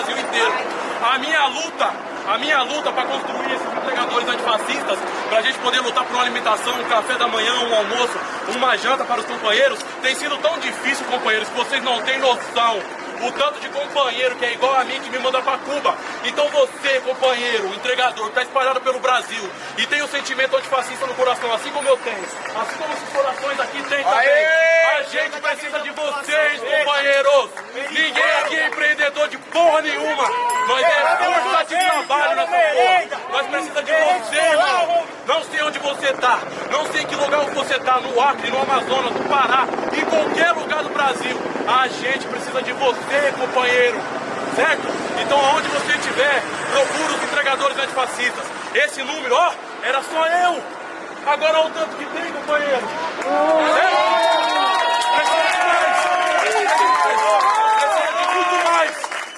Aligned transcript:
Brasil 0.00 0.18
inteiro. 0.18 0.52
A 1.02 1.18
minha 1.18 1.46
luta, 1.46 1.90
a 2.26 2.38
minha 2.38 2.62
luta 2.62 2.90
para 2.90 3.04
construir 3.04 3.52
esses 3.52 3.66
entregadores 3.66 4.28
antifascistas, 4.28 4.98
para 5.28 5.38
a 5.38 5.42
gente 5.42 5.58
poder 5.58 5.80
lutar 5.80 6.04
por 6.04 6.14
uma 6.14 6.22
alimentação, 6.22 6.72
um 6.80 6.84
café 6.84 7.18
da 7.18 7.28
manhã, 7.28 7.52
um 7.60 7.74
almoço, 7.74 8.18
uma 8.56 8.76
janta 8.78 9.04
para 9.04 9.20
os 9.20 9.26
companheiros, 9.26 9.78
tem 10.02 10.14
sido 10.14 10.38
tão 10.38 10.58
difícil, 10.58 11.04
companheiros, 11.06 11.48
que 11.48 11.56
vocês 11.56 11.82
não 11.82 12.00
têm 12.02 12.18
noção 12.18 12.80
o 13.22 13.32
tanto 13.32 13.60
de 13.60 13.68
companheiro 13.68 14.36
que 14.36 14.44
é 14.44 14.52
igual 14.52 14.74
a 14.74 14.84
mim 14.84 15.00
que 15.00 15.10
me 15.10 15.18
manda 15.18 15.40
para 15.42 15.58
Cuba. 15.58 15.96
Então 16.24 16.48
você, 16.48 17.00
companheiro, 17.00 17.66
entregador, 17.74 18.28
está 18.28 18.42
espalhado 18.42 18.80
pelo 18.80 18.98
Brasil 19.00 19.50
e 19.78 19.86
tem 19.86 20.00
o 20.02 20.04
um 20.04 20.08
sentimento 20.08 20.56
antifascista 20.56 21.06
no 21.06 21.14
coração, 21.14 21.52
assim 21.52 21.70
como 21.70 21.88
eu 21.88 21.96
tenho, 21.98 22.22
assim 22.22 22.76
como 22.78 22.92
esses 22.92 23.08
corações 23.10 23.60
aqui 23.60 23.82
têm 23.82 24.02
também. 24.04 24.28
Aê! 24.28 24.80
A 24.98 25.02
gente 25.02 25.40
precisa 25.40 25.80
de 25.80 25.90
vocês, 25.90 26.60
companheiros. 26.60 27.50
Ninguém 27.90 28.30
aqui 28.42 28.56
é 28.56 28.66
empreendedor 28.66 29.28
de 29.28 29.38
porra 29.38 29.82
nenhuma. 29.82 30.28
Nós 30.68 30.82
é 30.82 31.16
força 31.16 31.64
de 31.64 31.76
trabalho 31.76 32.36
nessa 32.36 32.46
porra. 32.46 33.20
Nós 33.30 33.46
precisamos 33.46 33.84
de 33.84 33.92
você, 33.92 34.36
irmão. 34.36 35.06
Não 35.26 35.44
sei 35.44 35.62
onde 35.62 35.78
você 35.78 36.12
tá, 36.14 36.40
não 36.70 36.84
sei 36.86 37.02
em 37.02 37.06
que 37.06 37.14
lugar 37.14 37.40
você 37.50 37.78
tá, 37.78 38.00
no 38.00 38.20
Acre, 38.20 38.50
no 38.50 38.62
Amazonas, 38.62 39.12
no 39.12 39.28
Pará, 39.28 39.64
em 39.92 40.04
qualquer 40.04 40.52
lugar 40.52 40.82
do 40.82 40.88
Brasil. 40.90 41.39
A 41.70 41.86
gente 41.86 42.26
precisa 42.26 42.60
de 42.62 42.72
você, 42.72 43.32
companheiro. 43.38 43.96
Certo? 44.56 44.88
Então, 45.22 45.38
aonde 45.38 45.68
você 45.68 45.92
estiver, 45.92 46.42
procura 46.72 47.12
os 47.14 47.22
entregadores 47.22 47.78
antifascistas. 47.78 48.44
Esse 48.74 49.02
número, 49.04 49.32
ó, 49.32 49.52
era 49.84 50.02
só 50.02 50.26
eu. 50.26 50.60
Agora 51.24 51.60
olha 51.60 51.68
o 51.68 51.70
tanto 51.70 51.96
que 51.96 52.04
tem, 52.06 52.32
companheiro. 52.32 52.82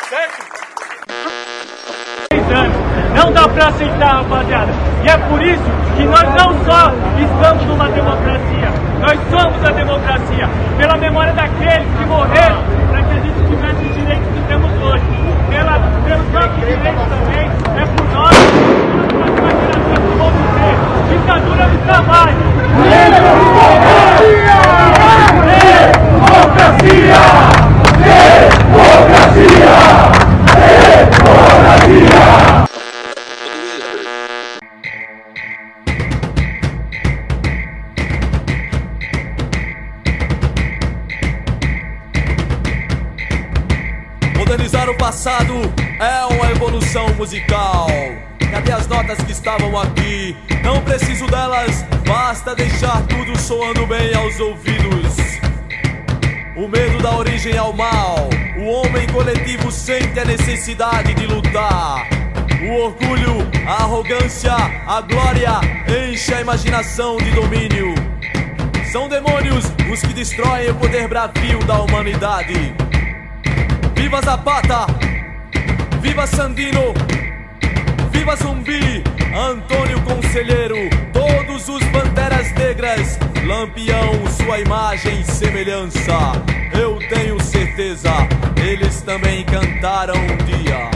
Certo? 0.08 0.42
Certo? 2.48 2.82
Não 3.14 3.32
dá 3.32 3.48
pra 3.48 3.68
aceitar, 3.68 4.22
rapaziada. 4.22 4.72
E 5.04 5.08
é 5.08 5.18
por 5.28 5.42
isso 5.42 5.62
que 5.96 6.04
nós 6.04 6.22
não 6.34 6.64
só 6.64 6.92
estamos 7.20 7.66
numa 7.66 7.88
democracia, 7.90 8.61
nós 9.02 9.18
somos 9.30 9.62
a 9.68 9.72
democracia. 9.72 10.48
Pela 10.78 10.96
memória 10.96 11.32
daqueles 11.32 11.88
que 11.98 12.06
morreram 12.06 12.62
para 12.88 13.02
que 13.02 13.10
a 13.10 13.20
gente 13.20 13.34
tivesse 13.48 13.84
os 13.84 13.94
direitos 13.94 14.28
que 14.32 14.40
temos 14.46 14.70
hoje. 14.80 15.02
Pela, 15.50 15.80
pelos 16.04 16.32
nossos 16.32 16.54
direitos 16.64 17.02
também, 17.08 17.50
é 17.76 17.84
por 17.84 18.06
nós, 18.12 18.36
pelas 19.10 19.30
próximas 19.30 19.58
gerações 19.66 19.98
que 19.98 20.14
vão 20.16 20.30
viver. 20.30 20.76
Ditadura 21.10 21.66
nunca 21.66 22.02
mais. 22.02 22.36
Democracia! 23.72 24.56
Democracia! 26.62 27.22
Democracia! 28.68 30.01
Passado 45.22 45.54
é 46.00 46.34
uma 46.34 46.50
evolução 46.50 47.06
musical. 47.14 47.86
Cadê 48.50 48.72
as 48.72 48.88
notas 48.88 49.18
que 49.18 49.30
estavam 49.30 49.78
aqui? 49.78 50.36
Não 50.64 50.82
preciso 50.82 51.28
delas, 51.28 51.84
basta 52.04 52.56
deixar 52.56 53.00
tudo 53.02 53.38
soando 53.38 53.86
bem 53.86 54.12
aos 54.16 54.40
ouvidos. 54.40 55.14
O 56.56 56.66
medo 56.66 57.00
dá 57.00 57.16
origem 57.16 57.56
ao 57.56 57.72
mal. 57.72 58.28
O 58.58 58.64
homem 58.64 59.06
coletivo 59.12 59.70
sente 59.70 60.18
a 60.18 60.24
necessidade 60.24 61.14
de 61.14 61.24
lutar. 61.28 62.04
O 62.60 62.80
orgulho, 62.80 63.48
a 63.64 63.74
arrogância, 63.84 64.52
a 64.52 65.00
glória 65.02 65.60
enche 66.10 66.34
a 66.34 66.40
imaginação 66.40 67.16
de 67.18 67.30
domínio. 67.30 67.94
São 68.90 69.08
demônios 69.08 69.66
os 69.88 70.00
que 70.00 70.14
destroem 70.14 70.70
o 70.70 70.74
poder 70.74 71.06
bravio 71.06 71.60
da 71.60 71.80
humanidade. 71.80 72.74
Viva 73.94 74.20
Zapata! 74.20 75.11
Viva 76.02 76.26
Sandino! 76.26 76.92
Viva 78.10 78.34
Zumbi! 78.34 79.04
Antônio 79.32 80.02
Conselheiro! 80.02 80.76
Todos 81.12 81.68
os 81.68 81.82
banderas 81.90 82.52
negras! 82.54 83.18
Lampião, 83.46 84.26
sua 84.36 84.58
imagem 84.58 85.20
e 85.20 85.24
semelhança! 85.24 86.12
Eu 86.76 86.98
tenho 87.08 87.40
certeza, 87.40 88.10
eles 88.56 89.00
também 89.02 89.44
cantaram 89.44 90.16
um 90.16 90.36
dia. 90.44 90.90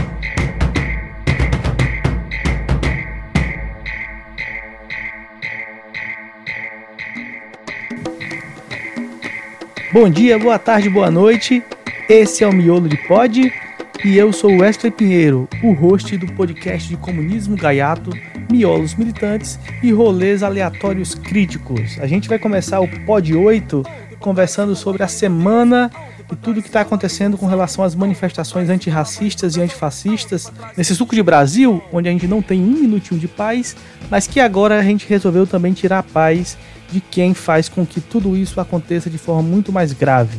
Bom 9.93 10.09
dia, 10.09 10.37
boa 10.37 10.59
tarde, 10.59 10.89
boa 10.89 11.09
noite. 11.09 11.63
Esse 12.09 12.43
é 12.43 12.47
o 12.47 12.51
Miolo 12.51 12.89
de 12.89 12.97
Pod 13.07 13.66
e 14.03 14.17
eu 14.17 14.31
sou 14.31 14.51
Wesley 14.51 14.91
Pinheiro, 14.91 15.47
o 15.63 15.73
host 15.73 16.17
do 16.17 16.31
podcast 16.33 16.87
de 16.87 16.97
comunismo 16.97 17.55
gaiato, 17.55 18.11
miolos 18.51 18.95
militantes 18.95 19.59
e 19.81 19.91
rolês 19.91 20.43
aleatórios 20.43 21.15
críticos. 21.15 21.97
A 21.99 22.05
gente 22.05 22.29
vai 22.29 22.37
começar 22.37 22.79
o 22.79 22.87
Pod 23.05 23.35
8 23.35 23.83
conversando 24.19 24.75
sobre 24.75 25.03
a 25.03 25.07
semana 25.07 25.91
e 26.31 26.35
tudo 26.35 26.61
que 26.61 26.67
está 26.67 26.81
acontecendo 26.81 27.37
com 27.37 27.45
relação 27.45 27.83
às 27.83 27.95
manifestações 27.95 28.69
antirracistas 28.69 29.55
e 29.55 29.61
antifascistas 29.61 30.51
nesse 30.75 30.95
suco 30.95 31.15
de 31.15 31.23
Brasil, 31.23 31.81
onde 31.91 32.07
a 32.07 32.11
gente 32.11 32.27
não 32.27 32.41
tem 32.41 32.61
um 32.61 32.79
minutinho 32.81 33.19
de 33.19 33.27
paz, 33.27 33.75
mas 34.09 34.27
que 34.27 34.39
agora 34.39 34.79
a 34.79 34.83
gente 34.83 35.07
resolveu 35.07 35.47
também 35.47 35.73
tirar 35.73 35.99
a 35.99 36.03
paz 36.03 36.57
de 36.91 37.01
quem 37.01 37.33
faz 37.33 37.67
com 37.67 37.85
que 37.85 37.99
tudo 37.99 38.35
isso 38.35 38.61
aconteça 38.61 39.09
de 39.09 39.17
forma 39.17 39.43
muito 39.43 39.71
mais 39.71 39.91
grave. 39.93 40.37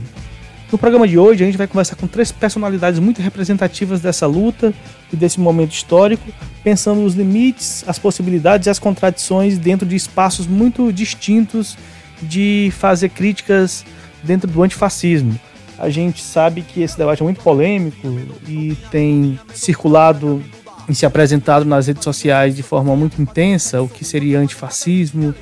No 0.71 0.77
programa 0.77 1.09
de 1.09 1.19
hoje, 1.19 1.43
a 1.43 1.47
gente 1.47 1.57
vai 1.57 1.67
conversar 1.67 1.97
com 1.97 2.07
três 2.07 2.31
personalidades 2.31 3.01
muito 3.01 3.23
representativas 3.23 4.01
dessa 4.01 4.27
luta 4.27 4.75
e 5.11 5.17
desse 5.17 5.41
momento 5.41 5.73
histórico, 5.73 6.31
pensando 6.63 7.01
nos 7.01 7.15
limites, 7.15 7.83
as 7.87 7.99
possibilidades 7.99 8.67
e 8.67 8.71
as 8.71 8.79
contradições 8.79 9.57
dentro 9.57 9.87
de 9.87 9.97
espaços 9.97 10.47
muito 10.47 10.93
distintos 10.93 11.79
de 12.21 12.71
fazer 12.77 13.09
críticas 13.09 13.83
dentro 14.23 14.51
do 14.51 14.63
antifascismo. 14.63 15.41
A 15.79 15.89
gente 15.89 16.23
sabe 16.23 16.61
que 16.61 16.83
esse 16.83 16.99
debate 16.99 17.23
é 17.23 17.25
muito 17.25 17.41
polêmico 17.41 18.07
e 18.47 18.77
tem 18.91 19.39
circulado 19.55 20.43
e 20.87 20.95
se 20.95 21.07
apresentado 21.07 21.65
nas 21.65 21.87
redes 21.87 22.05
sociais 22.05 22.55
de 22.55 22.63
forma 22.63 22.95
muito 22.95 23.23
intensa 23.23 23.81
o 23.81 23.89
que 23.89 24.05
seria 24.05 24.39
antifascismo, 24.39 25.35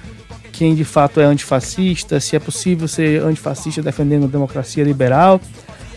quem 0.57 0.75
de 0.75 0.85
fato 0.85 1.21
é 1.21 1.25
antifascista, 1.25 2.19
se 2.19 2.35
é 2.35 2.39
possível 2.39 2.89
ser 2.89 3.23
antifascista 3.23 3.83
defendendo 3.83 4.25
a 4.25 4.27
democracia 4.27 4.83
liberal. 4.83 5.39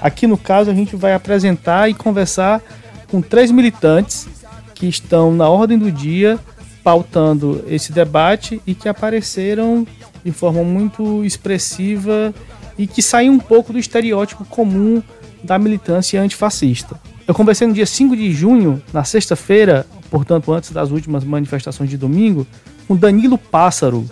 Aqui 0.01 0.27
no 0.27 0.37
caso 0.37 0.69
a 0.69 0.73
gente 0.73 0.97
vai 0.97 1.13
apresentar 1.13 1.89
e 1.89 1.93
conversar 1.93 2.61
com 3.09 3.21
três 3.21 3.51
militantes 3.51 4.27
que 4.75 4.85
estão 4.85 5.33
na 5.33 5.47
ordem 5.47 5.77
do 5.77 5.89
dia 5.89 6.37
pautando 6.83 7.63
esse 7.67 7.93
debate 7.93 8.61
e 8.67 8.75
que 8.75 8.89
apareceram 8.89 9.87
de 10.25 10.31
forma 10.33 10.61
muito 10.61 11.23
expressiva 11.23 12.33
e 12.77 12.85
que 12.85 13.01
saem 13.01 13.29
um 13.29 13.39
pouco 13.39 13.71
do 13.71 13.79
estereótipo 13.79 14.43
comum 14.43 15.01
da 15.41 15.57
militância 15.57 16.21
antifascista. 16.21 16.99
Eu 17.25 17.33
conversei 17.33 17.65
no 17.65 17.73
dia 17.73 17.85
5 17.85 18.13
de 18.13 18.33
junho, 18.33 18.81
na 18.91 19.05
sexta-feira, 19.05 19.85
portanto 20.09 20.51
antes 20.51 20.71
das 20.71 20.91
últimas 20.91 21.23
manifestações 21.23 21.89
de 21.89 21.95
domingo, 21.95 22.45
com 22.87 22.95
Danilo 22.95 23.37
Pássaro, 23.37 24.05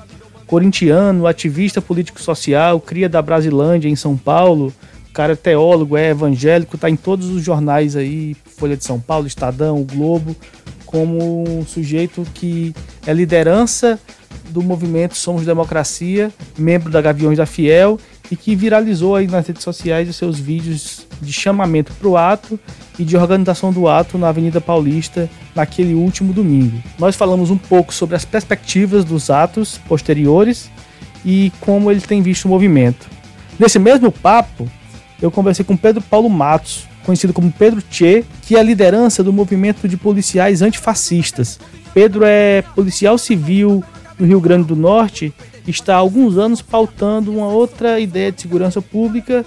corintiano, 0.48 1.28
ativista 1.28 1.82
político-social, 1.82 2.80
cria 2.80 3.08
da 3.10 3.22
Brasilândia 3.22 3.90
em 3.90 3.96
São 3.96 4.18
Paulo, 4.18 4.74
o 5.10 5.14
cara 5.14 5.34
é 5.34 5.36
teólogo, 5.36 5.98
é 5.98 6.10
evangélico, 6.10 6.76
está 6.76 6.90
em 6.90 6.96
todos 6.96 7.30
os 7.30 7.44
jornais 7.44 7.96
aí, 7.96 8.36
Folha 8.58 8.78
de 8.78 8.86
São 8.86 9.00
Paulo, 9.00 9.28
Estadão, 9.28 9.80
o 9.80 9.84
Globo, 9.84 10.36
como 10.86 11.44
um 11.48 11.66
sujeito 11.66 12.26
que 12.34 12.74
é 13.06 13.14
liderança 13.14 14.00
do 14.50 14.64
movimento 14.64 15.18
Somos 15.18 15.46
Democracia, 15.46 16.32
membro 16.58 16.90
da 16.90 17.02
Gaviões 17.02 17.38
da 17.38 17.46
Fiel 17.46 18.00
e 18.32 18.36
que 18.36 18.56
viralizou 18.56 19.16
aí 19.16 19.28
nas 19.28 19.48
redes 19.48 19.64
sociais 19.64 20.10
os 20.10 20.16
seus 20.16 20.40
vídeos 20.40 21.06
de 21.22 21.32
chamamento 21.32 21.94
para 21.94 22.08
o 22.08 22.18
ato 22.18 22.60
e 23.00 23.04
de 23.04 23.16
organização 23.16 23.72
do 23.72 23.88
ato 23.88 24.18
na 24.18 24.30
Avenida 24.30 24.60
Paulista 24.60 25.30
naquele 25.56 25.94
último 25.94 26.34
domingo. 26.34 26.82
Nós 27.00 27.16
falamos 27.16 27.50
um 27.50 27.58
pouco 27.58 27.94
sobre 27.94 28.16
as 28.16 28.26
perspectivas 28.26 29.06
dos 29.06 29.30
atos 29.30 29.80
posteriores 29.88 30.70
e 31.26 31.52
como 31.60 31.92
ele 31.92 32.02
tem 32.02 32.22
visto 32.22 32.46
o 32.46 32.50
movimento. 32.50 33.08
Nesse 33.60 33.80
mesmo 33.80 34.12
papo, 34.12 34.70
eu 35.22 35.32
conversei 35.32 35.66
com 35.66 35.76
Pedro 35.76 36.02
Paulo 36.02 36.30
Matos, 36.30 36.88
conhecido 37.04 37.34
como 37.34 37.52
Pedro 37.52 37.82
Che, 37.90 38.24
que 38.44 38.56
é 38.56 38.60
a 38.60 38.64
liderança 38.64 39.24
do 39.24 39.34
movimento 39.34 39.88
de 39.88 39.98
policiais 39.98 40.62
antifascistas. 40.62 41.60
Pedro 41.94 42.24
é 42.24 42.62
policial 42.76 43.18
civil 43.18 43.84
no 44.20 44.28
Rio 44.28 44.40
Grande 44.40 44.68
do 44.68 44.76
Norte 44.76 45.34
está 45.68 45.96
há 45.96 45.98
alguns 45.98 46.38
anos 46.38 46.62
pautando 46.62 47.32
uma 47.32 47.48
outra 47.48 48.00
ideia 48.00 48.32
de 48.32 48.42
segurança 48.42 48.82
pública 48.82 49.46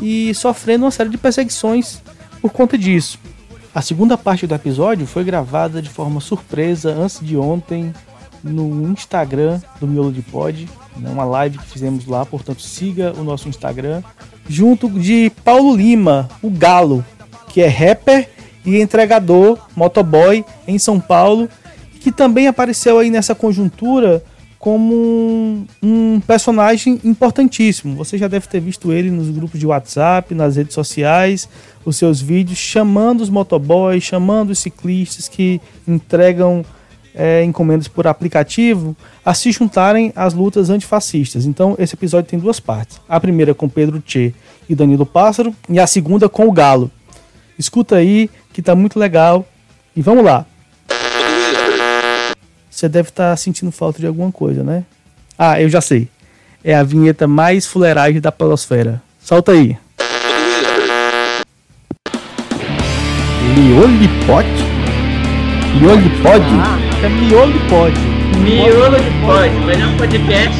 e 0.00 0.34
sofrendo 0.34 0.84
uma 0.84 0.90
série 0.90 1.10
de 1.10 1.18
perseguições 1.18 2.02
por 2.40 2.50
conta 2.50 2.76
disso. 2.76 3.18
A 3.74 3.80
segunda 3.80 4.18
parte 4.18 4.46
do 4.46 4.54
episódio 4.54 5.06
foi 5.06 5.22
gravada 5.22 5.80
de 5.80 5.88
forma 5.88 6.20
surpresa 6.20 6.90
antes 6.90 7.20
de 7.20 7.36
ontem 7.36 7.94
no 8.42 8.90
Instagram 8.90 9.60
do 9.78 9.86
Miolo 9.86 10.10
de 10.10 10.22
Pod, 10.22 10.68
né, 10.96 11.10
uma 11.10 11.24
live 11.24 11.58
que 11.58 11.66
fizemos 11.66 12.06
lá, 12.06 12.24
portanto 12.24 12.62
siga 12.62 13.12
o 13.16 13.22
nosso 13.22 13.48
Instagram, 13.48 14.02
junto 14.48 14.88
de 14.88 15.30
Paulo 15.44 15.76
Lima, 15.76 16.28
o 16.42 16.50
Galo, 16.50 17.04
que 17.48 17.60
é 17.60 17.68
rapper 17.68 18.28
e 18.64 18.80
entregador, 18.80 19.58
motoboy 19.76 20.44
em 20.66 20.78
São 20.78 20.98
Paulo, 20.98 21.48
que 22.00 22.10
também 22.10 22.46
apareceu 22.46 22.98
aí 22.98 23.10
nessa 23.10 23.34
conjuntura 23.34 24.24
como 24.60 24.94
um, 24.94 25.66
um, 25.82 26.20
personagem 26.20 27.00
importantíssimo. 27.02 27.96
Você 27.96 28.18
já 28.18 28.28
deve 28.28 28.46
ter 28.46 28.60
visto 28.60 28.92
ele 28.92 29.10
nos 29.10 29.30
grupos 29.30 29.58
de 29.58 29.66
WhatsApp, 29.66 30.34
nas 30.34 30.56
redes 30.56 30.74
sociais, 30.74 31.48
os 31.82 31.96
seus 31.96 32.20
vídeos 32.20 32.58
chamando 32.58 33.22
os 33.22 33.30
motoboys, 33.30 34.04
chamando 34.04 34.50
os 34.50 34.58
ciclistas 34.58 35.28
que 35.28 35.62
entregam 35.88 36.62
é, 37.14 37.42
encomendas 37.42 37.88
por 37.88 38.06
aplicativo 38.06 38.94
a 39.24 39.32
se 39.32 39.50
juntarem 39.50 40.12
às 40.14 40.34
lutas 40.34 40.68
antifascistas. 40.68 41.46
Então, 41.46 41.74
esse 41.78 41.94
episódio 41.94 42.28
tem 42.28 42.38
duas 42.38 42.60
partes. 42.60 43.00
A 43.08 43.18
primeira 43.18 43.54
com 43.54 43.66
Pedro 43.66 43.98
Tchê 43.98 44.34
e 44.68 44.74
Danilo 44.74 45.06
Pássaro, 45.06 45.54
e 45.70 45.80
a 45.80 45.86
segunda 45.86 46.28
com 46.28 46.46
o 46.46 46.52
Galo. 46.52 46.90
Escuta 47.58 47.96
aí, 47.96 48.28
que 48.52 48.60
tá 48.60 48.74
muito 48.74 48.98
legal. 48.98 49.46
E 49.96 50.02
vamos 50.02 50.22
lá. 50.22 50.44
Você 52.80 52.88
deve 52.88 53.10
estar 53.10 53.32
tá 53.32 53.36
sentindo 53.36 53.70
falta 53.70 54.00
de 54.00 54.06
alguma 54.06 54.32
coisa, 54.32 54.64
né? 54.64 54.84
Ah, 55.38 55.60
eu 55.60 55.68
já 55.68 55.82
sei. 55.82 56.08
É 56.64 56.74
a 56.74 56.82
vinheta 56.82 57.26
mais 57.26 57.66
fuleiragem 57.66 58.22
da 58.22 58.32
polosfera. 58.32 59.02
Solta 59.22 59.52
aí. 59.52 59.76
Miolo 63.54 63.98
de 63.98 64.08
pote? 64.26 64.48
Miolo 65.78 66.00
de 66.00 66.08
pod? 66.22 66.42
Ah, 66.42 66.78
é 67.04 67.08
miolo 67.10 67.52
de 67.52 67.58
pod. 67.68 67.92
Miolo 68.38 68.96
de 68.96 69.10
pod, 69.26 69.50
melhor 69.66 69.96
podcast. 69.98 70.58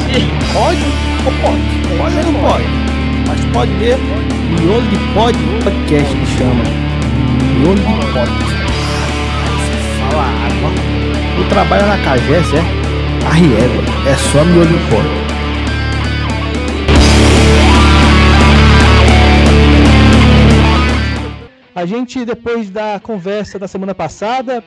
Pode 0.52 0.84
ou 1.24 1.32
pode? 1.40 1.62
Pode 1.96 2.16
ou 2.16 2.32
não 2.32 2.40
pode? 2.42 2.66
Mas 3.28 3.44
pode 3.46 3.72
mesmo. 3.76 4.04
Miolo 4.60 4.86
de 4.88 4.98
pod 5.14 5.38
podcast 5.64 6.14
que 6.14 6.26
chama. 6.36 6.64
Miolo 7.60 7.76
de 7.76 8.12
pod. 8.12 8.30
Fala 10.10 10.24
água. 10.26 10.99
Tu 11.40 11.48
trabalha 11.48 11.86
na 11.86 11.96
Cagés, 12.04 12.52
é? 12.52 13.26
A 13.26 13.30
Riego, 13.30 13.82
é 14.06 14.14
só 14.14 14.44
miolo 14.44 14.68
em 14.68 14.90
pó. 14.90 15.00
A 21.74 21.86
gente, 21.86 22.26
depois 22.26 22.68
da 22.68 23.00
conversa 23.00 23.58
da 23.58 23.66
semana 23.66 23.94
passada, 23.94 24.62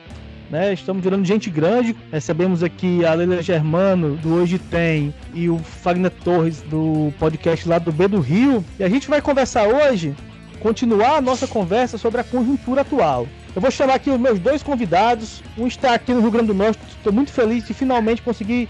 né, 0.50 0.72
estamos 0.72 1.00
virando 1.00 1.24
gente 1.24 1.48
grande. 1.48 1.94
Recebemos 2.10 2.60
aqui 2.64 3.06
a 3.06 3.14
Leila 3.14 3.40
Germano, 3.40 4.16
do 4.16 4.34
Hoje 4.34 4.58
Tem, 4.58 5.14
e 5.32 5.48
o 5.48 5.58
Fagner 5.58 6.10
Torres, 6.10 6.60
do 6.62 7.12
podcast 7.20 7.68
lá 7.68 7.78
do 7.78 7.92
B 7.92 8.08
do 8.08 8.18
Rio. 8.18 8.64
E 8.80 8.82
a 8.82 8.88
gente 8.88 9.08
vai 9.08 9.22
conversar 9.22 9.68
hoje, 9.68 10.12
continuar 10.58 11.18
a 11.18 11.20
nossa 11.20 11.46
conversa 11.46 11.96
sobre 11.96 12.20
a 12.20 12.24
conjuntura 12.24 12.80
atual. 12.80 13.28
Eu 13.54 13.62
vou 13.62 13.70
chamar 13.70 13.94
aqui 13.94 14.10
os 14.10 14.18
meus 14.18 14.40
dois 14.40 14.62
convidados. 14.64 15.40
Um 15.56 15.68
está 15.68 15.94
aqui 15.94 16.12
no 16.12 16.20
Rio 16.20 16.30
Grande 16.32 16.48
do 16.48 16.54
Norte. 16.54 16.80
Estou 16.88 17.12
muito 17.12 17.30
feliz 17.30 17.64
de 17.64 17.72
finalmente 17.72 18.20
conseguir 18.20 18.68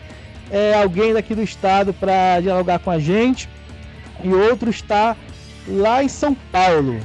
é, 0.51 0.75
alguém 0.75 1.15
daqui 1.15 1.35
do 1.35 1.43
estado 1.43 1.95
para 1.95 2.41
dialogar 2.41 2.79
com 2.81 2.91
a 2.91 2.99
gente. 2.99 3.49
E 4.23 4.29
outro 4.29 4.69
está 4.69 5.17
lá 5.67 6.05
em 6.05 6.09
São 6.09 6.35
Paulo. 6.53 7.01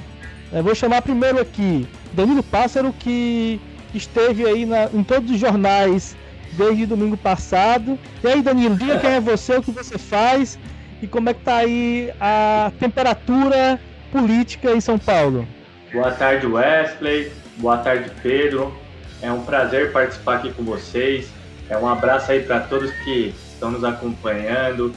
Eu 0.51 0.61
vou 0.61 0.75
chamar 0.75 1.01
primeiro 1.01 1.39
aqui 1.39 1.87
Danilo 2.11 2.43
Pássaro, 2.43 2.93
que 2.99 3.61
esteve 3.93 4.45
aí 4.45 4.65
na, 4.65 4.85
em 4.93 5.03
todos 5.03 5.31
os 5.31 5.39
jornais 5.39 6.17
desde 6.53 6.85
domingo 6.85 7.15
passado. 7.15 7.97
E 8.21 8.27
aí, 8.27 8.41
Danilo, 8.41 8.75
diga 8.75 8.99
quem 8.99 9.11
é 9.11 9.21
você, 9.21 9.55
o 9.55 9.63
que 9.63 9.71
você 9.71 9.97
faz 9.97 10.59
e 11.01 11.07
como 11.07 11.29
é 11.29 11.33
que 11.33 11.41
tá 11.41 11.57
aí 11.57 12.11
a 12.19 12.73
temperatura 12.77 13.79
política 14.11 14.71
em 14.73 14.81
São 14.81 14.99
Paulo. 14.99 15.47
Boa 15.93 16.11
tarde, 16.11 16.45
Wesley. 16.45 17.31
Boa 17.59 17.77
tarde, 17.77 18.09
Pedro. 18.23 18.73
É 19.21 19.29
um 19.29 19.43
prazer 19.43 19.91
participar 19.91 20.35
aqui 20.37 20.53
com 20.53 20.63
vocês. 20.63 21.29
É 21.69 21.77
um 21.77 21.89
abraço 21.89 22.31
aí 22.31 22.41
para 22.41 22.61
todos 22.61 22.89
que 23.03 23.35
estão 23.51 23.69
nos 23.69 23.83
acompanhando. 23.83 24.93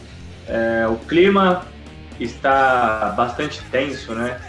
É, 0.47 0.87
o 0.87 0.95
clima 0.95 1.67
está 2.21 3.13
bastante 3.17 3.61
tenso, 3.73 4.15
né? 4.15 4.41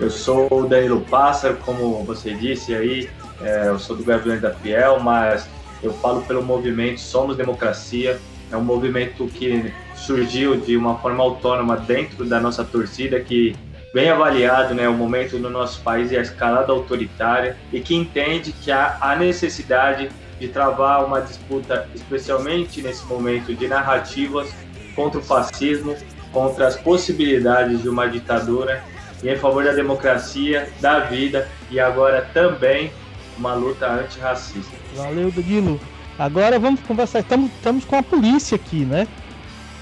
Eu 0.00 0.10
sou 0.10 0.48
o 0.50 0.66
Danilo 0.66 1.02
Pássaro, 1.02 1.58
como 1.66 2.02
você 2.02 2.32
disse 2.32 2.74
aí, 2.74 3.10
é, 3.42 3.68
eu 3.68 3.78
sou 3.78 3.94
do 3.94 4.02
Gaviões 4.02 4.40
da 4.40 4.50
Fiel, 4.50 4.98
mas 5.00 5.46
eu 5.82 5.92
falo 5.92 6.22
pelo 6.22 6.42
movimento 6.42 6.98
Somos 6.98 7.36
Democracia. 7.36 8.18
É 8.50 8.56
um 8.56 8.64
movimento 8.64 9.26
que 9.26 9.70
surgiu 9.94 10.56
de 10.56 10.78
uma 10.78 10.96
forma 10.98 11.22
autônoma 11.22 11.76
dentro 11.76 12.24
da 12.24 12.40
nossa 12.40 12.64
torcida, 12.64 13.20
que 13.20 13.54
bem 13.94 14.10
avaliado 14.10 14.74
né, 14.74 14.88
o 14.88 14.92
momento 14.92 15.38
no 15.38 15.48
nosso 15.48 15.80
país 15.80 16.10
e 16.10 16.16
a 16.16 16.20
escalada 16.20 16.72
autoritária 16.72 17.56
e 17.72 17.80
que 17.80 17.94
entende 17.94 18.50
que 18.52 18.72
há 18.72 18.98
a 19.00 19.14
necessidade 19.14 20.10
de 20.40 20.48
travar 20.48 21.04
uma 21.04 21.20
disputa, 21.20 21.88
especialmente 21.94 22.82
nesse 22.82 23.06
momento 23.06 23.54
de 23.54 23.68
narrativas 23.68 24.52
contra 24.96 25.20
o 25.20 25.22
fascismo, 25.22 25.96
contra 26.32 26.66
as 26.66 26.76
possibilidades 26.76 27.82
de 27.82 27.88
uma 27.88 28.08
ditadura 28.08 28.82
e 29.22 29.28
em 29.28 29.36
favor 29.36 29.62
da 29.62 29.72
democracia, 29.72 30.68
da 30.80 30.98
vida 30.98 31.48
e 31.70 31.78
agora 31.78 32.28
também 32.34 32.92
uma 33.38 33.54
luta 33.54 33.88
antirracista. 33.88 34.76
Valeu, 34.96 35.30
Danilo. 35.30 35.80
Agora 36.18 36.58
vamos 36.58 36.80
conversar. 36.80 37.20
Estamos, 37.20 37.48
estamos 37.52 37.84
com 37.84 37.96
a 37.96 38.02
polícia 38.02 38.56
aqui, 38.56 38.84
né? 38.84 39.06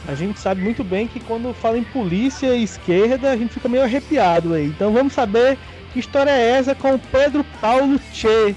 A 0.07 0.15
gente 0.15 0.41
sabe 0.41 0.61
muito 0.61 0.83
bem 0.83 1.07
que 1.07 1.21
quando 1.21 1.55
fala 1.55 1.79
em 1.79 1.85
polícia 1.85 2.55
esquerda, 2.57 3.31
a 3.31 3.37
gente 3.37 3.55
fica 3.55 3.69
meio 3.69 3.85
arrepiado 3.85 4.55
aí. 4.55 4.67
Então 4.67 4.93
vamos 4.93 5.13
saber 5.13 5.57
que 5.93 6.01
história 6.01 6.31
é 6.31 6.51
essa 6.51 6.75
com 6.75 6.95
o 6.95 6.99
Pedro 6.99 7.45
Paulo 7.61 8.01
Che, 8.13 8.57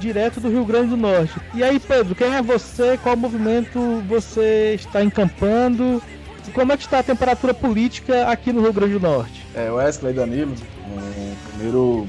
direto 0.00 0.40
do 0.40 0.48
Rio 0.48 0.64
Grande 0.64 0.90
do 0.90 0.96
Norte. 0.96 1.34
E 1.54 1.62
aí, 1.62 1.78
Pedro, 1.78 2.14
quem 2.14 2.34
é 2.34 2.42
você? 2.42 2.98
Qual 3.02 3.16
movimento 3.16 4.02
você 4.08 4.74
está 4.74 5.02
encampando? 5.02 6.02
E 6.46 6.50
como 6.50 6.72
é 6.72 6.76
que 6.76 6.84
está 6.84 7.00
a 7.00 7.02
temperatura 7.02 7.52
política 7.52 8.26
aqui 8.28 8.52
no 8.52 8.62
Rio 8.62 8.72
Grande 8.72 8.94
do 8.94 9.00
Norte? 9.00 9.46
É, 9.54 9.70
Wesley 9.70 10.14
Danilo, 10.14 10.54
é, 10.96 11.34
primeiro 11.50 12.06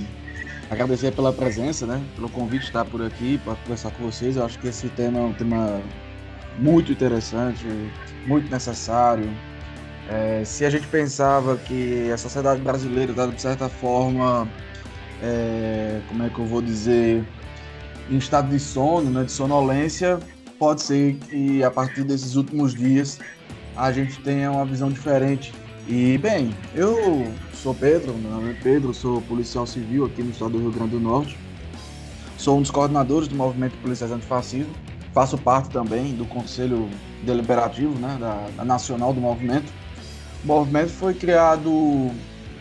agradecer 0.69 1.11
pela 1.11 1.33
presença, 1.33 1.85
né? 1.85 2.01
Pelo 2.15 2.29
convite 2.29 2.61
de 2.61 2.67
estar 2.67 2.85
por 2.85 3.01
aqui 3.03 3.39
para 3.43 3.55
conversar 3.55 3.91
com 3.91 4.03
vocês. 4.03 4.37
Eu 4.37 4.45
acho 4.45 4.57
que 4.59 4.67
esse 4.67 4.87
tema 4.89 5.19
é 5.19 5.23
um 5.23 5.33
tema 5.33 5.81
muito 6.57 6.91
interessante, 6.91 7.65
muito 8.29 8.49
necessário. 8.51 9.27
É, 10.07 10.43
se 10.45 10.63
a 10.63 10.69
gente 10.69 10.87
pensava 10.87 11.57
que 11.57 12.11
a 12.11 12.17
sociedade 12.17 12.61
brasileira 12.61 13.11
está, 13.11 13.25
de 13.25 13.41
certa 13.41 13.67
forma, 13.67 14.47
é, 15.21 15.99
como 16.07 16.23
é 16.23 16.29
que 16.29 16.39
eu 16.39 16.45
vou 16.45 16.61
dizer, 16.61 17.23
em 18.09 18.17
estado 18.17 18.49
de 18.49 18.59
sono, 18.59 19.09
né, 19.09 19.23
de 19.23 19.31
sonolência, 19.31 20.19
pode 20.59 20.83
ser 20.83 21.15
que 21.15 21.63
a 21.63 21.71
partir 21.71 22.03
desses 22.03 22.35
últimos 22.35 22.75
dias 22.75 23.19
a 23.75 23.91
gente 23.91 24.19
tenha 24.21 24.51
uma 24.51 24.65
visão 24.65 24.89
diferente. 24.89 25.53
E, 25.87 26.17
bem, 26.19 26.55
eu 26.75 27.31
sou 27.53 27.73
Pedro, 27.73 28.13
meu 28.13 28.29
nome 28.29 28.51
é 28.51 28.53
Pedro, 28.61 28.93
sou 28.93 29.21
policial 29.21 29.65
civil 29.65 30.05
aqui 30.05 30.21
no 30.21 30.29
estado 30.29 30.51
do 30.51 30.59
Rio 30.59 30.71
Grande 30.71 30.91
do 30.91 30.99
Norte. 30.99 31.37
Sou 32.37 32.57
um 32.57 32.61
dos 32.61 32.71
coordenadores 32.71 33.27
do 33.27 33.35
movimento 33.35 33.75
Policiais 33.81 34.11
Antifascismo 34.11 34.73
faço 35.13 35.37
parte 35.37 35.69
também 35.69 36.13
do 36.13 36.25
Conselho 36.25 36.89
Deliberativo 37.23 37.97
né, 37.99 38.17
da, 38.19 38.47
da 38.55 38.65
Nacional 38.65 39.13
do 39.13 39.21
Movimento. 39.21 39.71
O 40.43 40.47
movimento 40.47 40.91
foi 40.91 41.13
criado 41.13 42.11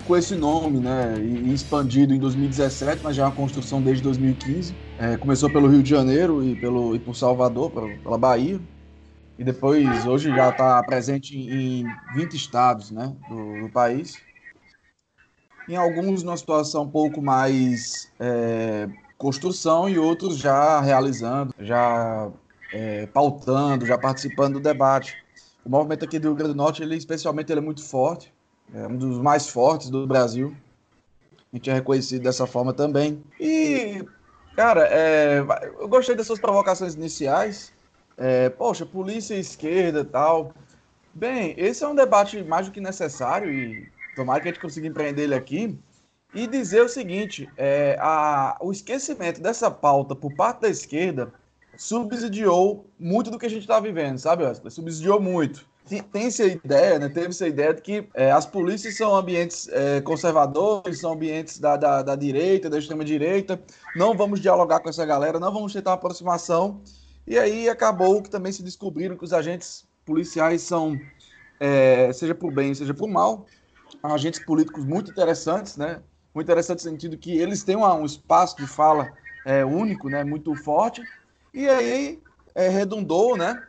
com 0.08 0.16
esse 0.16 0.34
nome, 0.34 0.78
né, 0.78 1.16
e 1.18 1.52
expandido 1.52 2.14
em 2.14 2.18
2017, 2.18 3.02
mas 3.04 3.14
já 3.14 3.24
é 3.24 3.26
uma 3.26 3.34
construção 3.34 3.82
desde 3.82 4.02
2015. 4.02 4.74
É, 4.98 5.16
começou 5.18 5.50
pelo 5.50 5.68
Rio 5.68 5.82
de 5.82 5.90
Janeiro 5.90 6.42
e, 6.42 6.56
pelo, 6.56 6.96
e 6.96 6.98
por 6.98 7.14
Salvador, 7.14 7.70
pela, 7.70 8.16
Bahia, 8.16 8.58
e 9.38 9.44
depois 9.44 10.06
hoje 10.06 10.30
já 10.30 10.48
está 10.48 10.82
presente 10.82 11.36
em 11.36 11.84
20 12.14 12.34
estados 12.34 12.90
né, 12.90 13.14
do, 13.28 13.60
do, 13.60 13.68
país. 13.68 14.16
Em 15.68 15.76
alguns 15.76 16.22
numa 16.22 16.38
situação 16.38 16.84
um 16.84 16.90
pouco 16.90 17.20
mais 17.20 18.10
é, 18.18 18.88
construção 19.18 19.88
e 19.88 19.98
outros 19.98 20.38
já 20.38 20.80
realizando, 20.80 21.52
já 21.58 22.30
é, 22.72 23.06
pautando, 23.08 23.84
já 23.84 23.98
participando 23.98 24.54
do 24.54 24.60
debate. 24.60 25.16
O 25.64 25.68
movimento 25.68 26.04
aqui 26.04 26.18
do 26.18 26.28
Rio 26.28 26.36
Grande 26.36 26.52
do 26.52 26.56
Norte, 26.56 26.82
ele 26.82 26.96
especialmente 26.96 27.52
ele 27.52 27.60
é 27.60 27.62
muito 27.62 27.84
forte, 27.84 28.32
é 28.72 28.86
um 28.86 28.96
dos 28.96 29.18
mais 29.18 29.48
fortes 29.48 29.90
do 29.90 30.06
Brasil. 30.06 30.56
A 31.52 31.56
gente 31.56 31.68
é 31.68 31.74
reconhecido 31.74 32.22
dessa 32.22 32.46
forma 32.46 32.72
também. 32.72 33.22
E, 33.40 34.04
cara, 34.54 34.86
é, 34.86 35.40
eu 35.78 35.88
gostei 35.88 36.14
dessas 36.14 36.38
provocações 36.38 36.94
iniciais. 36.94 37.72
É, 38.16 38.50
poxa, 38.50 38.84
polícia 38.86 39.34
esquerda 39.34 40.04
tal. 40.04 40.52
Bem, 41.14 41.54
esse 41.56 41.82
é 41.82 41.88
um 41.88 41.94
debate 41.94 42.42
mais 42.44 42.66
do 42.66 42.72
que 42.72 42.80
necessário 42.80 43.50
e 43.52 43.90
tomara 44.14 44.40
que 44.40 44.48
a 44.48 44.52
gente 44.52 44.60
consiga 44.60 44.86
empreender 44.86 45.22
ele 45.22 45.34
aqui. 45.34 45.78
E 46.34 46.46
dizer 46.46 46.82
o 46.82 46.88
seguinte: 46.88 47.48
é, 47.56 47.96
a, 48.00 48.56
o 48.60 48.70
esquecimento 48.72 49.40
dessa 49.40 49.70
pauta 49.70 50.14
por 50.14 50.34
parte 50.34 50.62
da 50.62 50.68
esquerda 50.68 51.32
subsidiou 51.76 52.86
muito 52.98 53.30
do 53.30 53.38
que 53.38 53.46
a 53.46 53.50
gente 53.50 53.62
está 53.62 53.78
vivendo, 53.78 54.18
sabe, 54.18 54.44
Wesley? 54.44 54.70
Subsidiou 54.70 55.20
muito. 55.20 55.66
Tem-se 56.12 56.42
a 56.42 56.46
ideia, 56.46 56.98
né? 56.98 57.08
Teve-se 57.08 57.42
a 57.44 57.48
ideia 57.48 57.72
de 57.72 57.80
que 57.80 58.06
é, 58.12 58.30
as 58.30 58.44
polícias 58.44 58.94
são 58.96 59.14
ambientes 59.14 59.68
é, 59.68 60.02
conservadores, 60.02 61.00
são 61.00 61.12
ambientes 61.12 61.58
da, 61.58 61.78
da, 61.78 62.02
da 62.02 62.14
direita, 62.14 62.68
da 62.68 62.78
extrema-direita. 62.78 63.58
Não 63.96 64.14
vamos 64.14 64.40
dialogar 64.40 64.80
com 64.80 64.90
essa 64.90 65.06
galera, 65.06 65.40
não 65.40 65.50
vamos 65.50 65.72
tentar 65.72 65.94
aproximação. 65.94 66.82
E 67.26 67.38
aí 67.38 67.70
acabou 67.70 68.20
que 68.22 68.28
também 68.28 68.52
se 68.52 68.62
descobriram 68.62 69.16
que 69.16 69.24
os 69.24 69.32
agentes 69.32 69.86
policiais 70.04 70.60
são, 70.60 70.98
é, 71.58 72.12
seja 72.12 72.34
por 72.34 72.52
bem, 72.52 72.74
seja 72.74 72.92
por 72.92 73.08
mal, 73.08 73.46
agentes 74.02 74.44
políticos 74.44 74.84
muito 74.84 75.10
interessantes, 75.10 75.76
né? 75.78 76.02
Muito 76.38 76.46
interessante 76.46 76.84
no 76.84 76.90
sentido 76.92 77.18
que 77.18 77.36
eles 77.36 77.64
têm 77.64 77.74
um 77.74 78.04
espaço 78.04 78.56
de 78.58 78.64
fala 78.64 79.10
é, 79.44 79.64
único, 79.64 80.08
né? 80.08 80.22
Muito 80.22 80.54
forte. 80.54 81.02
E 81.52 81.68
aí 81.68 82.20
é, 82.54 82.68
redundou, 82.68 83.36
né? 83.36 83.60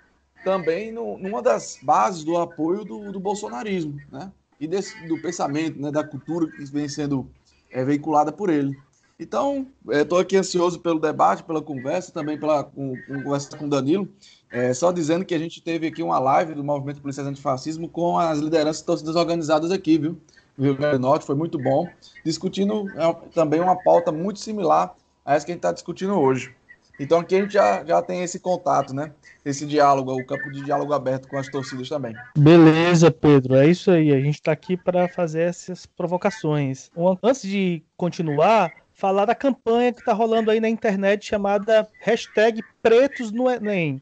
Também 0.44 0.92
no, 0.92 1.18
numa 1.18 1.42
das 1.42 1.80
bases 1.82 2.24
do 2.24 2.38
apoio 2.38 2.86
do, 2.86 3.12
do 3.12 3.20
bolsonarismo, 3.20 4.00
né? 4.12 4.32
E 4.60 4.68
desse, 4.68 4.96
do 5.08 5.20
pensamento, 5.20 5.82
né? 5.82 5.90
Da 5.90 6.04
cultura 6.04 6.46
que 6.46 6.64
vem 6.66 6.88
sendo 6.88 7.28
é, 7.72 7.84
veiculada 7.84 8.32
por 8.32 8.52
ele. 8.52 8.78
Então, 9.20 9.66
estou 9.90 10.20
aqui 10.20 10.38
ansioso 10.38 10.80
pelo 10.80 11.00
debate, 11.00 11.42
pela 11.42 11.64
conversa, 11.64 12.12
também 12.12 12.40
pela 12.40 12.64
com, 12.64 12.94
com 13.08 13.24
conversa 13.24 13.58
com 13.58 13.66
o 13.66 13.70
Danilo. 13.70 14.08
É, 14.52 14.76
só 14.76 14.92
dizendo 14.92 15.26
que 15.26 15.34
a 15.34 15.40
gente 15.40 15.60
teve 15.60 15.88
aqui 15.88 16.04
uma 16.04 16.20
live 16.20 16.54
do 16.54 16.64
Movimento 16.64 17.02
Policiais 17.02 17.28
Antifascismo 17.28 17.90
com 17.90 18.20
as 18.20 18.38
lideranças 18.38 18.84
torcidas 18.84 19.16
organizadas 19.16 19.72
aqui, 19.72 19.98
viu? 19.98 20.22
Rio 20.64 20.76
Grande 20.76 20.98
do 20.98 21.02
Norte, 21.02 21.26
foi 21.26 21.36
muito 21.36 21.58
bom. 21.58 21.88
Discutindo 22.24 22.90
é, 23.00 23.14
também 23.34 23.60
uma 23.60 23.76
pauta 23.76 24.12
muito 24.12 24.40
similar 24.40 24.96
a 25.26 25.36
essa 25.36 25.46
que 25.46 25.52
a 25.52 25.54
gente 25.54 25.60
está 25.60 25.72
discutindo 25.72 26.14
hoje. 26.20 26.54
Então 27.00 27.20
aqui 27.20 27.36
a 27.36 27.42
gente 27.42 27.54
já, 27.54 27.84
já 27.86 28.02
tem 28.02 28.24
esse 28.24 28.40
contato, 28.40 28.94
né? 28.94 29.12
Esse 29.46 29.66
diálogo, 29.66 30.14
o 30.14 30.26
campo 30.26 30.52
de 30.52 30.62
diálogo 30.64 30.94
aberto 30.94 31.30
com 31.30 31.38
as 31.38 31.48
torcidas 31.48 31.88
também. 31.88 32.14
Beleza, 32.38 33.10
Pedro, 33.10 33.56
é 33.56 33.68
isso 33.68 33.90
aí. 33.90 34.12
A 34.12 34.20
gente 34.20 34.36
está 34.36 34.52
aqui 34.52 34.76
para 34.76 35.08
fazer 35.08 35.44
essas 35.44 35.86
provocações. 35.86 36.92
Antes 37.24 37.44
de 37.44 37.82
continuar, 37.96 38.70
falar 38.92 39.24
da 39.24 39.34
campanha 39.34 39.94
que 39.94 40.02
está 40.02 40.12
rolando 40.12 40.52
aí 40.52 40.60
na 40.60 40.68
internet 40.68 41.26
chamada 41.26 41.88
hashtag 42.02 42.62
Pretos 42.82 43.32
no 43.32 43.50
Enem. 43.50 44.02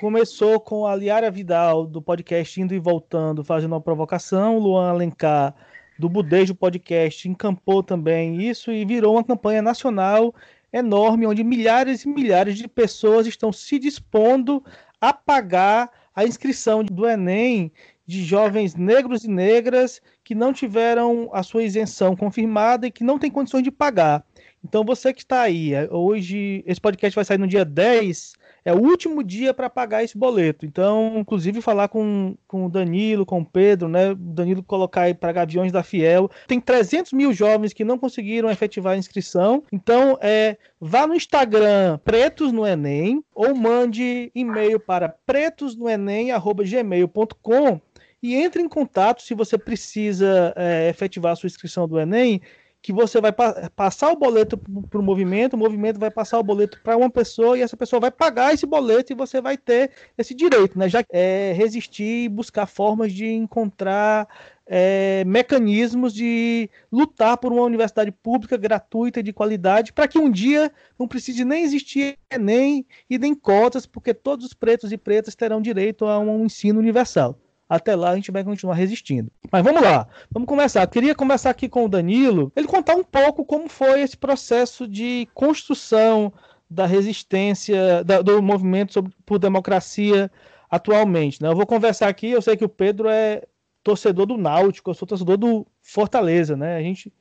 Começou 0.00 0.58
com 0.58 0.88
a 0.88 0.96
Liara 0.96 1.30
Vidal, 1.30 1.86
do 1.86 2.02
podcast 2.02 2.60
Indo 2.60 2.74
e 2.74 2.80
Voltando, 2.80 3.44
fazendo 3.44 3.74
uma 3.74 3.80
provocação, 3.80 4.58
Luan 4.58 4.90
Alencar, 4.90 5.54
do 5.98 6.08
Budejo 6.08 6.54
Podcast, 6.54 7.28
encampou 7.28 7.82
também 7.82 8.42
isso 8.42 8.72
e 8.72 8.84
virou 8.84 9.14
uma 9.14 9.24
campanha 9.24 9.62
nacional 9.62 10.34
enorme, 10.72 11.26
onde 11.26 11.44
milhares 11.44 12.04
e 12.04 12.08
milhares 12.08 12.58
de 12.58 12.66
pessoas 12.66 13.26
estão 13.26 13.52
se 13.52 13.78
dispondo 13.78 14.64
a 15.00 15.12
pagar 15.12 15.90
a 16.14 16.24
inscrição 16.24 16.82
do 16.82 17.06
Enem 17.06 17.70
de 18.06 18.22
jovens 18.22 18.74
negros 18.74 19.24
e 19.24 19.28
negras 19.28 20.00
que 20.22 20.34
não 20.34 20.52
tiveram 20.52 21.30
a 21.32 21.42
sua 21.42 21.62
isenção 21.62 22.14
confirmada 22.14 22.86
e 22.86 22.90
que 22.90 23.04
não 23.04 23.18
têm 23.18 23.30
condições 23.30 23.62
de 23.62 23.70
pagar. 23.70 24.24
Então, 24.64 24.84
você 24.84 25.12
que 25.12 25.20
está 25.20 25.42
aí, 25.42 25.72
hoje, 25.90 26.62
esse 26.66 26.80
podcast 26.80 27.14
vai 27.14 27.24
sair 27.24 27.38
no 27.38 27.46
dia 27.46 27.64
10, 27.64 28.34
é 28.64 28.72
o 28.72 28.78
último 28.78 29.22
dia 29.22 29.52
para 29.52 29.68
pagar 29.68 30.02
esse 30.02 30.16
boleto. 30.16 30.64
Então, 30.64 31.18
inclusive, 31.18 31.60
falar 31.60 31.88
com, 31.88 32.34
com 32.48 32.64
o 32.66 32.70
Danilo, 32.70 33.26
com 33.26 33.40
o 33.40 33.44
Pedro, 33.44 33.88
né? 33.88 34.12
O 34.12 34.14
Danilo 34.14 34.62
colocar 34.62 35.02
aí 35.02 35.12
para 35.12 35.32
Gaviões 35.32 35.70
da 35.70 35.82
Fiel. 35.82 36.30
Tem 36.46 36.58
300 36.60 37.12
mil 37.12 37.30
jovens 37.32 37.74
que 37.74 37.84
não 37.84 37.98
conseguiram 37.98 38.50
efetivar 38.50 38.94
a 38.94 38.98
inscrição. 38.98 39.62
Então, 39.70 40.16
é, 40.20 40.56
vá 40.80 41.06
no 41.06 41.14
Instagram 41.14 41.98
Pretos 42.04 42.52
no 42.52 42.66
Enem 42.66 43.22
ou 43.34 43.54
mande 43.54 44.32
e-mail 44.34 44.80
para 44.80 45.08
pretosnoenem.gmail.com 45.08 47.80
e 48.24 48.36
entre 48.36 48.62
em 48.62 48.68
contato 48.70 49.20
se 49.20 49.34
você 49.34 49.58
precisa 49.58 50.54
é, 50.56 50.88
efetivar 50.88 51.32
a 51.32 51.36
sua 51.36 51.46
inscrição 51.46 51.86
do 51.86 52.00
Enem, 52.00 52.40
que 52.84 52.92
você 52.92 53.18
vai 53.18 53.32
pa 53.32 53.70
passar 53.74 54.12
o 54.12 54.16
boleto 54.16 54.58
para 54.90 55.00
o 55.00 55.02
movimento, 55.02 55.54
o 55.54 55.58
movimento 55.58 55.98
vai 55.98 56.10
passar 56.10 56.38
o 56.38 56.42
boleto 56.42 56.78
para 56.84 56.94
uma 56.98 57.08
pessoa 57.08 57.56
e 57.56 57.62
essa 57.62 57.78
pessoa 57.78 57.98
vai 57.98 58.10
pagar 58.10 58.52
esse 58.52 58.66
boleto 58.66 59.10
e 59.10 59.16
você 59.16 59.40
vai 59.40 59.56
ter 59.56 59.90
esse 60.18 60.34
direito, 60.34 60.78
né? 60.78 60.86
Já 60.86 61.02
é, 61.10 61.54
resistir 61.56 62.24
e 62.24 62.28
buscar 62.28 62.66
formas 62.66 63.10
de 63.10 63.26
encontrar 63.26 64.28
é, 64.66 65.24
mecanismos 65.26 66.12
de 66.12 66.68
lutar 66.92 67.38
por 67.38 67.54
uma 67.54 67.62
universidade 67.62 68.12
pública 68.12 68.58
gratuita 68.58 69.20
e 69.20 69.22
de 69.22 69.32
qualidade 69.32 69.90
para 69.90 70.06
que 70.06 70.18
um 70.18 70.30
dia 70.30 70.70
não 70.98 71.08
precise 71.08 71.42
nem 71.42 71.64
existir 71.64 72.18
nem 72.38 72.84
e 73.08 73.18
nem 73.18 73.34
cotas, 73.34 73.86
porque 73.86 74.12
todos 74.12 74.44
os 74.44 74.52
pretos 74.52 74.92
e 74.92 74.98
pretas 74.98 75.34
terão 75.34 75.62
direito 75.62 76.04
a 76.04 76.18
um 76.18 76.44
ensino 76.44 76.80
universal. 76.80 77.38
Até 77.68 77.96
lá 77.96 78.10
a 78.10 78.16
gente 78.16 78.30
vai 78.30 78.44
continuar 78.44 78.74
resistindo. 78.74 79.30
Mas 79.50 79.64
vamos 79.64 79.82
lá, 79.82 80.06
vamos 80.30 80.48
começar. 80.48 80.82
Eu 80.82 80.88
queria 80.88 81.14
começar 81.14 81.50
aqui 81.50 81.68
com 81.68 81.84
o 81.84 81.88
Danilo, 81.88 82.52
ele 82.54 82.66
contar 82.66 82.94
um 82.94 83.04
pouco 83.04 83.44
como 83.44 83.68
foi 83.68 84.02
esse 84.02 84.16
processo 84.16 84.86
de 84.86 85.26
construção 85.32 86.32
da 86.68 86.86
resistência 86.86 88.04
da, 88.04 88.20
do 88.20 88.42
movimento 88.42 88.92
sobre, 88.92 89.12
por 89.24 89.38
democracia 89.38 90.30
atualmente. 90.70 91.42
Né? 91.42 91.48
Eu 91.48 91.56
vou 91.56 91.66
conversar 91.66 92.08
aqui, 92.08 92.30
eu 92.30 92.42
sei 92.42 92.56
que 92.56 92.64
o 92.64 92.68
Pedro 92.68 93.08
é 93.08 93.42
torcedor 93.82 94.26
do 94.26 94.36
Náutico, 94.36 94.90
eu 94.90 94.94
sou 94.94 95.06
torcedor 95.06 95.36
do 95.36 95.66
Fortaleza, 95.82 96.56
né? 96.56 96.76
A 96.76 96.82
gente 96.82 97.12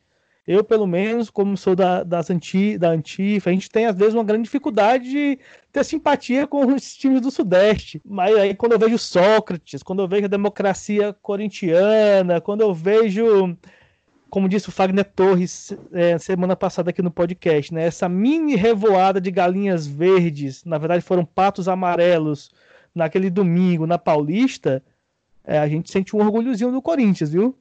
eu, 0.46 0.64
pelo 0.64 0.86
menos, 0.86 1.30
como 1.30 1.56
sou 1.56 1.76
da, 1.76 2.04
das 2.04 2.30
anti, 2.30 2.78
da 2.78 2.90
Antifa, 2.90 3.50
a 3.50 3.54
gente 3.54 3.70
tem, 3.70 3.86
às 3.86 3.96
vezes, 3.96 4.14
uma 4.14 4.26
grande 4.26 4.44
dificuldade 4.44 5.10
de 5.10 5.40
ter 5.72 5.86
simpatia 5.86 6.46
com 6.46 6.66
os 6.74 6.96
times 6.96 7.22
do 7.22 7.32
Sudeste. 7.32 8.02
Mas 8.06 8.36
aí, 8.36 8.54
quando 8.54 8.74
eu 8.74 8.80
vejo 8.80 8.98
Sócrates, 8.98 9.82
quando 9.82 10.02
eu 10.02 10.08
vejo 10.08 10.26
a 10.26 10.30
democracia 10.30 11.16
corintiana, 11.22 12.42
quando 12.42 12.60
eu 12.60 12.74
vejo, 12.74 13.58
como 14.30 14.50
disse 14.50 14.68
o 14.68 14.72
Fagner 14.72 15.06
Torres 15.06 15.72
é, 15.94 16.18
semana 16.18 16.58
passada 16.58 16.90
aqui 16.90 17.02
no 17.02 17.12
podcast, 17.12 17.74
né, 17.74 17.86
essa 17.86 18.10
mini 18.10 18.56
revoada 18.56 19.22
de 19.22 19.32
galinhas 19.32 19.88
verdes, 19.88 20.66
na 20.66 20.78
verdade 20.78 21.02
foram 21.02 21.24
patos 21.24 21.70
amarelos, 21.70 22.52
naquele 22.94 23.30
domingo 23.30 23.88
na 23.88 23.98
Paulista, 23.98 24.84
é, 25.46 25.58
a 25.58 25.68
gente 25.68 25.92
sente 25.92 26.16
um 26.16 26.20
orgulhozinho 26.20 26.72
do 26.72 26.82
Corinthians, 26.82 27.32
viu? 27.32 27.58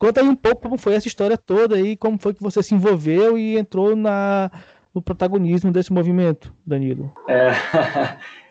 Conta 0.00 0.22
aí 0.22 0.26
um 0.26 0.34
pouco 0.34 0.62
como 0.62 0.78
foi 0.78 0.94
essa 0.94 1.06
história 1.06 1.36
toda 1.36 1.78
e 1.78 1.94
como 1.94 2.18
foi 2.18 2.32
que 2.32 2.42
você 2.42 2.62
se 2.62 2.74
envolveu 2.74 3.36
e 3.36 3.58
entrou 3.58 3.94
na, 3.94 4.50
no 4.94 5.02
protagonismo 5.02 5.70
desse 5.70 5.92
movimento, 5.92 6.50
Danilo. 6.66 7.12
É, 7.28 7.50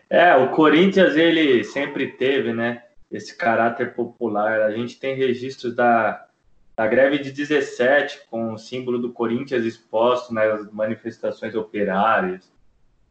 é, 0.30 0.36
o 0.36 0.50
Corinthians 0.50 1.16
ele 1.16 1.64
sempre 1.64 2.06
teve, 2.06 2.52
né, 2.52 2.84
esse 3.10 3.36
caráter 3.36 3.94
popular. 3.94 4.62
A 4.62 4.70
gente 4.70 5.00
tem 5.00 5.16
registros 5.16 5.74
da, 5.74 6.24
da 6.76 6.86
greve 6.86 7.18
de 7.18 7.32
17 7.32 8.20
com 8.30 8.52
o 8.54 8.58
símbolo 8.58 9.00
do 9.00 9.12
Corinthians 9.12 9.64
exposto 9.64 10.32
nas 10.32 10.70
manifestações 10.70 11.56
operárias. 11.56 12.48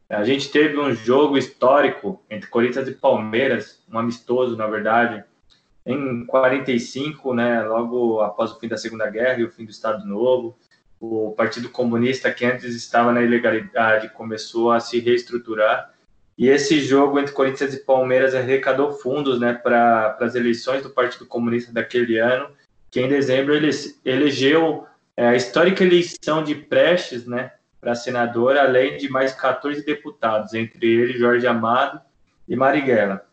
A 0.08 0.24
gente 0.24 0.50
teve 0.50 0.80
um 0.80 0.94
jogo 0.94 1.36
histórico 1.36 2.22
entre 2.30 2.48
Corinthians 2.48 2.88
e 2.88 2.92
Palmeiras, 2.92 3.84
um 3.92 3.98
amistoso, 3.98 4.56
na 4.56 4.66
verdade, 4.66 5.22
em 5.84 6.26
45, 6.26 7.34
né, 7.34 7.62
logo 7.62 8.20
após 8.20 8.52
o 8.52 8.58
fim 8.58 8.68
da 8.68 8.76
Segunda 8.76 9.08
Guerra 9.08 9.40
e 9.40 9.44
o 9.44 9.50
fim 9.50 9.64
do 9.64 9.70
Estado 9.70 10.06
Novo, 10.06 10.56
o 11.00 11.32
Partido 11.32 11.70
Comunista, 11.70 12.30
que 12.30 12.44
antes 12.44 12.74
estava 12.74 13.12
na 13.12 13.22
ilegalidade, 13.22 14.10
começou 14.10 14.70
a 14.70 14.80
se 14.80 15.00
reestruturar. 15.00 15.92
E 16.36 16.48
esse 16.48 16.80
jogo 16.80 17.18
entre 17.18 17.32
Corinthians 17.32 17.74
e 17.74 17.84
Palmeiras 17.84 18.34
arrecadou 18.34 18.92
fundos 18.92 19.40
né, 19.40 19.54
para 19.54 20.16
as 20.20 20.34
eleições 20.34 20.82
do 20.82 20.90
Partido 20.90 21.26
Comunista 21.26 21.72
daquele 21.72 22.18
ano, 22.18 22.50
que 22.90 23.00
em 23.00 23.08
dezembro 23.08 23.54
ele 23.54 23.70
elegeu 24.04 24.86
é, 25.16 25.28
a 25.28 25.36
histórica 25.36 25.84
eleição 25.84 26.42
de 26.44 26.54
Prestes 26.54 27.26
né, 27.26 27.52
para 27.80 27.94
senador, 27.94 28.56
além 28.56 28.98
de 28.98 29.08
mais 29.08 29.32
14 29.32 29.84
deputados, 29.84 30.52
entre 30.52 30.86
eles 30.86 31.18
Jorge 31.18 31.46
Amado 31.46 32.00
e 32.46 32.54
Marighella. 32.54 33.26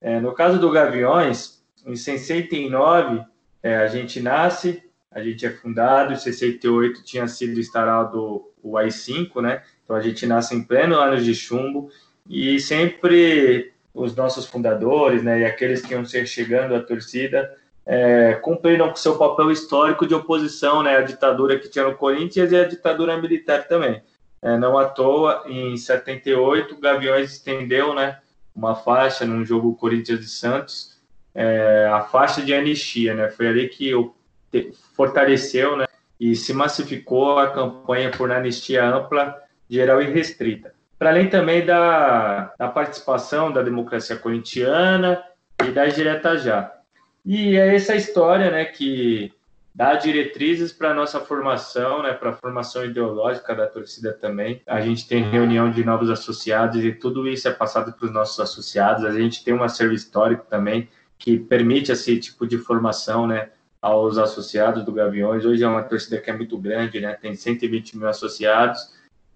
É, 0.00 0.20
no 0.20 0.32
caso 0.32 0.58
do 0.58 0.70
Gaviões, 0.70 1.57
em 1.88 1.96
69, 1.96 3.24
é, 3.62 3.76
a 3.76 3.86
gente 3.88 4.20
nasce, 4.20 4.82
a 5.10 5.22
gente 5.22 5.44
é 5.46 5.50
fundado, 5.50 6.12
em 6.12 6.16
68 6.16 7.02
tinha 7.02 7.26
sido 7.26 7.58
instalado 7.58 8.44
o 8.62 8.76
AI-5, 8.76 9.40
né? 9.40 9.62
Então 9.84 9.96
a 9.96 10.00
gente 10.00 10.26
nasce 10.26 10.54
em 10.54 10.62
pleno 10.62 10.96
ano 10.96 11.20
de 11.20 11.34
chumbo 11.34 11.90
e 12.28 12.60
sempre 12.60 13.72
os 13.94 14.14
nossos 14.14 14.46
fundadores, 14.46 15.22
né, 15.22 15.40
e 15.40 15.44
aqueles 15.44 15.82
que 15.82 15.92
iam 15.92 16.04
ser 16.04 16.26
chegando 16.26 16.74
à 16.74 16.80
torcida, 16.80 17.52
é, 17.84 18.34
cumpriram 18.34 18.90
com 18.90 18.96
seu 18.96 19.16
papel 19.16 19.50
histórico 19.50 20.06
de 20.06 20.14
oposição, 20.14 20.82
né, 20.82 20.98
à 20.98 21.00
ditadura 21.00 21.58
que 21.58 21.68
tinha 21.68 21.86
no 21.86 21.96
Corinthians 21.96 22.52
e 22.52 22.56
à 22.56 22.64
ditadura 22.64 23.16
militar 23.16 23.66
também. 23.66 24.02
É, 24.40 24.56
não 24.56 24.78
à 24.78 24.84
toa, 24.84 25.42
em 25.46 25.76
78, 25.76 26.74
o 26.74 26.80
Gaviões 26.80 27.32
estendeu, 27.32 27.94
né, 27.94 28.18
uma 28.54 28.74
faixa 28.74 29.24
num 29.24 29.44
jogo 29.44 29.74
Corinthians 29.74 30.20
e 30.20 30.28
Santos, 30.28 30.97
é, 31.40 31.86
a 31.86 32.00
faixa 32.02 32.42
de 32.42 32.52
anistia, 32.52 33.14
né? 33.14 33.30
Foi 33.30 33.46
ali 33.46 33.68
que 33.68 33.88
eu 33.88 34.14
fortaleceu, 34.94 35.76
né? 35.76 35.86
e 36.20 36.34
se 36.34 36.52
massificou 36.52 37.38
a 37.38 37.50
campanha 37.50 38.10
por 38.10 38.30
anistia 38.32 38.84
ampla, 38.84 39.36
geral 39.70 40.02
e 40.02 40.10
restrita. 40.10 40.74
Para 40.98 41.10
além 41.10 41.28
também 41.28 41.64
da, 41.64 42.52
da 42.58 42.68
participação 42.68 43.52
da 43.52 43.62
democracia 43.62 44.16
corintiana 44.16 45.22
e 45.64 45.70
da 45.70 45.86
direta 45.86 46.36
já. 46.36 46.72
E 47.24 47.56
é 47.56 47.74
essa 47.74 47.94
história 47.94 48.50
né, 48.50 48.64
que 48.64 49.32
dá 49.72 49.94
diretrizes 49.94 50.72
para 50.72 50.92
nossa 50.92 51.20
formação, 51.20 52.02
né, 52.02 52.12
para 52.12 52.30
a 52.30 52.32
formação 52.32 52.84
ideológica 52.84 53.54
da 53.54 53.68
torcida 53.68 54.12
também. 54.12 54.60
A 54.66 54.80
gente 54.80 55.06
tem 55.06 55.22
reunião 55.22 55.70
de 55.70 55.84
novos 55.84 56.10
associados 56.10 56.84
e 56.84 56.90
tudo 56.90 57.28
isso 57.28 57.46
é 57.46 57.52
passado 57.52 57.92
para 57.92 58.06
os 58.06 58.12
nossos 58.12 58.40
associados. 58.40 59.04
A 59.04 59.12
gente 59.12 59.44
tem 59.44 59.54
um 59.54 59.62
acervo 59.62 59.94
histórico 59.94 60.46
também 60.50 60.88
que 61.18 61.38
permite 61.38 61.90
esse 61.90 62.18
tipo 62.18 62.46
de 62.46 62.58
formação, 62.58 63.26
né, 63.26 63.50
aos 63.80 64.18
associados 64.18 64.84
do 64.84 64.92
Gaviões. 64.92 65.44
Hoje 65.44 65.62
é 65.62 65.68
uma 65.68 65.82
torcida 65.82 66.18
que 66.18 66.30
é 66.30 66.36
muito 66.36 66.56
grande, 66.58 67.00
né, 67.00 67.14
tem 67.14 67.34
120 67.34 67.96
mil 67.96 68.08
associados 68.08 68.92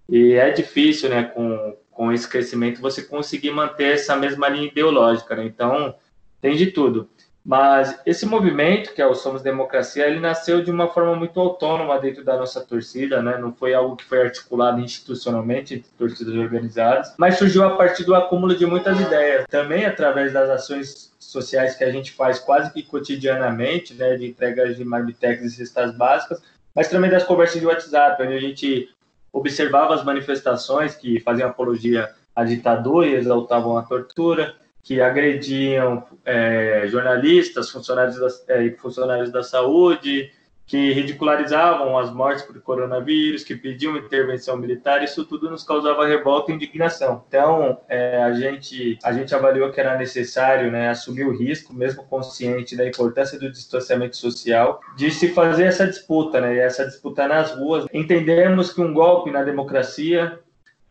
e 0.08 0.32
é 0.32 0.50
difícil, 0.50 1.08
né, 1.08 1.24
com, 1.24 1.76
com 1.90 2.12
esse 2.12 2.28
crescimento 2.28 2.80
você 2.80 3.02
conseguir 3.02 3.50
manter 3.50 3.94
essa 3.94 4.16
mesma 4.16 4.48
linha 4.48 4.68
ideológica, 4.68 5.36
né? 5.36 5.44
Então, 5.44 5.94
tem 6.40 6.56
de 6.56 6.66
tudo. 6.66 7.08
Mas 7.44 7.98
esse 8.06 8.24
movimento, 8.24 8.94
que 8.94 9.02
é 9.02 9.06
o 9.06 9.16
Somos 9.16 9.42
Democracia, 9.42 10.06
ele 10.06 10.20
nasceu 10.20 10.62
de 10.62 10.70
uma 10.70 10.88
forma 10.88 11.16
muito 11.16 11.40
autônoma 11.40 11.98
dentro 11.98 12.22
da 12.24 12.36
nossa 12.36 12.60
torcida, 12.60 13.20
né? 13.20 13.36
Não 13.36 13.52
foi 13.52 13.74
algo 13.74 13.96
que 13.96 14.04
foi 14.04 14.22
articulado 14.22 14.80
institucionalmente 14.80 15.74
entre 15.74 15.90
torcidas 15.98 16.34
organizadas, 16.34 17.12
mas 17.18 17.38
surgiu 17.38 17.64
a 17.64 17.76
partir 17.76 18.04
do 18.04 18.14
acúmulo 18.14 18.54
de 18.54 18.64
muitas 18.64 19.00
ideias. 19.00 19.44
Também 19.50 19.84
através 19.84 20.32
das 20.32 20.48
ações 20.48 21.12
sociais 21.18 21.74
que 21.74 21.82
a 21.82 21.90
gente 21.90 22.12
faz 22.12 22.38
quase 22.38 22.72
que 22.72 22.84
cotidianamente, 22.84 23.92
né? 23.94 24.16
De 24.16 24.26
entregas 24.28 24.76
de 24.76 24.84
marmitex 24.84 25.42
e 25.42 25.50
cestas 25.50 25.96
básicas, 25.96 26.40
mas 26.72 26.88
também 26.88 27.10
das 27.10 27.24
conversas 27.24 27.60
de 27.60 27.66
WhatsApp, 27.66 28.22
onde 28.22 28.34
a 28.34 28.40
gente 28.40 28.88
observava 29.32 29.94
as 29.94 30.04
manifestações 30.04 30.94
que 30.94 31.18
faziam 31.18 31.48
apologia 31.48 32.08
à 32.36 32.44
ditadura 32.44 33.08
e 33.08 33.14
exaltavam 33.14 33.76
a 33.76 33.82
tortura, 33.82 34.54
que 34.82 35.00
agrediam 35.00 36.04
é, 36.24 36.86
jornalistas, 36.88 37.70
funcionários 37.70 38.18
da, 38.18 38.54
é, 38.54 38.70
funcionários 38.72 39.30
da 39.30 39.42
saúde, 39.42 40.30
que 40.66 40.92
ridicularizavam 40.92 41.98
as 41.98 42.10
mortes 42.12 42.44
por 42.44 42.58
coronavírus, 42.62 43.44
que 43.44 43.54
pediam 43.54 43.96
intervenção 43.96 44.56
militar, 44.56 45.02
isso 45.02 45.24
tudo 45.24 45.50
nos 45.50 45.64
causava 45.64 46.06
revolta 46.06 46.50
e 46.50 46.54
indignação. 46.54 47.24
Então, 47.28 47.78
é, 47.88 48.22
a, 48.22 48.32
gente, 48.32 48.98
a 49.04 49.12
gente 49.12 49.34
avaliou 49.34 49.70
que 49.70 49.80
era 49.80 49.98
necessário 49.98 50.70
né, 50.70 50.88
assumir 50.88 51.24
o 51.24 51.36
risco, 51.36 51.74
mesmo 51.74 52.04
consciente 52.04 52.76
da 52.76 52.86
importância 52.86 53.38
do 53.38 53.50
distanciamento 53.50 54.16
social, 54.16 54.80
de 54.96 55.10
se 55.10 55.28
fazer 55.28 55.64
essa 55.64 55.86
disputa, 55.86 56.40
né, 56.40 56.56
essa 56.58 56.86
disputa 56.86 57.28
nas 57.28 57.52
ruas. 57.52 57.86
Entendemos 57.92 58.72
que 58.72 58.80
um 58.80 58.94
golpe 58.94 59.30
na 59.30 59.42
democracia 59.42 60.40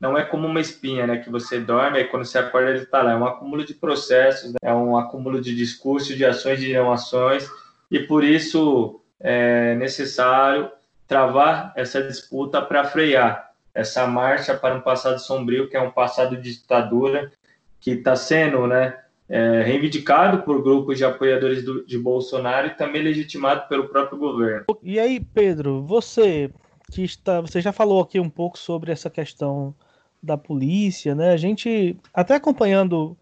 não 0.01 0.17
é 0.17 0.25
como 0.25 0.47
uma 0.47 0.59
espinha, 0.59 1.05
né? 1.05 1.19
Que 1.19 1.29
você 1.29 1.59
dorme 1.59 1.99
e 1.99 2.05
quando 2.05 2.25
você 2.25 2.39
acorda 2.39 2.71
ele 2.71 2.79
está 2.79 3.03
lá. 3.03 3.11
É 3.11 3.15
um 3.15 3.25
acúmulo 3.25 3.63
de 3.63 3.75
processos, 3.75 4.51
né? 4.51 4.57
é 4.63 4.73
um 4.73 4.97
acúmulo 4.97 5.39
de 5.39 5.55
discursos, 5.55 6.17
de 6.17 6.25
ações 6.25 6.59
de 6.59 6.73
não 6.73 6.91
ações, 6.91 7.47
e 7.89 7.99
por 7.99 8.23
isso 8.23 8.99
é 9.19 9.75
necessário 9.75 10.71
travar 11.07 11.71
essa 11.75 12.01
disputa 12.01 12.59
para 12.61 12.83
frear 12.85 13.51
essa 13.75 14.07
marcha 14.07 14.55
para 14.55 14.75
um 14.75 14.81
passado 14.81 15.19
sombrio, 15.19 15.69
que 15.69 15.77
é 15.77 15.81
um 15.81 15.91
passado 15.91 16.35
de 16.35 16.51
ditadura, 16.55 17.31
que 17.79 17.91
está 17.91 18.15
sendo, 18.15 18.65
né? 18.65 18.97
É, 19.29 19.61
reivindicado 19.61 20.41
por 20.41 20.61
grupos 20.61 20.97
de 20.97 21.05
apoiadores 21.05 21.63
do, 21.63 21.85
de 21.85 21.97
Bolsonaro 21.97 22.67
e 22.67 22.71
também 22.71 23.01
legitimado 23.01 23.65
pelo 23.69 23.87
próprio 23.87 24.17
governo. 24.17 24.65
E 24.83 24.99
aí, 24.99 25.21
Pedro, 25.21 25.81
você 25.83 26.51
que 26.91 27.03
está, 27.03 27.39
você 27.39 27.61
já 27.61 27.71
falou 27.71 28.01
aqui 28.01 28.19
um 28.19 28.29
pouco 28.29 28.57
sobre 28.57 28.91
essa 28.91 29.09
questão 29.09 29.73
da 30.21 30.37
polícia, 30.37 31.15
né? 31.15 31.31
A 31.31 31.37
gente 31.37 31.97
até 32.13 32.35
acompanhando 32.35 33.17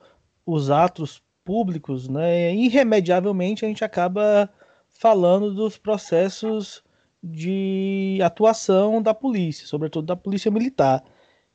os 0.46 0.70
atos 0.70 1.22
públicos, 1.46 2.08
né? 2.08 2.54
Irremediavelmente 2.54 3.66
a 3.66 3.68
gente 3.68 3.84
acaba 3.84 4.50
falando 4.90 5.54
dos 5.54 5.78
processos 5.78 6.84
de 7.24 8.20
atuação 8.24 9.02
da 9.02 9.14
polícia, 9.14 9.68
sobretudo 9.68 10.06
da 10.06 10.16
polícia 10.16 10.52
militar. 10.52 11.04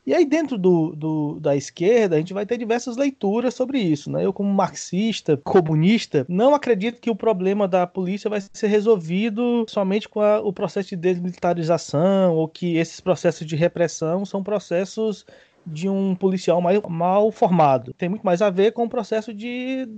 E 0.06 0.12
aí, 0.12 0.26
dentro 0.26 0.58
do, 0.58 0.94
do, 0.94 1.40
da 1.40 1.56
esquerda, 1.56 2.16
a 2.16 2.18
gente 2.18 2.34
vai 2.34 2.44
ter 2.44 2.58
diversas 2.58 2.96
leituras 2.96 3.54
sobre 3.54 3.78
isso. 3.78 4.10
Né? 4.10 4.24
Eu, 4.24 4.34
como 4.34 4.52
marxista, 4.52 5.36
comunista, 5.38 6.26
não 6.28 6.54
acredito 6.54 7.00
que 7.00 7.08
o 7.08 7.16
problema 7.16 7.66
da 7.66 7.86
polícia 7.86 8.28
vai 8.28 8.42
ser 8.52 8.66
resolvido 8.66 9.64
somente 9.66 10.06
com 10.06 10.20
a, 10.20 10.40
o 10.40 10.52
processo 10.52 10.90
de 10.90 10.96
desmilitarização, 10.96 12.34
ou 12.34 12.46
que 12.46 12.76
esses 12.76 13.00
processos 13.00 13.46
de 13.46 13.56
repressão 13.56 14.26
são 14.26 14.42
processos 14.42 15.24
de 15.66 15.88
um 15.88 16.14
policial 16.14 16.60
mal, 16.60 16.74
mal 16.90 17.32
formado. 17.32 17.94
Tem 17.94 18.08
muito 18.08 18.26
mais 18.26 18.42
a 18.42 18.50
ver 18.50 18.72
com 18.72 18.84
o 18.84 18.88
processo 18.88 19.32
de 19.32 19.88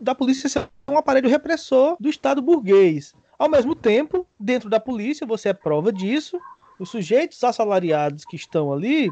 da 0.00 0.14
polícia 0.14 0.48
ser 0.48 0.68
um 0.88 0.98
aparelho 0.98 1.28
repressor 1.28 1.96
do 1.98 2.08
Estado 2.08 2.42
burguês. 2.42 3.14
Ao 3.38 3.48
mesmo 3.48 3.74
tempo, 3.74 4.26
dentro 4.38 4.68
da 4.68 4.80
polícia, 4.80 5.26
você 5.26 5.50
é 5.50 5.54
prova 5.54 5.92
disso, 5.92 6.38
os 6.78 6.90
sujeitos 6.90 7.42
assalariados 7.42 8.24
que 8.24 8.36
estão 8.36 8.72
ali, 8.72 9.10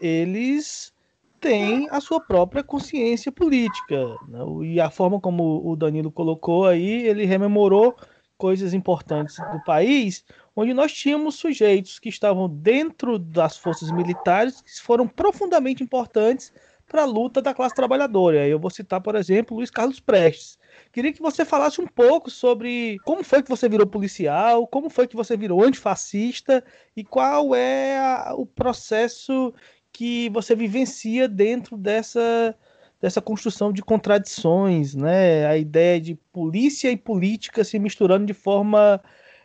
eles 0.00 0.92
têm 1.40 1.88
a 1.90 2.00
sua 2.00 2.20
própria 2.20 2.62
consciência 2.62 3.32
política. 3.32 4.16
Né? 4.28 4.40
E 4.64 4.80
a 4.80 4.90
forma 4.90 5.20
como 5.20 5.62
o 5.64 5.74
Danilo 5.76 6.10
colocou 6.10 6.66
aí, 6.66 7.06
ele 7.06 7.24
rememorou 7.24 7.96
coisas 8.36 8.72
importantes 8.72 9.36
do 9.52 9.62
país, 9.64 10.24
onde 10.56 10.72
nós 10.72 10.92
tínhamos 10.92 11.34
sujeitos 11.34 11.98
que 11.98 12.08
estavam 12.08 12.48
dentro 12.48 13.18
das 13.18 13.58
forças 13.58 13.90
militares 13.90 14.62
que 14.62 14.80
foram 14.80 15.06
profundamente 15.06 15.82
importantes 15.82 16.52
para 16.90 17.02
a 17.02 17.06
luta 17.06 17.40
da 17.40 17.54
classe 17.54 17.74
trabalhadora. 17.74 18.48
Eu 18.48 18.58
vou 18.58 18.70
citar, 18.70 19.00
por 19.00 19.14
exemplo, 19.14 19.56
Luiz 19.56 19.70
Carlos 19.70 20.00
Prestes. 20.00 20.58
Queria 20.90 21.12
que 21.12 21.22
você 21.22 21.44
falasse 21.44 21.80
um 21.80 21.86
pouco 21.86 22.30
sobre 22.30 22.98
como 23.04 23.22
foi 23.22 23.42
que 23.42 23.48
você 23.48 23.68
virou 23.68 23.86
policial, 23.86 24.66
como 24.66 24.90
foi 24.90 25.06
que 25.06 25.14
você 25.14 25.36
virou 25.36 25.62
antifascista 25.62 26.64
e 26.96 27.04
qual 27.04 27.54
é 27.54 27.96
a, 27.98 28.34
o 28.34 28.44
processo 28.44 29.54
que 29.92 30.28
você 30.30 30.54
vivencia 30.54 31.28
dentro 31.28 31.76
dessa, 31.76 32.54
dessa 33.00 33.20
construção 33.20 33.72
de 33.72 33.82
contradições, 33.82 34.94
né? 34.94 35.46
A 35.46 35.56
ideia 35.56 36.00
de 36.00 36.14
polícia 36.32 36.90
e 36.90 36.96
política 36.96 37.64
se 37.64 37.78
misturando 37.78 38.26
de 38.26 38.34
forma 38.34 39.00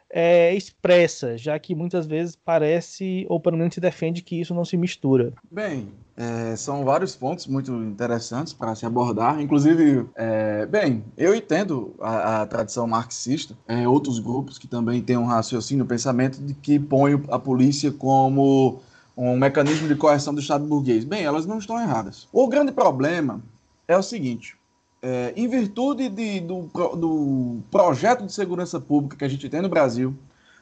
é, 0.10 0.54
expressa, 0.56 1.38
já 1.38 1.58
que 1.60 1.76
muitas 1.76 2.06
vezes 2.06 2.36
parece, 2.36 3.26
ou 3.28 3.40
pelo 3.40 3.58
menos 3.58 3.74
se 3.74 3.82
defende, 3.82 4.22
que 4.22 4.40
isso 4.40 4.54
não 4.54 4.64
se 4.64 4.78
mistura. 4.78 5.34
Bem, 5.52 5.90
é, 6.16 6.56
são 6.56 6.86
vários 6.86 7.16
pontos 7.16 7.48
muito 7.48 7.72
interessantes 7.84 8.54
para 8.54 8.76
se 8.76 8.86
abordar. 8.86 9.42
Inclusive, 9.42 10.06
é, 10.16 10.66
bem, 10.68 11.04
eu 11.18 11.36
entendo 11.36 11.96
a, 12.00 12.44
a 12.44 12.46
tradição 12.46 12.88
marxista, 12.88 13.58
é, 13.68 13.88
outros 13.88 14.20
grupos 14.20 14.58
que 14.58 14.68
também 14.68 15.02
têm 15.02 15.18
um 15.18 15.26
raciocínio, 15.26 15.84
um 15.84 15.88
pensamento 15.88 16.42
de 16.42 16.54
que 16.54 16.80
põe 16.80 17.22
a 17.30 17.40
polícia 17.40 17.92
como 17.92 18.80
um 19.16 19.38
mecanismo 19.38 19.88
de 19.88 19.96
coerção 19.96 20.34
do 20.34 20.42
Estado 20.42 20.66
burguês. 20.66 21.06
Bem, 21.06 21.24
elas 21.24 21.46
não 21.46 21.58
estão 21.58 21.80
erradas. 21.80 22.28
O 22.32 22.48
grande 22.48 22.72
problema 22.72 23.42
é 23.88 23.98
o 23.98 24.04
seguinte: 24.04 24.58
é, 25.02 25.34
em 25.36 25.48
virtude 25.48 26.10
de, 26.10 26.40
do, 26.42 26.70
do 26.96 27.60
projeto 27.72 28.26
de 28.26 28.34
segurança 28.34 28.80
pública 28.80 29.18
que 29.18 29.26
a 29.26 29.30
gente 29.30 29.48
tem 29.48 29.62
no 29.62 29.70
Brasil, 29.70 30.16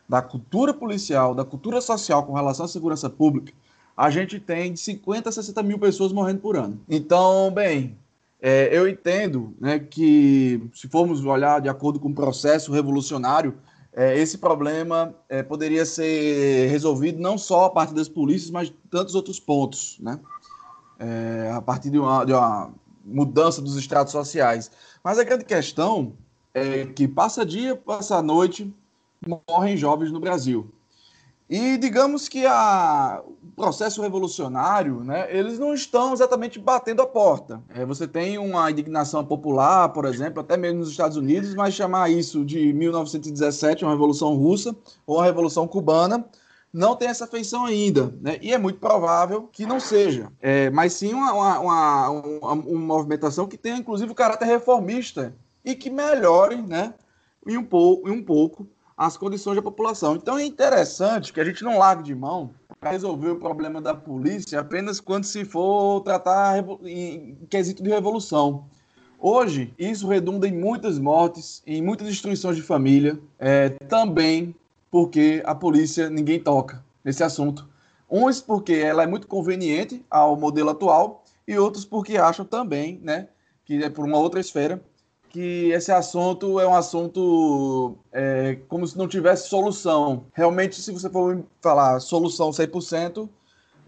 da 0.08 0.22
cultura 0.22 0.74
policial, 0.74 1.34
da 1.34 1.46
cultura 1.46 1.82
social 1.82 2.24
com 2.24 2.34
relação 2.34 2.66
à 2.66 2.68
segurança 2.68 3.10
pública, 3.10 3.54
a 3.96 4.10
gente 4.10 4.40
tem 4.40 4.74
de 4.74 4.80
50 4.80 5.30
a 5.30 5.32
60 5.32 5.64
mil 5.64 5.80
pessoas 5.80 6.12
morrendo 6.12 6.40
por 6.40 6.58
ano. 6.58 6.80
Então, 6.90 7.52
bem, 7.52 7.96
é, 8.42 8.70
eu 8.72 8.90
entendo 8.90 9.54
né, 9.60 9.80
que, 9.80 10.62
se 10.74 10.88
formos 10.88 11.24
olhar 11.24 11.62
de 11.62 11.70
acordo 11.70 12.00
com 12.00 12.10
o 12.10 12.14
processo 12.14 12.72
revolucionário, 12.72 13.56
é, 13.96 14.18
esse 14.18 14.38
problema 14.38 15.14
é, 15.30 15.44
poderia 15.44 15.86
ser 15.86 16.68
resolvido 16.70 17.22
não 17.22 17.38
só 17.38 17.66
a 17.66 17.70
partir 17.70 17.94
das 17.94 18.10
polícias, 18.10 18.50
mas 18.50 18.74
tantos 18.90 19.14
outros 19.14 19.40
pontos, 19.40 19.98
né? 20.00 20.20
É, 21.00 21.52
a 21.54 21.62
partir 21.62 21.90
de 21.90 22.00
uma, 22.00 22.26
de 22.26 22.34
uma 22.34 22.72
mudança 23.06 23.62
dos 23.62 23.76
estratos 23.76 24.12
sociais. 24.12 24.72
Mas 25.04 25.20
a 25.20 25.24
grande 25.24 25.46
questão 25.46 26.14
é 26.54 26.86
que 26.86 27.08
passa 27.08 27.46
dia, 27.46 27.76
passa 27.76 28.22
noite, 28.22 28.74
morrem 29.48 29.78
jovens 29.78 30.12
no 30.12 30.20
Brasil. 30.20 30.72
E 31.50 31.78
digamos 31.78 32.30
que 32.30 32.46
a, 32.46 33.22
o 33.26 33.52
processo 33.56 34.02
revolucionário, 34.02 35.04
né, 35.04 35.28
eles 35.30 35.60
não 35.60 35.74
estão 35.74 36.14
exatamente 36.14 36.58
batendo 36.58 37.02
a 37.02 37.08
porta. 37.08 37.62
É, 37.70 37.86
você 37.86 38.08
tem 38.08 38.38
uma 38.38 38.72
indignação 38.72 39.26
popular, 39.26 39.90
por 39.90 40.06
exemplo, 40.06 40.40
até 40.40 40.56
mesmo 40.56 40.80
nos 40.80 40.90
Estados 40.90 41.18
Unidos, 41.18 41.54
mas 41.54 41.74
chamar 41.74 42.10
isso 42.10 42.46
de 42.46 42.72
1917, 42.74 43.84
uma 43.84 43.92
revolução 43.92 44.36
russa, 44.36 44.76
ou 45.06 45.18
uma 45.18 45.26
revolução 45.26 45.68
cubana, 45.68 46.26
não 46.72 46.96
tem 46.96 47.10
essa 47.10 47.28
feição 47.28 47.66
ainda, 47.66 48.16
né? 48.20 48.40
E 48.42 48.52
é 48.52 48.58
muito 48.58 48.80
provável 48.80 49.48
que 49.52 49.64
não 49.64 49.80
seja, 49.80 50.32
é, 50.42 50.72
mas 50.72 50.94
sim 50.94 51.14
uma, 51.14 51.32
uma, 51.32 51.60
uma, 51.60 52.10
uma, 52.10 52.54
uma 52.54 52.96
movimentação 52.96 53.48
que 53.48 53.58
tenha, 53.58 53.78
inclusive, 53.78 54.12
o 54.12 54.16
caráter 54.16 54.46
reformista 54.46 55.36
e 55.64 55.76
que 55.76 55.92
melhore, 55.92 56.62
né? 56.64 56.96
Em 57.46 57.58
um 57.58 57.64
pouco, 57.64 58.10
em 58.10 58.12
um 58.12 58.24
pouco 58.24 58.68
as 58.98 59.18
condições 59.18 59.56
da 59.56 59.62
população. 59.62 60.16
Então 60.16 60.38
é 60.38 60.46
interessante 60.46 61.34
que 61.34 61.40
a 61.40 61.46
gente 61.46 61.64
não 61.64 61.78
largue 61.78 62.04
de 62.04 62.16
mão 62.16 62.52
para 62.80 62.92
resolver 62.92 63.30
o 63.30 63.40
problema 63.40 63.82
da 63.82 63.94
polícia 63.94 64.60
apenas 64.60 65.00
quando 65.00 65.24
se 65.24 65.46
for 65.46 66.02
tratar 66.02 66.64
em 66.84 67.36
quesito 67.50 67.82
de 67.82 67.90
revolução. 67.90 68.66
Hoje, 69.20 69.74
isso 69.80 70.08
redunda 70.08 70.48
em 70.48 70.52
muitas 70.52 71.00
mortes, 71.00 71.64
em 71.66 71.82
muitas 71.82 72.08
destruições 72.08 72.58
de 72.58 72.62
família, 72.62 73.18
é, 73.40 73.70
também 73.70 74.54
porque 74.92 75.42
a 75.46 75.56
polícia 75.56 76.10
ninguém 76.10 76.40
toca 76.40 76.84
nesse 77.04 77.24
assunto. 77.24 77.68
Uns 78.12 78.42
porque 78.42 78.74
ela 78.74 79.04
é 79.04 79.08
muito 79.08 79.26
conveniente 79.26 80.06
ao 80.12 80.36
modelo 80.36 80.70
atual 80.70 81.24
e 81.48 81.58
outros 81.58 81.86
porque 81.86 82.18
acham 82.18 82.46
também, 82.46 83.00
né, 83.02 83.30
que 83.66 83.82
é 83.82 83.90
por 83.90 84.06
uma 84.06 84.18
outra 84.18 84.40
esfera, 84.40 84.84
que 85.34 85.72
esse 85.72 85.92
assunto 85.92 86.60
é 86.60 86.68
um 86.68 86.76
assunto 86.76 87.98
é, 88.12 88.60
como 88.68 88.86
se 88.86 88.96
não 88.96 89.08
tivesse 89.08 89.50
solução. 89.50 90.28
Realmente, 90.32 90.80
se 90.80 90.92
você 90.92 91.10
for 91.10 91.44
falar 91.60 92.00
solução 92.00 92.52
100%, 92.52 93.28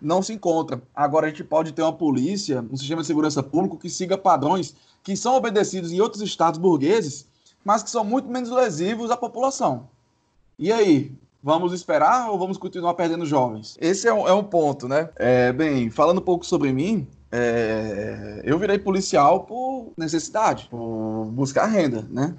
não 0.01 0.23
se 0.23 0.33
encontra. 0.33 0.81
Agora, 0.93 1.27
a 1.27 1.29
gente 1.29 1.43
pode 1.43 1.71
ter 1.71 1.83
uma 1.83 1.93
polícia, 1.93 2.65
um 2.71 2.75
sistema 2.75 3.01
de 3.01 3.07
segurança 3.07 3.43
público 3.43 3.77
que 3.77 3.91
siga 3.91 4.17
padrões 4.17 4.75
que 5.03 5.15
são 5.15 5.35
obedecidos 5.35 5.91
em 5.91 6.01
outros 6.01 6.23
estados 6.23 6.59
burgueses, 6.59 7.27
mas 7.63 7.83
que 7.83 7.91
são 7.91 8.03
muito 8.03 8.27
menos 8.27 8.49
lesivos 8.49 9.11
à 9.11 9.15
população. 9.15 9.87
E 10.57 10.71
aí, 10.71 11.11
vamos 11.43 11.73
esperar 11.73 12.31
ou 12.31 12.39
vamos 12.39 12.57
continuar 12.57 12.95
perdendo 12.95 13.23
jovens? 13.23 13.77
Esse 13.79 14.07
é 14.07 14.13
um, 14.13 14.27
é 14.27 14.33
um 14.33 14.43
ponto, 14.43 14.87
né? 14.87 15.09
É, 15.15 15.53
bem, 15.53 15.91
falando 15.91 16.17
um 16.17 16.25
pouco 16.25 16.43
sobre 16.43 16.73
mim, 16.73 17.07
é, 17.37 18.41
eu 18.45 18.57
virei 18.57 18.79
policial 18.79 19.41
por 19.41 19.91
necessidade, 19.97 20.67
por 20.71 21.25
buscar 21.33 21.65
renda, 21.65 22.07
né? 22.09 22.33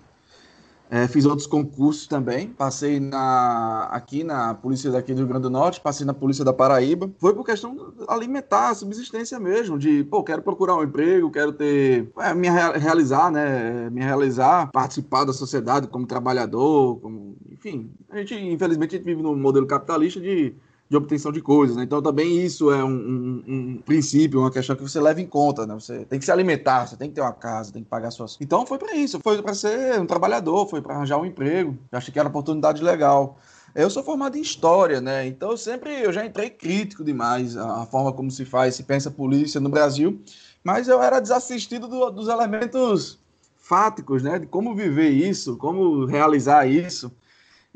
É, 0.88 1.06
fiz 1.08 1.26
outros 1.26 1.46
concursos 1.46 2.06
também. 2.06 2.48
Passei 2.48 2.98
na, 3.00 3.88
aqui 3.90 4.24
na 4.24 4.54
polícia 4.54 4.90
daqui 4.90 5.12
do 5.12 5.18
Rio 5.18 5.26
Grande 5.26 5.42
do 5.42 5.50
Norte, 5.50 5.80
passei 5.80 6.06
na 6.06 6.14
polícia 6.14 6.44
da 6.44 6.52
Paraíba. 6.52 7.10
Foi 7.18 7.34
por 7.34 7.44
questão 7.44 7.92
alimentar, 8.08 8.72
subsistência 8.74 9.38
mesmo, 9.38 9.78
de, 9.78 10.04
pô, 10.04 10.22
quero 10.22 10.40
procurar 10.40 10.76
um 10.76 10.84
emprego, 10.84 11.30
quero 11.30 11.52
ter, 11.52 12.08
é, 12.18 12.32
me 12.32 12.48
realizar, 12.48 13.30
né? 13.30 13.90
Me 13.90 14.00
realizar, 14.00 14.70
participar 14.70 15.24
da 15.24 15.32
sociedade 15.32 15.88
como 15.88 16.06
trabalhador, 16.06 17.00
como, 17.00 17.36
enfim. 17.50 17.90
A 18.08 18.16
gente, 18.18 18.34
infelizmente, 18.34 18.94
a 18.94 18.98
gente 18.98 19.06
vive 19.06 19.22
num 19.22 19.36
modelo 19.36 19.66
capitalista 19.66 20.20
de 20.20 20.54
de 20.88 20.96
obtenção 20.96 21.32
de 21.32 21.40
coisas, 21.40 21.76
né? 21.76 21.82
Então 21.82 22.00
também 22.00 22.44
isso 22.44 22.70
é 22.70 22.82
um, 22.84 22.88
um, 22.88 23.44
um, 23.46 23.82
princípio, 23.84 24.40
uma 24.40 24.50
questão 24.50 24.76
que 24.76 24.82
você 24.82 25.00
leva 25.00 25.20
em 25.20 25.26
conta, 25.26 25.66
né? 25.66 25.74
Você 25.74 26.04
tem 26.04 26.18
que 26.18 26.24
se 26.24 26.30
alimentar, 26.30 26.86
você 26.86 26.96
tem 26.96 27.08
que 27.08 27.14
ter 27.16 27.20
uma 27.20 27.32
casa, 27.32 27.72
tem 27.72 27.82
que 27.82 27.88
pagar 27.88 28.12
suas. 28.12 28.36
Então 28.40 28.64
foi 28.64 28.78
para 28.78 28.94
isso, 28.94 29.18
foi 29.20 29.42
para 29.42 29.54
ser 29.54 30.00
um 30.00 30.06
trabalhador, 30.06 30.68
foi 30.68 30.80
para 30.80 30.94
arranjar 30.94 31.18
um 31.18 31.26
emprego. 31.26 31.76
Eu 31.90 31.98
achei 31.98 32.12
que 32.12 32.18
era 32.18 32.28
uma 32.28 32.30
oportunidade 32.30 32.82
legal. 32.82 33.36
Eu 33.74 33.90
sou 33.90 34.02
formado 34.02 34.38
em 34.38 34.40
história, 34.40 35.00
né? 35.00 35.26
Então 35.26 35.50
eu 35.50 35.56
sempre 35.56 36.02
eu 36.02 36.12
já 36.12 36.24
entrei 36.24 36.50
crítico 36.50 37.02
demais 37.02 37.56
a, 37.56 37.84
forma 37.86 38.12
como 38.12 38.30
se 38.30 38.44
faz, 38.44 38.76
se 38.76 38.84
pensa 38.84 39.10
polícia 39.10 39.60
no 39.60 39.68
Brasil, 39.68 40.20
mas 40.62 40.86
eu 40.88 41.02
era 41.02 41.18
desassistido 41.20 41.88
do, 41.88 42.10
dos 42.10 42.28
elementos 42.28 43.18
fáticos, 43.56 44.22
né? 44.22 44.38
De 44.38 44.46
como 44.46 44.74
viver 44.74 45.10
isso, 45.10 45.56
como 45.56 46.04
realizar 46.04 46.64
isso. 46.66 47.10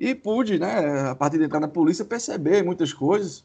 E 0.01 0.15
pude, 0.15 0.59
né, 0.59 1.11
a 1.11 1.15
partir 1.15 1.37
de 1.37 1.45
entrar 1.45 1.61
na 1.61 1.69
polícia, 1.69 2.07
perceber 2.07 2.65
muitas 2.65 2.91
coisas. 2.91 3.45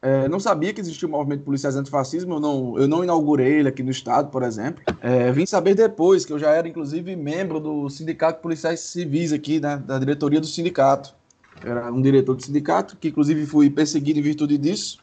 É, 0.00 0.28
não 0.28 0.38
sabia 0.38 0.72
que 0.72 0.80
existia 0.80 1.08
o 1.08 1.10
um 1.10 1.16
movimento 1.16 1.40
de 1.40 1.44
policiais 1.44 1.74
antifascismo, 1.74 2.34
eu 2.34 2.40
não, 2.40 2.78
eu 2.78 2.86
não 2.86 3.02
inaugurei 3.02 3.54
ele 3.54 3.68
aqui 3.68 3.82
no 3.82 3.90
estado, 3.90 4.30
por 4.30 4.44
exemplo. 4.44 4.80
É, 5.00 5.32
vim 5.32 5.44
saber 5.44 5.74
depois, 5.74 6.24
que 6.24 6.32
eu 6.32 6.38
já 6.38 6.52
era, 6.52 6.68
inclusive, 6.68 7.16
membro 7.16 7.58
do 7.58 7.90
Sindicato 7.90 8.38
de 8.38 8.42
Policiais 8.42 8.78
Civis 8.78 9.32
aqui, 9.32 9.58
né, 9.58 9.82
da 9.84 9.98
diretoria 9.98 10.40
do 10.40 10.46
sindicato. 10.46 11.12
Era 11.60 11.92
um 11.92 12.00
diretor 12.00 12.36
do 12.36 12.44
sindicato, 12.44 12.96
que 12.96 13.08
inclusive 13.08 13.44
fui 13.44 13.68
perseguido 13.68 14.20
em 14.20 14.22
virtude 14.22 14.56
disso, 14.58 15.00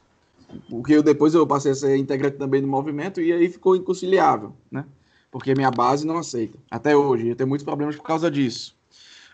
porque 0.69 0.93
eu, 0.93 1.03
depois 1.03 1.33
eu 1.33 1.45
passei 1.45 1.73
a 1.73 1.75
ser 1.75 1.97
integrante 1.97 2.37
também 2.37 2.61
do 2.61 2.67
movimento, 2.67 3.19
e 3.19 3.33
aí 3.33 3.49
ficou 3.49 3.75
inconciliável, 3.75 4.53
né? 4.71 4.85
Porque 5.29 5.53
minha 5.53 5.71
base 5.71 6.07
não 6.07 6.17
aceita. 6.17 6.57
Até 6.71 6.95
hoje, 6.95 7.27
eu 7.27 7.35
tenho 7.35 7.49
muitos 7.49 7.65
problemas 7.65 7.97
por 7.97 8.03
causa 8.03 8.31
disso. 8.31 8.73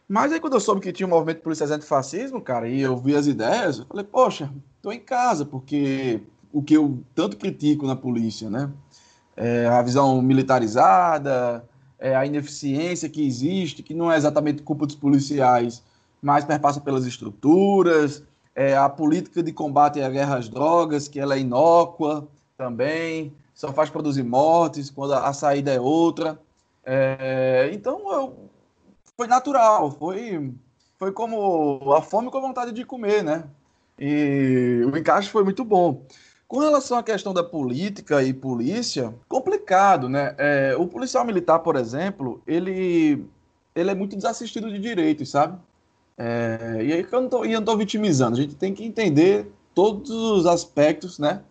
Mas 0.09 0.33
aí 0.33 0.39
quando 0.39 0.55
eu 0.55 0.59
soube 0.59 0.81
que 0.81 0.91
tinha 0.91 1.05
um 1.05 1.09
movimento 1.11 1.43
policiais 1.43 1.69
antifascismo, 1.69 2.41
cara, 2.41 2.67
e 2.67 2.81
eu 2.81 2.97
vi 2.97 3.15
as 3.15 3.27
ideias, 3.27 3.77
eu 3.77 3.85
falei, 3.85 4.03
poxa, 4.03 4.51
tô 4.81 4.91
em 4.91 4.99
casa, 4.99 5.45
porque 5.45 6.19
o 6.51 6.63
que 6.63 6.73
eu 6.73 7.03
tanto 7.13 7.37
critico 7.37 7.85
na 7.85 7.95
polícia, 7.95 8.49
né? 8.49 8.71
É 9.37 9.67
a 9.67 9.79
visão 9.83 10.19
militarizada, 10.19 11.63
é 11.99 12.15
a 12.15 12.25
ineficiência 12.25 13.07
que 13.07 13.23
existe, 13.25 13.83
que 13.83 13.93
não 13.93 14.11
é 14.11 14.17
exatamente 14.17 14.63
culpa 14.63 14.87
dos 14.87 14.95
policiais, 14.95 15.83
mas 16.19 16.43
perpassa 16.43 16.81
pelas 16.81 17.05
estruturas, 17.05 18.23
é 18.55 18.75
a 18.75 18.89
política 18.89 19.43
de 19.43 19.53
combate 19.53 20.01
à 20.01 20.09
guerra 20.09 20.37
às 20.37 20.49
drogas, 20.49 21.07
que 21.07 21.19
ela 21.19 21.35
é 21.35 21.39
inócua 21.39 22.27
também, 22.57 23.31
só 23.53 23.71
faz 23.71 23.91
produzir 23.91 24.23
mortes 24.23 24.89
quando 24.89 25.13
a, 25.13 25.31
saída 25.33 25.71
é 25.71 25.79
outra. 25.79 26.39
É, 26.83 27.69
então 27.71 28.11
eu 28.11 28.48
foi 29.19 29.27
natural, 29.27 29.91
foi, 29.91 30.53
foi 30.97 31.11
como 31.11 31.93
a 31.93 32.01
fome 32.01 32.31
com 32.31 32.37
a 32.37 32.41
vontade 32.41 32.71
de 32.71 32.85
comer, 32.85 33.21
né? 33.21 33.43
E 33.99 34.81
o 34.89 34.97
encaixe 34.97 35.29
foi 35.29 35.43
muito 35.43 35.65
bom. 35.65 36.05
Com 36.47 36.59
relação 36.59 36.97
à 36.97 37.03
questão 37.03 37.33
da 37.33 37.43
política 37.43 38.23
e 38.23 38.33
polícia, 38.33 39.13
complicado, 39.27 40.07
né? 40.07 40.33
É, 40.37 40.73
o 40.77 40.87
policial 40.87 41.25
militar, 41.25 41.59
por 41.59 41.75
exemplo, 41.75 42.41
ele, 42.47 43.25
ele 43.75 43.91
é 43.91 43.93
muito 43.93 44.15
desassistido 44.15 44.71
de 44.71 44.79
direitos, 44.79 45.29
sabe? 45.31 45.59
É, 46.17 46.77
e 46.81 46.93
aí 46.93 47.05
eu 47.11 47.21
não, 47.21 47.65
tô 47.65 47.75
vitimizando, 47.75 48.37
a 48.37 48.41
gente 48.41 48.55
tem 48.55 48.73
que 48.73 48.85
entender 48.85 49.51
todos 49.75 50.11
os 50.11 50.45
aspectos, 50.45 51.19
né? 51.19 51.41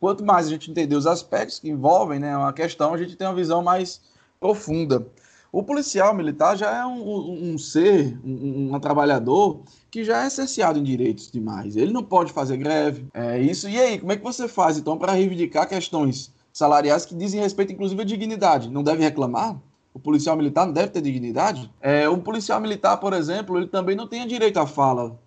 Quanto 0.00 0.24
mais 0.24 0.46
a 0.46 0.50
gente 0.50 0.70
entender 0.70 0.96
os 0.96 1.06
aspectos 1.06 1.58
que 1.58 1.68
envolvem 1.68 2.18
né, 2.18 2.34
uma 2.34 2.54
questão, 2.54 2.94
a 2.94 2.96
gente 2.96 3.14
tem 3.14 3.26
uma 3.26 3.34
visão 3.34 3.62
mais 3.62 4.00
profunda. 4.40 5.06
O 5.52 5.64
policial 5.64 6.14
militar 6.14 6.56
já 6.56 6.70
é 6.78 6.86
um, 6.86 7.52
um 7.52 7.58
ser, 7.58 8.16
um, 8.24 8.74
um, 8.74 8.80
trabalhador 8.80 9.62
que 9.90 10.04
já 10.04 10.24
é 10.24 10.30
cerceado 10.30 10.78
em 10.78 10.82
direitos 10.82 11.30
demais. 11.30 11.76
Ele 11.76 11.92
não 11.92 12.04
pode 12.04 12.32
fazer 12.32 12.56
greve. 12.56 13.06
É 13.12 13.40
isso. 13.40 13.68
E 13.68 13.78
aí, 13.78 13.98
como 13.98 14.12
é 14.12 14.16
que 14.16 14.22
você 14.22 14.46
faz 14.46 14.78
então 14.78 14.96
para 14.96 15.12
reivindicar 15.12 15.68
questões 15.68 16.32
salariais 16.52 17.04
que 17.04 17.16
dizem 17.16 17.40
respeito, 17.40 17.72
inclusive, 17.72 18.00
à 18.00 18.04
dignidade? 18.04 18.70
Não 18.70 18.84
deve 18.84 19.02
reclamar? 19.02 19.56
O 19.92 19.98
policial 19.98 20.36
militar 20.36 20.66
não 20.66 20.72
deve 20.72 20.88
ter 20.88 21.02
dignidade? 21.02 21.68
É, 21.80 22.08
um 22.08 22.20
policial 22.20 22.60
militar, 22.60 22.98
por 22.98 23.12
exemplo, 23.12 23.58
ele 23.58 23.66
também 23.66 23.96
não 23.96 24.06
tem 24.06 24.24
direito 24.28 24.58
à 24.58 24.66
fala. 24.66 25.18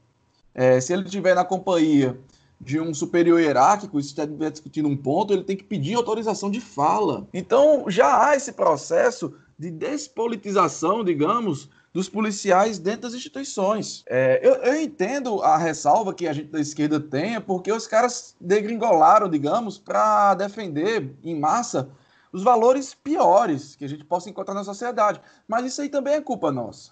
É, 0.55 0.79
se 0.79 0.93
ele 0.93 1.03
estiver 1.03 1.35
na 1.35 1.43
companhia 1.43 2.17
de 2.63 2.79
um 2.79 2.93
superior 2.93 3.39
hierárquico, 3.39 4.01
se 4.01 4.07
estiver 4.09 4.51
discutindo 4.51 4.87
um 4.87 4.95
ponto, 4.95 5.33
ele 5.33 5.43
tem 5.43 5.57
que 5.57 5.63
pedir 5.63 5.95
autorização 5.95 6.49
de 6.49 6.61
fala. 6.61 7.27
Então, 7.33 7.85
já 7.87 8.25
há 8.25 8.35
esse 8.35 8.53
processo 8.53 9.33
de 9.59 9.69
despolitização, 9.69 11.03
digamos, 11.03 11.69
dos 11.93 12.09
policiais 12.09 12.79
dentro 12.79 13.01
das 13.01 13.13
instituições. 13.13 14.03
É, 14.07 14.39
eu, 14.41 14.55
eu, 14.55 14.81
entendo 14.81 15.41
a 15.43 15.57
ressalva 15.57 16.13
que 16.13 16.27
a 16.27 16.33
gente 16.33 16.49
da 16.49 16.59
esquerda 16.59 16.99
tenha, 16.99 17.39
porque 17.39 17.71
os 17.71 17.85
caras 17.85 18.35
degringolaram, 18.41 19.29
digamos, 19.29 19.77
para 19.77 20.33
defender 20.33 21.15
em 21.23 21.39
massa 21.39 21.89
os 22.31 22.41
valores 22.41 22.95
piores 22.95 23.75
que 23.75 23.85
a 23.85 23.89
gente 23.89 24.03
possa 24.03 24.29
encontrar 24.29 24.55
na 24.55 24.63
sociedade. 24.63 25.21
Mas 25.47 25.65
isso 25.65 25.81
aí 25.81 25.89
também 25.89 26.15
é 26.15 26.21
culpa 26.21 26.51
nossa. 26.51 26.91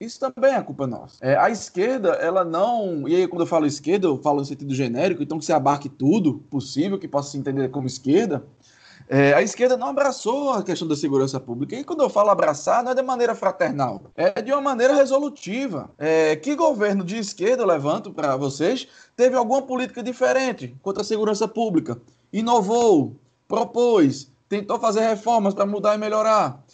Isso 0.00 0.18
também 0.18 0.54
é 0.54 0.62
culpa 0.62 0.86
nossa. 0.86 1.16
É, 1.20 1.36
a 1.36 1.50
esquerda, 1.50 2.10
ela 2.14 2.44
não. 2.44 3.08
E 3.08 3.14
aí, 3.14 3.28
quando 3.28 3.42
eu 3.42 3.46
falo 3.46 3.66
esquerda, 3.66 4.06
eu 4.06 4.18
falo 4.18 4.40
no 4.40 4.44
sentido 4.44 4.74
genérico, 4.74 5.22
então 5.22 5.38
que 5.38 5.44
se 5.44 5.52
abarque 5.52 5.88
tudo 5.88 6.38
possível 6.50 6.98
que 6.98 7.08
possa 7.08 7.30
se 7.30 7.38
entender 7.38 7.68
como 7.68 7.86
esquerda. 7.86 8.44
É, 9.08 9.34
a 9.34 9.42
esquerda 9.42 9.76
não 9.76 9.88
abraçou 9.88 10.50
a 10.50 10.62
questão 10.62 10.88
da 10.88 10.96
segurança 10.96 11.38
pública. 11.38 11.76
E 11.76 11.84
quando 11.84 12.02
eu 12.02 12.08
falo 12.08 12.30
abraçar, 12.30 12.82
não 12.82 12.92
é 12.92 12.94
de 12.94 13.02
maneira 13.02 13.34
fraternal, 13.34 14.02
é 14.16 14.40
de 14.40 14.50
uma 14.50 14.60
maneira 14.60 14.94
resolutiva. 14.94 15.90
É, 15.98 16.34
que 16.36 16.54
governo 16.56 17.04
de 17.04 17.18
esquerda, 17.18 17.62
eu 17.62 17.66
levanto 17.66 18.12
para 18.12 18.36
vocês, 18.36 18.88
teve 19.14 19.36
alguma 19.36 19.62
política 19.62 20.02
diferente 20.02 20.74
contra 20.82 21.02
a 21.02 21.04
segurança 21.04 21.46
pública? 21.46 22.00
Inovou, 22.32 23.16
propôs, 23.46 24.30
tentou 24.48 24.78
fazer 24.80 25.00
reformas 25.00 25.54
para 25.54 25.66
mudar 25.66 25.94
e 25.94 25.98
melhorar. 25.98 26.64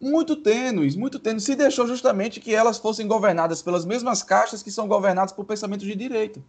Muito 0.00 0.36
tênues, 0.36 0.94
muito 0.94 1.18
tênues. 1.18 1.44
Se 1.44 1.56
deixou 1.56 1.86
justamente 1.86 2.40
que 2.40 2.54
elas 2.54 2.78
fossem 2.78 3.06
governadas 3.06 3.62
pelas 3.62 3.84
mesmas 3.84 4.22
caixas 4.22 4.62
que 4.62 4.70
são 4.70 4.86
governadas 4.86 5.32
por 5.32 5.44
pensamentos 5.44 5.86
de 5.86 5.94
direita. 5.94 6.42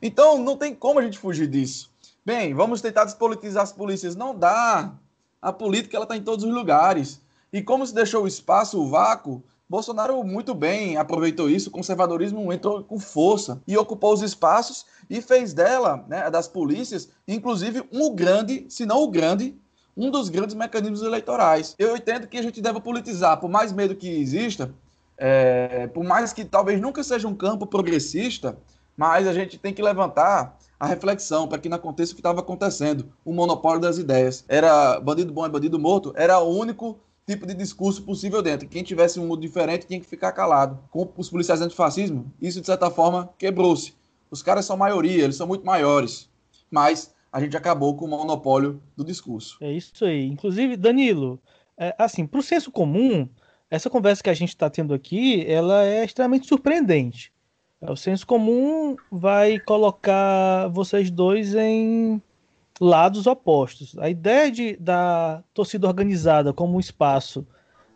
Então, 0.00 0.38
não 0.38 0.56
tem 0.56 0.74
como 0.74 1.00
a 1.00 1.02
gente 1.02 1.18
fugir 1.18 1.48
disso. 1.48 1.90
Bem, 2.24 2.54
vamos 2.54 2.80
tentar 2.80 3.04
despolitizar 3.04 3.64
as 3.64 3.72
polícias. 3.72 4.14
Não 4.14 4.34
dá. 4.34 4.92
A 5.42 5.52
política 5.52 5.96
ela 5.96 6.04
está 6.04 6.16
em 6.16 6.22
todos 6.22 6.44
os 6.44 6.52
lugares. 6.52 7.20
E 7.52 7.62
como 7.62 7.86
se 7.86 7.94
deixou 7.94 8.24
o 8.24 8.28
espaço, 8.28 8.80
o 8.80 8.88
vácuo, 8.88 9.42
Bolsonaro 9.68 10.24
muito 10.24 10.54
bem 10.54 10.96
aproveitou 10.96 11.50
isso, 11.50 11.68
o 11.68 11.72
conservadorismo 11.72 12.50
entrou 12.52 12.82
com 12.82 12.98
força 12.98 13.60
e 13.66 13.76
ocupou 13.76 14.14
os 14.14 14.22
espaços 14.22 14.86
e 15.10 15.20
fez 15.20 15.52
dela, 15.52 16.04
né, 16.08 16.30
das 16.30 16.48
polícias, 16.48 17.10
inclusive 17.26 17.86
um 17.92 18.14
grande, 18.14 18.64
se 18.70 18.86
não 18.86 19.02
o 19.02 19.10
grande, 19.10 19.54
um 19.98 20.10
dos 20.10 20.28
grandes 20.30 20.54
mecanismos 20.54 21.02
eleitorais. 21.02 21.74
Eu 21.78 21.96
entendo 21.96 22.26
que 22.28 22.38
a 22.38 22.42
gente 22.42 22.62
deve 22.62 22.80
politizar, 22.80 23.38
por 23.40 23.50
mais 23.50 23.72
medo 23.72 23.94
que 23.94 24.08
exista, 24.08 24.72
É, 25.20 25.88
por 25.88 26.04
mais 26.04 26.32
que 26.32 26.44
talvez 26.44 26.80
nunca 26.80 27.02
seja 27.02 27.26
um 27.26 27.34
campo 27.34 27.66
progressista, 27.66 28.56
mas 28.96 29.26
a 29.26 29.32
gente 29.32 29.58
tem 29.58 29.74
que 29.74 29.82
levantar 29.82 30.56
a 30.78 30.86
reflexão 30.86 31.48
para 31.48 31.58
que 31.58 31.68
não 31.68 31.76
aconteça 31.76 32.12
o 32.12 32.14
que 32.14 32.20
estava 32.20 32.38
acontecendo, 32.38 33.04
o 33.24 33.32
monopólio 33.32 33.80
das 33.80 33.98
ideias. 33.98 34.44
Era 34.46 35.00
bandido 35.00 35.32
bom 35.32 35.44
é 35.44 35.48
bandido 35.48 35.76
morto, 35.76 36.12
era 36.14 36.38
o 36.38 36.48
único 36.56 37.00
tipo 37.26 37.46
de 37.48 37.52
discurso 37.52 38.04
possível 38.04 38.40
dentro. 38.40 38.68
Quem 38.68 38.84
tivesse 38.84 39.18
um 39.18 39.26
mundo 39.26 39.40
diferente 39.40 39.88
tinha 39.88 39.98
que 39.98 40.06
ficar 40.06 40.30
calado. 40.30 40.78
Com 40.88 41.12
os 41.16 41.28
policiais 41.28 41.60
antifascismo, 41.60 42.32
isso 42.40 42.60
de 42.60 42.66
certa 42.66 42.88
forma 42.88 43.28
quebrou-se. 43.36 43.94
Os 44.30 44.40
caras 44.40 44.66
são 44.66 44.76
maioria, 44.76 45.24
eles 45.24 45.34
são 45.36 45.48
muito 45.48 45.66
maiores. 45.66 46.28
Mas 46.70 47.12
a 47.32 47.40
gente 47.40 47.56
acabou 47.56 47.94
com 47.96 48.06
o 48.06 48.08
monopólio 48.08 48.82
do 48.96 49.04
discurso. 49.04 49.58
É 49.60 49.70
isso 49.70 50.04
aí. 50.04 50.26
Inclusive, 50.26 50.76
Danilo, 50.76 51.40
é, 51.76 51.94
assim, 51.98 52.26
para 52.26 52.40
o 52.40 52.42
senso 52.42 52.70
comum, 52.70 53.28
essa 53.70 53.90
conversa 53.90 54.22
que 54.22 54.30
a 54.30 54.34
gente 54.34 54.50
está 54.50 54.68
tendo 54.70 54.94
aqui, 54.94 55.44
ela 55.46 55.84
é 55.84 56.04
extremamente 56.04 56.46
surpreendente. 56.46 57.32
É, 57.80 57.90
o 57.90 57.96
senso 57.96 58.26
comum 58.26 58.96
vai 59.10 59.58
colocar 59.58 60.68
vocês 60.68 61.10
dois 61.10 61.54
em 61.54 62.20
lados 62.80 63.26
opostos. 63.26 63.96
A 63.98 64.08
ideia 64.08 64.50
de, 64.50 64.76
da 64.76 65.42
torcida 65.52 65.86
organizada 65.86 66.52
como 66.52 66.76
um 66.76 66.80
espaço 66.80 67.46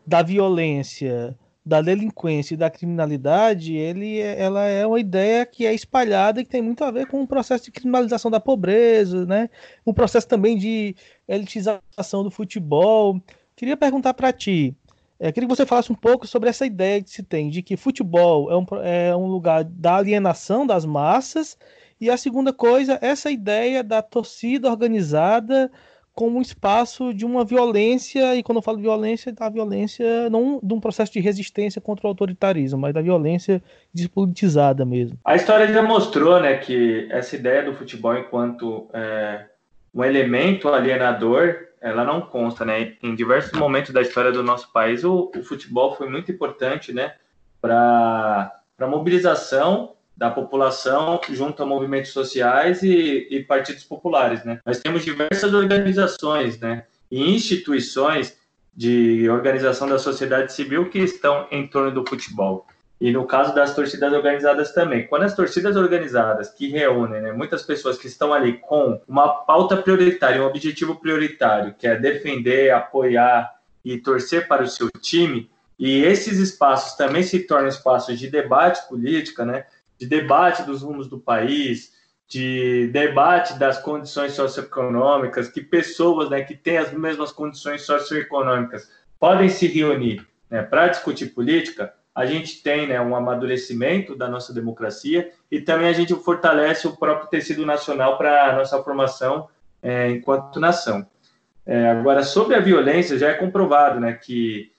da 0.06 0.22
violência, 0.22 1.36
da 1.64 1.80
delinquência 1.80 2.54
e 2.54 2.56
da 2.56 2.68
criminalidade, 2.68 3.74
ele, 3.74 4.18
ela 4.18 4.64
é 4.66 4.84
uma 4.86 4.98
ideia 4.98 5.46
que 5.46 5.64
é 5.64 5.72
espalhada 5.72 6.40
e 6.40 6.44
que 6.44 6.50
tem 6.50 6.62
muito 6.62 6.82
a 6.82 6.90
ver 6.90 7.06
com 7.06 7.22
o 7.22 7.26
processo 7.26 7.64
de 7.64 7.70
criminalização 7.70 8.30
da 8.30 8.40
pobreza, 8.40 9.24
né? 9.24 9.48
um 9.86 9.92
processo 9.94 10.26
também 10.26 10.58
de 10.58 10.96
elitização 11.28 12.24
do 12.24 12.30
futebol. 12.30 13.20
Queria 13.54 13.76
perguntar 13.76 14.14
para 14.14 14.32
ti, 14.32 14.74
é, 15.20 15.30
queria 15.30 15.48
que 15.48 15.54
você 15.54 15.64
falasse 15.64 15.92
um 15.92 15.94
pouco 15.94 16.26
sobre 16.26 16.48
essa 16.48 16.66
ideia 16.66 17.00
que 17.00 17.08
se 17.08 17.22
tem 17.22 17.48
de 17.48 17.62
que 17.62 17.76
futebol 17.76 18.50
é 18.50 18.56
um, 18.56 18.66
é 18.82 19.16
um 19.16 19.28
lugar 19.28 19.62
da 19.62 19.94
alienação 19.94 20.66
das 20.66 20.84
massas 20.84 21.56
e 22.00 22.10
a 22.10 22.16
segunda 22.16 22.52
coisa, 22.52 22.98
essa 23.00 23.30
ideia 23.30 23.84
da 23.84 24.02
torcida 24.02 24.68
organizada 24.68 25.70
como 26.14 26.38
um 26.38 26.42
espaço 26.42 27.14
de 27.14 27.24
uma 27.24 27.44
violência, 27.44 28.36
e 28.36 28.42
quando 28.42 28.58
eu 28.58 28.62
falo 28.62 28.78
violência, 28.78 29.32
da 29.32 29.48
violência 29.48 30.28
não 30.28 30.60
de 30.62 30.74
um 30.74 30.80
processo 30.80 31.12
de 31.12 31.20
resistência 31.20 31.80
contra 31.80 32.06
o 32.06 32.08
autoritarismo, 32.08 32.78
mas 32.78 32.92
da 32.92 33.00
violência 33.00 33.62
despolitizada 33.92 34.84
mesmo. 34.84 35.18
A 35.24 35.34
história 35.34 35.66
já 35.72 35.82
mostrou 35.82 36.40
né, 36.40 36.58
que 36.58 37.08
essa 37.10 37.34
ideia 37.34 37.64
do 37.64 37.74
futebol 37.74 38.16
enquanto 38.16 38.88
é, 38.92 39.46
um 39.94 40.04
elemento 40.04 40.68
alienador, 40.68 41.56
ela 41.80 42.04
não 42.04 42.20
consta. 42.20 42.64
Né? 42.64 42.94
Em 43.02 43.14
diversos 43.14 43.58
momentos 43.58 43.92
da 43.92 44.02
história 44.02 44.30
do 44.30 44.42
nosso 44.42 44.70
país, 44.72 45.04
o, 45.04 45.30
o 45.34 45.42
futebol 45.42 45.96
foi 45.96 46.08
muito 46.08 46.30
importante 46.30 46.92
né, 46.92 47.14
para 47.60 48.52
a 48.78 48.86
mobilização 48.86 49.94
da 50.22 50.30
população 50.30 51.20
junto 51.30 51.64
a 51.64 51.66
movimentos 51.66 52.12
sociais 52.12 52.80
e, 52.84 53.26
e, 53.28 53.42
partidos 53.42 53.82
populares, 53.82 54.44
né? 54.44 54.60
Nós 54.64 54.78
temos 54.78 55.04
diversas 55.04 55.52
organizações, 55.52 56.60
né, 56.60 56.84
e 57.10 57.34
instituições 57.34 58.38
de 58.72 59.28
organização 59.28 59.88
da 59.88 59.98
sociedade 59.98 60.52
civil 60.52 60.88
que 60.88 61.00
estão 61.00 61.48
em 61.50 61.66
torno 61.66 61.90
do 61.90 62.08
futebol. 62.08 62.68
E 63.00 63.10
no 63.10 63.26
caso 63.26 63.52
das 63.52 63.74
torcidas 63.74 64.12
organizadas 64.12 64.72
também. 64.72 65.08
Quando 65.08 65.24
as 65.24 65.34
torcidas 65.34 65.74
organizadas 65.74 66.50
que 66.50 66.68
reúnem 66.68 67.20
né, 67.20 67.32
muitas 67.32 67.64
pessoas 67.64 67.98
que 67.98 68.06
estão 68.06 68.32
ali 68.32 68.58
com 68.58 69.00
uma 69.08 69.28
pauta 69.44 69.76
prioritária, 69.76 70.40
um 70.40 70.46
objetivo 70.46 70.94
prioritário, 70.94 71.74
que 71.76 71.84
é 71.84 71.96
defender, 71.96 72.70
apoiar 72.70 73.52
e 73.84 73.98
torcer 73.98 74.46
para 74.46 74.62
o 74.62 74.68
seu 74.68 74.88
time, 75.00 75.50
e 75.76 76.04
esses 76.04 76.38
espaços 76.38 76.94
também 76.94 77.24
se 77.24 77.40
tornam 77.40 77.66
espaços 77.66 78.16
de 78.16 78.30
debate 78.30 78.86
política, 78.88 79.44
né? 79.44 79.64
De 79.98 80.06
debate 80.06 80.62
dos 80.62 80.82
rumos 80.82 81.08
do 81.08 81.18
país, 81.18 81.92
de 82.28 82.88
debate 82.88 83.58
das 83.58 83.78
condições 83.78 84.32
socioeconômicas, 84.32 85.48
que 85.48 85.60
pessoas 85.60 86.30
né, 86.30 86.42
que 86.42 86.54
têm 86.54 86.78
as 86.78 86.92
mesmas 86.92 87.30
condições 87.30 87.82
socioeconômicas 87.82 88.90
podem 89.20 89.48
se 89.48 89.66
reunir 89.66 90.26
né, 90.50 90.62
para 90.62 90.88
discutir 90.88 91.26
política, 91.26 91.92
a 92.14 92.26
gente 92.26 92.62
tem 92.62 92.86
né, 92.86 93.00
um 93.00 93.14
amadurecimento 93.14 94.16
da 94.16 94.28
nossa 94.28 94.52
democracia 94.52 95.30
e 95.50 95.60
também 95.60 95.88
a 95.88 95.92
gente 95.92 96.14
fortalece 96.14 96.86
o 96.86 96.96
próprio 96.96 97.28
tecido 97.28 97.64
nacional 97.64 98.18
para 98.18 98.50
a 98.50 98.56
nossa 98.56 98.82
formação 98.82 99.48
é, 99.82 100.10
enquanto 100.10 100.58
nação. 100.58 101.06
É, 101.64 101.90
agora, 101.90 102.22
sobre 102.22 102.56
a 102.56 102.60
violência, 102.60 103.18
já 103.18 103.28
é 103.28 103.34
comprovado 103.34 104.00
né, 104.00 104.14
que 104.14 104.71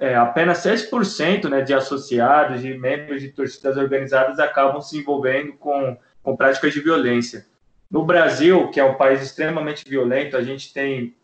é, 0.00 0.14
apenas 0.14 0.58
7% 0.64 1.48
né, 1.48 1.60
de 1.60 1.74
associados 1.74 2.64
e 2.64 2.72
membros 2.74 3.20
de 3.20 3.28
torcidas 3.28 3.76
organizadas 3.76 4.38
acabam 4.38 4.80
se 4.80 4.98
envolvendo 4.98 5.52
com, 5.54 5.96
com 6.22 6.36
práticas 6.36 6.72
de 6.72 6.80
violência. 6.80 7.46
No 7.90 8.04
Brasil, 8.04 8.70
que 8.70 8.80
é 8.80 8.84
um 8.84 8.94
país 8.94 9.20
extremamente 9.20 9.84
violento, 9.86 10.36
a 10.36 10.42
gente 10.42 10.72
tem 10.72 11.14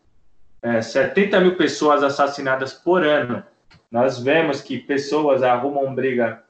é, 0.61 0.81
70 0.81 1.39
mil 1.39 1.55
pessoas 1.55 2.03
assassinadas 2.03 2.71
por 2.73 3.03
ano. 3.03 3.43
Nós 3.89 4.19
vemos 4.19 4.61
que 4.61 4.77
pessoas 4.77 5.41
arrumam 5.41 5.95
briga 5.95 6.43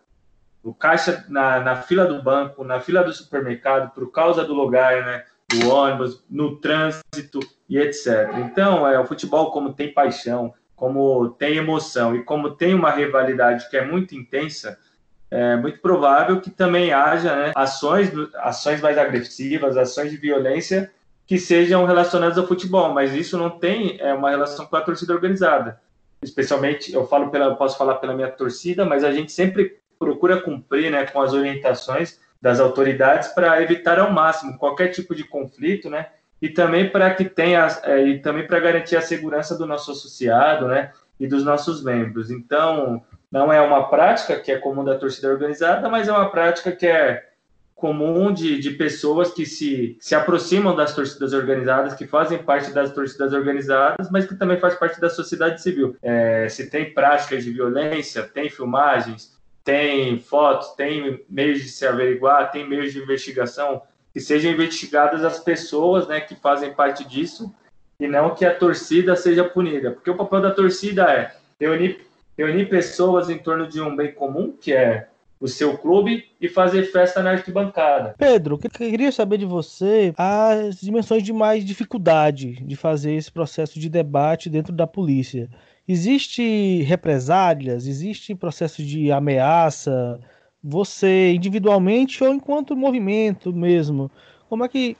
no 0.61 0.73
caixa, 0.73 1.25
na, 1.29 1.61
na 1.61 1.75
fila 1.77 2.05
do 2.05 2.21
banco, 2.21 2.65
na 2.65 2.81
fila 2.81 3.01
do 3.01 3.13
supermercado, 3.13 3.93
por 3.93 4.11
causa 4.11 4.43
do 4.43 4.53
lugar, 4.53 5.05
né, 5.05 5.23
do 5.47 5.69
ônibus, 5.69 6.21
no 6.29 6.57
trânsito 6.57 7.39
e 7.69 7.77
etc. 7.77 8.29
Então, 8.39 8.85
é, 8.85 8.99
o 8.99 9.05
futebol, 9.05 9.51
como 9.51 9.73
tem 9.73 9.93
paixão, 9.93 10.53
como 10.79 11.29
tem 11.31 11.57
emoção 11.57 12.15
e 12.15 12.23
como 12.23 12.51
tem 12.51 12.73
uma 12.73 12.89
rivalidade 12.89 13.69
que 13.69 13.75
é 13.75 13.85
muito 13.85 14.15
intensa, 14.15 14.79
é 15.29 15.57
muito 15.57 15.79
provável 15.79 16.39
que 16.39 16.49
também 16.49 16.93
haja 16.93 17.35
né, 17.35 17.51
ações, 17.53 18.09
ações 18.35 18.79
mais 18.79 18.97
agressivas, 18.97 19.75
ações 19.75 20.09
de 20.09 20.17
violência 20.17 20.89
que 21.27 21.37
sejam 21.37 21.85
relacionadas 21.85 22.37
ao 22.37 22.47
futebol, 22.47 22.93
mas 22.93 23.13
isso 23.13 23.37
não 23.37 23.49
tem 23.49 23.97
é, 23.99 24.13
uma 24.13 24.29
relação 24.29 24.65
com 24.65 24.75
a 24.77 24.81
torcida 24.81 25.13
organizada. 25.13 25.81
Especialmente, 26.23 26.93
eu 26.93 27.05
falo 27.05 27.29
pela, 27.29 27.55
posso 27.55 27.77
falar 27.77 27.95
pela 27.95 28.15
minha 28.15 28.31
torcida, 28.31 28.85
mas 28.85 29.03
a 29.03 29.11
gente 29.11 29.33
sempre 29.33 29.77
procura 29.99 30.41
cumprir 30.41 30.89
né, 30.89 31.05
com 31.05 31.21
as 31.21 31.33
orientações 31.33 32.19
das 32.41 32.59
autoridades 32.59 33.27
para 33.29 33.61
evitar 33.61 33.99
ao 33.99 34.11
máximo 34.11 34.57
qualquer 34.57 34.87
tipo 34.87 35.13
de 35.13 35.25
conflito, 35.25 35.89
né? 35.89 36.07
E 36.41 36.49
também 36.49 36.89
para 36.89 37.13
que 37.13 37.25
tenha 37.25 37.67
é, 37.83 38.01
e 38.03 38.19
também 38.19 38.47
para 38.47 38.59
garantir 38.59 38.95
a 38.95 39.01
segurança 39.01 39.57
do 39.57 39.65
nosso 39.65 39.91
associado, 39.91 40.67
né, 40.67 40.91
e 41.19 41.27
dos 41.27 41.43
nossos 41.43 41.83
membros. 41.83 42.31
Então, 42.31 43.03
não 43.31 43.51
é 43.51 43.61
uma 43.61 43.89
prática 43.89 44.39
que 44.39 44.51
é 44.51 44.57
comum 44.57 44.83
da 44.83 44.97
torcida 44.97 45.29
organizada, 45.29 45.89
mas 45.89 46.07
é 46.07 46.11
uma 46.11 46.29
prática 46.29 46.71
que 46.71 46.87
é 46.87 47.29
comum 47.75 48.33
de, 48.33 48.59
de 48.59 48.71
pessoas 48.71 49.31
que 49.31 49.45
se, 49.45 49.97
se 50.01 50.13
aproximam 50.13 50.75
das 50.75 50.93
torcidas 50.93 51.33
organizadas, 51.33 51.93
que 51.93 52.05
fazem 52.05 52.37
parte 52.37 52.71
das 52.71 52.91
torcidas 52.91 53.31
organizadas, 53.33 54.09
mas 54.11 54.25
que 54.25 54.35
também 54.35 54.59
faz 54.59 54.75
parte 54.75 54.99
da 54.99 55.09
sociedade 55.09 55.61
civil. 55.61 55.95
É, 56.01 56.49
se 56.49 56.69
tem 56.69 56.93
práticas 56.93 57.43
de 57.43 57.51
violência, 57.51 58.23
tem 58.23 58.49
filmagens, 58.49 59.37
tem 59.63 60.19
fotos, 60.19 60.73
tem 60.75 61.23
meios 61.29 61.59
de 61.61 61.69
se 61.69 61.87
averiguar, 61.87 62.51
tem 62.51 62.67
meios 62.67 62.91
de 62.91 62.99
investigação 62.99 63.81
que 64.13 64.19
sejam 64.19 64.51
investigadas 64.51 65.23
as 65.23 65.39
pessoas 65.39 66.07
né, 66.07 66.19
que 66.19 66.35
fazem 66.35 66.73
parte 66.73 67.07
disso 67.07 67.53
e 67.99 68.07
não 68.07 68.33
que 68.33 68.45
a 68.45 68.55
torcida 68.55 69.15
seja 69.15 69.43
punida. 69.43 69.91
Porque 69.91 70.09
o 70.09 70.15
papel 70.15 70.41
da 70.41 70.51
torcida 70.51 71.03
é 71.11 71.35
reunir, 71.59 71.99
reunir 72.37 72.69
pessoas 72.69 73.29
em 73.29 73.37
torno 73.37 73.67
de 73.67 73.81
um 73.81 73.95
bem 73.95 74.13
comum, 74.13 74.53
que 74.59 74.73
é 74.73 75.07
o 75.39 75.47
seu 75.47 75.77
clube, 75.77 76.25
e 76.41 76.49
fazer 76.49 76.91
festa 76.91 77.23
na 77.23 77.31
arquibancada. 77.31 78.13
Pedro, 78.17 78.59
eu 78.61 78.69
queria 78.69 79.11
saber 79.11 79.37
de 79.37 79.45
você 79.45 80.13
as 80.17 80.81
dimensões 80.81 81.23
de 81.23 81.31
mais 81.31 81.63
dificuldade 81.63 82.61
de 82.63 82.75
fazer 82.75 83.13
esse 83.13 83.31
processo 83.31 83.79
de 83.79 83.89
debate 83.89 84.49
dentro 84.49 84.73
da 84.73 84.85
polícia. 84.85 85.49
Existe 85.87 86.83
represálias? 86.83 87.87
Existe 87.87 88.35
processo 88.35 88.83
de 88.83 89.11
ameaça? 89.11 90.19
Você 90.63 91.33
individualmente 91.33 92.23
ou 92.23 92.33
enquanto 92.33 92.75
movimento 92.75 93.53
mesmo? 93.53 94.11
Como 94.49 94.63
é 94.63 94.67
que, 94.67 94.97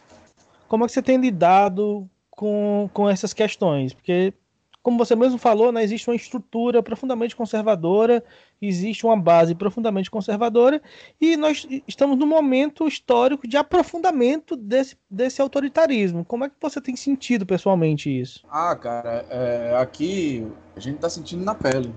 como 0.67 0.83
é 0.83 0.87
que 0.87 0.93
você 0.93 1.01
tem 1.01 1.17
lidado 1.17 2.09
com, 2.29 2.89
com 2.93 3.09
essas 3.09 3.33
questões? 3.33 3.93
Porque, 3.93 4.33
como 4.81 4.97
você 4.97 5.15
mesmo 5.15 5.37
falou, 5.37 5.71
né, 5.71 5.83
existe 5.83 6.09
uma 6.09 6.15
estrutura 6.15 6.81
profundamente 6.81 7.35
conservadora, 7.35 8.23
existe 8.61 9.05
uma 9.05 9.17
base 9.17 9.53
profundamente 9.53 10.09
conservadora, 10.09 10.81
e 11.19 11.35
nós 11.35 11.67
estamos 11.87 12.17
num 12.17 12.27
momento 12.27 12.87
histórico 12.87 13.47
de 13.47 13.57
aprofundamento 13.57 14.55
desse, 14.55 14.95
desse 15.09 15.41
autoritarismo. 15.41 16.23
Como 16.23 16.45
é 16.45 16.49
que 16.49 16.55
você 16.61 16.79
tem 16.79 16.95
sentido 16.95 17.45
pessoalmente 17.45 18.09
isso? 18.09 18.45
Ah, 18.49 18.75
cara, 18.75 19.25
é, 19.29 19.75
aqui 19.77 20.47
a 20.75 20.79
gente 20.79 20.95
está 20.95 21.09
sentindo 21.09 21.43
na 21.43 21.55
pele. 21.55 21.93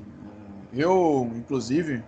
Eu, 0.72 1.30
inclusive, 1.36 2.02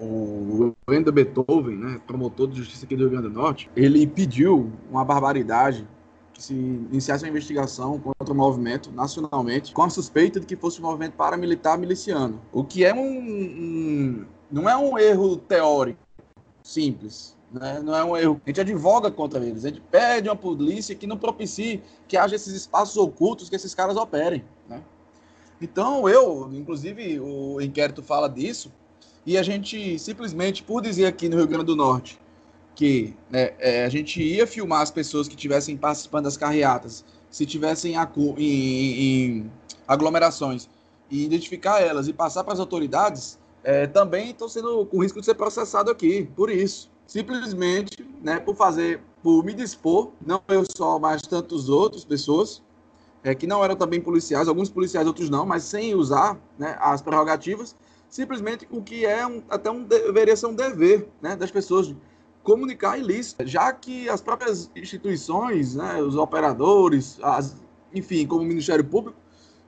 o 0.00 0.74
Wendel 0.88 1.12
Beethoven, 1.12 1.76
né, 1.76 2.00
promotor 2.06 2.48
de 2.48 2.56
justiça 2.56 2.86
aqui 2.86 2.96
do 2.96 3.02
Rio 3.02 3.10
Grande 3.10 3.28
do 3.28 3.34
Norte, 3.34 3.70
ele 3.76 4.06
pediu 4.06 4.72
uma 4.90 5.04
barbaridade 5.04 5.86
que 6.32 6.42
se 6.42 6.54
iniciasse 6.54 7.24
uma 7.24 7.28
investigação 7.28 7.98
contra 7.98 8.32
o 8.32 8.36
movimento 8.36 8.90
nacionalmente, 8.90 9.74
com 9.74 9.82
a 9.82 9.90
suspeita 9.90 10.40
de 10.40 10.46
que 10.46 10.56
fosse 10.56 10.80
um 10.80 10.84
movimento 10.84 11.12
paramilitar 11.12 11.78
miliciano. 11.78 12.40
O 12.52 12.64
que 12.64 12.84
é 12.84 12.94
um, 12.94 12.98
um, 12.98 14.24
não 14.50 14.68
é 14.68 14.76
um 14.76 14.98
erro 14.98 15.36
teórico 15.36 16.00
simples. 16.62 17.36
Né? 17.52 17.80
Não 17.82 17.94
é 17.94 18.04
um 18.04 18.16
erro. 18.16 18.40
A 18.44 18.48
gente 18.48 18.60
advoga 18.60 19.10
contra 19.10 19.44
eles. 19.44 19.64
A 19.64 19.68
gente 19.68 19.82
pede 19.90 20.28
uma 20.28 20.36
polícia 20.36 20.94
que 20.94 21.06
não 21.06 21.16
propicie 21.18 21.82
que 22.06 22.16
haja 22.16 22.36
esses 22.36 22.54
espaços 22.54 22.96
ocultos 22.96 23.48
que 23.48 23.56
esses 23.56 23.74
caras 23.74 23.96
operem. 23.96 24.44
Né? 24.68 24.82
Então, 25.60 26.08
eu, 26.08 26.48
inclusive, 26.52 27.20
o 27.20 27.60
inquérito 27.60 28.02
fala 28.02 28.28
disso, 28.28 28.72
e 29.26 29.36
a 29.36 29.42
gente 29.42 29.98
simplesmente, 29.98 30.62
por 30.62 30.82
dizer 30.82 31.06
aqui 31.06 31.28
no 31.28 31.36
Rio 31.36 31.46
Grande 31.46 31.66
do 31.66 31.76
Norte 31.76 32.18
que 32.74 33.14
né, 33.30 33.52
é, 33.58 33.84
a 33.84 33.88
gente 33.90 34.22
ia 34.22 34.46
filmar 34.46 34.80
as 34.80 34.90
pessoas 34.90 35.28
que 35.28 35.34
estivessem 35.34 35.76
participando 35.76 36.24
das 36.24 36.38
carreatas, 36.38 37.04
se 37.30 37.44
tivessem 37.44 37.94
em, 37.94 37.98
em, 38.38 39.02
em 39.02 39.52
aglomerações, 39.86 40.66
e 41.10 41.24
identificar 41.24 41.80
elas 41.80 42.08
e 42.08 42.12
passar 42.12 42.44
para 42.44 42.54
as 42.54 42.60
autoridades, 42.60 43.38
é, 43.62 43.86
também 43.86 44.30
estão 44.30 44.48
sendo 44.48 44.86
com 44.86 45.02
risco 45.02 45.20
de 45.20 45.26
ser 45.26 45.34
processado 45.34 45.90
aqui, 45.90 46.26
por 46.36 46.48
isso. 46.48 46.88
Simplesmente, 47.06 48.06
né, 48.22 48.38
por 48.38 48.54
fazer, 48.54 49.02
por 49.22 49.44
me 49.44 49.52
dispor, 49.52 50.12
não 50.24 50.40
eu 50.48 50.64
só, 50.74 50.98
mas 50.98 51.20
tantos 51.20 51.68
outros 51.68 52.04
pessoas, 52.04 52.62
é, 53.22 53.34
que 53.34 53.46
não 53.46 53.62
eram 53.62 53.76
também 53.76 54.00
policiais, 54.00 54.48
alguns 54.48 54.70
policiais, 54.70 55.06
outros 55.06 55.28
não, 55.28 55.44
mas 55.44 55.64
sem 55.64 55.94
usar 55.94 56.40
né, 56.58 56.78
as 56.80 57.02
prerrogativas, 57.02 57.74
simplesmente 58.10 58.66
o 58.70 58.82
que 58.82 59.06
é 59.06 59.26
um, 59.26 59.42
até 59.48 59.70
um 59.70 59.84
deveria 59.84 60.36
ser 60.36 60.46
um 60.46 60.54
dever 60.54 61.08
né, 61.22 61.36
das 61.36 61.50
pessoas 61.50 61.94
comunicar 62.42 62.98
ilícito, 62.98 63.46
já 63.46 63.72
que 63.72 64.08
as 64.08 64.20
próprias 64.20 64.70
instituições, 64.74 65.76
né, 65.76 66.02
os 66.02 66.16
operadores, 66.16 67.18
as, 67.22 67.56
enfim, 67.94 68.26
como 68.26 68.42
o 68.42 68.44
Ministério 68.44 68.84
Público, 68.84 69.16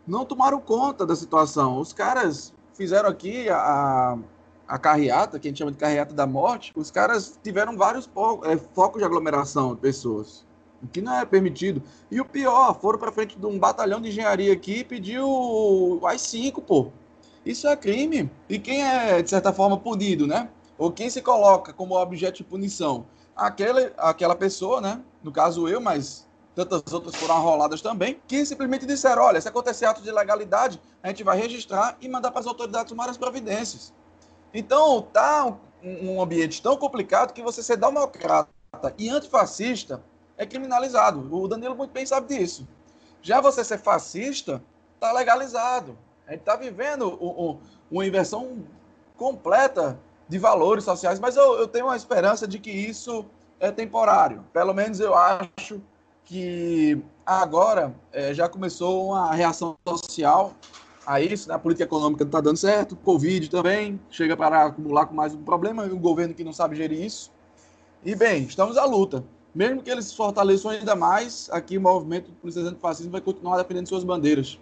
não 0.07 0.24
tomaram 0.24 0.61
conta 0.61 1.07
da 1.07 1.14
situação. 1.14 1.78
Os 1.78 1.92
caras 1.92 2.52
fizeram 2.74 3.09
aqui 3.09 3.48
a, 3.48 4.18
a 4.66 4.78
carreata, 4.78 5.38
que 5.38 5.46
a 5.46 5.50
gente 5.50 5.59
chama 5.59 5.70
de 5.70 5.78
carreata 5.78 6.14
da 6.14 6.26
morte, 6.26 6.72
os 6.74 6.90
caras 6.90 7.38
tiveram 7.42 7.76
vários 7.76 8.11
é, 8.44 8.57
focos 8.57 8.98
de 8.98 9.05
aglomeração 9.05 9.74
de 9.74 9.81
pessoas, 9.81 10.44
o 10.83 10.87
que 10.88 11.00
não 11.00 11.14
é 11.14 11.24
permitido. 11.24 11.83
E 12.11 12.20
o 12.20 12.24
pior, 12.24 12.81
foram 12.81 12.98
para 12.98 13.12
frente 13.12 13.38
de 13.38 13.46
um 13.46 13.59
batalhão 13.59 14.00
de 14.00 14.09
engenharia 14.09 14.52
aqui 14.52 14.78
e 14.78 14.85
pediu 14.85 16.00
as 16.05 16.22
cinco, 16.22 16.61
pô. 16.61 16.90
Isso 17.44 17.66
é 17.66 17.76
crime. 17.76 18.31
E 18.48 18.59
quem 18.59 18.85
é, 18.85 19.20
de 19.20 19.28
certa 19.28 19.52
forma, 19.52 19.76
punido, 19.76 20.26
né? 20.26 20.48
Ou 20.78 20.92
quem 20.92 21.11
se 21.11 21.20
coloca 21.20 21.72
como 21.72 21.96
objeto 21.96 22.38
de 22.38 22.44
punição? 22.44 23.07
Aquela, 23.35 23.92
aquela 23.98 24.37
pessoa, 24.37 24.81
né? 24.81 25.00
No 25.22 25.33
caso 25.33 25.68
eu, 25.68 25.81
mas 25.81 26.28
tantas 26.55 26.92
outras 26.92 27.14
foram 27.16 27.37
arroladas 27.37 27.81
também, 27.81 28.20
que 28.26 28.44
simplesmente 28.44 28.87
disseram: 28.87 29.22
olha, 29.22 29.40
se 29.40 29.48
acontecer 29.48 29.87
ato 29.87 30.02
de 30.02 30.09
ilegalidade, 30.09 30.81
a 31.02 31.09
gente 31.09 31.24
vai 31.24 31.37
registrar 31.37 31.96
e 32.00 32.09
mandar 32.09 32.31
para 32.31 32.40
as 32.40 32.46
autoridades 32.46 32.90
tomar 32.90 33.09
as 33.09 33.16
providências. 33.16 33.92
Então, 34.55 35.02
tá 35.02 35.46
um, 35.83 36.12
um 36.12 36.22
ambiente 36.22 36.62
tão 36.62 36.76
complicado 36.76 37.33
que 37.33 37.42
você 37.42 37.62
ser 37.62 37.76
democrata 37.76 38.48
e 38.98 39.09
antifascista 39.09 40.02
é 40.37 40.46
criminalizado. 40.46 41.28
O 41.35 41.48
Danilo 41.48 41.74
muito 41.74 41.92
bem 41.92 42.07
sabe 42.07 42.37
disso. 42.37 42.66
Já 43.20 43.40
você 43.40 43.64
ser 43.64 43.78
fascista, 43.78 44.62
tá 45.00 45.12
legalizado. 45.12 45.96
A 46.27 46.33
gente 46.33 46.41
está 46.41 46.57
vivendo 46.57 47.19
um, 47.21 47.51
um, 47.51 47.59
uma 47.91 48.07
inversão 48.07 48.65
completa 49.17 49.99
de 50.29 50.39
valores 50.39 50.85
sociais, 50.85 51.21
mas 51.21 51.37
eu, 51.37 51.59
eu 51.59 51.69
tenho 51.69 51.87
uma 51.87 51.97
esperança 51.97 52.47
de 52.47 52.59
que 52.59 52.71
isso 52.71 53.25
é 53.61 53.71
temporário. 53.71 54.45
Pelo 54.53 54.73
menos 54.73 54.99
eu 55.01 55.15
acho 55.15 55.81
que 56.25 57.03
agora 57.27 57.95
é, 58.13 58.33
já 58.33 58.49
começou 58.49 59.09
uma 59.09 59.35
reação 59.35 59.77
social 59.87 60.55
a 61.07 61.21
isso, 61.21 61.49
né? 61.49 61.55
a 61.55 61.59
política 61.59 61.85
econômica 61.85 62.25
não 62.25 62.29
está 62.29 62.41
dando 62.41 62.57
certo, 62.57 62.97
Covid 62.97 63.51
também 63.51 64.01
chega 64.11 64.37
para 64.37 64.67
acumular 64.67 65.07
com 65.07 65.15
mais 65.15 65.35
um 65.35 65.43
problema, 65.43 65.87
e 65.87 65.93
um 65.93 65.99
governo 65.99 66.33
que 66.33 66.45
não 66.45 66.53
sabe 66.53 66.77
gerir 66.77 67.03
isso. 67.05 67.31
E 68.05 68.15
bem, 68.15 68.45
estamos 68.45 68.77
à 68.77 68.85
luta. 68.85 69.25
Mesmo 69.55 69.83
que 69.83 69.91
eles 69.91 70.13
fortaleçam 70.13 70.71
ainda 70.71 70.97
mais, 70.97 71.49
aqui 71.53 71.77
o 71.77 71.81
movimento 71.81 72.31
do 72.31 72.37
polícia 72.37 72.63
antifascismo 72.63 73.13
vai 73.13 73.21
continuar 73.21 73.59
defendendo 73.59 73.89
suas 73.89 74.03
bandeiras, 74.03 74.59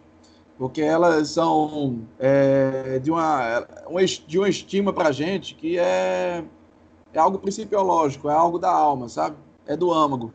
porque 0.60 0.82
elas 0.82 1.30
são 1.30 2.06
é, 2.18 2.98
de, 2.98 3.10
uma, 3.10 3.66
de 4.26 4.38
uma 4.38 4.46
estima 4.46 4.92
para 4.92 5.08
a 5.08 5.12
gente 5.12 5.54
que 5.54 5.78
é, 5.78 6.44
é 7.14 7.18
algo 7.18 7.38
principiológico, 7.38 8.28
é 8.28 8.34
algo 8.34 8.58
da 8.58 8.70
alma, 8.70 9.08
sabe? 9.08 9.36
É 9.66 9.74
do 9.74 9.90
âmago. 9.90 10.34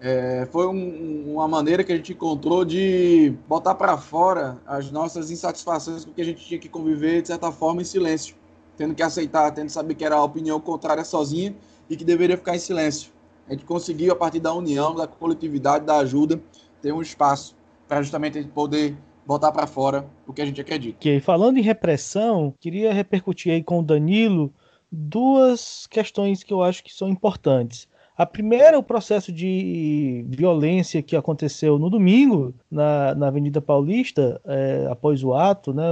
É, 0.00 0.48
foi 0.50 0.66
um, 0.66 1.34
uma 1.34 1.46
maneira 1.46 1.84
que 1.84 1.92
a 1.92 1.96
gente 1.96 2.14
encontrou 2.14 2.64
de 2.64 3.34
botar 3.46 3.74
para 3.74 3.98
fora 3.98 4.56
as 4.66 4.90
nossas 4.90 5.30
insatisfações 5.30 6.02
com 6.02 6.14
que 6.14 6.22
a 6.22 6.24
gente 6.24 6.46
tinha 6.46 6.58
que 6.58 6.70
conviver, 6.70 7.20
de 7.20 7.28
certa 7.28 7.52
forma, 7.52 7.82
em 7.82 7.84
silêncio, 7.84 8.36
tendo 8.74 8.94
que 8.94 9.02
aceitar, 9.02 9.50
tendo 9.50 9.66
que 9.66 9.72
saber 9.72 9.94
que 9.96 10.04
era 10.04 10.16
a 10.16 10.24
opinião 10.24 10.58
contrária 10.58 11.04
sozinha 11.04 11.54
e 11.90 11.94
que 11.94 12.06
deveria 12.06 12.38
ficar 12.38 12.56
em 12.56 12.58
silêncio. 12.58 13.12
A 13.46 13.52
gente 13.52 13.66
conseguiu, 13.66 14.14
a 14.14 14.16
partir 14.16 14.40
da 14.40 14.54
união, 14.54 14.94
da 14.94 15.06
coletividade, 15.06 15.84
da 15.84 15.98
ajuda, 15.98 16.40
ter 16.80 16.90
um 16.90 17.02
espaço 17.02 17.54
para 17.86 18.00
justamente 18.00 18.42
poder 18.44 18.96
botar 19.28 19.52
para 19.52 19.66
fora 19.66 20.06
o 20.26 20.32
que 20.32 20.40
a 20.40 20.46
gente 20.46 20.58
acredita. 20.58 20.96
Ok, 20.96 21.20
falando 21.20 21.58
em 21.58 21.62
repressão, 21.62 22.54
queria 22.58 22.94
repercutir 22.94 23.52
aí 23.52 23.62
com 23.62 23.80
o 23.80 23.82
Danilo 23.82 24.50
duas 24.90 25.86
questões 25.86 26.42
que 26.42 26.50
eu 26.50 26.62
acho 26.62 26.82
que 26.82 26.90
são 26.90 27.10
importantes. 27.10 27.86
A 28.16 28.24
primeira 28.24 28.70
é 28.74 28.78
o 28.78 28.82
processo 28.82 29.30
de 29.30 30.24
violência 30.30 31.02
que 31.02 31.14
aconteceu 31.14 31.78
no 31.78 31.90
domingo 31.90 32.54
na, 32.70 33.14
na 33.14 33.28
Avenida 33.28 33.60
Paulista, 33.60 34.40
é, 34.46 34.88
após 34.90 35.22
o 35.22 35.34
ato, 35.34 35.74
né? 35.74 35.84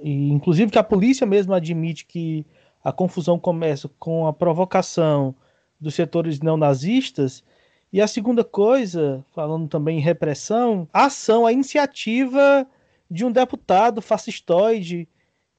E, 0.00 0.30
inclusive 0.30 0.70
que 0.70 0.78
a 0.78 0.84
polícia 0.84 1.26
mesmo 1.26 1.52
admite 1.52 2.06
que 2.06 2.46
a 2.82 2.92
confusão 2.92 3.40
começa 3.40 3.90
com 3.98 4.28
a 4.28 4.32
provocação 4.32 5.34
dos 5.80 5.96
setores 5.96 6.40
neonazistas. 6.40 7.42
E 7.92 8.02
a 8.02 8.06
segunda 8.06 8.44
coisa, 8.44 9.24
falando 9.34 9.68
também 9.68 9.98
em 9.98 10.02
repressão, 10.02 10.88
a 10.92 11.06
ação, 11.06 11.46
a 11.46 11.52
iniciativa 11.52 12.66
de 13.10 13.24
um 13.24 13.32
deputado 13.32 14.02
fascistoide 14.02 15.08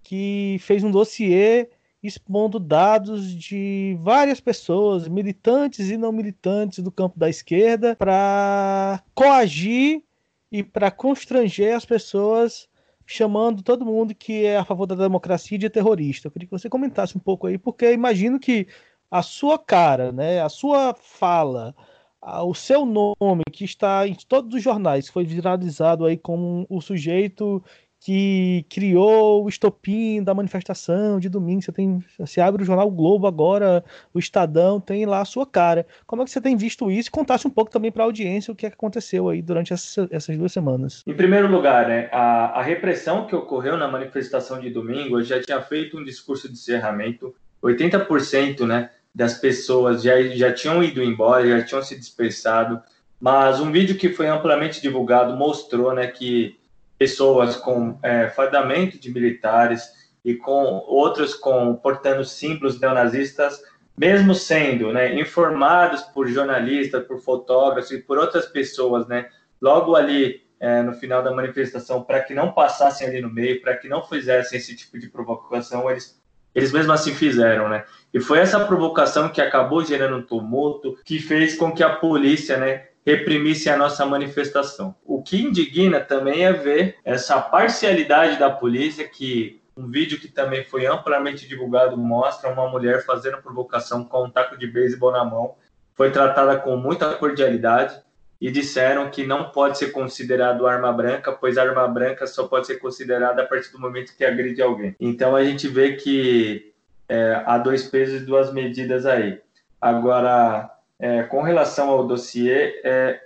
que 0.03 0.57
fez 0.59 0.83
um 0.83 0.91
dossiê 0.91 1.69
expondo 2.01 2.59
dados 2.59 3.33
de 3.33 3.97
várias 4.01 4.39
pessoas, 4.39 5.07
militantes 5.07 5.89
e 5.89 5.97
não 5.97 6.11
militantes 6.11 6.79
do 6.79 6.91
campo 6.91 7.19
da 7.19 7.29
esquerda, 7.29 7.95
para 7.95 9.03
coagir 9.13 10.03
e 10.51 10.63
para 10.63 10.89
constranger 10.89 11.75
as 11.75 11.85
pessoas, 11.85 12.69
chamando 13.05 13.61
todo 13.61 13.85
mundo 13.85 14.15
que 14.15 14.45
é 14.45 14.57
a 14.57 14.63
favor 14.63 14.85
da 14.85 14.95
democracia 14.95 15.57
de 15.57 15.69
terrorista. 15.69 16.27
Eu 16.27 16.31
queria 16.31 16.47
que 16.47 16.51
você 16.51 16.69
comentasse 16.69 17.17
um 17.17 17.19
pouco 17.19 17.47
aí, 17.47 17.57
porque 17.57 17.91
imagino 17.91 18.39
que 18.39 18.67
a 19.11 19.21
sua 19.21 19.57
cara, 19.59 20.11
né, 20.11 20.41
a 20.41 20.49
sua 20.49 20.93
fala, 20.93 21.75
o 22.21 22.53
seu 22.53 22.85
nome 22.85 23.43
que 23.51 23.63
está 23.63 24.07
em 24.07 24.15
todos 24.15 24.53
os 24.53 24.63
jornais, 24.63 25.09
foi 25.09 25.25
viralizado 25.25 26.05
aí 26.05 26.17
como 26.17 26.65
o 26.69 26.81
sujeito 26.81 27.63
que 28.01 28.65
criou 28.69 29.43
o 29.43 29.49
estopim 29.49 30.23
da 30.23 30.33
manifestação 30.33 31.19
de 31.19 31.27
domingo. 31.27 31.61
Você 31.61 31.71
tem, 31.71 32.01
você 32.17 32.39
abre 32.39 32.63
o 32.63 32.65
jornal 32.65 32.89
Globo 32.89 33.27
agora, 33.27 33.83
o 34.13 34.19
Estadão 34.19 34.79
tem 34.79 35.05
lá 35.05 35.21
a 35.21 35.25
sua 35.25 35.45
cara. 35.45 35.85
Como 36.07 36.21
é 36.21 36.25
que 36.25 36.31
você 36.31 36.39
tem 36.39 36.55
visto 36.55 36.89
isso? 36.89 37.11
Contasse 37.11 37.45
um 37.45 37.49
pouco 37.49 37.71
também 37.71 37.91
para 37.91 38.03
a 38.03 38.05
audiência 38.05 38.51
o 38.51 38.55
que, 38.55 38.65
é 38.65 38.69
que 38.69 38.75
aconteceu 38.75 39.27
aí 39.27 39.41
durante 39.41 39.73
essa, 39.73 40.07
essas 40.11 40.37
duas 40.37 40.51
semanas. 40.51 41.03
Em 41.05 41.13
primeiro 41.13 41.51
lugar, 41.51 41.87
né, 41.87 42.09
a, 42.11 42.59
a 42.59 42.61
repressão 42.61 43.27
que 43.27 43.35
ocorreu 43.35 43.75
na 43.75 43.87
manifestação 43.87 44.59
de 44.59 44.69
domingo, 44.69 45.19
eu 45.19 45.23
já 45.23 45.41
tinha 45.41 45.61
feito 45.61 45.97
um 45.97 46.03
discurso 46.03 46.47
de 46.47 46.53
encerramento. 46.53 47.35
80% 47.61 48.65
né, 48.65 48.89
das 49.19 49.33
pessoas 49.33 50.01
já, 50.01 50.21
já 50.29 50.53
tinham 50.53 50.81
ido 50.81 51.03
embora, 51.03 51.45
já 51.45 51.61
tinham 51.61 51.83
se 51.83 51.93
dispersado. 51.93 52.81
Mas 53.19 53.59
um 53.59 53.69
vídeo 53.69 53.97
que 53.97 54.07
foi 54.07 54.29
amplamente 54.29 54.81
divulgado 54.81 55.35
mostrou 55.35 55.93
né, 55.93 56.07
que 56.07 56.57
pessoas 56.97 57.57
com 57.57 57.99
é, 58.01 58.29
fardamento 58.29 58.97
de 58.97 59.11
militares 59.11 59.89
e 60.23 60.35
com 60.35 60.81
outros 60.87 61.35
com 61.35 61.75
portando 61.75 62.23
símbolos 62.23 62.79
neonazistas, 62.79 63.61
mesmo 63.97 64.33
sendo 64.33 64.93
né, 64.93 65.19
informados 65.19 66.01
por 66.01 66.29
jornalistas, 66.29 67.05
por 67.05 67.19
fotógrafos 67.19 67.91
e 67.91 67.97
por 67.97 68.17
outras 68.17 68.45
pessoas, 68.45 69.05
né, 69.05 69.25
logo 69.61 69.97
ali 69.97 70.43
é, 70.61 70.81
no 70.81 70.93
final 70.93 71.21
da 71.21 71.35
manifestação, 71.35 72.03
para 72.03 72.21
que 72.21 72.33
não 72.33 72.53
passassem 72.53 73.05
ali 73.05 73.19
no 73.19 73.29
meio, 73.29 73.61
para 73.61 73.75
que 73.75 73.89
não 73.89 74.01
fizessem 74.01 74.57
esse 74.57 74.73
tipo 74.77 74.97
de 74.97 75.09
provocação, 75.09 75.91
eles 75.91 76.18
eles 76.53 76.71
mesmo 76.71 76.91
assim 76.91 77.13
fizeram, 77.13 77.69
né? 77.69 77.85
E 78.13 78.19
foi 78.19 78.39
essa 78.39 78.59
provocação 78.65 79.29
que 79.29 79.41
acabou 79.41 79.83
gerando 79.83 80.17
um 80.17 80.21
tumulto, 80.21 80.97
que 81.05 81.19
fez 81.19 81.55
com 81.55 81.71
que 81.71 81.83
a 81.83 81.95
polícia, 81.95 82.57
né, 82.57 82.87
reprimisse 83.05 83.69
a 83.69 83.77
nossa 83.77 84.05
manifestação. 84.05 84.95
O 85.05 85.21
que 85.21 85.41
indigna 85.41 85.99
também 85.99 86.45
é 86.45 86.53
ver 86.53 86.97
essa 87.03 87.39
parcialidade 87.39 88.37
da 88.37 88.49
polícia 88.49 89.07
que 89.07 89.61
um 89.75 89.87
vídeo 89.87 90.19
que 90.19 90.27
também 90.27 90.63
foi 90.65 90.85
amplamente 90.85 91.47
divulgado 91.47 91.95
mostra 91.95 92.51
uma 92.51 92.69
mulher 92.69 93.05
fazendo 93.05 93.41
provocação 93.41 94.03
com 94.03 94.25
um 94.25 94.29
taco 94.29 94.57
de 94.57 94.67
beisebol 94.67 95.11
na 95.11 95.23
mão. 95.23 95.55
Foi 95.95 96.11
tratada 96.11 96.57
com 96.57 96.75
muita 96.75 97.13
cordialidade 97.15 97.99
e 98.41 98.49
disseram 98.49 99.09
que 99.09 99.25
não 99.25 99.51
pode 99.51 99.77
ser 99.77 99.91
considerado 99.91 100.65
arma 100.65 100.91
branca, 100.93 101.31
pois 101.31 101.57
arma 101.57 101.87
branca 101.87 102.25
só 102.25 102.47
pode 102.47 102.67
ser 102.67 102.77
considerada 102.77 103.41
a 103.41 103.45
partir 103.45 103.71
do 103.71 103.79
momento 103.79 104.15
que 104.15 104.23
agride 104.23 104.61
alguém. 104.61 104.95
Então 104.99 105.35
a 105.35 105.43
gente 105.43 105.67
vê 105.67 105.93
que 105.93 106.73
é, 107.09 107.43
há 107.45 107.57
dois 107.57 107.87
pesos 107.87 108.21
e 108.21 108.25
duas 108.25 108.53
medidas 108.53 109.05
aí. 109.05 109.41
Agora, 109.81 110.69
é, 110.97 111.23
com 111.23 111.41
relação 111.41 111.89
ao 111.89 112.07
dossiê, 112.07 112.81
é, 112.83 113.19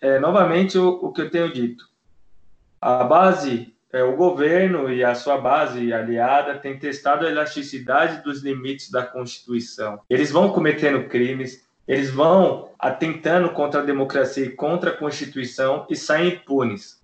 é 0.00 0.18
novamente 0.18 0.76
o, 0.76 0.88
o, 0.88 1.12
que 1.12 1.22
eu 1.22 1.30
tenho 1.30 1.52
dito. 1.52 1.84
A 2.80 3.04
base, 3.04 3.74
é, 3.92 4.02
o 4.02 4.16
governo 4.16 4.92
e 4.92 5.04
a 5.04 5.14
sua 5.14 5.38
base 5.38 5.92
aliada 5.92 6.58
têm 6.58 6.78
testado 6.78 7.26
a 7.26 7.30
elasticidade 7.30 8.22
dos 8.22 8.42
limites 8.42 8.90
da 8.90 9.02
Constituição. 9.02 10.00
Eles 10.10 10.30
vão 10.30 10.52
cometendo 10.52 11.08
crimes, 11.08 11.67
eles 11.88 12.10
vão 12.10 12.68
atentando 12.78 13.48
contra 13.48 13.80
a 13.80 13.84
democracia 13.84 14.44
e 14.44 14.50
contra 14.50 14.90
a 14.90 14.96
Constituição 14.96 15.86
e 15.88 15.96
saem 15.96 16.34
impunes. 16.34 17.02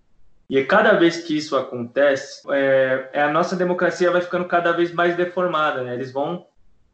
E 0.49 0.63
cada 0.63 0.93
vez 0.93 1.23
que 1.23 1.35
isso 1.35 1.57
acontece, 1.57 2.43
é, 2.51 3.09
é, 3.15 3.23
a 3.23 3.33
nossa 3.33 3.57
democracia 3.57 4.11
vai 4.11 4.21
ficando 4.21 4.45
cada 4.45 4.73
vez 4.73 4.93
mais 4.93 5.17
deformada. 5.17 5.83
Né? 5.83 5.95
Eles 5.95 6.13
vão 6.13 6.47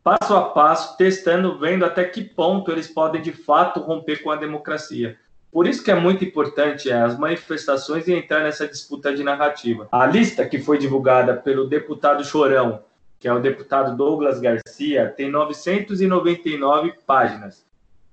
passo 0.05 0.36
a 0.36 0.51
passo, 0.51 0.97
testando, 0.97 1.59
vendo 1.59 1.84
até 1.84 2.05
que 2.05 2.22
ponto 2.22 2.70
eles 2.70 2.86
podem 2.86 3.20
de 3.20 3.32
fato 3.32 3.80
romper 3.80 4.22
com 4.22 4.30
a 4.30 4.36
democracia. 4.36 5.18
Por 5.51 5.66
isso 5.66 5.82
que 5.82 5.91
é 5.91 5.97
muito 5.97 6.24
importante 6.24 6.88
é, 6.88 6.95
as 6.95 7.18
manifestações 7.18 8.07
e 8.07 8.14
entrar 8.14 8.45
nessa 8.45 8.68
disputa 8.68 9.12
de 9.12 9.24
narrativa. 9.24 9.88
A 9.91 10.07
lista 10.07 10.47
que 10.47 10.61
foi 10.61 10.78
divulgada 10.78 11.34
pelo 11.34 11.68
deputado 11.68 12.24
Chorão, 12.24 12.84
que 13.18 13.26
é 13.26 13.32
o 13.32 13.41
deputado 13.41 13.97
Douglas 13.97 14.38
Garcia, 14.38 15.12
tem 15.16 15.28
999 15.28 16.95
páginas 17.05 17.68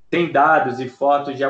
tem 0.09 0.31
dados 0.31 0.79
e 0.79 0.87
fotos 0.87 1.35
de, 1.37 1.43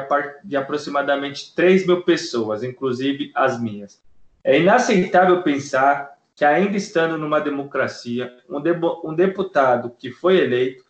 de 0.43 0.55
aproximadamente 0.55 1.53
3 1.55 1.85
mil 1.85 2.01
pessoas, 2.01 2.63
inclusive 2.63 3.31
as 3.35 3.61
minhas. 3.61 4.01
É 4.43 4.59
inaceitável 4.59 5.43
pensar 5.43 6.17
que, 6.35 6.43
ainda 6.43 6.77
estando 6.77 7.17
numa 7.17 7.39
democracia, 7.39 8.33
um, 8.49 8.59
de, 8.59 8.71
um 9.03 9.13
deputado 9.13 9.91
que 9.97 10.11
foi 10.11 10.37
eleito, 10.37 10.85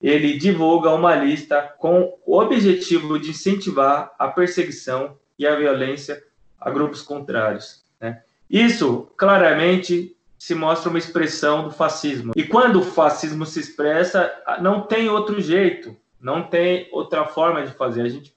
ele 0.00 0.36
divulga 0.36 0.90
uma 0.90 1.14
lista 1.14 1.62
com 1.78 2.18
o 2.26 2.38
objetivo 2.38 3.18
de 3.18 3.30
incentivar 3.30 4.12
a 4.18 4.28
perseguição 4.28 5.16
e 5.38 5.46
a 5.46 5.54
violência 5.54 6.22
a 6.60 6.70
grupos 6.70 7.02
contrários. 7.02 7.84
Né? 8.00 8.22
Isso, 8.50 9.08
claramente, 9.16 10.16
se 10.36 10.56
mostra 10.56 10.90
uma 10.90 10.98
expressão 10.98 11.64
do 11.64 11.70
fascismo. 11.70 12.32
E 12.34 12.42
quando 12.42 12.80
o 12.80 12.84
fascismo 12.84 13.46
se 13.46 13.60
expressa, 13.60 14.32
não 14.60 14.82
tem 14.82 15.08
outro 15.08 15.40
jeito 15.40 15.96
não 16.22 16.44
tem 16.44 16.88
outra 16.92 17.24
forma 17.26 17.66
de 17.66 17.72
fazer. 17.72 18.02
A 18.02 18.08
gente, 18.08 18.32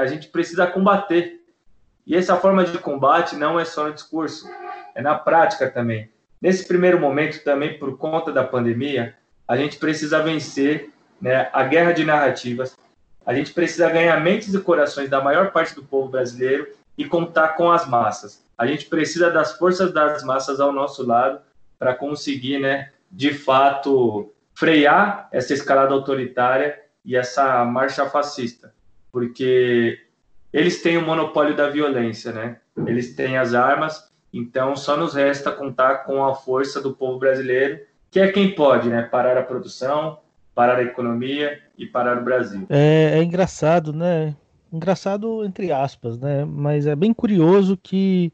a 0.00 0.06
gente 0.06 0.28
precisa 0.28 0.68
combater. 0.68 1.40
E 2.06 2.14
essa 2.14 2.36
forma 2.36 2.64
de 2.64 2.78
combate 2.78 3.34
não 3.34 3.58
é 3.58 3.64
só 3.64 3.88
no 3.88 3.92
discurso, 3.92 4.48
é 4.94 5.02
na 5.02 5.16
prática 5.16 5.68
também. 5.68 6.10
Nesse 6.40 6.68
primeiro 6.68 7.00
momento, 7.00 7.42
também 7.42 7.78
por 7.78 7.98
conta 7.98 8.30
da 8.30 8.44
pandemia, 8.44 9.16
a 9.48 9.56
gente 9.56 9.78
precisa 9.78 10.22
vencer 10.22 10.90
né, 11.20 11.48
a 11.52 11.64
guerra 11.64 11.92
de 11.92 12.04
narrativas. 12.04 12.76
A 13.26 13.34
gente 13.34 13.52
precisa 13.52 13.90
ganhar 13.90 14.20
mentes 14.20 14.52
e 14.52 14.60
corações 14.60 15.08
da 15.08 15.20
maior 15.20 15.50
parte 15.50 15.74
do 15.74 15.82
povo 15.82 16.08
brasileiro 16.08 16.68
e 16.96 17.04
contar 17.04 17.56
com 17.56 17.72
as 17.72 17.88
massas. 17.88 18.44
A 18.56 18.66
gente 18.66 18.86
precisa 18.86 19.30
das 19.30 19.56
forças 19.56 19.92
das 19.92 20.22
massas 20.22 20.60
ao 20.60 20.72
nosso 20.72 21.04
lado 21.04 21.40
para 21.78 21.94
conseguir, 21.94 22.60
né, 22.60 22.92
de 23.10 23.32
fato, 23.32 24.32
frear 24.54 25.28
essa 25.32 25.52
escalada 25.52 25.94
autoritária 25.94 26.83
e 27.04 27.16
essa 27.16 27.64
marcha 27.64 28.08
fascista, 28.08 28.72
porque 29.12 29.98
eles 30.52 30.80
têm 30.82 30.96
o 30.96 31.02
monopólio 31.02 31.56
da 31.56 31.68
violência, 31.68 32.32
né? 32.32 32.58
Eles 32.86 33.14
têm 33.14 33.36
as 33.36 33.54
armas, 33.54 34.10
então 34.32 34.74
só 34.74 34.96
nos 34.96 35.14
resta 35.14 35.52
contar 35.52 36.04
com 36.04 36.24
a 36.24 36.34
força 36.34 36.80
do 36.80 36.94
povo 36.94 37.18
brasileiro, 37.18 37.80
que 38.10 38.20
é 38.20 38.30
quem 38.30 38.54
pode, 38.54 38.88
né? 38.88 39.02
Parar 39.02 39.36
a 39.36 39.42
produção, 39.42 40.18
parar 40.54 40.78
a 40.78 40.82
economia 40.82 41.60
e 41.76 41.86
parar 41.86 42.18
o 42.18 42.24
Brasil. 42.24 42.66
É, 42.70 43.18
é 43.18 43.22
engraçado, 43.22 43.92
né? 43.92 44.34
Engraçado 44.72 45.44
entre 45.44 45.72
aspas, 45.72 46.18
né? 46.18 46.44
Mas 46.44 46.86
é 46.86 46.96
bem 46.96 47.12
curioso 47.12 47.76
que 47.76 48.32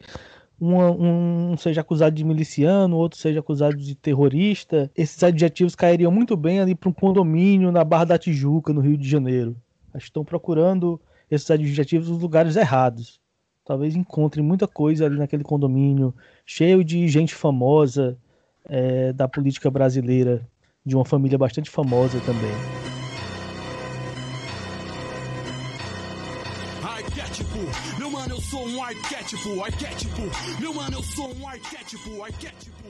um, 0.61 1.53
um, 1.53 1.57
seja 1.57 1.81
acusado 1.81 2.15
de 2.15 2.23
miliciano, 2.23 2.97
outro 2.97 3.19
seja 3.19 3.41
acusado 3.41 3.77
de 3.77 3.95
terrorista, 3.95 4.91
esses 4.95 5.23
adjetivos 5.23 5.75
cairiam 5.75 6.13
muito 6.13 6.37
bem 6.37 6.61
ali 6.61 6.75
para 6.75 6.91
um 6.91 6.93
condomínio 6.93 7.73
na 7.73 7.83
Barra 7.83 8.05
da 8.05 8.19
Tijuca, 8.19 8.73
no 8.73 8.81
Rio 8.81 8.97
de 8.97 9.09
Janeiro. 9.09 9.57
Que 9.93 9.99
estão 9.99 10.25
procurando 10.25 11.01
esses 11.31 11.51
adjetivos 11.51 12.09
nos 12.09 12.21
lugares 12.21 12.57
errados. 12.57 13.19
Talvez 13.65 13.97
encontrem 13.97 14.45
muita 14.45 14.69
coisa 14.69 15.07
ali 15.07 15.17
naquele 15.17 15.45
condomínio, 15.45 16.15
cheio 16.45 16.85
de 16.85 17.09
gente 17.09 17.35
famosa 17.35 18.19
é, 18.69 19.13
da 19.13 19.29
política 19.29 19.71
brasileira, 19.71 20.47
de 20.85 20.95
uma 20.95 21.05
família 21.05 21.39
bastante 21.39 21.71
famosa 21.71 22.21
também. 22.21 22.53
Sou 28.51 28.68
um 28.68 28.82
arquétipo, 28.82 29.62
arquétipo. 29.62 30.22
Meu 30.59 30.74
mano, 30.74 30.96
eu 30.96 31.03
sou 31.05 31.32
um 31.36 31.46
arquétipo, 31.46 32.24
arquétipo. 32.24 32.82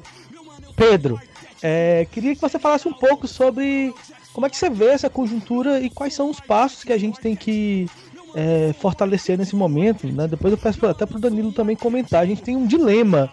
Mano, 0.43 0.73
Pedro, 0.75 1.21
é, 1.63 2.07
queria 2.11 2.35
que 2.35 2.41
você 2.41 2.59
falasse 2.59 2.89
um 2.89 2.95
pouco 2.95 3.29
sobre 3.29 3.95
como 4.33 4.47
é 4.47 4.51
que 4.51 4.57
você 4.57 4.71
vê 4.71 4.87
essa 4.87 5.11
conjuntura 5.11 5.79
e 5.79 5.91
quais 5.91 6.15
são 6.15 6.31
os 6.31 6.41
passos 6.41 6.83
que 6.83 6.93
a 6.95 6.99
gente 6.99 7.21
tem 7.21 7.37
que 7.37 7.87
é, 8.35 8.73
fortalecer 8.81 9.37
nesse 9.37 9.55
momento. 9.55 10.07
Né? 10.07 10.27
Depois 10.27 10.51
eu 10.51 10.57
peço 10.57 10.85
até 10.87 11.05
para 11.05 11.19
o 11.19 11.21
Danilo 11.21 11.53
também 11.53 11.77
comentar. 11.77 12.23
A 12.23 12.27
gente 12.27 12.41
tem 12.41 12.57
um 12.57 12.67
dilema 12.67 13.31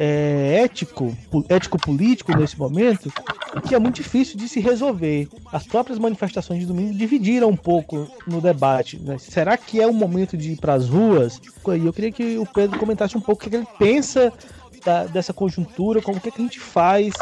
é, 0.00 0.60
ético, 0.62 1.12
ético-político 1.48 2.36
nesse 2.38 2.56
momento, 2.56 3.12
que 3.66 3.74
é 3.74 3.78
muito 3.80 3.96
difícil 3.96 4.38
de 4.38 4.48
se 4.48 4.60
resolver. 4.60 5.28
As 5.52 5.66
próprias 5.66 5.98
manifestações 5.98 6.60
de 6.60 6.66
domingo 6.66 6.94
dividiram 6.94 7.48
um 7.48 7.56
pouco 7.56 8.08
no 8.24 8.40
debate. 8.40 8.96
Né? 8.96 9.18
Será 9.18 9.56
que 9.56 9.80
é 9.80 9.86
o 9.88 9.92
momento 9.92 10.36
de 10.36 10.52
ir 10.52 10.56
para 10.56 10.74
as 10.74 10.88
ruas? 10.88 11.40
E 11.76 11.84
eu 11.84 11.92
queria 11.92 12.12
que 12.12 12.38
o 12.38 12.46
Pedro 12.46 12.78
comentasse 12.78 13.18
um 13.18 13.20
pouco 13.20 13.44
o 13.44 13.50
que 13.50 13.56
ele 13.56 13.66
pensa 13.76 14.32
da, 14.84 15.04
dessa 15.04 15.32
conjuntura, 15.32 16.00
como 16.00 16.20
que, 16.20 16.30
que 16.30 16.40
a 16.40 16.44
gente 16.44 16.60
faz 16.60 17.12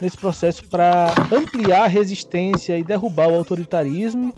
nesse 0.00 0.16
processo 0.16 0.64
para 0.64 1.14
ampliar 1.30 1.84
a 1.84 1.88
resistência 1.88 2.76
e 2.76 2.82
derrubar 2.82 3.28
o 3.28 3.36
autoritarismo, 3.36 4.34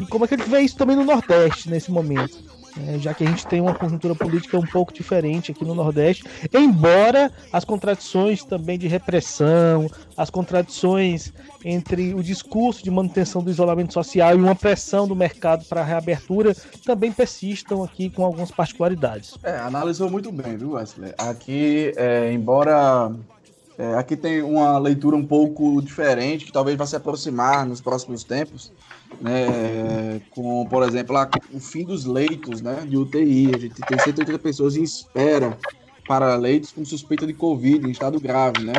e 0.00 0.06
como 0.06 0.24
é 0.24 0.28
que 0.28 0.34
ele 0.34 0.44
vê 0.44 0.60
isso 0.60 0.76
também 0.76 0.96
no 0.96 1.04
Nordeste 1.04 1.68
nesse 1.68 1.90
momento 1.90 2.54
é, 2.80 2.98
já 2.98 3.14
que 3.14 3.24
a 3.24 3.26
gente 3.26 3.46
tem 3.46 3.60
uma 3.60 3.74
conjuntura 3.74 4.14
política 4.14 4.58
um 4.58 4.66
pouco 4.66 4.92
diferente 4.92 5.52
aqui 5.52 5.64
no 5.64 5.74
Nordeste, 5.74 6.24
embora 6.52 7.30
as 7.52 7.64
contradições 7.64 8.44
também 8.44 8.78
de 8.78 8.88
repressão, 8.88 9.88
as 10.16 10.30
contradições 10.30 11.32
entre 11.64 12.14
o 12.14 12.22
discurso 12.22 12.82
de 12.82 12.90
manutenção 12.90 13.42
do 13.42 13.50
isolamento 13.50 13.92
social 13.92 14.36
e 14.36 14.40
uma 14.40 14.54
pressão 14.54 15.06
do 15.06 15.14
mercado 15.14 15.64
para 15.64 15.80
a 15.80 15.84
reabertura 15.84 16.54
também 16.84 17.12
persistam 17.12 17.82
aqui 17.82 18.10
com 18.10 18.24
algumas 18.24 18.50
particularidades. 18.50 19.36
É, 19.42 19.58
analisou 19.58 20.10
muito 20.10 20.30
bem, 20.30 20.56
viu, 20.56 20.72
Wesley? 20.72 21.14
Aqui, 21.16 21.92
é, 21.96 22.32
embora 22.32 23.12
é, 23.76 23.94
aqui 23.94 24.16
tem 24.16 24.42
uma 24.42 24.78
leitura 24.78 25.16
um 25.16 25.26
pouco 25.26 25.80
diferente, 25.82 26.44
que 26.44 26.52
talvez 26.52 26.76
vá 26.76 26.86
se 26.86 26.94
aproximar 26.94 27.66
nos 27.66 27.80
próximos 27.80 28.22
tempos, 28.22 28.72
né, 29.20 30.20
com, 30.30 30.64
por 30.66 30.82
exemplo, 30.82 31.16
a, 31.16 31.28
o 31.52 31.58
fim 31.58 31.84
dos 31.84 32.04
leitos 32.04 32.60
né, 32.60 32.84
de 32.88 32.96
UTI. 32.96 33.54
A 33.54 33.58
gente 33.58 33.74
tem 33.74 33.98
180 33.98 34.38
pessoas 34.38 34.76
em 34.76 34.82
espera 34.82 35.58
para 36.06 36.36
leitos 36.36 36.70
com 36.72 36.84
suspeita 36.84 37.26
de 37.26 37.32
Covid, 37.32 37.86
em 37.86 37.90
estado 37.90 38.20
grave, 38.20 38.62
né? 38.62 38.74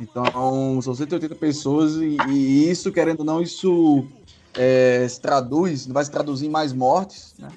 Então, 0.00 0.80
são 0.80 0.94
180 0.94 1.34
pessoas 1.34 1.96
e, 1.96 2.16
e 2.28 2.70
isso, 2.70 2.92
querendo 2.92 3.20
ou 3.20 3.26
não, 3.26 3.42
isso 3.42 4.06
é, 4.54 5.06
se 5.08 5.20
traduz, 5.20 5.86
vai 5.86 6.04
se 6.04 6.10
traduzir 6.10 6.46
em 6.46 6.50
mais 6.50 6.72
mortes, 6.72 7.34
né? 7.38 7.48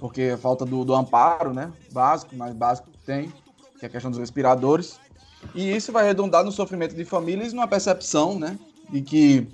Porque 0.00 0.32
a 0.34 0.38
falta 0.38 0.64
do, 0.64 0.84
do 0.84 0.94
amparo, 0.94 1.52
né? 1.52 1.70
Básico, 1.92 2.34
mais 2.34 2.54
básico 2.54 2.90
que 2.90 2.98
tem, 2.98 3.32
que 3.78 3.84
é 3.84 3.86
a 3.86 3.90
questão 3.90 4.10
dos 4.10 4.18
respiradores. 4.18 4.98
E 5.54 5.74
isso 5.74 5.92
vai 5.92 6.06
redundar 6.06 6.44
no 6.44 6.52
sofrimento 6.52 6.94
de 6.94 7.04
famílias 7.04 7.52
e 7.52 7.54
numa 7.54 7.68
percepção, 7.68 8.38
né? 8.38 8.58
De 8.90 9.02
que 9.02 9.46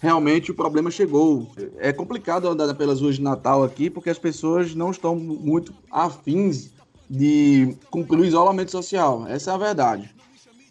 realmente 0.00 0.50
o 0.50 0.54
problema 0.54 0.90
chegou. 0.90 1.50
É 1.78 1.92
complicado 1.92 2.48
andar 2.48 2.74
pelas 2.74 3.00
ruas 3.00 3.16
de 3.16 3.22
Natal 3.22 3.62
aqui 3.62 3.90
porque 3.90 4.10
as 4.10 4.18
pessoas 4.18 4.74
não 4.74 4.90
estão 4.90 5.14
muito 5.16 5.74
afins 5.90 6.70
de 7.08 7.76
concluir 7.90 8.22
o 8.22 8.24
isolamento 8.24 8.70
social. 8.70 9.26
Essa 9.26 9.50
é 9.50 9.54
a 9.54 9.58
verdade. 9.58 10.14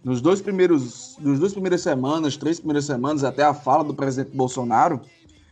Nos 0.04 0.22
dois 0.22 0.42
primeiros, 0.42 1.18
nos 1.20 1.40
duas 1.40 1.52
primeiras 1.52 1.82
semanas, 1.82 2.38
três 2.38 2.58
primeiras 2.60 2.86
semanas, 2.86 3.24
até 3.24 3.44
a 3.44 3.54
fala 3.54 3.84
do 3.84 3.94
presidente 3.94 4.36
Bolsonaro, 4.36 5.02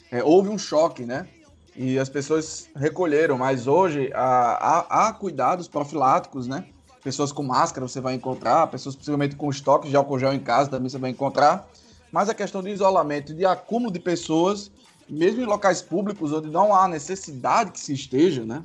é, 0.10 0.24
houve 0.24 0.48
um 0.48 0.58
choque, 0.58 1.04
né? 1.04 1.28
E 1.76 2.00
as 2.00 2.10
pessoas 2.10 2.70
recolheram, 2.76 3.38
mas 3.38 3.68
hoje 3.68 4.10
há, 4.14 4.80
há, 4.90 5.08
há 5.08 5.14
cuidados 5.14 5.68
profiláticos, 5.68 6.48
né? 6.48 6.66
Pessoas 7.08 7.32
com 7.32 7.42
máscara 7.42 7.88
você 7.88 8.02
vai 8.02 8.16
encontrar, 8.16 8.68
pessoas 8.68 8.94
possivelmente 8.94 9.38
com 9.38 9.50
estoque 9.50 9.88
de 9.88 9.96
álcool 9.96 10.20
gel 10.20 10.34
em 10.34 10.40
casa 10.40 10.70
também 10.70 10.90
você 10.90 10.98
vai 10.98 11.10
encontrar 11.10 11.66
mas 12.12 12.30
a 12.30 12.34
questão 12.34 12.62
de 12.62 12.70
isolamento, 12.70 13.34
de 13.34 13.46
acúmulo 13.46 13.92
de 13.92 14.00
pessoas, 14.00 14.72
mesmo 15.10 15.42
em 15.42 15.46
locais 15.46 15.82
públicos 15.82 16.32
onde 16.32 16.50
não 16.50 16.74
há 16.74 16.88
necessidade 16.88 17.72
que 17.72 17.80
se 17.80 17.94
esteja, 17.94 18.46
né? 18.46 18.64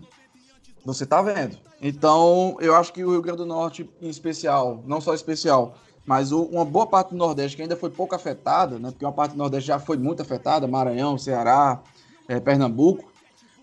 Você 0.85 1.05
está 1.05 1.23
vendo. 1.23 1.57
Então, 1.81 2.57
eu 2.61 2.75
acho 2.75 2.93
que 2.93 3.05
o 3.05 3.11
Rio 3.11 3.23
Grande 3.23 3.39
do 3.39 3.47
Norte, 3.47 3.89
em 4.01 4.09
especial, 4.09 4.83
não 4.87 5.01
só 5.01 5.15
especial, 5.15 5.75
mas 6.05 6.33
o, 6.33 6.43
uma 6.45 6.65
boa 6.65 6.87
parte 6.87 7.11
do 7.11 7.17
Nordeste 7.17 7.57
que 7.57 7.63
ainda 7.63 7.77
foi 7.77 7.91
pouco 7.91 8.15
afetada, 8.15 8.79
né? 8.79 8.91
Porque 8.91 9.05
uma 9.05 9.13
parte 9.13 9.33
do 9.33 9.39
Nordeste 9.39 9.69
já 9.69 9.79
foi 9.79 9.97
muito 9.97 10.23
afetada, 10.23 10.67
Maranhão, 10.67 11.17
Ceará, 11.17 11.81
é, 12.29 12.41
Pernambuco. 12.41 13.12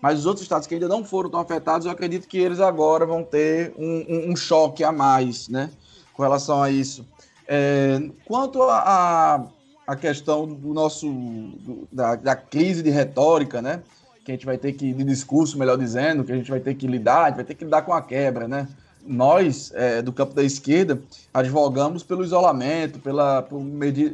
Mas 0.00 0.20
os 0.20 0.26
outros 0.26 0.42
estados 0.42 0.66
que 0.66 0.74
ainda 0.74 0.88
não 0.88 1.04
foram 1.04 1.28
tão 1.28 1.40
afetados, 1.40 1.86
eu 1.86 1.92
acredito 1.92 2.26
que 2.26 2.38
eles 2.38 2.60
agora 2.60 3.04
vão 3.04 3.22
ter 3.22 3.74
um, 3.76 4.06
um, 4.08 4.32
um 4.32 4.36
choque 4.36 4.82
a 4.82 4.90
mais, 4.90 5.48
né? 5.48 5.70
Com 6.14 6.22
relação 6.22 6.62
a 6.62 6.70
isso. 6.70 7.04
É, 7.46 8.00
quanto 8.24 8.62
a, 8.62 9.46
a, 9.86 9.96
questão 9.96 10.46
do 10.46 10.72
nosso 10.72 11.10
do, 11.10 11.88
da, 11.90 12.14
da, 12.14 12.36
crise 12.36 12.82
de 12.82 12.90
retórica, 12.90 13.60
né? 13.60 13.82
Que 14.24 14.32
a 14.32 14.34
gente 14.34 14.46
vai 14.46 14.56
ter 14.56 14.72
que, 14.72 14.92
de 14.92 15.04
discurso, 15.04 15.58
melhor 15.58 15.76
dizendo, 15.76 16.24
que 16.24 16.32
a 16.32 16.36
gente 16.36 16.50
vai 16.50 16.60
ter 16.60 16.74
que 16.74 16.86
lidar, 16.86 17.24
a 17.24 17.26
gente 17.28 17.36
vai 17.36 17.44
ter 17.44 17.54
que 17.54 17.64
lidar 17.64 17.82
com 17.82 17.92
a 17.92 18.00
quebra, 18.00 18.48
né? 18.48 18.68
Nós, 19.06 19.72
é, 19.74 20.00
do 20.00 20.12
campo 20.12 20.34
da 20.34 20.42
esquerda, 20.42 21.02
advogamos 21.32 22.02
pelo 22.02 22.22
isolamento, 22.22 22.98
pela, 23.00 23.42
por 23.42 23.60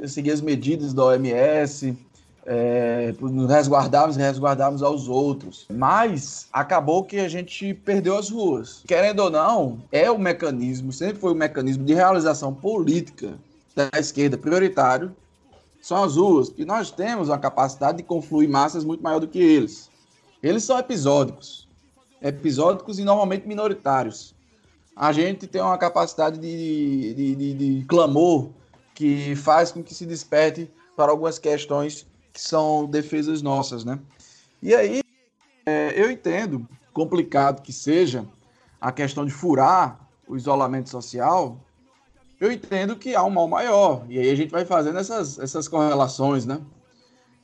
seguir 0.06 0.30
as 0.30 0.40
medidas 0.40 0.94
da 0.94 1.04
OMS, 1.04 1.96
é, 2.46 3.12
nos 3.20 3.50
resguardarmos 3.50 4.16
resguardarmos 4.16 4.82
aos 4.82 5.08
outros. 5.08 5.66
Mas 5.68 6.46
acabou 6.52 7.02
que 7.02 7.18
a 7.18 7.28
gente 7.28 7.74
perdeu 7.74 8.16
as 8.16 8.30
ruas. 8.30 8.82
Querendo 8.86 9.20
ou 9.20 9.30
não, 9.30 9.78
é 9.90 10.10
o 10.10 10.18
mecanismo, 10.18 10.92
sempre 10.92 11.18
foi 11.18 11.32
o 11.32 11.34
mecanismo 11.34 11.84
de 11.84 11.92
realização 11.92 12.54
política 12.54 13.34
da 13.74 13.90
esquerda 13.98 14.38
prioritário, 14.38 15.14
são 15.82 16.02
as 16.02 16.16
ruas. 16.16 16.52
E 16.56 16.64
nós 16.64 16.90
temos 16.90 17.28
uma 17.28 17.38
capacidade 17.38 17.98
de 17.98 18.04
confluir 18.04 18.48
massas 18.48 18.84
muito 18.84 19.02
maior 19.02 19.18
do 19.18 19.28
que 19.28 19.38
eles. 19.38 19.90
Eles 20.42 20.62
são 20.62 20.78
episódicos. 20.78 21.68
Episódicos 22.22 22.98
e 22.98 23.04
normalmente 23.04 23.46
minoritários. 23.46 24.34
A 24.94 25.12
gente 25.12 25.46
tem 25.46 25.60
uma 25.60 25.76
capacidade 25.76 26.38
de, 26.38 27.14
de, 27.14 27.34
de, 27.34 27.54
de 27.54 27.84
clamor 27.84 28.48
que 28.94 29.36
faz 29.36 29.70
com 29.70 29.82
que 29.82 29.92
se 29.92 30.06
desperte 30.06 30.70
para 30.96 31.12
algumas 31.12 31.38
questões 31.38 32.06
que 32.36 32.42
são 32.42 32.84
defesas 32.84 33.40
nossas, 33.40 33.82
né? 33.82 33.98
E 34.62 34.74
aí, 34.74 35.00
é, 35.64 35.94
eu 35.96 36.10
entendo, 36.10 36.68
complicado 36.92 37.62
que 37.62 37.72
seja, 37.72 38.26
a 38.78 38.92
questão 38.92 39.24
de 39.24 39.32
furar 39.32 39.98
o 40.28 40.36
isolamento 40.36 40.90
social, 40.90 41.58
eu 42.38 42.52
entendo 42.52 42.94
que 42.94 43.14
há 43.14 43.24
um 43.24 43.30
mal 43.30 43.48
maior. 43.48 44.04
E 44.10 44.18
aí 44.18 44.30
a 44.30 44.34
gente 44.34 44.50
vai 44.50 44.66
fazendo 44.66 44.98
essas, 44.98 45.38
essas 45.38 45.66
correlações, 45.66 46.44
né? 46.44 46.60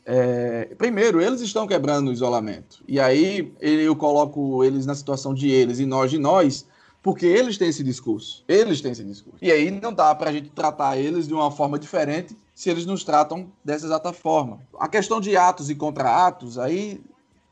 É, 0.05 0.75
primeiro, 0.77 1.23
eles 1.23 1.41
estão 1.41 1.67
quebrando 1.67 2.09
o 2.09 2.13
isolamento. 2.13 2.85
E 2.87 3.01
aí 3.01 3.51
eu 3.63 3.97
coloco 3.97 4.63
eles 4.63 4.85
na 4.85 4.95
situação 4.95 5.33
de 5.33 5.51
eles 5.51 5.79
e 5.79 5.87
nós 5.87 6.11
de 6.11 6.19
nós, 6.19 6.67
porque 7.03 7.25
eles 7.25 7.57
têm 7.57 7.69
esse 7.69 7.83
discurso. 7.83 8.45
Eles 8.47 8.83
têm 8.83 8.93
esse 8.93 9.05
discurso. 9.05 9.39
E 9.41 9.51
aí 9.51 9.71
não 9.71 9.95
dá 9.95 10.15
para 10.15 10.29
a 10.29 10.33
gente 10.35 10.51
tratar 10.51 10.99
eles 10.99 11.27
de 11.27 11.33
uma 11.33 11.51
forma 11.51 11.79
diferente 11.79 12.37
se 12.55 12.71
eles 12.71 12.87
nos 12.87 13.05
tratam 13.05 13.51
dessa 13.65 13.87
exata 13.87 14.13
forma. 14.13 14.61
A 14.79 14.89
questão 14.89 15.21
de 15.21 15.37
atos 15.37 15.71
e 15.71 15.75
contra-atos, 15.75 16.59
aí 16.59 17.03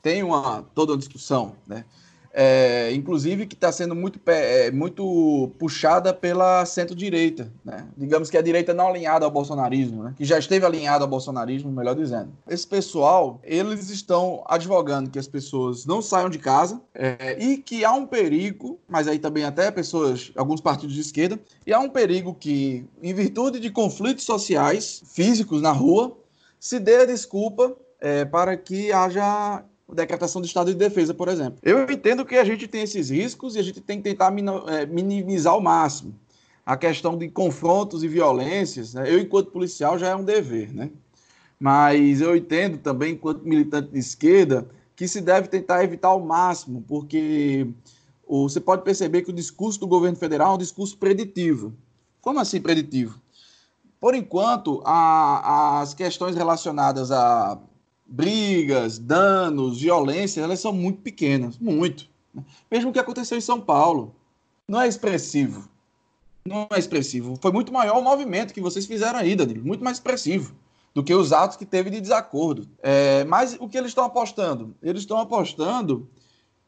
tem 0.02 0.22
uma 0.22 0.62
toda 0.74 0.92
uma 0.92 0.98
discussão, 0.98 1.54
né? 1.66 1.84
É, 2.32 2.92
inclusive 2.92 3.46
que 3.46 3.54
está 3.54 3.72
sendo 3.72 3.94
muito, 3.94 4.20
é, 4.26 4.70
muito 4.70 5.50
puxada 5.58 6.14
pela 6.14 6.64
centro-direita, 6.64 7.52
né? 7.64 7.86
digamos 7.96 8.30
que 8.30 8.38
a 8.38 8.42
direita 8.42 8.72
não 8.72 8.88
alinhada 8.88 9.24
ao 9.24 9.30
bolsonarismo, 9.30 10.04
né? 10.04 10.14
que 10.16 10.24
já 10.24 10.38
esteve 10.38 10.64
alinhada 10.64 11.04
ao 11.04 11.08
bolsonarismo, 11.08 11.72
melhor 11.72 11.94
dizendo. 11.94 12.30
Esse 12.48 12.66
pessoal, 12.66 13.40
eles 13.42 13.90
estão 13.90 14.44
advogando 14.46 15.10
que 15.10 15.18
as 15.18 15.26
pessoas 15.26 15.84
não 15.84 16.00
saiam 16.00 16.30
de 16.30 16.38
casa 16.38 16.80
é, 16.94 17.36
e 17.42 17.56
que 17.56 17.84
há 17.84 17.92
um 17.92 18.06
perigo, 18.06 18.78
mas 18.88 19.08
aí 19.08 19.18
também 19.18 19.44
até 19.44 19.70
pessoas, 19.70 20.32
alguns 20.36 20.60
partidos 20.60 20.94
de 20.94 21.00
esquerda, 21.00 21.38
e 21.66 21.72
há 21.72 21.80
um 21.80 21.88
perigo 21.88 22.34
que, 22.34 22.86
em 23.02 23.12
virtude 23.12 23.58
de 23.58 23.70
conflitos 23.70 24.24
sociais, 24.24 25.02
físicos 25.12 25.60
na 25.60 25.72
rua, 25.72 26.16
se 26.60 26.78
dê 26.78 27.06
desculpa 27.06 27.74
é, 28.00 28.24
para 28.24 28.56
que 28.56 28.92
haja 28.92 29.64
decretação 29.94 30.40
do 30.40 30.46
estado 30.46 30.72
de 30.72 30.78
defesa, 30.78 31.12
por 31.14 31.28
exemplo. 31.28 31.58
Eu 31.62 31.90
entendo 31.90 32.24
que 32.24 32.36
a 32.36 32.44
gente 32.44 32.66
tem 32.66 32.82
esses 32.82 33.10
riscos 33.10 33.56
e 33.56 33.58
a 33.58 33.62
gente 33.62 33.80
tem 33.80 33.98
que 33.98 34.04
tentar 34.04 34.32
é, 34.68 34.86
minimizar 34.86 35.52
ao 35.52 35.60
máximo. 35.60 36.14
A 36.64 36.76
questão 36.76 37.16
de 37.16 37.28
confrontos 37.28 38.04
e 38.04 38.08
violências, 38.08 38.94
né? 38.94 39.12
eu, 39.12 39.18
enquanto 39.18 39.50
policial, 39.50 39.98
já 39.98 40.08
é 40.08 40.16
um 40.16 40.24
dever, 40.24 40.72
né? 40.72 40.90
Mas 41.58 42.20
eu 42.20 42.36
entendo 42.36 42.78
também, 42.78 43.14
enquanto 43.14 43.42
militante 43.42 43.90
de 43.90 43.98
esquerda, 43.98 44.66
que 44.96 45.08
se 45.08 45.20
deve 45.20 45.48
tentar 45.48 45.82
evitar 45.84 46.08
ao 46.08 46.20
máximo, 46.20 46.84
porque 46.86 47.66
você 48.28 48.60
pode 48.60 48.82
perceber 48.82 49.22
que 49.22 49.30
o 49.30 49.34
discurso 49.34 49.80
do 49.80 49.86
governo 49.86 50.16
federal 50.16 50.52
é 50.52 50.54
um 50.54 50.58
discurso 50.58 50.96
preditivo. 50.96 51.74
Como 52.20 52.38
assim 52.38 52.60
preditivo? 52.60 53.20
Por 54.00 54.14
enquanto, 54.14 54.80
a, 54.84 55.80
as 55.80 55.92
questões 55.92 56.34
relacionadas 56.34 57.10
a 57.10 57.58
brigas, 58.10 58.98
danos, 58.98 59.80
violência, 59.80 60.40
elas 60.40 60.58
são 60.58 60.72
muito 60.72 61.00
pequenas, 61.00 61.56
muito. 61.58 62.08
Mesmo 62.70 62.90
o 62.90 62.92
que 62.92 62.98
aconteceu 62.98 63.38
em 63.38 63.40
São 63.40 63.60
Paulo, 63.60 64.14
não 64.66 64.80
é 64.80 64.88
expressivo. 64.88 65.68
Não 66.44 66.66
é 66.70 66.78
expressivo. 66.78 67.38
Foi 67.40 67.52
muito 67.52 67.72
maior 67.72 67.98
o 67.98 68.02
movimento 68.02 68.52
que 68.52 68.60
vocês 68.60 68.84
fizeram 68.84 69.18
aí, 69.18 69.36
Danilo, 69.36 69.64
muito 69.64 69.84
mais 69.84 69.98
expressivo 69.98 70.54
do 70.92 71.04
que 71.04 71.14
os 71.14 71.32
atos 71.32 71.56
que 71.56 71.64
teve 71.64 71.88
de 71.88 72.00
desacordo. 72.00 72.68
É, 72.82 73.22
mas 73.24 73.56
o 73.60 73.68
que 73.68 73.78
eles 73.78 73.90
estão 73.90 74.04
apostando? 74.04 74.74
Eles 74.82 75.02
estão 75.02 75.18
apostando 75.18 76.08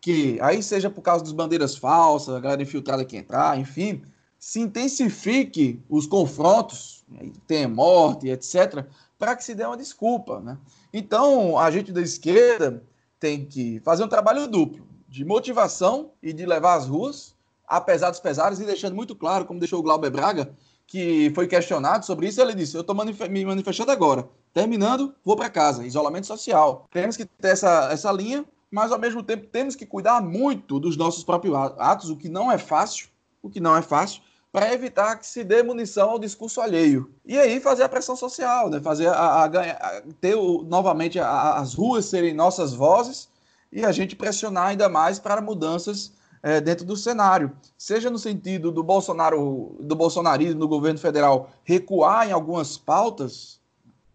que, 0.01 0.39
aí 0.41 0.63
seja 0.63 0.89
por 0.89 1.03
causa 1.03 1.25
das 1.25 1.33
bandeiras 1.33 1.77
falsas, 1.77 2.35
a 2.35 2.41
galera 2.41 2.63
infiltrada 2.63 3.05
que 3.05 3.17
entrar, 3.17 3.59
enfim, 3.59 4.03
se 4.39 4.61
intensifique 4.61 5.81
os 5.89 6.07
confrontos, 6.07 7.05
tenha 7.47 7.69
morte, 7.69 8.29
etc., 8.29 8.85
para 9.19 9.37
que 9.37 9.45
se 9.45 9.55
dê 9.55 9.65
uma 9.65 9.77
desculpa, 9.77 10.41
né? 10.41 10.59
Então, 10.93 11.59
a 11.59 11.71
gente 11.71 11.93
da 11.93 12.03
esquerda 12.03 12.83
tem 13.19 13.45
que 13.45 13.81
fazer 13.81 14.05
um 14.05 14.09
trabalho 14.09 14.47
duplo 14.47 14.87
de 15.09 15.25
motivação 15.25 16.13
e 16.23 16.33
de 16.33 16.45
levar 16.47 16.75
às 16.75 16.87
ruas, 16.87 17.35
apesar 17.67 18.11
dos 18.11 18.21
pesares, 18.21 18.61
e 18.61 18.65
deixando 18.65 18.97
muito 18.97 19.15
claro, 19.15 19.45
como 19.45 19.61
deixou 19.61 19.81
o 19.81 19.83
Glauber 19.83 20.11
Braga, 20.11 20.55
que 20.87 21.31
foi 21.35 21.47
questionado 21.47 22.05
sobre 22.05 22.29
isso, 22.29 22.41
ele 22.41 22.55
disse: 22.55 22.77
Eu 22.77 22.81
estou 22.83 22.95
me 22.95 23.45
manifestando 23.45 23.91
agora. 23.91 24.29
Terminando, 24.53 25.15
vou 25.25 25.37
para 25.37 25.49
casa. 25.49 25.87
Isolamento 25.87 26.27
social. 26.27 26.87
Temos 26.91 27.17
que 27.17 27.25
ter 27.25 27.49
essa, 27.49 27.89
essa 27.91 28.13
linha, 28.13 28.45
mas 28.71 28.93
ao 28.93 28.99
mesmo 28.99 29.23
tempo 29.23 29.47
temos 29.47 29.75
que 29.75 29.87
cuidar 29.87 30.21
muito 30.21 30.79
dos 30.79 30.97
nossos 30.97 31.25
próprios 31.25 31.55
atos, 31.79 32.11
o 32.11 32.17
que 32.17 32.29
não 32.29 32.51
é 32.51 32.59
fácil, 32.59 33.09
o 33.43 33.49
que 33.49 33.61
não 33.61 33.77
é 33.77 33.83
fácil, 33.83 34.23
para 34.53 34.73
evitar 34.73 35.17
que 35.17 35.27
se 35.27 35.43
dê 35.43 35.63
munição 35.63 36.11
ao 36.11 36.19
discurso 36.19 36.61
alheio. 36.61 37.11
E 37.25 37.39
aí 37.39 37.59
fazer 37.59 37.83
a 37.85 37.89
pressão 37.89 38.15
social, 38.15 38.69
né? 38.69 38.81
fazer 38.81 39.09
a, 39.09 39.15
a, 39.15 39.45
a 39.47 40.03
ter 40.21 40.35
o, 40.35 40.63
novamente 40.63 41.19
a, 41.19 41.55
as 41.55 41.73
ruas 41.73 42.05
serem 42.05 42.35
nossas 42.35 42.75
vozes 42.75 43.31
e 43.73 43.83
a 43.83 43.91
gente 43.91 44.15
pressionar 44.15 44.67
ainda 44.67 44.91
mais 44.91 45.19
para 45.19 45.41
mudanças 45.41 46.13
é, 46.43 46.61
dentro 46.61 46.85
do 46.85 46.97
cenário, 46.97 47.53
seja 47.79 48.11
no 48.11 48.19
sentido 48.19 48.71
do 48.71 48.83
Bolsonaro, 48.83 49.77
do 49.81 49.95
bolsonarismo 49.95 50.61
do 50.61 50.69
governo 50.69 50.99
federal 50.99 51.51
recuar 51.65 52.29
em 52.29 52.33
algumas 52.33 52.77
pautas, 52.77 53.61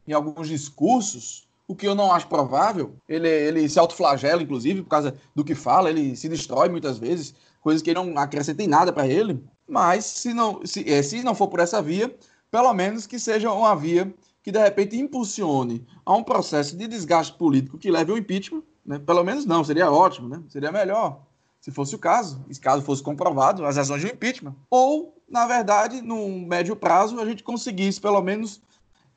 em 0.05 0.13
alguns 0.13 0.47
discursos, 0.47 1.47
o 1.67 1.75
que 1.75 1.87
eu 1.87 1.95
não 1.95 2.11
acho 2.11 2.27
provável. 2.27 2.93
Ele, 3.09 3.27
ele 3.27 3.67
se 3.67 3.79
autoflagela, 3.79 4.43
inclusive, 4.43 4.83
por 4.83 4.89
causa 4.89 5.15
do 5.33 5.43
que 5.43 5.55
fala, 5.55 5.89
ele 5.89 6.15
se 6.15 6.29
destrói 6.29 6.69
muitas 6.69 6.97
vezes, 6.97 7.33
coisas 7.61 7.81
que 7.81 7.93
não 7.93 8.17
acrescentem 8.17 8.67
nada 8.67 8.93
para 8.93 9.07
ele. 9.07 9.43
Mas 9.67 10.05
se 10.05 10.33
não, 10.33 10.65
se, 10.65 10.89
é, 10.91 11.01
se 11.01 11.23
não 11.23 11.35
for 11.35 11.47
por 11.47 11.59
essa 11.59 11.81
via, 11.81 12.15
pelo 12.49 12.73
menos 12.73 13.05
que 13.05 13.19
seja 13.19 13.51
uma 13.51 13.75
via 13.75 14.13
que 14.41 14.51
de 14.51 14.59
repente 14.59 14.97
impulsione 14.97 15.85
a 16.05 16.15
um 16.15 16.23
processo 16.23 16.77
de 16.77 16.87
desgaste 16.87 17.37
político 17.37 17.77
que 17.77 17.91
leve 17.91 18.11
ao 18.11 18.17
impeachment. 18.17 18.63
Né? 18.85 18.97
Pelo 18.97 19.23
menos 19.23 19.45
não, 19.45 19.63
seria 19.63 19.91
ótimo, 19.91 20.29
né? 20.29 20.41
seria 20.47 20.71
melhor 20.71 21.21
se 21.59 21.71
fosse 21.71 21.95
o 21.95 21.99
caso, 21.99 22.45
se 22.49 22.61
caso 22.61 22.81
fosse 22.81 23.03
comprovado 23.03 23.65
as 23.65 23.75
razões 23.75 24.01
de 24.01 24.07
impeachment. 24.07 24.55
Ou, 24.69 25.21
na 25.29 25.45
verdade, 25.45 26.01
num 26.01 26.45
médio 26.45 26.77
prazo, 26.77 27.19
a 27.19 27.25
gente 27.25 27.43
conseguisse 27.43 27.99
pelo 27.99 28.21
menos 28.21 28.61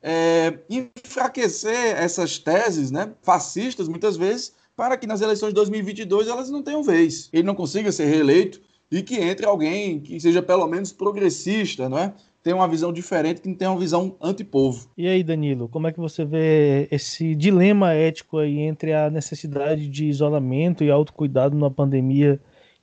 é, 0.01 0.59
enfraquecer 0.69 1.95
essas 1.95 2.37
teses 2.37 2.91
né, 2.91 3.13
fascistas, 3.21 3.87
muitas 3.87 4.17
vezes, 4.17 4.53
para 4.75 4.97
que 4.97 5.07
nas 5.07 5.21
eleições 5.21 5.49
de 5.49 5.55
2022 5.55 6.27
elas 6.27 6.49
não 6.49 6.61
tenham 6.61 6.83
vez. 6.83 7.29
Ele 7.31 7.43
não 7.43 7.55
consiga 7.55 7.89
ser 7.89 8.05
reeleito 8.05 8.59
e 8.91 9.01
que 9.01 9.15
entre 9.15 9.45
alguém 9.45 9.99
que 9.99 10.19
seja 10.19 10.41
pelo 10.41 10.67
menos 10.67 10.91
progressista, 10.91 11.87
não 11.87 11.97
é? 11.97 12.13
Tem 12.43 12.53
uma 12.53 12.67
visão 12.67 12.91
diferente, 12.91 13.39
que 13.39 13.47
não 13.47 13.55
tem 13.55 13.67
uma 13.67 13.79
visão 13.79 14.15
antipovo. 14.19 14.89
E 14.97 15.07
aí, 15.07 15.23
Danilo, 15.23 15.69
como 15.69 15.87
é 15.87 15.91
que 15.91 15.99
você 15.99 16.25
vê 16.25 16.87
esse 16.89 17.35
dilema 17.35 17.93
ético 17.93 18.39
aí 18.39 18.59
entre 18.59 18.93
a 18.93 19.11
necessidade 19.11 19.87
de 19.87 20.05
isolamento 20.05 20.83
e 20.83 20.89
autocuidado 20.89 21.55
na 21.55 21.69
pandemia 21.69 22.39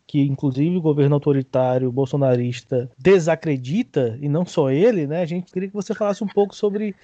que 0.09 0.23
inclusive 0.23 0.75
o 0.75 0.81
governo 0.81 1.15
autoritário 1.15 1.93
bolsonarista 1.93 2.91
desacredita, 2.99 4.19
e 4.23 4.29
não 4.29 4.47
só 4.47 4.71
ele, 4.71 5.07
né? 5.07 5.21
A 5.21 5.27
gente 5.27 5.53
queria 5.53 5.69
que 5.69 5.75
você 5.75 5.95
falasse 5.95 6.25
um 6.25 6.27
pouco 6.27 6.57
sobre 6.57 6.95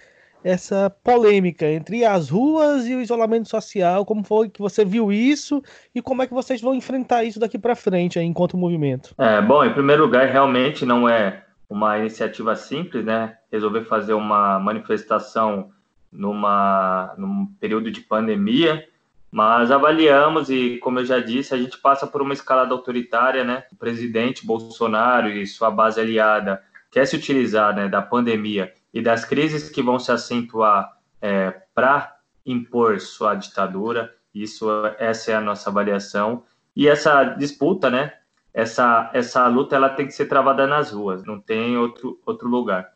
essa 0.45 0.95
polêmica 1.03 1.67
entre 1.67 2.05
as 2.05 2.29
ruas 2.29 2.87
e 2.87 2.95
o 2.95 3.01
isolamento 3.01 3.49
social, 3.49 4.05
como 4.05 4.23
foi 4.23 4.51
que 4.51 4.61
você 4.61 4.85
viu 4.85 5.11
isso 5.11 5.63
e 5.95 6.03
como 6.03 6.23
é 6.23 6.27
que 6.27 6.35
vocês 6.35 6.61
vão 6.61 6.75
enfrentar 6.75 7.25
isso 7.25 7.41
daqui 7.41 7.59
para 7.59 7.75
frente 7.75 8.19
aí, 8.19 8.27
enquanto 8.27 8.59
movimento? 8.59 9.15
É, 9.17 9.41
bom, 9.41 9.65
em 9.65 9.73
primeiro 9.73 10.05
lugar, 10.05 10.29
realmente 10.29 10.85
não 10.85 11.09
é 11.09 11.45
uma 11.69 11.99
iniciativa 11.99 12.55
simples, 12.55 13.03
né? 13.07 13.39
Resolver 13.51 13.85
fazer 13.85 14.13
uma 14.13 14.61
manifestação 14.61 15.71
numa, 16.13 17.15
num 17.17 17.47
período 17.59 17.91
de 17.91 18.03
pandemia, 18.03 18.87
mas 19.31 19.71
avaliamos 19.71 20.51
e, 20.51 20.77
como 20.79 21.01
eu 21.01 21.07
já 21.07 21.21
disse, 21.21 21.55
a 21.55 21.57
gente 21.57 21.79
passa 21.79 22.07
por 22.07 22.21
uma 22.21 22.35
escalada 22.35 22.75
autoritária, 22.75 23.43
né? 23.43 23.65
O 23.73 23.77
presidente 23.77 24.47
Bolsonaro 24.47 25.31
e 25.31 25.47
sua 25.47 25.71
base 25.71 25.99
aliada 25.99 26.63
quer 26.91 27.07
se 27.07 27.17
utilizar 27.17 27.75
né, 27.75 27.89
da 27.89 28.01
pandemia 28.01 28.73
e 28.95 29.03
das 29.03 29.25
crises 29.25 29.69
que 29.69 29.83
vão 29.83 29.99
se 29.99 30.13
acentuar 30.13 30.97
é, 31.21 31.51
para 31.75 32.17
impor 32.47 33.01
sua 33.01 33.35
ditadura. 33.35 34.15
Isso, 34.33 34.69
essa 34.99 35.33
é 35.33 35.35
a 35.35 35.41
nossa 35.41 35.69
avaliação. 35.69 36.45
E 36.77 36.87
essa 36.87 37.25
disputa, 37.25 37.91
né? 37.91 38.13
Essa, 38.53 39.11
essa 39.13 39.49
luta, 39.49 39.75
ela 39.75 39.89
tem 39.89 40.07
que 40.07 40.13
ser 40.13 40.27
travada 40.27 40.65
nas 40.65 40.93
ruas, 40.93 41.25
não 41.25 41.41
tem 41.41 41.77
outro, 41.77 42.21
outro 42.25 42.49
lugar. 42.49 42.89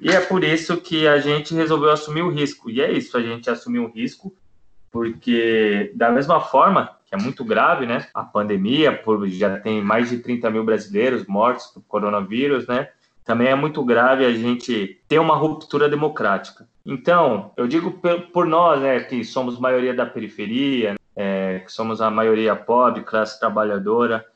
E 0.00 0.10
é 0.10 0.20
por 0.20 0.42
isso 0.42 0.78
que 0.78 1.06
a 1.06 1.18
gente 1.18 1.54
resolveu 1.54 1.90
assumir 1.90 2.22
o 2.22 2.30
risco. 2.30 2.68
E 2.68 2.80
é 2.80 2.90
isso, 2.90 3.16
a 3.16 3.22
gente 3.22 3.48
assumiu 3.48 3.84
o 3.84 3.92
risco, 3.92 4.34
porque 4.90 5.92
da 5.94 6.10
mesma 6.10 6.40
forma 6.40 6.98
que 7.06 7.14
é 7.14 7.18
muito 7.18 7.44
grave, 7.44 7.86
né? 7.86 8.08
A 8.14 8.24
pandemia, 8.24 8.96
por, 8.96 9.28
já 9.28 9.60
tem 9.60 9.80
mais 9.82 10.08
de 10.08 10.18
30 10.18 10.50
mil 10.50 10.64
brasileiros 10.64 11.26
mortos 11.26 11.66
por 11.66 11.82
coronavírus, 11.82 12.66
né? 12.66 12.88
Também 13.30 13.46
é 13.46 13.54
muito 13.54 13.84
grave 13.84 14.26
a 14.26 14.32
gente 14.32 15.00
ter 15.06 15.20
uma 15.20 15.36
ruptura 15.36 15.88
democrática. 15.88 16.66
Então, 16.84 17.52
eu 17.56 17.68
digo 17.68 17.92
por 18.32 18.44
nós, 18.44 18.80
né, 18.80 18.98
que 18.98 19.22
somos 19.22 19.56
maioria 19.56 19.94
da 19.94 20.04
periferia, 20.04 20.96
é, 21.14 21.60
que 21.60 21.70
somos 21.70 22.00
a 22.00 22.10
maioria 22.10 22.56
pobre, 22.56 23.04
classe 23.04 23.38
trabalhadora, 23.38 24.26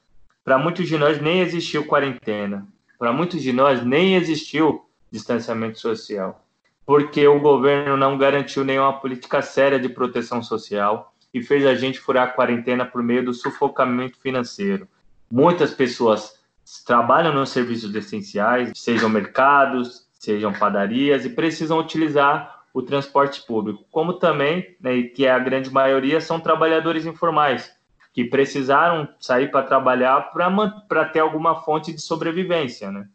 para 0.45 0.59
muitos 0.59 0.87
de 0.87 0.97
nós 0.97 1.21
nem 1.21 1.41
existiu 1.41 1.85
quarentena, 1.85 2.69
para 2.97 3.13
muitos 3.13 3.43
de 3.43 3.53
nós 3.53 3.85
nem 3.85 4.15
existiu 4.15 4.85
distanciamento 5.11 5.81
social, 5.81 6.47
porque 6.87 7.27
o 7.27 7.41
governo 7.41 7.97
não 7.97 8.17
garantiu 8.17 8.63
nenhuma 8.65 8.93
política 8.93 9.43
séria 9.43 9.81
de 9.81 9.89
proteção 9.89 10.41
social 10.41 11.13
e 11.33 11.43
fez 11.43 11.67
a 11.67 11.75
gente 11.75 11.99
furar 11.99 12.29
a 12.29 12.31
quarentena 12.31 12.87
por 12.87 13.03
meio 13.03 13.25
do 13.25 13.35
sufocamento 13.35 14.21
financeiro. 14.21 14.87
Muitas 15.29 15.75
pessoas 15.75 16.39
trabalham 16.87 17.33
nos 17.33 17.51
serviços 17.51 17.95
essenciais, 17.95 18.73
sejam 18.75 19.09
mercados, 19.09 20.07
sejam 20.13 20.53
padarias, 20.53 21.25
e 21.25 21.31
precisam 21.31 21.79
utilizar 21.79 22.63
o 22.73 22.83
transporte 22.83 23.47
público, 23.47 23.85
como 23.91 24.15
também, 24.15 24.77
né, 24.81 25.03
que 25.03 25.25
é 25.25 25.31
a 25.31 25.39
grande 25.39 25.71
maioria, 25.71 26.21
são 26.21 26.41
trabalhadores 26.41 27.07
informais, 27.07 27.71
que 28.13 28.25
precisaram 28.25 29.09
sair 29.21 29.51
para 29.51 29.63
trabalhar 29.63 30.33
para 30.89 31.05
ter 31.05 31.21
alguma 31.21 31.63
fonte 31.63 31.93
de 31.93 32.01
sobrevivência, 32.01 32.91
né? 32.91 33.09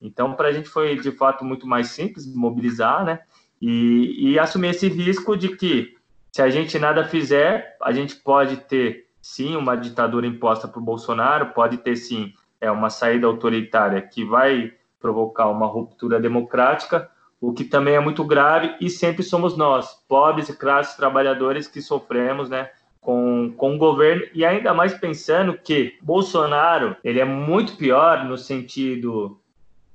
Então, 0.00 0.34
para 0.34 0.48
a 0.48 0.52
gente 0.52 0.68
foi, 0.68 0.96
de 0.98 1.12
fato, 1.12 1.44
muito 1.44 1.66
mais 1.66 1.90
simples 1.90 2.26
mobilizar, 2.32 3.04
né? 3.04 3.20
E, 3.60 4.32
e 4.32 4.38
assumir 4.38 4.70
esse 4.70 4.88
risco 4.88 5.36
de 5.36 5.56
que, 5.56 5.96
se 6.32 6.42
a 6.42 6.50
gente 6.50 6.76
nada 6.78 7.04
fizer, 7.04 7.76
a 7.80 7.92
gente 7.92 8.16
pode 8.16 8.56
ter, 8.56 9.06
sim, 9.20 9.56
uma 9.56 9.76
ditadura 9.76 10.26
imposta 10.26 10.66
por 10.66 10.82
Bolsonaro, 10.82 11.52
pode 11.54 11.78
ter, 11.78 11.94
sim, 11.94 12.32
é 12.62 12.70
uma 12.70 12.88
saída 12.88 13.26
autoritária 13.26 14.00
que 14.00 14.24
vai 14.24 14.72
provocar 15.00 15.48
uma 15.48 15.66
ruptura 15.66 16.20
democrática, 16.20 17.10
o 17.40 17.52
que 17.52 17.64
também 17.64 17.96
é 17.96 18.00
muito 18.00 18.24
grave, 18.24 18.76
e 18.80 18.88
sempre 18.88 19.24
somos 19.24 19.56
nós, 19.56 20.00
pobres 20.08 20.48
e 20.48 20.56
classes 20.56 20.94
trabalhadores, 20.94 21.66
que 21.66 21.82
sofremos, 21.82 22.48
né, 22.48 22.70
com, 23.00 23.52
com 23.56 23.74
o 23.74 23.78
governo, 23.78 24.22
e 24.32 24.44
ainda 24.44 24.72
mais 24.72 24.94
pensando 24.94 25.58
que 25.58 25.98
Bolsonaro, 26.00 26.96
ele 27.02 27.18
é 27.18 27.24
muito 27.24 27.76
pior 27.76 28.24
no 28.24 28.38
sentido 28.38 29.40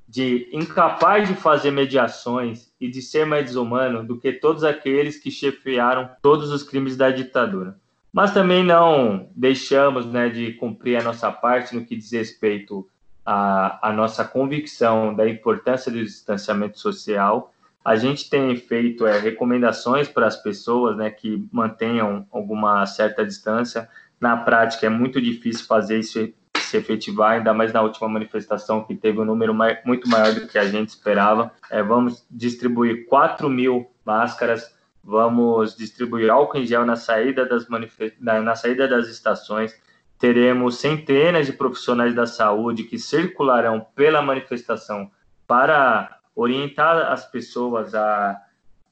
de 0.05 0.49
incapaz 0.51 1.25
de 1.25 1.35
fazer 1.35 1.71
mediações 1.71 2.69
e 2.81 2.89
de 2.89 3.01
ser 3.01 3.25
mais 3.25 3.45
desumano 3.45 4.05
do 4.05 4.19
que 4.19 4.33
todos 4.33 4.65
aqueles 4.65 5.17
que 5.17 5.31
chefiaram 5.31 6.09
todos 6.21 6.51
os 6.51 6.63
crimes 6.63 6.97
da 6.97 7.11
ditadura 7.11 7.77
mas 8.11 8.33
também 8.33 8.63
não 8.63 9.29
deixamos 9.35 10.05
né, 10.05 10.29
de 10.29 10.53
cumprir 10.53 10.97
a 10.97 11.03
nossa 11.03 11.31
parte 11.31 11.75
no 11.75 11.85
que 11.85 11.95
diz 11.95 12.11
respeito 12.11 12.87
à, 13.25 13.89
à 13.89 13.93
nossa 13.93 14.23
convicção 14.23 15.13
da 15.13 15.27
importância 15.27 15.91
do 15.91 16.03
distanciamento 16.03 16.79
social. 16.79 17.53
A 17.83 17.95
gente 17.95 18.29
tem 18.29 18.55
feito 18.55 19.05
é, 19.05 19.19
recomendações 19.19 20.07
para 20.07 20.27
as 20.27 20.35
pessoas 20.35 20.97
né, 20.97 21.09
que 21.09 21.47
mantenham 21.51 22.25
alguma 22.31 22.85
certa 22.85 23.25
distância. 23.25 23.87
Na 24.19 24.35
prática, 24.35 24.87
é 24.87 24.89
muito 24.89 25.21
difícil 25.21 25.65
fazer 25.65 25.99
isso 25.99 26.19
se 26.57 26.75
efetivar, 26.75 27.33
ainda 27.33 27.53
mais 27.53 27.71
na 27.71 27.81
última 27.81 28.09
manifestação, 28.09 28.83
que 28.83 28.93
teve 28.93 29.19
um 29.19 29.25
número 29.25 29.53
mais, 29.53 29.77
muito 29.85 30.09
maior 30.09 30.33
do 30.33 30.47
que 30.47 30.57
a 30.57 30.65
gente 30.65 30.89
esperava. 30.89 31.51
É, 31.69 31.81
vamos 31.81 32.25
distribuir 32.29 33.05
4 33.07 33.49
mil 33.49 33.89
máscaras 34.05 34.75
vamos 35.07 35.73
distribuir 35.77 36.29
álcool 36.29 36.57
em 36.57 36.65
gel 36.65 36.85
na 36.85 36.97
saída 36.97 37.45
das, 37.45 37.65
na 38.19 38.55
saída 38.57 38.89
das 38.89 39.07
estações, 39.07 39.73
teremos 40.19 40.79
centenas 40.79 41.45
de 41.45 41.53
profissionais 41.53 42.13
da 42.13 42.25
saúde 42.25 42.83
que 42.83 42.99
circularão 42.99 43.87
pela 43.95 44.21
manifestação 44.21 45.09
para 45.47 46.19
orientar 46.35 47.09
as 47.09 47.25
pessoas 47.25 47.95
a, 47.95 48.37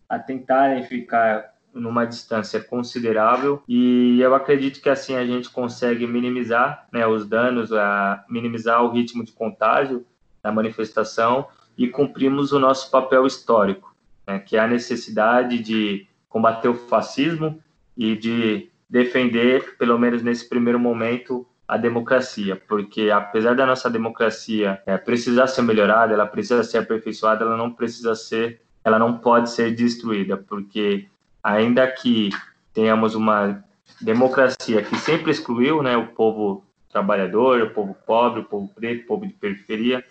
a 0.08 0.18
tentarem 0.18 0.84
ficar 0.84 1.54
numa 1.74 2.06
distância 2.06 2.64
considerável. 2.64 3.62
E 3.68 4.22
eu 4.22 4.34
acredito 4.34 4.82
que 4.82 4.90
assim 4.90 5.16
a 5.16 5.26
gente 5.26 5.50
consegue 5.50 6.08
minimizar 6.08 6.88
né, 6.94 7.06
os 7.06 7.28
danos, 7.28 7.74
a 7.74 8.24
minimizar 8.30 8.82
o 8.82 8.90
ritmo 8.90 9.26
de 9.26 9.34
contágio 9.34 10.06
da 10.42 10.50
manifestação 10.50 11.50
e 11.78 11.90
cumprimos 11.90 12.54
o 12.54 12.60
nosso 12.60 12.90
papel 12.90 13.28
histórico 13.28 13.95
né, 14.28 14.40
que 14.40 14.58
é 14.58 14.60
a 14.60 14.68
necessidade 14.68 15.60
de 15.60 16.08
combater 16.30 16.68
o 16.68 16.74
fascismo 16.74 17.62
e 17.96 18.16
de 18.16 18.70
defender, 18.90 19.78
pelo 19.78 19.98
menos 19.98 20.22
nesse 20.22 20.48
primeiro 20.48 20.80
momento, 20.80 21.48
a 21.68 21.78
democracia, 21.78 22.56
porque 22.68 23.10
apesar 23.10 23.56
da 23.56 23.66
nossa 23.66 23.90
democracia 23.90 24.82
é, 24.86 24.98
precisar 24.98 25.48
ser 25.48 25.64
melhorada, 25.64 26.14
ela 26.14 26.28
precisa 26.28 26.64
ser 26.64 26.78
aperfeiçoada, 26.78 27.44
ela 27.44 27.58
não 27.58 27.72
precisa 27.72 28.14
ser, 28.14 28.62
ela 28.84 29.00
não 29.00 29.18
pode 29.18 29.50
ser 29.50 29.74
destruída, 29.74 30.38
porque 30.38 31.08
ainda 31.44 31.88
que 31.88 32.30
tenhamos 32.72 33.16
uma 33.16 33.64
democracia 34.00 34.84
que 34.84 34.96
sempre 34.98 35.32
excluiu, 35.32 35.82
né, 35.82 35.98
o 35.98 36.08
povo 36.08 36.64
trabalhador, 36.92 37.62
o 37.62 37.72
povo 37.72 37.96
pobre, 38.06 38.42
o 38.42 38.46
povo 38.46 38.70
preto, 38.74 39.04
o 39.04 39.08
povo 39.08 39.28
de 39.28 39.34
periferia, 39.34 40.06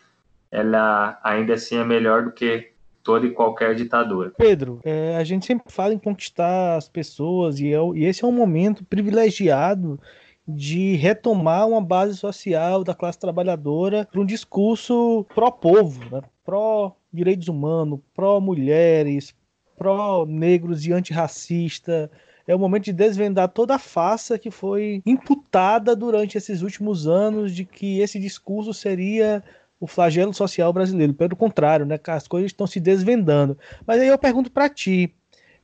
ela 0.50 1.18
ainda 1.22 1.54
assim 1.54 1.76
é 1.76 1.84
melhor 1.84 2.24
do 2.24 2.32
que 2.32 2.73
toda 3.04 3.26
e 3.26 3.30
qualquer 3.30 3.74
ditadura. 3.74 4.32
Pedro, 4.36 4.80
é, 4.82 5.16
a 5.16 5.22
gente 5.22 5.44
sempre 5.44 5.70
fala 5.70 5.92
em 5.92 5.98
conquistar 5.98 6.76
as 6.76 6.88
pessoas 6.88 7.60
e, 7.60 7.72
é, 7.72 7.78
e 7.94 8.04
esse 8.06 8.24
é 8.24 8.26
um 8.26 8.32
momento 8.32 8.82
privilegiado 8.82 10.00
de 10.48 10.96
retomar 10.96 11.68
uma 11.68 11.80
base 11.80 12.16
social 12.16 12.82
da 12.82 12.94
classe 12.94 13.18
trabalhadora 13.18 14.08
para 14.10 14.20
um 14.20 14.26
discurso 14.26 15.24
pró-povo, 15.34 16.02
né? 16.10 16.22
pró-direitos 16.44 17.48
humanos, 17.48 18.00
pró-mulheres, 18.14 19.34
pró-negros 19.76 20.86
e 20.86 20.92
antirracista. 20.92 22.10
É 22.46 22.54
o 22.54 22.58
momento 22.58 22.84
de 22.84 22.92
desvendar 22.92 23.48
toda 23.48 23.76
a 23.76 23.78
farsa 23.78 24.38
que 24.38 24.50
foi 24.50 25.02
imputada 25.06 25.96
durante 25.96 26.36
esses 26.36 26.60
últimos 26.60 27.06
anos 27.06 27.54
de 27.54 27.64
que 27.64 28.00
esse 28.00 28.18
discurso 28.18 28.74
seria 28.74 29.42
o 29.84 29.86
flagelo 29.86 30.32
social 30.32 30.72
brasileiro. 30.72 31.12
Pelo 31.12 31.36
contrário, 31.36 31.84
né, 31.84 32.00
as 32.08 32.26
coisas 32.26 32.50
estão 32.50 32.66
se 32.66 32.80
desvendando. 32.80 33.58
Mas 33.86 34.00
aí 34.00 34.08
eu 34.08 34.16
pergunto 34.16 34.50
para 34.50 34.66
ti, 34.66 35.14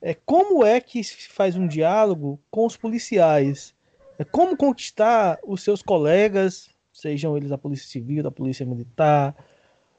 é, 0.03 0.13
como 0.13 0.63
é 0.63 0.79
que 0.79 1.03
se 1.03 1.27
faz 1.31 1.57
um 1.57 1.67
diálogo 1.67 2.39
com 2.51 2.67
os 2.67 2.77
policiais? 2.77 3.75
É, 4.19 4.25
como 4.25 4.59
conquistar 4.59 5.39
os 5.43 5.63
seus 5.63 5.81
colegas, 5.81 6.69
sejam 6.93 7.35
eles 7.35 7.49
da 7.49 7.57
Polícia 7.57 7.89
Civil, 7.89 8.23
da 8.23 8.31
Polícia 8.31 8.67
Militar, 8.67 9.35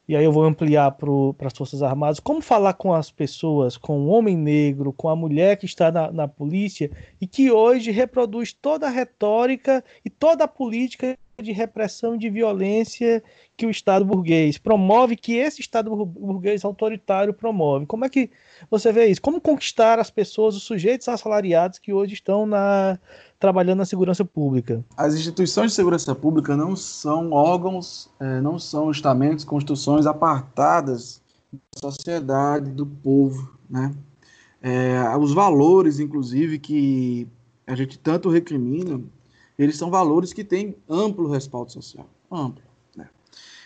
e 0.07 0.15
aí 0.15 0.23
eu 0.23 0.31
vou 0.31 0.43
ampliar 0.43 0.91
para 0.91 1.47
as 1.47 1.57
Forças 1.57 1.81
Armadas, 1.81 2.19
como 2.19 2.41
falar 2.41 2.73
com 2.73 2.93
as 2.93 3.09
pessoas, 3.09 3.75
com 3.75 4.01
o 4.01 4.07
homem 4.07 4.37
negro, 4.37 4.93
com 4.93 5.09
a 5.09 5.15
mulher 5.15 5.57
que 5.57 5.65
está 5.65 5.91
na, 5.91 6.11
na 6.11 6.27
polícia 6.27 6.91
e 7.19 7.25
que 7.25 7.49
hoje 7.49 7.89
reproduz 7.89 8.53
toda 8.53 8.85
a 8.85 8.91
retórica 8.91 9.83
e 10.05 10.11
toda 10.11 10.43
a 10.43 10.47
política 10.47 11.17
de 11.41 11.51
repressão 11.51 12.15
e 12.15 12.17
de 12.17 12.29
violência 12.29 13.23
que 13.57 13.65
o 13.65 13.69
Estado 13.69 14.05
burguês 14.05 14.57
promove, 14.57 15.15
que 15.15 15.33
esse 15.33 15.61
Estado 15.61 15.93
burguês 16.05 16.63
autoritário 16.63 17.33
promove. 17.33 17.85
Como 17.85 18.05
é 18.05 18.09
que 18.09 18.29
você 18.69 18.91
vê 18.91 19.07
isso? 19.07 19.21
Como 19.21 19.41
conquistar 19.41 19.99
as 19.99 20.09
pessoas, 20.09 20.55
os 20.55 20.63
sujeitos 20.63 21.07
assalariados 21.07 21.79
que 21.79 21.93
hoje 21.93 22.13
estão 22.13 22.45
na, 22.45 22.97
trabalhando 23.39 23.79
na 23.79 23.85
segurança 23.85 24.23
pública? 24.23 24.83
As 24.95 25.13
instituições 25.15 25.71
de 25.71 25.75
segurança 25.75 26.13
pública 26.15 26.55
não 26.55 26.75
são 26.75 27.31
órgãos, 27.31 28.09
é, 28.19 28.41
não 28.41 28.57
são 28.59 28.91
estamentos, 28.91 29.43
construções 29.43 30.05
apartadas 30.05 31.21
da 31.51 31.89
sociedade, 31.89 32.71
do 32.71 32.85
povo, 32.85 33.57
né? 33.69 33.93
É, 34.61 35.17
os 35.17 35.33
valores, 35.33 35.99
inclusive, 35.99 36.59
que 36.59 37.27
a 37.65 37.75
gente 37.75 37.97
tanto 37.97 38.29
recrimina, 38.29 39.01
eles 39.63 39.77
são 39.77 39.89
valores 39.89 40.33
que 40.33 40.43
têm 40.43 40.75
amplo 40.89 41.29
respaldo 41.29 41.71
social, 41.71 42.07
amplo. 42.31 42.63
Né? 42.95 43.07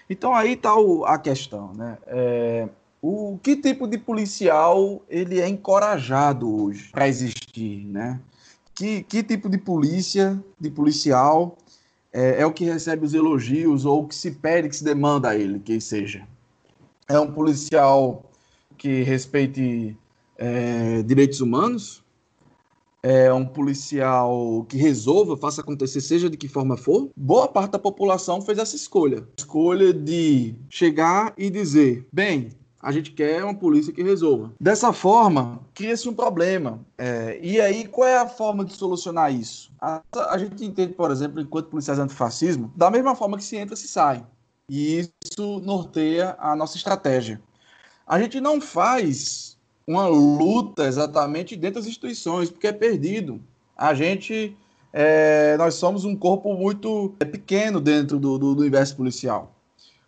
Então 0.09 0.33
aí 0.33 0.53
está 0.53 0.73
a 1.05 1.17
questão, 1.17 1.73
né? 1.73 1.97
É, 2.07 2.69
o 3.01 3.39
que 3.41 3.55
tipo 3.55 3.87
de 3.87 3.97
policial 3.97 5.01
ele 5.09 5.39
é 5.39 5.47
encorajado 5.47 6.63
hoje 6.63 6.89
para 6.91 7.07
existir, 7.07 7.85
né? 7.85 8.19
Que, 8.73 9.03
que 9.03 9.23
tipo 9.23 9.47
de 9.47 9.57
polícia, 9.57 10.43
de 10.59 10.69
policial 10.69 11.57
é, 12.11 12.41
é, 12.41 12.45
o 12.45 12.51
que 12.53 12.63
recebe 12.63 13.05
os 13.05 13.13
elogios 13.13 13.85
ou 13.85 14.03
o 14.03 14.07
que 14.07 14.15
se 14.15 14.31
pede, 14.31 14.69
que 14.69 14.75
se 14.75 14.83
demanda 14.83 15.29
a 15.29 15.35
ele 15.35 15.59
que 15.59 15.81
seja? 15.81 16.25
É 17.09 17.19
um 17.19 17.29
policial 17.31 18.23
que 18.77 19.03
respeite 19.03 19.97
é, 20.37 21.03
direitos 21.03 21.41
humanos? 21.41 22.04
É 23.07 23.31
um 23.31 23.45
policial 23.45 24.65
que 24.67 24.77
resolva, 24.77 25.37
faça 25.37 25.61
acontecer, 25.61 26.01
seja 26.01 26.27
de 26.27 26.35
que 26.35 26.47
forma 26.47 26.75
for? 26.75 27.11
Boa 27.15 27.47
parte 27.47 27.73
da 27.73 27.77
população 27.77 28.41
fez 28.41 28.57
essa 28.57 28.75
escolha. 28.75 29.27
Escolha 29.37 29.93
de 29.93 30.55
chegar 30.67 31.31
e 31.37 31.51
dizer: 31.51 32.07
bem, 32.11 32.49
a 32.81 32.91
gente 32.91 33.11
quer 33.11 33.43
uma 33.43 33.53
polícia 33.53 33.93
que 33.93 34.01
resolva. 34.01 34.53
Dessa 34.59 34.91
forma, 34.91 35.59
cria-se 35.75 36.09
um 36.09 36.15
problema. 36.15 36.83
É, 36.97 37.39
e 37.43 37.61
aí, 37.61 37.87
qual 37.87 38.07
é 38.07 38.17
a 38.17 38.27
forma 38.27 38.65
de 38.65 38.73
solucionar 38.73 39.31
isso? 39.31 39.71
A, 39.79 40.01
a, 40.31 40.37
gente 40.39 40.65
entende, 40.65 40.93
por 40.93 41.11
exemplo, 41.11 41.39
enquanto 41.39 41.69
policiais 41.69 41.99
antifascismo, 41.99 42.73
da 42.75 42.89
mesma 42.89 43.13
forma 43.13 43.37
que 43.37 43.43
se 43.43 43.55
entra, 43.55 43.75
se 43.75 43.87
sai. 43.87 44.25
E 44.67 45.07
isso 45.23 45.59
norteia 45.59 46.35
a 46.39 46.55
nossa 46.55 46.75
estratégia. 46.75 47.39
A 48.07 48.19
gente 48.19 48.41
não 48.41 48.59
faz 48.59 49.54
uma 49.87 50.07
luta 50.07 50.85
exatamente 50.87 51.55
dentro 51.55 51.79
das 51.79 51.87
instituições, 51.87 52.49
porque 52.49 52.67
é 52.67 52.71
perdido. 52.71 53.41
A 53.77 53.93
gente, 53.93 54.55
é, 54.91 55.55
nós 55.57 55.75
somos 55.75 56.05
um 56.05 56.15
corpo 56.15 56.53
muito 56.55 57.13
pequeno 57.19 57.79
dentro 57.79 58.19
do, 58.19 58.37
do, 58.37 58.55
do 58.55 58.61
universo 58.61 58.95
policial. 58.95 59.51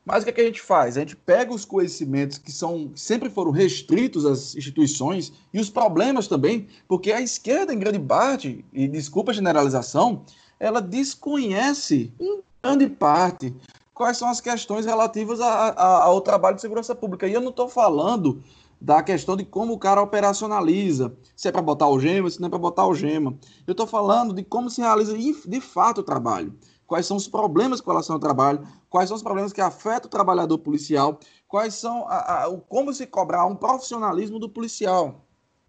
Mas 0.03 0.21
o 0.21 0.25
que, 0.25 0.29
é 0.29 0.33
que 0.33 0.41
a 0.41 0.45
gente 0.45 0.61
faz? 0.61 0.95
A 0.95 1.01
gente 1.01 1.17
pega 1.17 1.53
os 1.53 1.65
conhecimentos 1.65 2.37
que 2.37 2.49
são 2.49 2.91
sempre 2.95 3.29
foram 3.29 3.51
restritos 3.51 4.25
às 4.25 4.55
instituições 4.55 5.33
e 5.53 5.59
os 5.59 5.69
problemas 5.69 6.29
também, 6.29 6.65
porque 6.87 7.11
a 7.11 7.19
esquerda, 7.19 7.73
em 7.73 7.79
grande 7.79 7.99
parte, 7.99 8.63
e 8.71 8.87
desculpa 8.87 9.31
a 9.31 9.33
generalização, 9.33 10.23
ela 10.57 10.81
desconhece 10.81 12.09
em 12.19 12.39
grande 12.63 12.87
parte 12.87 13.53
quais 13.93 14.15
são 14.15 14.29
as 14.29 14.39
questões 14.39 14.85
relativas 14.85 15.41
a, 15.41 15.69
a, 15.71 16.03
ao 16.05 16.21
trabalho 16.21 16.55
de 16.55 16.61
segurança 16.61 16.95
pública. 16.95 17.27
E 17.27 17.33
eu 17.33 17.41
não 17.41 17.49
estou 17.49 17.67
falando 17.67 18.41
da 18.79 19.01
questão 19.01 19.35
de 19.35 19.43
como 19.43 19.73
o 19.73 19.79
cara 19.79 20.01
operacionaliza, 20.01 21.15
se 21.35 21.47
é 21.47 21.51
para 21.51 21.61
botar 21.61 21.87
o 21.87 21.99
gema, 21.99 22.29
se 22.29 22.39
não 22.39 22.47
é 22.47 22.49
para 22.49 22.59
botar 22.59 22.85
o 22.85 22.93
gema. 22.93 23.37
Eu 23.65 23.71
estou 23.71 23.87
falando 23.87 24.33
de 24.33 24.43
como 24.43 24.69
se 24.69 24.81
realiza 24.81 25.17
de 25.17 25.61
fato 25.61 25.99
o 25.99 26.03
trabalho 26.03 26.53
quais 26.87 27.05
são 27.05 27.17
os 27.17 27.27
problemas 27.27 27.81
com 27.81 27.91
relação 27.91 28.15
ao 28.15 28.19
trabalho, 28.19 28.65
quais 28.89 29.09
são 29.09 29.17
os 29.17 29.21
problemas 29.21 29.51
que 29.51 29.61
afetam 29.61 30.07
o 30.07 30.09
trabalhador 30.09 30.57
policial, 30.57 31.19
quais 31.47 31.75
são 31.75 32.07
a, 32.07 32.43
a, 32.43 32.47
o, 32.47 32.59
como 32.61 32.93
se 32.93 33.05
cobrar 33.05 33.45
um 33.45 33.55
profissionalismo 33.55 34.39
do 34.39 34.49
policial. 34.49 35.25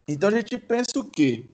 Então 0.06 0.28
a 0.28 0.32
gente 0.32 0.56
pensa 0.56 0.92
o 0.96 1.04
quê? 1.04 1.44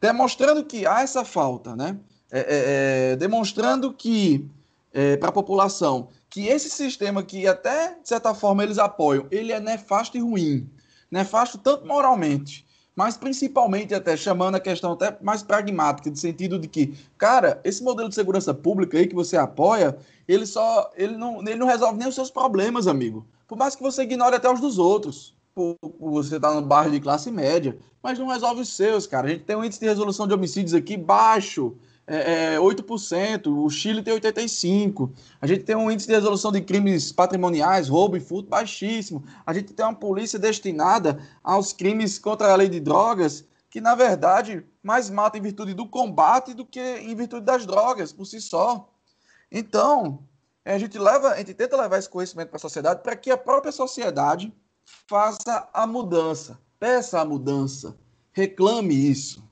Demonstrando 0.00 0.64
que 0.64 0.86
há 0.86 1.02
essa 1.02 1.24
falta, 1.24 1.76
né? 1.76 1.98
É, 2.32 2.38
é, 2.38 3.12
é, 3.12 3.16
demonstrando 3.16 3.92
que 3.92 4.48
é, 4.92 5.16
para 5.16 5.28
a 5.28 5.32
população 5.32 6.08
que 6.28 6.46
esse 6.46 6.70
sistema 6.70 7.24
que 7.24 7.46
até 7.46 7.98
de 8.00 8.08
certa 8.08 8.32
forma 8.32 8.62
eles 8.62 8.78
apoiam, 8.78 9.26
ele 9.32 9.52
é 9.52 9.58
nefasto 9.58 10.16
e 10.16 10.20
ruim, 10.20 10.70
nefasto 11.10 11.58
tanto 11.58 11.86
moralmente 11.86 12.64
mas 13.00 13.16
principalmente 13.16 13.94
até 13.94 14.14
chamando 14.14 14.56
a 14.56 14.60
questão 14.60 14.92
até 14.92 15.16
mais 15.22 15.42
pragmática, 15.42 16.10
no 16.10 16.16
sentido 16.16 16.58
de 16.58 16.68
que, 16.68 16.94
cara, 17.16 17.58
esse 17.64 17.82
modelo 17.82 18.10
de 18.10 18.14
segurança 18.14 18.52
pública 18.52 18.98
aí 18.98 19.06
que 19.06 19.14
você 19.14 19.38
apoia, 19.38 19.96
ele 20.28 20.44
só, 20.44 20.90
ele 20.94 21.16
não, 21.16 21.40
ele 21.40 21.56
não 21.56 21.66
resolve 21.66 21.98
nem 21.98 22.08
os 22.08 22.14
seus 22.14 22.30
problemas, 22.30 22.86
amigo. 22.86 23.26
Por 23.48 23.56
mais 23.56 23.74
que 23.74 23.82
você 23.82 24.02
ignore 24.02 24.36
até 24.36 24.52
os 24.52 24.60
dos 24.60 24.78
outros. 24.78 25.34
Por, 25.54 25.76
por 25.80 26.10
você 26.10 26.38
tá 26.38 26.52
no 26.52 26.60
bairro 26.60 26.90
de 26.90 27.00
classe 27.00 27.30
média, 27.30 27.76
mas 28.02 28.18
não 28.18 28.28
resolve 28.28 28.60
os 28.60 28.68
seus, 28.68 29.06
cara. 29.06 29.28
A 29.28 29.30
gente 29.30 29.44
tem 29.44 29.56
um 29.56 29.64
índice 29.64 29.80
de 29.80 29.86
resolução 29.86 30.26
de 30.26 30.34
homicídios 30.34 30.74
aqui 30.74 30.96
baixo 30.96 31.74
é, 32.12 32.54
é, 32.54 32.58
8%, 32.58 33.46
o 33.46 33.70
Chile 33.70 34.02
tem 34.02 34.12
85%. 34.18 35.12
A 35.40 35.46
gente 35.46 35.62
tem 35.62 35.76
um 35.76 35.88
índice 35.88 36.08
de 36.08 36.14
resolução 36.14 36.50
de 36.50 36.60
crimes 36.60 37.12
patrimoniais, 37.12 37.88
roubo 37.88 38.16
e 38.16 38.20
furto 38.20 38.48
baixíssimo. 38.48 39.22
A 39.46 39.54
gente 39.54 39.72
tem 39.72 39.86
uma 39.86 39.94
polícia 39.94 40.36
destinada 40.36 41.22
aos 41.40 41.72
crimes 41.72 42.18
contra 42.18 42.52
a 42.52 42.56
lei 42.56 42.68
de 42.68 42.80
drogas, 42.80 43.44
que 43.70 43.80
na 43.80 43.94
verdade 43.94 44.66
mais 44.82 45.08
mata 45.08 45.38
em 45.38 45.40
virtude 45.40 45.72
do 45.72 45.86
combate 45.86 46.52
do 46.52 46.66
que 46.66 46.80
em 46.80 47.14
virtude 47.14 47.46
das 47.46 47.64
drogas 47.64 48.12
por 48.12 48.24
si 48.24 48.40
só. 48.40 48.92
Então, 49.48 50.18
a 50.64 50.76
gente 50.78 50.98
leva, 50.98 51.28
a 51.28 51.36
gente 51.36 51.54
tenta 51.54 51.80
levar 51.80 51.98
esse 51.98 52.08
conhecimento 52.08 52.48
para 52.48 52.56
a 52.56 52.60
sociedade 52.60 53.04
para 53.04 53.14
que 53.14 53.30
a 53.30 53.36
própria 53.36 53.70
sociedade 53.70 54.52
faça 55.06 55.68
a 55.72 55.86
mudança, 55.86 56.58
peça 56.76 57.20
a 57.20 57.24
mudança, 57.24 57.96
reclame 58.32 58.94
isso. 58.94 59.48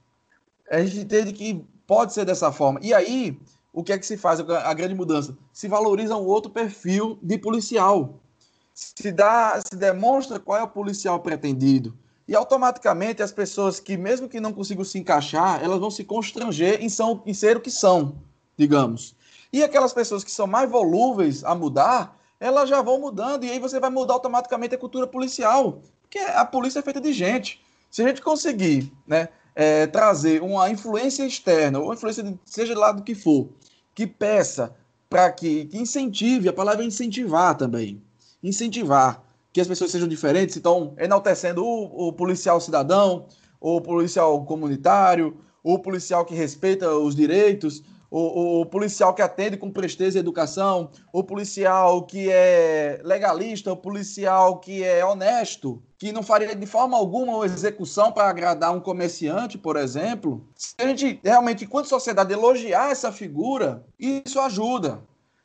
A 0.68 0.82
gente 0.82 0.98
entende 0.98 1.32
que 1.32 1.64
Pode 1.89 2.12
ser 2.12 2.26
dessa 2.26 2.53
forma. 2.53 2.78
E 2.82 2.93
aí, 2.93 3.41
o 3.72 3.82
que 3.82 3.95
é 3.95 3.99
que 3.99 4.05
se 4.05 4.18
faz? 4.18 4.41
A 4.41 4.74
grande 4.74 4.95
mudança. 4.95 5.34
Se 5.55 5.66
valoriza 5.66 6.14
um 6.14 6.26
outro 6.26 6.51
perfil 6.51 7.18
de 7.22 7.39
policial. 7.39 8.20
Se, 8.74 9.11
dá, 9.11 9.59
se 9.66 9.74
demonstra 9.74 10.39
qual 10.39 10.59
é 10.59 10.62
o 10.62 10.68
policial 10.68 11.18
pretendido. 11.20 11.97
E 12.28 12.36
automaticamente 12.36 13.22
as 13.22 13.32
pessoas 13.32 13.80
que, 13.80 13.97
mesmo 13.97 14.28
que 14.28 14.39
não 14.39 14.53
consigam 14.53 14.84
se 14.84 14.99
encaixar, 14.99 15.64
elas 15.64 15.80
vão 15.80 15.91
se 15.91 16.05
constranger 16.05 16.82
em, 16.82 16.91
são, 16.91 17.22
em 17.24 17.32
ser 17.32 17.57
o 17.57 17.61
que 17.61 17.70
são, 17.70 18.16
digamos. 18.55 19.16
E 19.51 19.64
aquelas 19.64 19.95
pessoas 19.95 20.22
que 20.22 20.30
são 20.30 20.47
mais 20.47 20.70
volúveis 20.70 21.43
a 21.43 21.55
mudar, 21.55 22.14
elas 22.39 22.68
já 22.68 22.82
vão 22.82 23.01
mudando. 23.01 23.45
E 23.45 23.51
aí 23.51 23.59
você 23.59 23.80
vai 23.80 23.89
mudar 23.89 24.12
automaticamente 24.12 24.74
a 24.74 24.78
cultura 24.78 25.07
policial. 25.07 25.80
Porque 26.03 26.18
a 26.18 26.45
polícia 26.45 26.80
é 26.80 26.82
feita 26.82 27.01
de 27.01 27.14
gente. 27.14 27.64
Se 27.91 28.03
a 28.03 28.09
gente 28.09 28.20
conseguir 28.20 28.93
né, 29.07 29.30
é, 29.59 29.88
trazer 29.88 30.40
uma 30.40 30.70
influência 30.70 31.26
externa, 31.26 31.80
ou 31.80 31.92
influência, 31.92 32.22
de, 32.22 32.38
seja 32.44 32.74
do 32.92 33.02
que 33.02 33.12
for, 33.12 33.48
que 33.92 34.06
peça 34.06 34.72
para 35.11 35.32
que, 35.32 35.64
que 35.64 35.76
incentive, 35.76 36.48
a 36.48 36.52
palavra 36.52 36.84
é 36.84 36.86
incentivar 36.86 37.56
também, 37.56 38.00
incentivar 38.40 39.20
que 39.52 39.61
as 39.61 39.66
pessoas 39.66 39.90
sejam 39.90 40.06
diferentes, 40.06 40.56
então 40.56 40.94
enaltecendo 40.96 41.64
o, 41.64 42.06
o 42.06 42.12
policial 42.12 42.61
cidadão, 42.61 43.26
o 43.61 43.80
policial 43.80 44.44
comunitário, 44.44 45.36
o 45.61 45.76
policial 45.80 46.24
que 46.24 46.36
respeita 46.36 46.94
os 46.94 47.16
direitos, 47.16 47.82
o, 48.11 48.61
o, 48.61 48.66
policial 48.66 49.12
que 49.12 49.20
atende 49.20 49.56
com 49.56 49.70
presteza 49.70 50.18
e 50.18 50.20
educação, 50.20 50.90
o 51.12 51.22
policial 51.22 52.02
que 52.02 52.30
é 52.30 53.00
legalista, 53.04 53.72
o 53.72 53.76
policial 53.76 54.59
que 54.59 54.82
é 54.82 55.04
honesto, 55.04 55.82
que 55.98 56.11
não 56.12 56.22
faria 56.22 56.54
de 56.54 56.66
forma 56.66 56.96
alguma 56.96 57.36
uma 57.36 57.44
execução 57.44 58.11
para 58.11 58.28
agradar 58.28 58.74
um 58.74 58.80
comerciante, 58.80 59.59
por 59.59 59.76
exemplo. 59.76 60.46
Se 60.54 60.74
a 60.78 60.86
gente 60.86 61.20
realmente, 61.22 61.64
enquanto 61.64 61.86
sociedade, 61.86 62.32
elogiar 62.32 62.90
essa 62.90 63.12
figura, 63.12 63.84
isso 63.98 64.40
ajuda. 64.40 65.00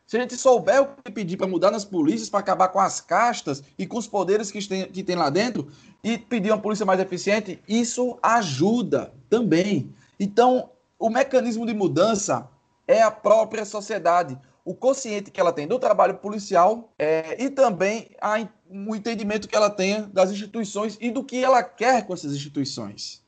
Se 0.06 0.18
a 0.18 0.22
gente 0.22 0.36
souber 0.36 0.82
o 0.82 0.88
que 1.04 1.12
pedir 1.12 1.38
para 1.38 1.48
mudar 1.48 1.72
nas 1.72 1.84
polícias, 1.84 2.30
para 2.30 2.40
acabar 2.40 2.68
com 2.68 2.80
as 2.80 3.02
castas 3.02 3.64
e 3.78 3.88
com 3.88 3.98
os 3.98 4.06
poderes 4.06 4.52
que 4.52 4.66
tem, 4.68 4.86
que 4.86 5.04
tem 5.04 5.16
lá 5.16 5.30
dentro, 5.30 5.68
e 6.04 6.18
pedir 6.18 6.52
uma 6.52 6.62
polícia 6.62 6.86
mais 6.86 7.00
eficiente, 7.00 7.60
isso 7.68 8.18
ajuda 8.22 9.12
também. 9.30 9.92
Então, 10.20 10.70
o 11.00 11.10
mecanismo 11.10 11.66
de 11.66 11.74
mudança 11.74 12.48
é 12.88 13.02
a 13.02 13.12
própria 13.12 13.66
sociedade, 13.66 14.38
o 14.66 14.74
consciente 14.74 15.32
que 15.32 15.40
ela 15.40 15.52
tem 15.52 15.68
do 15.68 15.80
trabalho 15.80 16.16
policial 16.16 16.94
é, 16.98 17.42
e 17.44 17.50
também 17.50 18.10
a, 18.22 18.48
o 18.70 18.96
entendimento 18.96 19.48
que 19.48 19.56
ela 19.56 19.70
tenha 19.70 20.04
das 20.04 20.32
instituições 20.32 20.98
e 21.02 21.12
do 21.12 21.24
que 21.24 21.44
ela 21.44 21.62
quer 21.64 22.06
com 22.06 22.14
essas 22.14 22.34
instituições. 22.34 23.24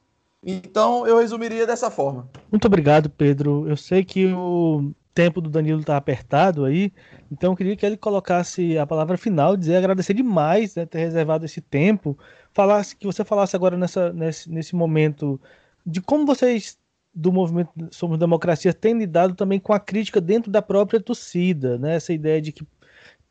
Então, 0.46 1.08
eu 1.08 1.18
resumiria 1.18 1.66
dessa 1.66 1.90
forma. 1.90 2.30
Muito 2.52 2.66
obrigado, 2.66 3.10
Pedro. 3.10 3.68
Eu 3.68 3.76
sei 3.76 4.06
que 4.06 4.28
o 4.28 4.92
tempo 5.14 5.42
do 5.42 5.50
Danilo 5.50 5.80
está 5.80 5.98
apertado 5.98 6.66
aí, 6.66 6.92
então 7.32 7.54
eu 7.54 7.58
queria 7.58 7.76
que 7.76 7.86
ele 7.86 7.98
colocasse 7.98 8.78
a 8.78 8.86
palavra 8.86 9.18
final, 9.18 9.56
dizer 9.56 9.78
agradecer 9.78 10.14
demais 10.14 10.76
né, 10.76 10.86
ter 10.86 11.00
reservado 11.00 11.46
esse 11.46 11.62
tempo, 11.62 12.18
falasse 12.54 12.96
que 12.96 13.08
você 13.08 13.24
falasse 13.24 13.56
agora 13.56 13.78
nessa, 13.78 14.12
nesse, 14.12 14.52
nesse 14.52 14.76
momento 14.76 15.40
de 15.86 16.02
como 16.02 16.26
vocês 16.26 16.78
do 17.16 17.32
movimento 17.32 17.70
Somos 17.92 18.20
Democracia 18.20 18.74
tem 18.74 18.98
lidado 18.98 19.36
também 19.36 19.60
com 19.60 19.72
a 19.72 19.80
crítica 19.80 20.20
dentro 20.20 20.52
da 20.52 20.62
própria 20.62 21.00
torcida, 21.00 21.78
né? 21.78 21.96
Essa 21.96 22.12
ideia 22.12 22.42
de 22.42 22.52
que 22.52 22.68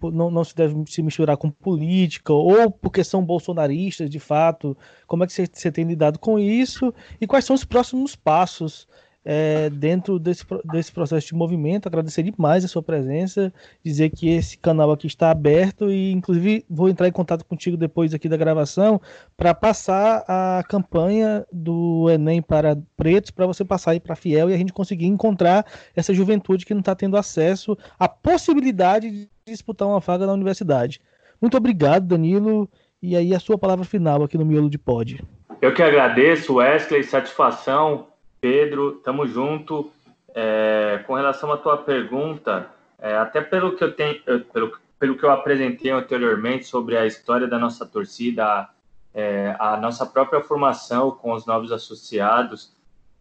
não, 0.02 0.30
não 0.30 0.44
se 0.44 0.54
deve 0.54 0.74
se 0.86 1.02
misturar 1.02 1.36
com 1.36 1.50
política, 1.50 2.32
ou 2.32 2.70
porque 2.70 3.04
são 3.04 3.24
bolsonaristas 3.24 4.10
de 4.10 4.18
fato. 4.18 4.76
Como 5.06 5.24
é 5.24 5.26
que 5.26 5.32
você, 5.32 5.46
você 5.50 5.70
tem 5.70 5.84
lidado 5.84 6.18
com 6.18 6.38
isso? 6.38 6.92
E 7.20 7.26
quais 7.26 7.44
são 7.44 7.54
os 7.54 7.64
próximos 7.64 8.16
passos 8.16 8.86
é, 9.24 9.70
dentro 9.70 10.18
desse, 10.18 10.44
desse 10.64 10.92
processo 10.92 11.26
de 11.28 11.34
movimento. 11.34 11.86
Agradecer 11.86 12.22
demais 12.22 12.64
a 12.64 12.68
sua 12.68 12.82
presença, 12.82 13.52
dizer 13.82 14.10
que 14.10 14.28
esse 14.28 14.58
canal 14.58 14.92
aqui 14.92 15.06
está 15.06 15.30
aberto 15.30 15.90
e, 15.90 16.12
inclusive, 16.12 16.64
vou 16.68 16.88
entrar 16.88 17.08
em 17.08 17.12
contato 17.12 17.44
contigo 17.44 17.76
depois 17.76 18.12
aqui 18.12 18.28
da 18.28 18.36
gravação 18.36 19.00
para 19.36 19.54
passar 19.54 20.24
a 20.28 20.62
campanha 20.68 21.46
do 21.50 22.10
Enem 22.10 22.42
para 22.42 22.76
pretos, 22.96 23.30
para 23.30 23.46
você 23.46 23.64
passar 23.64 23.92
aí 23.92 24.00
para 24.00 24.14
Fiel 24.14 24.50
e 24.50 24.54
a 24.54 24.58
gente 24.58 24.72
conseguir 24.72 25.06
encontrar 25.06 25.64
essa 25.96 26.12
juventude 26.12 26.66
que 26.66 26.74
não 26.74 26.80
está 26.80 26.94
tendo 26.94 27.16
acesso 27.16 27.76
à 27.98 28.08
possibilidade 28.08 29.28
disputar 29.46 29.86
uma 29.86 30.00
vaga 30.00 30.26
na 30.26 30.32
universidade. 30.32 31.00
Muito 31.40 31.56
obrigado, 31.56 32.06
Danilo. 32.06 32.68
E 33.02 33.14
aí 33.16 33.34
a 33.34 33.38
sua 33.38 33.58
palavra 33.58 33.84
final 33.84 34.22
aqui 34.22 34.38
no 34.38 34.46
Miolo 34.46 34.70
de 34.70 34.78
Pod. 34.78 35.22
Eu 35.60 35.74
que 35.74 35.82
agradeço, 35.82 36.54
Wesley, 36.54 37.04
satisfação. 37.04 38.06
Pedro, 38.44 39.00
tamo 39.02 39.26
junto. 39.26 39.90
É, 40.34 41.02
com 41.06 41.14
relação 41.14 41.50
à 41.50 41.56
tua 41.56 41.78
pergunta, 41.78 42.68
é, 42.98 43.16
até 43.16 43.40
pelo 43.40 43.74
que 43.74 43.82
eu 43.82 43.92
tenho, 43.92 44.20
pelo, 44.52 44.78
pelo 44.98 45.16
que 45.16 45.24
eu 45.24 45.30
apresentei 45.30 45.90
anteriormente 45.90 46.66
sobre 46.66 46.94
a 46.94 47.06
história 47.06 47.46
da 47.46 47.58
nossa 47.58 47.86
torcida, 47.86 48.68
é, 49.14 49.56
a 49.58 49.78
nossa 49.78 50.04
própria 50.04 50.42
formação 50.42 51.10
com 51.10 51.32
os 51.32 51.46
novos 51.46 51.72
associados, 51.72 52.70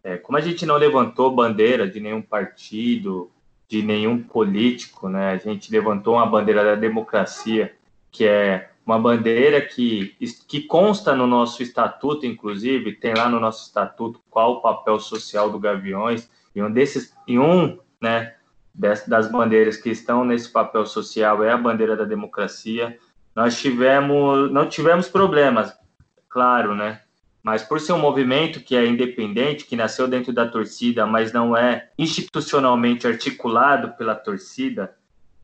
é, 0.02 0.18
como 0.18 0.36
a 0.36 0.42
gente 0.42 0.66
não 0.66 0.76
levantou 0.76 1.34
bandeira 1.34 1.88
de 1.88 2.00
nenhum 2.00 2.20
partido, 2.20 3.30
de 3.66 3.82
nenhum 3.82 4.22
político, 4.22 5.08
né? 5.08 5.30
A 5.30 5.38
gente 5.38 5.72
levantou 5.72 6.16
uma 6.16 6.26
bandeira 6.26 6.62
da 6.62 6.74
democracia, 6.74 7.74
que 8.10 8.26
é 8.26 8.72
uma 8.86 8.98
bandeira 8.98 9.60
que, 9.60 10.14
que 10.46 10.62
consta 10.62 11.14
no 11.14 11.26
nosso 11.26 11.62
estatuto, 11.62 12.26
inclusive, 12.26 12.92
tem 12.92 13.14
lá 13.14 13.28
no 13.28 13.40
nosso 13.40 13.66
estatuto 13.66 14.20
qual 14.30 14.54
o 14.54 14.60
papel 14.60 15.00
social 15.00 15.50
do 15.50 15.58
Gaviões, 15.58 16.28
e 16.54 16.62
um 16.62 16.70
desses, 16.70 17.14
e 17.26 17.38
um, 17.38 17.78
né, 18.00 18.34
das 18.74 19.30
bandeiras 19.30 19.76
que 19.76 19.90
estão 19.90 20.24
nesse 20.24 20.50
papel 20.50 20.84
social 20.84 21.42
é 21.42 21.50
a 21.50 21.56
bandeira 21.56 21.96
da 21.96 22.04
democracia. 22.04 22.98
Nós 23.34 23.58
tivemos, 23.58 24.50
não 24.52 24.68
tivemos 24.68 25.08
problemas, 25.08 25.74
claro, 26.28 26.74
né? 26.74 27.00
Mas 27.42 27.62
por 27.62 27.78
ser 27.78 27.92
um 27.92 27.98
movimento 27.98 28.60
que 28.60 28.74
é 28.74 28.86
independente, 28.86 29.66
que 29.66 29.76
nasceu 29.76 30.08
dentro 30.08 30.32
da 30.32 30.48
torcida, 30.48 31.06
mas 31.06 31.32
não 31.32 31.56
é 31.56 31.90
institucionalmente 31.98 33.06
articulado 33.06 33.92
pela 33.96 34.14
torcida, 34.14 34.94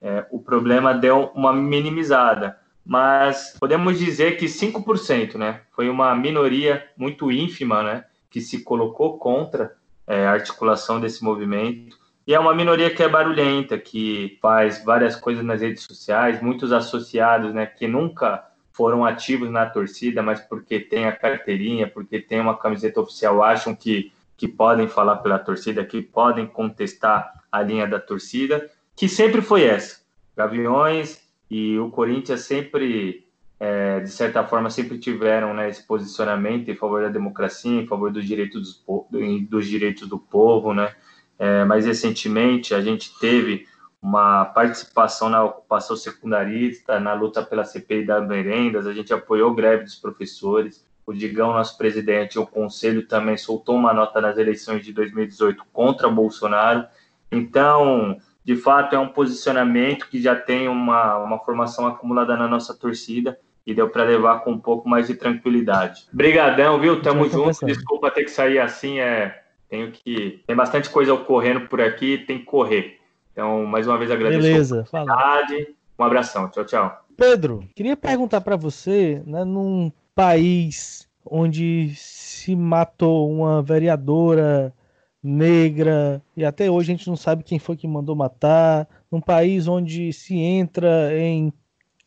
é, 0.01 0.24
o 0.30 0.41
problema 0.41 0.95
deu 0.95 1.30
uma 1.34 1.53
minimizada. 1.53 2.59
Mas 2.85 3.57
podemos 3.59 3.99
dizer 3.99 4.37
que 4.37 4.47
5%, 4.47 5.37
né? 5.37 5.62
Foi 5.72 5.89
uma 5.89 6.14
minoria 6.14 6.87
muito 6.97 7.31
ínfima, 7.31 7.83
né? 7.83 8.05
Que 8.28 8.41
se 8.41 8.62
colocou 8.62 9.18
contra 9.18 9.76
é, 10.07 10.26
a 10.26 10.33
articulação 10.33 11.01
desse 11.01 11.22
movimento. 11.22 11.99
E 12.26 12.35
é 12.35 12.39
uma 12.41 12.55
minoria 12.55 12.95
que 12.95 13.03
é 13.03 13.09
barulhenta, 13.09 13.78
que 13.78 14.39
faz 14.41 14.85
várias 14.85 15.16
coisas 15.16 15.45
nas 15.45 15.61
redes 15.61 15.85
sociais, 15.85 16.43
muitos 16.43 16.72
associados, 16.72 17.53
né? 17.55 17.66
Que 17.66 17.87
nunca 17.87 18.45
foram 18.72 19.05
ativos 19.05 19.51
na 19.51 19.66
torcida, 19.66 20.22
mas 20.22 20.41
porque 20.41 20.81
tem 20.81 21.07
a 21.07 21.12
carteirinha, 21.12 21.87
porque 21.87 22.18
tem 22.18 22.41
uma 22.41 22.57
camiseta 22.57 23.01
oficial, 23.01 23.43
acham 23.43 23.74
que, 23.74 24.12
que 24.37 24.49
podem 24.49 24.89
falar 24.89 25.16
pela 25.16 25.39
torcida, 25.39 25.85
que 25.85 26.01
podem 26.01 26.47
contestar 26.47 27.43
a 27.53 27.62
linha 27.62 27.87
da 27.87 28.01
torcida, 28.01 28.70
que 28.97 29.09
sempre 29.09 29.43
foi 29.43 29.64
essa. 29.64 30.01
Gaviões 30.37 31.20
e 31.51 31.78
o 31.78 31.90
Corinthians 31.90 32.42
sempre, 32.42 33.26
é, 33.59 34.01
de 34.01 34.11
certa 34.11 34.44
forma, 34.44 34.70
sempre 34.70 34.98
tiveram 34.98 35.53
né, 35.53 35.68
esse 35.68 35.84
posicionamento 35.86 36.70
em 36.70 36.76
favor 36.76 37.03
da 37.03 37.09
democracia, 37.09 37.80
em 37.80 37.86
favor 37.86 38.12
dos 38.12 38.24
direitos, 38.24 38.82
dos, 39.11 39.48
dos 39.48 39.66
direitos 39.66 40.09
do 40.09 40.18
povo, 40.18 40.72
né? 40.72 40.94
É, 41.38 41.64
mas 41.64 41.86
recentemente 41.86 42.74
a 42.74 42.80
gente 42.80 43.18
teve 43.18 43.66
uma 44.01 44.44
participação 44.44 45.28
na 45.28 45.42
ocupação 45.42 45.96
secundarista, 45.96 47.01
na 47.01 47.12
luta 47.14 47.42
pela 47.42 47.64
CPI 47.64 48.07
das 48.07 48.26
merendas, 48.26 48.86
a 48.86 48.92
gente 48.92 49.12
apoiou 49.12 49.55
greve 49.55 49.84
dos 49.84 49.96
professores, 49.96 50.86
o 51.05 51.12
Digão, 51.12 51.53
nosso 51.53 51.76
presidente, 51.76 52.38
o 52.38 52.46
Conselho 52.46 53.07
também 53.07 53.36
soltou 53.36 53.74
uma 53.74 53.92
nota 53.92 54.20
nas 54.20 54.38
eleições 54.38 54.84
de 54.84 54.92
2018 54.92 55.64
contra 55.72 56.09
Bolsonaro, 56.09 56.86
então, 57.30 58.18
de 58.51 58.57
fato, 58.57 58.96
é 58.96 58.98
um 58.98 59.07
posicionamento 59.07 60.09
que 60.09 60.20
já 60.20 60.34
tem 60.34 60.66
uma, 60.66 61.18
uma 61.18 61.38
formação 61.38 61.86
acumulada 61.86 62.36
na 62.36 62.48
nossa 62.48 62.74
torcida, 62.74 63.38
e 63.64 63.72
deu 63.72 63.88
para 63.88 64.03
levar 64.03 64.40
com 64.40 64.51
um 64.51 64.59
pouco 64.59 64.88
mais 64.88 65.07
de 65.07 65.14
tranquilidade. 65.14 66.09
Brigadão, 66.12 66.80
viu? 66.80 67.01
Tamo 67.01 67.28
junto. 67.28 67.64
Desculpa 67.64 68.11
ter 68.11 68.24
que 68.24 68.30
sair 68.32 68.59
assim, 68.59 68.98
é 68.98 69.44
tenho 69.68 69.92
que 69.92 70.42
tem 70.48 70.57
bastante 70.57 70.90
coisa 70.90 71.14
ocorrendo 71.14 71.68
por 71.68 71.80
aqui, 71.80 72.18
tem 72.18 72.40
que 72.40 72.44
correr. 72.44 72.98
Então, 73.30 73.64
mais 73.66 73.86
uma 73.86 73.96
vez 73.96 74.11
agradeço 74.11 74.42
Beleza, 74.42 74.78
a 74.78 74.80
oportunidade. 74.80 75.68
Um 75.96 76.03
abração. 76.03 76.48
Tchau, 76.48 76.64
tchau. 76.64 77.05
Pedro, 77.16 77.62
queria 77.76 77.96
perguntar 77.96 78.40
para 78.40 78.57
você, 78.57 79.22
né, 79.24 79.44
num 79.44 79.92
país 80.12 81.09
onde 81.24 81.92
se 81.94 82.57
matou 82.57 83.30
uma 83.30 83.62
vereadora 83.62 84.74
negra 85.23 86.23
e 86.37 86.45
até 86.45 86.71
hoje 86.71 86.93
a 86.93 86.97
gente 86.97 87.09
não 87.09 87.16
sabe 87.16 87.45
quem 87.45 87.59
foi 87.59 87.77
que 87.77 87.87
mandou 87.87 88.16
matar, 88.16 88.89
num 89.11 89.21
país 89.21 89.68
onde 89.68 90.12
se 90.12 90.37
entra 90.39 91.16
em 91.16 91.53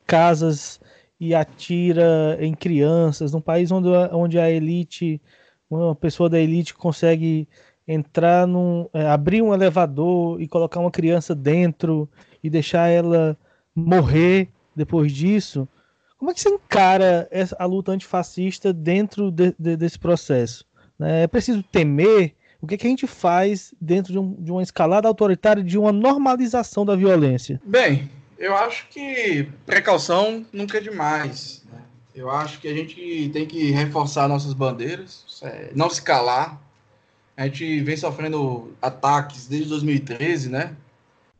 casas 0.06 0.80
e 1.20 1.34
atira 1.34 2.38
em 2.40 2.54
crianças, 2.54 3.32
num 3.32 3.42
país 3.42 3.72
onde, 3.72 3.88
onde 4.12 4.40
a 4.40 4.50
elite, 4.50 5.22
uma 5.70 5.96
pessoa 5.96 6.30
da 6.30 6.40
elite 6.40 6.74
consegue 6.74 7.48
entrar 7.88 8.48
num. 8.48 8.90
É, 8.94 9.08
abrir 9.08 9.42
um 9.42 9.54
elevador 9.54 10.42
e 10.42 10.48
colocar 10.48 10.80
uma 10.80 10.92
criança 10.92 11.36
dentro 11.36 12.10
e 12.44 12.50
deixar 12.50 12.90
ela 12.90 13.38
morrer 13.76 14.50
depois 14.76 15.12
disso. 15.12 15.68
Como 16.18 16.32
é 16.32 16.34
que 16.34 16.42
você 16.42 16.50
encara 16.50 17.28
essa, 17.32 17.56
a 17.60 17.66
luta 17.66 17.92
antifascista 17.92 18.72
dentro 18.72 19.30
de, 19.32 19.54
de, 19.60 19.76
desse 19.76 20.00
processo? 20.00 20.66
É 21.00 21.28
preciso 21.28 21.62
temer? 21.64 22.34
O 22.64 22.66
que, 22.66 22.78
que 22.78 22.88
a 22.88 22.90
gente 22.90 23.06
faz 23.06 23.74
dentro 23.80 24.14
de, 24.14 24.18
um, 24.18 24.42
de 24.42 24.50
uma 24.50 24.64
escalada 24.64 25.06
autoritária, 25.06 25.62
de 25.62 25.78
uma 25.78 25.92
normalização 25.92 26.86
da 26.86 26.96
violência? 26.96 27.62
Bem, 27.66 28.10
eu 28.40 28.56
acho 28.56 28.88
que 28.88 29.50
precaução 29.66 30.46
nunca 30.54 30.78
é 30.78 30.82
demais. 30.82 31.62
Né? 31.70 31.82
Eu 32.16 32.32
acho 32.32 32.62
que 32.62 32.70
a 32.70 32.74
gente 32.74 33.30
tem 33.34 33.46
que 33.46 33.72
reforçar 33.72 34.30
nossas 34.30 34.54
bandeiras, 34.54 35.42
é, 35.44 35.72
não 35.76 35.90
se 35.90 36.02
calar, 36.02 36.58
a 37.36 37.44
gente 37.44 37.82
vem 37.82 37.98
sofrendo 37.98 38.72
ataques 38.82 39.46
desde 39.46 39.68
2013, 39.68 40.50
né? 40.50 40.74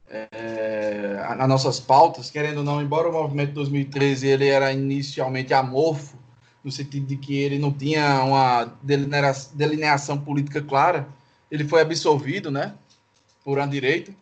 É, 0.10 1.24
nas 1.38 1.48
nossas 1.48 1.80
pautas, 1.80 2.30
querendo 2.30 2.58
ou 2.58 2.64
não, 2.66 2.82
embora 2.82 3.08
o 3.08 3.14
movimento 3.14 3.50
de 3.50 3.56
2013 3.56 4.28
ele 4.28 4.48
era 4.50 4.74
inicialmente 4.74 5.54
amorfo, 5.54 6.18
no 6.64 6.72
sentido 6.72 7.06
de 7.06 7.18
que 7.18 7.38
ele 7.38 7.60
não 7.60 7.72
tinha 7.72 8.24
uma 8.24 8.72
delineação 9.54 10.18
política 10.18 10.62
clara, 10.62 11.08
ele 11.52 11.68
foi 11.68 11.82
absolvido, 11.82 12.50
né, 12.50 12.74
por 13.44 13.58
uma 13.58 13.68
direita. 13.68 14.14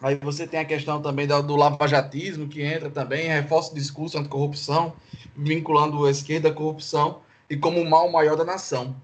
Aí 0.00 0.16
você 0.16 0.46
tem 0.46 0.60
a 0.60 0.64
questão 0.64 1.00
também 1.00 1.26
do, 1.26 1.42
do 1.42 1.56
lavajatismo, 1.56 2.48
que 2.48 2.62
entra 2.62 2.90
também, 2.90 3.28
reforça 3.28 3.72
o 3.72 3.74
discurso 3.74 4.18
anticorrupção, 4.18 4.92
vinculando 5.36 6.04
a 6.04 6.10
esquerda 6.10 6.48
à 6.48 6.52
corrupção 6.52 7.20
e 7.48 7.56
como 7.56 7.80
o 7.80 7.88
mal 7.88 8.10
maior 8.10 8.36
da 8.36 8.44
nação 8.44 8.94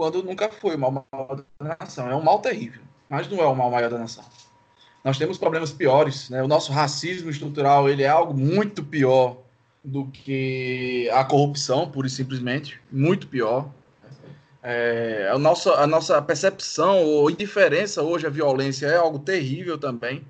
quando 0.00 0.22
nunca 0.22 0.50
foi 0.50 0.76
o 0.76 0.78
mal 0.78 0.90
maior 0.90 1.44
da 1.58 1.76
nação. 1.78 2.08
É 2.08 2.16
um 2.16 2.22
mal 2.22 2.38
terrível, 2.38 2.80
mas 3.06 3.28
não 3.28 3.38
é 3.38 3.46
o 3.46 3.54
mal 3.54 3.70
maior 3.70 3.90
da 3.90 3.98
nação. 3.98 4.24
Nós 5.04 5.18
temos 5.18 5.36
problemas 5.36 5.72
piores, 5.72 6.30
né? 6.30 6.42
O 6.42 6.48
nosso 6.48 6.72
racismo 6.72 7.28
estrutural 7.28 7.86
ele 7.86 8.02
é 8.02 8.08
algo 8.08 8.32
muito 8.32 8.82
pior 8.82 9.36
do 9.82 10.06
que 10.06 11.08
a 11.12 11.24
corrupção, 11.24 11.90
pura 11.90 12.06
e 12.06 12.10
simplesmente, 12.10 12.80
muito 12.90 13.26
pior. 13.26 13.70
É, 14.62 15.30
a, 15.32 15.38
nossa, 15.38 15.72
a 15.74 15.86
nossa 15.86 16.20
percepção 16.20 17.02
ou 17.02 17.30
indiferença 17.30 18.02
hoje 18.02 18.26
à 18.26 18.30
violência 18.30 18.86
é 18.86 18.96
algo 18.96 19.18
terrível 19.18 19.78
também. 19.78 20.24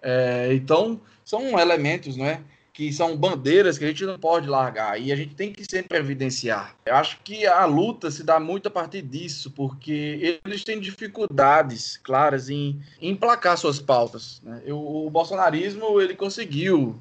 É, 0.00 0.48
então, 0.52 1.00
são 1.24 1.58
elementos 1.58 2.16
não 2.16 2.26
é, 2.26 2.40
que 2.72 2.90
são 2.92 3.14
bandeiras 3.14 3.76
que 3.76 3.84
a 3.84 3.88
gente 3.88 4.06
não 4.06 4.18
pode 4.18 4.48
largar 4.48 4.98
e 4.98 5.12
a 5.12 5.16
gente 5.16 5.34
tem 5.34 5.52
que 5.52 5.64
sempre 5.70 5.98
evidenciar. 5.98 6.74
Eu 6.86 6.94
acho 6.94 7.20
que 7.22 7.46
a 7.46 7.66
luta 7.66 8.10
se 8.10 8.24
dá 8.24 8.40
muito 8.40 8.68
a 8.68 8.70
partir 8.70 9.02
disso, 9.02 9.50
porque 9.50 10.40
eles 10.44 10.64
têm 10.64 10.80
dificuldades 10.80 11.98
claras 11.98 12.48
em, 12.48 12.80
emplacar 13.00 13.58
suas 13.58 13.78
pautas. 13.78 14.40
Né? 14.42 14.62
Eu, 14.64 14.78
o 14.78 15.10
bolsonarismo 15.10 16.00
ele 16.00 16.16
conseguiu 16.16 16.98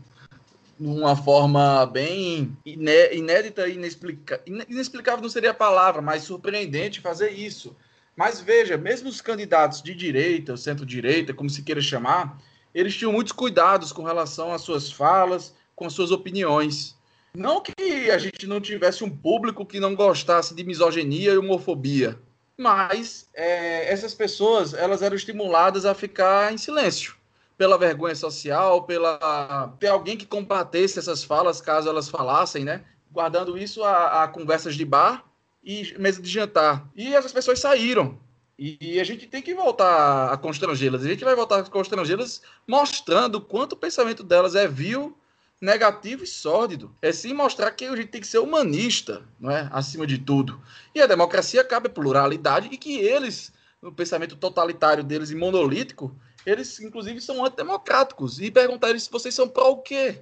de 0.81 0.87
uma 0.87 1.15
forma 1.15 1.85
bem 1.85 2.57
inédita 2.65 3.67
e 3.67 3.75
inexplica... 3.75 4.41
inexplicável 4.47 5.21
não 5.21 5.29
seria 5.29 5.51
a 5.51 5.53
palavra, 5.53 6.01
mas 6.01 6.23
surpreendente 6.23 6.99
fazer 6.99 7.29
isso. 7.29 7.75
Mas 8.15 8.41
veja, 8.41 8.77
mesmo 8.77 9.07
os 9.07 9.21
candidatos 9.21 9.83
de 9.83 9.93
direita, 9.93 10.57
centro-direita, 10.57 11.35
como 11.35 11.51
se 11.51 11.61
queira 11.61 11.81
chamar, 11.81 12.41
eles 12.73 12.95
tinham 12.95 13.13
muitos 13.13 13.31
cuidados 13.31 13.91
com 13.91 14.01
relação 14.01 14.51
às 14.51 14.61
suas 14.61 14.91
falas, 14.91 15.53
com 15.75 15.87
suas 15.87 16.09
opiniões. 16.09 16.97
Não 17.31 17.61
que 17.61 18.09
a 18.09 18.17
gente 18.17 18.47
não 18.47 18.59
tivesse 18.59 19.03
um 19.03 19.09
público 19.09 19.63
que 19.63 19.79
não 19.79 19.93
gostasse 19.93 20.55
de 20.55 20.63
misoginia 20.63 21.33
e 21.33 21.37
homofobia, 21.37 22.17
mas 22.57 23.29
é, 23.35 23.91
essas 23.91 24.15
pessoas 24.15 24.73
elas 24.73 25.03
eram 25.03 25.15
estimuladas 25.15 25.85
a 25.85 25.93
ficar 25.93 26.51
em 26.51 26.57
silêncio 26.57 27.20
pela 27.61 27.77
vergonha 27.77 28.15
social, 28.15 28.81
pela 28.85 29.71
ter 29.79 29.85
alguém 29.85 30.17
que 30.17 30.25
combatesse 30.25 30.97
essas 30.97 31.23
falas 31.23 31.61
caso 31.61 31.87
elas 31.87 32.09
falassem, 32.09 32.65
né? 32.65 32.83
Guardando 33.11 33.55
isso 33.55 33.83
a, 33.83 34.23
a 34.23 34.27
conversas 34.27 34.73
de 34.73 34.83
bar 34.83 35.23
e 35.63 35.93
mesa 35.99 36.19
de 36.19 36.27
jantar. 36.27 36.89
E 36.95 37.13
essas 37.13 37.31
pessoas 37.31 37.59
saíram. 37.59 38.17
E 38.57 38.99
a 38.99 39.03
gente 39.03 39.27
tem 39.27 39.43
que 39.43 39.53
voltar 39.53 40.33
a 40.33 40.37
constrangê-las. 40.37 41.05
A 41.05 41.07
gente 41.07 41.23
vai 41.23 41.35
voltar 41.35 41.59
a 41.59 41.63
constrangê-las 41.63 42.41
mostrando 42.67 43.39
quanto 43.39 43.73
o 43.73 43.77
pensamento 43.77 44.23
delas 44.23 44.55
é 44.55 44.67
vil, 44.67 45.15
negativo 45.61 46.23
e 46.23 46.27
sórdido. 46.27 46.91
É 46.99 47.11
sim 47.11 47.31
mostrar 47.31 47.69
que 47.69 47.85
a 47.85 47.95
gente 47.95 48.07
tem 48.07 48.21
que 48.21 48.27
ser 48.27 48.39
humanista, 48.39 49.21
não 49.39 49.51
é? 49.51 49.69
acima 49.71 50.07
de 50.07 50.17
tudo. 50.17 50.59
E 50.95 50.99
a 50.99 51.05
democracia 51.05 51.63
cabe 51.63 51.89
pluralidade 51.89 52.69
e 52.71 52.77
que 52.77 52.97
eles, 52.97 53.53
no 53.79 53.91
pensamento 53.91 54.35
totalitário 54.35 55.03
deles 55.03 55.29
e 55.29 55.35
monolítico, 55.35 56.11
eles 56.45 56.79
inclusive 56.79 57.21
são 57.21 57.43
antidemocráticos. 57.43 58.39
E 58.39 58.51
perguntar 58.51 58.89
eles 58.89 59.03
se 59.03 59.11
vocês 59.11 59.33
são 59.33 59.47
pró 59.47 59.71
o 59.71 59.81
quê? 59.81 60.21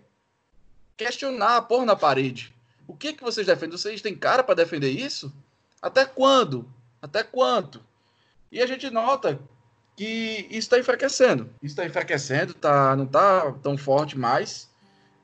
Questionar, 0.98 1.64
pôr 1.64 1.86
na 1.86 1.96
parede. 1.96 2.54
O 2.88 2.96
que 2.96 3.14
que 3.14 3.24
vocês 3.24 3.48
defendem? 3.48 3.78
Vocês 3.78 4.02
têm 4.02 4.16
cara 4.16 4.44
para 4.44 4.56
defender 4.56 4.90
isso? 4.90 5.32
Até 5.82 6.06
quando? 6.06 6.68
Até 7.02 7.24
quanto? 7.24 7.82
E 8.52 8.62
a 8.62 8.66
gente 8.66 8.90
nota 8.90 9.40
que 9.96 10.48
isso 10.50 10.60
está 10.60 10.80
enfraquecendo. 10.80 11.50
Isso 11.62 11.74
está 11.74 11.86
enfraquecendo, 11.86 12.54
tá, 12.54 12.96
não 12.96 13.04
está 13.04 13.52
tão 13.62 13.78
forte 13.78 14.18
mais. 14.18 14.70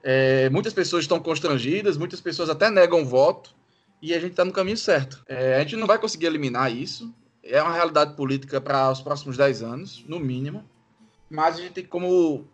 É, 0.03 0.49
muitas 0.49 0.73
pessoas 0.73 1.05
estão 1.05 1.19
constrangidas, 1.19 1.97
muitas 1.97 2.21
pessoas 2.21 2.49
até 2.49 2.69
negam 2.69 3.03
voto, 3.03 3.55
e 4.01 4.13
a 4.13 4.19
gente 4.19 4.31
está 4.31 4.45
no 4.45 4.51
caminho 4.51 4.77
certo. 4.77 5.23
É, 5.27 5.55
a 5.55 5.59
gente 5.61 5.75
não 5.75 5.87
vai 5.87 5.97
conseguir 5.97 6.27
eliminar 6.27 6.71
isso. 6.71 7.11
É 7.41 7.61
uma 7.61 7.73
realidade 7.73 8.15
política 8.15 8.61
para 8.61 8.91
os 8.91 9.01
próximos 9.01 9.37
10 9.37 9.63
anos, 9.63 10.05
no 10.07 10.19
mínimo. 10.19 10.63
Mas 11.29 11.57
a 11.57 11.61
gente 11.61 11.73
tem 11.73 11.85
como 11.85 12.45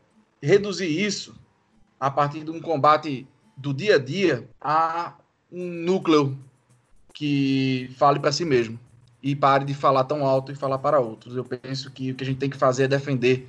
reduzir 0.41 0.87
isso 0.87 1.35
a 1.99 2.09
partir 2.09 2.43
de 2.43 2.51
um 2.51 2.59
combate 2.59 3.27
do 3.55 3.73
dia 3.73 3.95
a 3.95 3.99
dia 3.99 4.47
a 4.59 5.13
um 5.51 5.65
núcleo 5.65 6.37
que 7.13 7.91
fale 7.97 8.19
para 8.19 8.31
si 8.31 8.45
mesmo 8.45 8.79
e 9.21 9.35
pare 9.35 9.65
de 9.65 9.73
falar 9.73 10.05
tão 10.05 10.25
alto 10.25 10.51
e 10.51 10.55
falar 10.55 10.79
para 10.79 10.99
outros. 10.99 11.35
Eu 11.35 11.43
penso 11.43 11.91
que 11.91 12.11
o 12.11 12.15
que 12.15 12.23
a 12.23 12.27
gente 12.27 12.39
tem 12.39 12.49
que 12.49 12.57
fazer 12.57 12.83
é 12.83 12.87
defender 12.87 13.47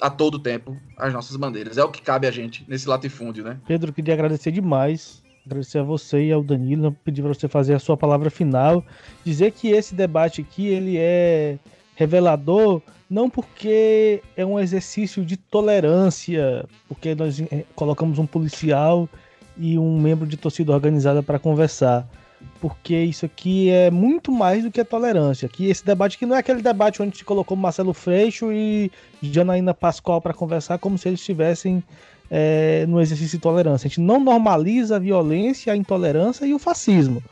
a 0.00 0.10
todo 0.10 0.38
tempo 0.38 0.76
as 0.98 1.12
nossas 1.12 1.36
bandeiras. 1.36 1.78
É 1.78 1.84
o 1.84 1.90
que 1.90 2.02
cabe 2.02 2.26
a 2.26 2.30
gente 2.30 2.64
nesse 2.68 2.88
latifúndio, 2.88 3.44
né? 3.44 3.58
Pedro, 3.66 3.92
queria 3.92 4.14
agradecer 4.14 4.50
demais. 4.50 5.22
Agradecer 5.46 5.78
a 5.78 5.82
você 5.82 6.26
e 6.26 6.32
ao 6.32 6.42
Danilo, 6.42 6.92
pedir 7.04 7.20
para 7.22 7.34
você 7.34 7.46
fazer 7.46 7.74
a 7.74 7.78
sua 7.78 7.98
palavra 7.98 8.30
final, 8.30 8.82
dizer 9.22 9.52
que 9.52 9.68
esse 9.68 9.94
debate 9.94 10.40
aqui 10.40 10.66
ele 10.66 10.96
é 10.96 11.58
revelador 11.94 12.80
não 13.08 13.28
porque 13.28 14.22
é 14.36 14.44
um 14.44 14.58
exercício 14.58 15.24
de 15.24 15.36
tolerância, 15.36 16.64
porque 16.88 17.14
nós 17.14 17.40
eh, 17.40 17.64
colocamos 17.74 18.18
um 18.18 18.26
policial 18.26 19.08
e 19.56 19.78
um 19.78 20.00
membro 20.00 20.26
de 20.26 20.36
torcida 20.36 20.72
organizada 20.72 21.22
para 21.22 21.38
conversar 21.38 22.08
porque 22.60 22.96
isso 22.96 23.26
aqui 23.26 23.70
é 23.70 23.90
muito 23.90 24.32
mais 24.32 24.64
do 24.64 24.70
que 24.70 24.80
a 24.80 24.84
tolerância. 24.84 25.48
Que 25.48 25.68
esse 25.68 25.84
debate 25.84 26.16
aqui 26.16 26.26
não 26.26 26.36
é 26.36 26.38
aquele 26.38 26.62
debate 26.62 27.02
onde 27.02 27.16
se 27.16 27.24
colocou 27.24 27.56
Marcelo 27.56 27.92
Freixo 27.92 28.52
e 28.52 28.90
Janaína 29.22 29.74
Pascoal 29.74 30.20
para 30.20 30.34
conversar 30.34 30.78
como 30.78 30.96
se 30.96 31.08
eles 31.08 31.20
estivessem 31.20 31.82
é, 32.30 32.86
no 32.86 33.00
exercício 33.00 33.38
de 33.38 33.42
tolerância. 33.42 33.86
A 33.86 33.88
gente 33.88 34.00
não 34.00 34.20
normaliza 34.20 34.96
a 34.96 34.98
violência, 34.98 35.72
a 35.72 35.76
intolerância 35.76 36.46
e 36.46 36.54
o 36.54 36.58
fascismo. 36.58 37.22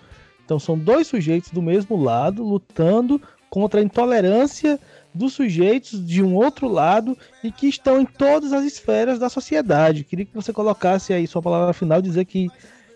Então 0.45 0.59
são 0.59 0.79
dois 0.79 1.07
sujeitos 1.07 1.51
do 1.51 1.63
mesmo 1.63 2.03
lado 2.03 2.43
lutando 2.43 3.21
contra 3.49 3.81
a 3.81 3.83
intolerância 3.83 4.79
dos 5.15 5.35
sujeitos 5.35 6.05
de 6.07 6.23
um 6.23 6.35
outro 6.35 6.69
lado 6.69 7.17
e 7.43 7.53
que 7.53 7.69
estão 7.69 8.01
em 8.01 8.07
todas 8.07 8.53
as 8.53 8.65
esferas 8.65 9.19
da 9.19 9.29
sociedade. 9.29 10.05
Queria 10.05 10.25
que 10.25 10.35
você 10.35 10.53
colocasse 10.53 11.13
aí 11.13 11.27
sua 11.27 11.43
palavra 11.43 11.73
final, 11.73 12.01
dizer 12.01 12.25
que 12.25 12.49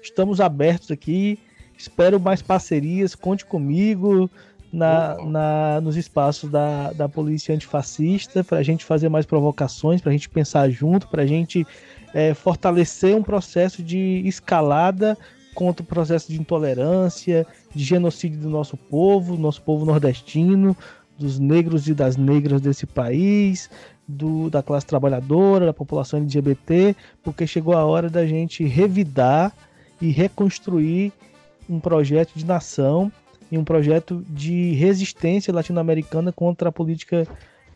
estamos 0.02 0.40
abertos 0.40 0.90
aqui 0.90 1.38
Espero 1.76 2.18
mais 2.18 2.40
parcerias, 2.40 3.14
conte 3.14 3.44
comigo 3.44 4.30
na, 4.72 5.16
na, 5.24 5.80
nos 5.80 5.96
espaços 5.96 6.50
da, 6.50 6.92
da 6.92 7.08
polícia 7.08 7.54
antifascista 7.54 8.42
para 8.42 8.58
a 8.58 8.62
gente 8.62 8.84
fazer 8.84 9.08
mais 9.08 9.26
provocações, 9.26 10.00
para 10.00 10.10
a 10.10 10.12
gente 10.12 10.28
pensar 10.28 10.70
junto, 10.70 11.06
para 11.08 11.22
a 11.22 11.26
gente 11.26 11.66
é, 12.14 12.32
fortalecer 12.32 13.14
um 13.14 13.22
processo 13.22 13.82
de 13.82 14.22
escalada 14.24 15.18
contra 15.54 15.82
o 15.82 15.86
processo 15.86 16.32
de 16.32 16.40
intolerância, 16.40 17.46
de 17.74 17.84
genocídio 17.84 18.40
do 18.40 18.50
nosso 18.50 18.76
povo, 18.76 19.36
nosso 19.36 19.62
povo 19.62 19.84
nordestino, 19.84 20.74
dos 21.18 21.38
negros 21.38 21.88
e 21.88 21.94
das 21.94 22.16
negras 22.16 22.60
desse 22.60 22.86
país, 22.86 23.70
do, 24.06 24.48
da 24.50 24.62
classe 24.62 24.86
trabalhadora, 24.86 25.66
da 25.66 25.72
população 25.72 26.20
LGBT, 26.20 26.94
porque 27.22 27.46
chegou 27.46 27.74
a 27.74 27.84
hora 27.84 28.08
da 28.08 28.26
gente 28.26 28.64
revidar 28.64 29.52
e 30.00 30.10
reconstruir 30.10 31.12
um 31.68 31.80
projeto 31.80 32.32
de 32.34 32.44
nação 32.44 33.10
e 33.50 33.58
um 33.58 33.64
projeto 33.64 34.24
de 34.28 34.72
resistência 34.72 35.52
latino-americana 35.52 36.32
contra 36.32 36.68
a 36.68 36.72
política 36.72 37.26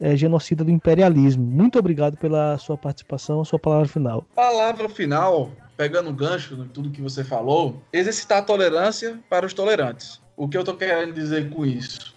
é, 0.01 0.16
genocida 0.16 0.64
do 0.64 0.70
imperialismo. 0.70 1.45
Muito 1.45 1.78
obrigado 1.78 2.16
pela 2.16 2.57
sua 2.59 2.76
participação, 2.76 3.45
sua 3.45 3.59
palavra 3.59 3.88
final. 3.88 4.24
Palavra 4.34 4.88
final, 4.88 5.51
pegando 5.76 6.11
o 6.11 6.12
gancho 6.12 6.57
de 6.57 6.68
tudo 6.68 6.91
que 6.91 7.01
você 7.01 7.22
falou, 7.22 7.82
exercitar 7.93 8.38
a 8.38 8.43
tolerância 8.43 9.18
para 9.28 9.47
os 9.47 9.53
tolerantes. 9.53 10.20
O 10.36 10.49
que 10.49 10.57
eu 10.57 10.62
estou 10.62 10.74
querendo 10.74 11.12
dizer 11.12 11.51
com 11.51 11.66
isso? 11.66 12.14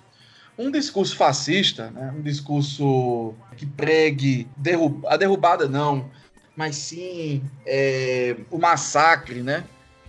Um 0.58 0.70
discurso 0.70 1.16
fascista, 1.16 1.90
né, 1.92 2.14
um 2.16 2.22
discurso 2.22 3.34
que 3.58 3.66
pregue 3.66 4.48
derrub 4.56 5.04
a 5.08 5.18
derrubada, 5.18 5.68
não, 5.68 6.10
mas 6.56 6.76
sim 6.76 7.42
é, 7.66 8.36
o 8.52 8.60
massacre, 8.60 9.42
né? 9.42 9.64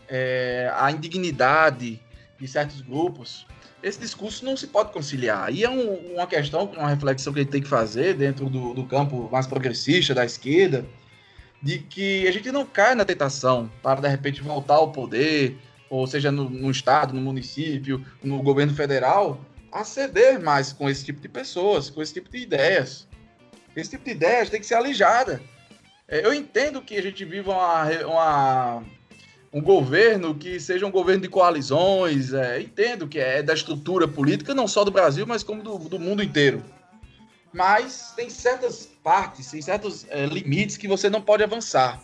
é, 0.08 0.70
a 0.74 0.90
indignidade 0.90 2.00
de 2.38 2.48
certos 2.48 2.80
grupos, 2.80 3.46
esse 3.82 3.98
discurso 3.98 4.44
não 4.44 4.56
se 4.56 4.66
pode 4.66 4.92
conciliar. 4.92 5.52
E 5.52 5.64
é 5.64 5.70
um, 5.70 6.14
uma 6.14 6.26
questão, 6.26 6.64
uma 6.66 6.88
reflexão 6.88 7.32
que 7.32 7.40
a 7.40 7.42
gente 7.42 7.52
tem 7.52 7.62
que 7.62 7.68
fazer 7.68 8.14
dentro 8.14 8.48
do, 8.48 8.74
do 8.74 8.84
campo 8.84 9.28
mais 9.30 9.46
progressista, 9.46 10.14
da 10.14 10.24
esquerda, 10.24 10.84
de 11.62 11.78
que 11.78 12.26
a 12.26 12.32
gente 12.32 12.50
não 12.50 12.64
cai 12.64 12.94
na 12.94 13.04
tentação 13.04 13.70
para, 13.82 14.00
de 14.00 14.08
repente, 14.08 14.42
voltar 14.42 14.74
ao 14.74 14.92
poder, 14.92 15.56
ou 15.88 16.06
seja, 16.06 16.30
no, 16.30 16.48
no 16.48 16.70
Estado, 16.70 17.14
no 17.14 17.20
município, 17.20 18.04
no 18.22 18.42
governo 18.42 18.74
federal, 18.74 19.40
a 19.74 19.82
ceder 19.82 20.40
mais 20.40 20.72
com 20.72 20.88
esse 20.88 21.04
tipo 21.04 21.20
de 21.20 21.28
pessoas, 21.28 21.90
com 21.90 22.00
esse 22.00 22.14
tipo 22.14 22.30
de 22.30 22.38
ideias. 22.38 23.08
Esse 23.74 23.90
tipo 23.90 24.04
de 24.04 24.12
ideias 24.12 24.48
tem 24.48 24.60
que 24.60 24.66
ser 24.66 24.76
alijada. 24.76 25.42
É, 26.06 26.24
eu 26.24 26.32
entendo 26.32 26.80
que 26.80 26.96
a 26.96 27.02
gente 27.02 27.24
vive 27.24 27.50
uma, 27.50 27.84
uma 28.06 28.82
um 29.52 29.60
governo 29.60 30.32
que 30.32 30.60
seja 30.60 30.86
um 30.86 30.92
governo 30.92 31.22
de 31.22 31.28
coalizões. 31.28 32.32
É, 32.32 32.60
entendo 32.60 33.08
que 33.08 33.18
é 33.18 33.42
da 33.42 33.52
estrutura 33.52 34.06
política, 34.06 34.54
não 34.54 34.68
só 34.68 34.84
do 34.84 34.92
Brasil, 34.92 35.26
mas 35.26 35.42
como 35.42 35.60
do, 35.60 35.76
do 35.76 35.98
mundo 35.98 36.22
inteiro. 36.22 36.62
Mas 37.52 38.12
tem 38.14 38.30
certas 38.30 38.88
partes, 39.02 39.50
tem 39.50 39.60
certos 39.60 40.06
é, 40.08 40.24
limites 40.26 40.76
que 40.76 40.86
você 40.86 41.10
não 41.10 41.20
pode 41.20 41.42
avançar. 41.42 42.00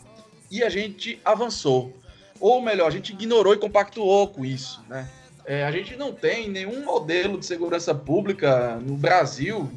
E 0.51 0.65
a 0.65 0.69
gente 0.69 1.21
avançou. 1.25 1.97
Ou 2.41 2.61
melhor, 2.61 2.89
a 2.89 2.91
gente 2.91 3.13
ignorou 3.13 3.55
e 3.55 3.59
compactuou 3.59 4.27
com 4.27 4.45
isso. 4.45 4.83
Né? 4.89 5.09
É, 5.45 5.65
a 5.65 5.71
gente 5.71 5.97
não 5.97 6.13
tem 6.13 6.49
nenhum 6.49 6.85
modelo 6.85 7.39
de 7.39 7.47
segurança 7.47 7.95
pública 7.95 8.77
no 8.77 8.97
Brasil, 8.97 9.71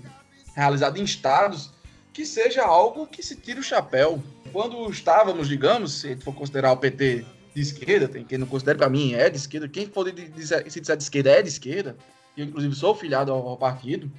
realizado 0.56 0.98
em 1.00 1.04
estados, 1.04 1.72
que 2.12 2.26
seja 2.26 2.64
algo 2.64 3.08
que 3.08 3.24
se 3.24 3.36
tire 3.36 3.60
o 3.60 3.64
chapéu. 3.64 4.22
Quando 4.52 4.90
estávamos, 4.90 5.48
digamos, 5.48 6.00
se 6.00 6.16
for 6.18 6.34
considerar 6.34 6.72
o 6.72 6.78
PT 6.78 7.26
de 7.56 7.62
esquerda, 7.62 8.08
tem 8.08 8.24
quem 8.24 8.38
não 8.38 8.48
considera 8.48 8.78
para 8.78 8.90
mim 8.90 9.14
é 9.14 9.30
de 9.30 9.38
esquerda, 9.38 9.68
quem 9.68 9.88
for 9.88 10.12
de, 10.12 10.30
de, 10.30 10.48
se 10.48 10.80
disser 10.80 10.98
de 10.98 11.04
esquerda 11.04 11.30
é 11.32 11.42
de 11.42 11.50
esquerda, 11.50 11.96
eu 12.36 12.46
inclusive 12.46 12.76
sou 12.76 12.96
filiado 12.96 13.32
ao, 13.32 13.48
ao, 13.48 13.58
partido, 13.58 14.12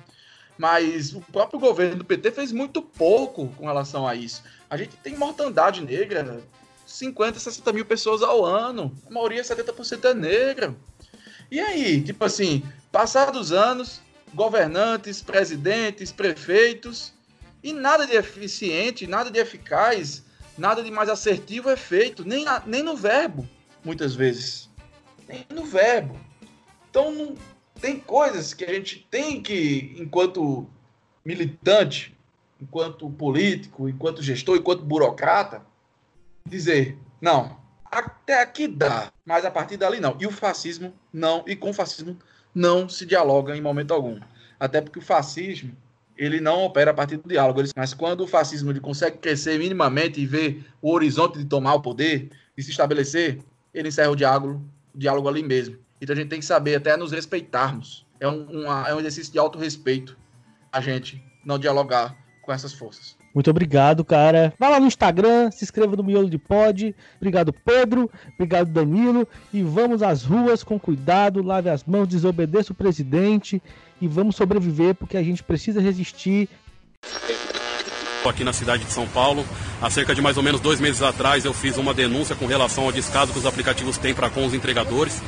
mas 0.57 1.13
o 1.15 1.21
próprio 1.21 1.59
governo 1.59 1.97
do 1.97 2.05
PT 2.05 2.31
fez 2.31 2.53
muito 2.53 2.81
pouco 2.81 3.49
com 3.57 3.67
relação 3.67 4.07
a 4.07 4.15
isso. 4.15 4.43
A 4.71 4.77
gente 4.77 4.97
tem 4.97 5.17
mortandade 5.17 5.81
negra, 5.81 6.41
50, 6.87 7.41
60 7.41 7.73
mil 7.73 7.85
pessoas 7.85 8.23
ao 8.23 8.45
ano, 8.45 8.93
a 9.07 9.11
maioria 9.11 9.43
70% 9.43 10.05
é 10.05 10.15
negra. 10.15 10.75
E 11.55 11.61
aí, 11.61 12.03
tipo 12.03 12.25
assim, 12.25 12.65
passados 12.91 13.53
anos, 13.53 14.03
governantes, 14.35 15.23
presidentes, 15.23 16.11
prefeitos, 16.11 17.15
e 17.63 17.73
nada 17.73 18.05
de 18.09 18.17
eficiente, 18.17 19.07
nada 19.07 19.31
de 19.31 19.39
eficaz 19.39 20.25
nada 20.59 20.83
de 20.83 20.91
mais 20.91 21.09
assertivo 21.09 21.71
é 21.71 21.77
feito, 21.77 22.25
nem, 22.25 22.45
nem 22.67 22.83
no 22.83 22.97
verbo, 22.97 23.49
muitas 23.85 24.17
vezes. 24.17 24.69
Nem 25.29 25.47
no 25.49 25.65
verbo. 25.65 26.19
Então, 26.91 27.13
não, 27.13 27.37
tem 27.81 28.01
coisas 28.01 28.53
que 28.53 28.65
a 28.65 28.75
gente 28.75 29.07
tem 29.09 29.41
que, 29.41 29.95
enquanto 29.97 30.69
militante, 31.25 32.17
enquanto 32.61 33.09
político, 33.11 33.89
enquanto 33.89 34.25
gestor, 34.25 34.57
enquanto 34.57 34.85
burocrata, 34.85 35.65
dizer: 36.45 36.99
não, 37.21 37.57
até 37.99 38.43
aqui 38.43 38.67
dá, 38.67 39.13
mas 39.25 39.45
a 39.45 39.51
partir 39.51 39.77
dali 39.77 40.01
não. 40.01 40.17
E 40.21 40.27
o 40.27 40.31
fascismo 40.31 40.93
não, 41.13 41.45
e 41.47 41.55
com 41.55 41.71
o 41.71 41.75
fascismo 41.75 42.19
não 42.55 42.89
se 42.89 43.07
dialoga 43.07 43.57
em 43.57 43.61
momento 43.61 43.95
algum. 43.95 44.21
Até 44.59 44.81
porque 44.81 44.99
o 44.99 45.03
fascismo 45.03 45.77
ele 46.17 46.41
não 46.41 46.63
opera 46.63 46.93
a 46.93 46.95
partir 46.95 47.17
do 47.17 47.29
diálogo. 47.29 47.61
Mas 47.77 47.93
quando 47.93 48.23
o 48.23 48.27
fascismo 48.27 48.71
ele 48.71 48.81
consegue 48.81 49.19
crescer 49.19 49.59
minimamente 49.59 50.21
e 50.21 50.27
ver 50.27 50.65
o 50.81 50.93
horizonte 50.93 51.39
de 51.39 51.45
tomar 51.45 51.75
o 51.75 51.81
poder, 51.81 52.31
e 52.57 52.63
se 52.63 52.71
estabelecer, 52.71 53.41
ele 53.73 53.89
encerra 53.89 54.11
o 54.11 54.17
diálogo, 54.17 54.63
o 54.95 54.99
diálogo 54.99 55.29
ali 55.29 55.43
mesmo. 55.43 55.77
Então 56.01 56.15
a 56.15 56.17
gente 56.17 56.29
tem 56.29 56.41
que 56.41 56.47
saber 56.47 56.77
até 56.77 56.97
nos 56.97 57.13
respeitarmos. 57.13 58.07
É 58.21 58.29
um, 58.29 58.71
é 58.87 58.95
um 58.95 59.01
exercício 59.01 59.33
de 59.33 59.39
autorrespeito. 59.39 60.17
a 60.73 60.81
gente 60.81 61.23
não 61.45 61.59
dialogar 61.59 62.17
com 62.43 62.53
essas 62.53 62.73
forças. 62.73 63.17
Muito 63.35 63.51
obrigado, 63.51 64.05
cara. 64.05 64.55
Vá 64.59 64.69
lá 64.69 64.79
no 64.79 64.87
Instagram, 64.87 65.51
se 65.51 65.65
inscreva 65.65 65.97
no 65.97 66.05
Miolo 66.05 66.31
de 66.31 66.39
Pod. 66.39 66.95
Obrigado, 67.17 67.53
Pedro. 67.53 68.09
Obrigado, 68.35 68.71
Danilo. 68.71 69.27
E 69.53 69.63
vamos 69.63 70.03
às 70.03 70.23
ruas 70.23 70.63
com 70.63 70.79
cuidado, 70.79 71.43
lave 71.43 71.69
as 71.69 71.83
mãos, 71.85 72.07
desobedeça 72.07 72.73
o 72.73 72.77
presidente 72.77 73.61
e 74.01 74.07
vamos 74.07 74.37
sobreviver 74.37 74.95
porque 74.95 75.17
a 75.17 75.23
gente 75.23 75.43
precisa 75.43 75.81
resistir. 75.81 76.49
Aqui 78.25 78.43
na 78.43 78.55
cidade 78.55 78.85
de 78.85 78.91
São 78.91 79.07
Paulo, 79.09 79.45
há 79.83 79.91
cerca 79.91 80.15
de 80.15 80.23
mais 80.23 80.39
ou 80.39 80.43
menos 80.43 80.59
dois 80.59 80.81
meses 80.81 81.03
atrás, 81.03 81.45
eu 81.45 81.53
fiz 81.53 81.77
uma 81.77 81.93
denúncia 81.93 82.35
com 82.35 82.47
relação 82.47 82.85
ao 82.85 82.93
descaso 82.93 83.33
que 83.35 83.39
os 83.39 83.45
aplicativos 83.45 83.99
têm 83.99 84.15
para 84.15 84.31
com 84.31 84.47
os 84.47 84.55
entregadores. 84.55 85.21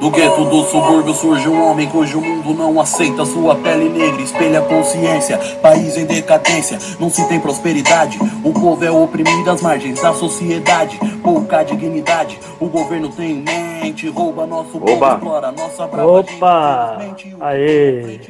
Do 0.00 0.10
gueto 0.10 0.46
do 0.46 0.64
subúrbio 0.64 1.12
surge 1.12 1.46
um 1.46 1.62
homem 1.62 1.86
cujo 1.86 2.22
mundo 2.22 2.54
não 2.54 2.80
aceita 2.80 3.22
sua 3.26 3.54
pele 3.54 3.86
negra, 3.90 4.22
espelha 4.22 4.60
a 4.60 4.62
consciência, 4.62 5.36
país 5.60 5.94
em 5.98 6.06
decadência, 6.06 6.78
não 6.98 7.10
se 7.10 7.28
tem 7.28 7.38
prosperidade, 7.38 8.18
o 8.42 8.50
povo 8.50 8.82
é 8.82 8.90
oprimido 8.90 9.50
às 9.50 9.60
margens 9.60 10.00
da 10.00 10.14
sociedade, 10.14 10.98
pouca 11.22 11.62
dignidade, 11.62 12.40
o 12.58 12.66
governo 12.66 13.10
tem 13.10 13.32
em 13.32 13.42
mente, 13.42 14.08
rouba 14.08 14.46
nosso 14.46 14.80
povo, 14.80 14.90
Oba. 14.90 15.14
explora 15.16 15.52
nossa 15.52 15.84
Opa! 15.84 16.98
Aê! 17.40 18.20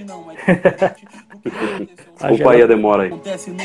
Desculpa 2.21 2.53
aí 2.53 2.63
a 2.63 2.67
demora 2.67 3.05
aí. 3.05 3.13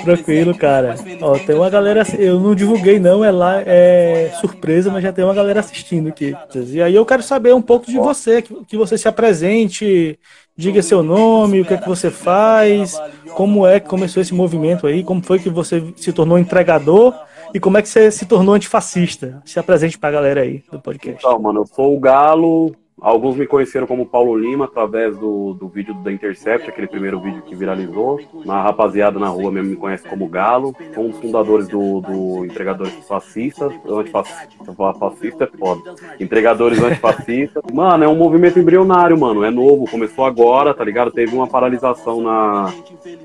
Tranquilo, 0.03 0.57
cara. 0.57 0.95
Ó, 1.21 1.37
tem 1.37 1.55
uma 1.55 1.69
galera. 1.69 2.03
Eu 2.17 2.39
não 2.39 2.55
divulguei, 2.55 2.99
não, 2.99 3.23
é 3.23 3.31
lá, 3.31 3.61
é 3.65 4.31
surpresa, 4.39 4.91
mas 4.91 5.03
já 5.03 5.11
tem 5.11 5.25
uma 5.25 5.33
galera 5.33 5.59
assistindo 5.59 6.09
aqui. 6.09 6.35
E 6.71 6.81
aí 6.81 6.95
eu 6.95 7.05
quero 7.05 7.21
saber 7.21 7.53
um 7.53 7.61
pouco 7.61 7.85
de 7.85 7.97
você, 7.97 8.41
que, 8.41 8.53
que 8.65 8.77
você 8.77 8.97
se 8.97 9.07
apresente, 9.07 10.17
diga 10.57 10.81
seu 10.81 11.03
nome, 11.03 11.61
o 11.61 11.65
que 11.65 11.73
é 11.73 11.77
que 11.77 11.87
você 11.87 12.09
faz, 12.09 12.99
como 13.33 13.67
é 13.67 13.79
que 13.79 13.89
começou 13.89 14.21
esse 14.21 14.33
movimento 14.33 14.87
aí, 14.87 15.03
como 15.03 15.21
foi 15.21 15.39
que 15.39 15.49
você 15.49 15.83
se 15.97 16.13
tornou 16.13 16.39
entregador 16.39 17.13
e 17.53 17.59
como 17.59 17.77
é 17.77 17.81
que 17.81 17.89
você 17.89 18.09
se 18.11 18.25
tornou 18.25 18.55
antifascista. 18.55 19.41
Se 19.45 19.59
apresente 19.59 19.97
pra 19.97 20.11
galera 20.11 20.41
aí 20.41 20.63
do 20.71 20.79
podcast. 20.79 21.25
Então, 21.25 21.39
mano, 21.39 21.61
eu 21.61 21.65
sou 21.65 21.95
o 21.95 21.99
Galo. 21.99 22.75
Alguns 23.05 23.35
me 23.35 23.45
conheceram 23.45 23.85
como 23.85 24.03
Paulo 24.03 24.35
Lima 24.35 24.65
através 24.65 25.15
do, 25.15 25.53
do 25.53 25.67
vídeo 25.67 25.93
da 25.93 26.11
Intercept, 26.11 26.67
aquele 26.67 26.87
primeiro 26.87 27.21
vídeo 27.21 27.43
que 27.43 27.53
viralizou. 27.53 28.19
A 28.47 28.63
rapaziada 28.63 29.19
na 29.19 29.27
rua 29.27 29.51
mesmo 29.51 29.69
me 29.69 29.75
conhece 29.75 30.09
como 30.09 30.27
Galo. 30.27 30.75
Sou 30.91 31.03
um 31.03 31.09
dos 31.11 31.19
fundadores 31.19 31.67
do, 31.67 32.01
do 32.01 32.43
Entregadores 32.45 32.95
Fascistas. 33.07 33.71
Antifascista, 33.87 34.73
fascista 34.99 35.43
é 35.43 35.57
foda. 35.57 35.93
Entregadores 36.19 36.81
Antifascistas. 36.81 37.61
Mano, 37.71 38.05
é 38.05 38.07
um 38.07 38.15
movimento 38.15 38.57
embrionário, 38.57 39.15
mano. 39.19 39.43
É 39.43 39.51
novo, 39.51 39.85
começou 39.87 40.25
agora, 40.25 40.73
tá 40.73 40.83
ligado? 40.83 41.11
Teve 41.11 41.35
uma 41.35 41.45
paralisação 41.45 42.21
na, 42.21 42.73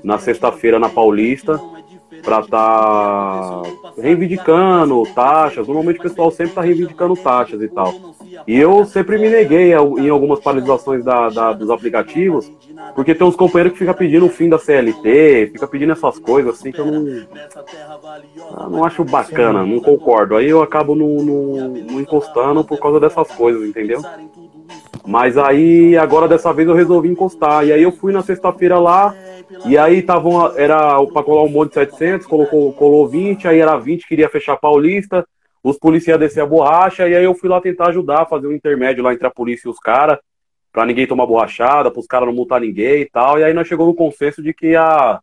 na 0.03 0.19
sexta-feira 0.19 0.77
na 0.77 0.89
Paulista 0.89 1.59
pra 2.23 2.41
tá 2.43 3.61
reivindicando 3.97 5.03
taxas. 5.15 5.67
Normalmente 5.67 5.99
o 5.99 6.01
pessoal 6.03 6.31
sempre 6.31 6.53
tá 6.53 6.61
reivindicando 6.61 7.15
taxas 7.15 7.61
e 7.61 7.67
tal. 7.67 7.93
E 8.47 8.57
eu 8.57 8.85
sempre 8.85 9.17
me 9.17 9.29
neguei 9.29 9.71
em 9.73 10.09
algumas 10.09 10.39
paralisações 10.39 11.03
da, 11.03 11.29
da- 11.29 11.53
dos 11.53 11.69
aplicativos, 11.69 12.51
porque 12.95 13.13
tem 13.13 13.25
uns 13.27 13.35
companheiros 13.35 13.73
que 13.73 13.79
ficam 13.79 13.93
pedindo 13.93 14.25
o 14.25 14.29
fim 14.29 14.49
da 14.49 14.57
CLT, 14.57 15.49
fica 15.51 15.67
pedindo 15.67 15.91
essas 15.91 16.17
coisas 16.17 16.55
assim 16.55 16.71
que 16.71 16.79
eu 16.79 16.85
não, 16.85 17.05
eu 18.63 18.69
não 18.69 18.83
acho 18.83 19.03
bacana, 19.03 19.65
não 19.65 19.79
concordo. 19.79 20.35
Aí 20.35 20.49
eu 20.49 20.61
acabo 20.61 20.95
não- 20.95 21.23
não 21.23 21.99
encostando 22.01 22.63
por 22.63 22.77
causa 22.79 22.99
dessas 22.99 23.27
coisas, 23.31 23.67
entendeu? 23.67 24.03
Mas 25.05 25.37
aí, 25.37 25.97
agora 25.97 26.27
dessa 26.27 26.51
vez 26.53 26.67
eu 26.67 26.75
resolvi 26.75 27.09
encostar. 27.09 27.65
E 27.65 27.71
aí 27.73 27.81
eu 27.83 27.91
fui 27.91 28.11
na 28.13 28.21
sexta-feira 28.21 28.77
lá, 28.79 29.13
e 29.65 29.77
aí 29.77 30.01
tavam, 30.01 30.57
era 30.57 31.03
pra 31.07 31.23
colar 31.23 31.43
um 31.43 31.49
monte 31.49 31.69
de 31.69 31.75
700, 31.75 32.27
colocou, 32.27 32.73
colou 32.73 33.07
20, 33.07 33.47
aí 33.47 33.59
era 33.59 33.77
20, 33.77 34.07
queria 34.07 34.29
fechar 34.29 34.57
Paulista, 34.57 35.25
os 35.63 35.77
policiais 35.77 36.19
descer 36.19 36.41
a 36.41 36.45
borracha, 36.45 37.07
e 37.07 37.15
aí 37.15 37.23
eu 37.23 37.35
fui 37.35 37.49
lá 37.49 37.61
tentar 37.61 37.89
ajudar, 37.89 38.25
fazer 38.25 38.47
um 38.47 38.53
intermédio 38.53 39.03
lá 39.03 39.13
entre 39.13 39.27
a 39.27 39.31
polícia 39.31 39.67
e 39.67 39.71
os 39.71 39.79
caras, 39.79 40.17
pra 40.71 40.85
ninguém 40.85 41.05
tomar 41.05 41.25
borrachada, 41.25 41.91
pros 41.91 42.07
caras 42.07 42.27
não 42.27 42.35
multar 42.35 42.61
ninguém 42.61 43.01
e 43.01 43.09
tal. 43.09 43.37
E 43.39 43.43
aí 43.43 43.53
nós 43.53 43.67
chegamos 43.67 43.91
no 43.91 43.95
consenso 43.95 44.41
de 44.41 44.53
que 44.53 44.75
a, 44.75 45.19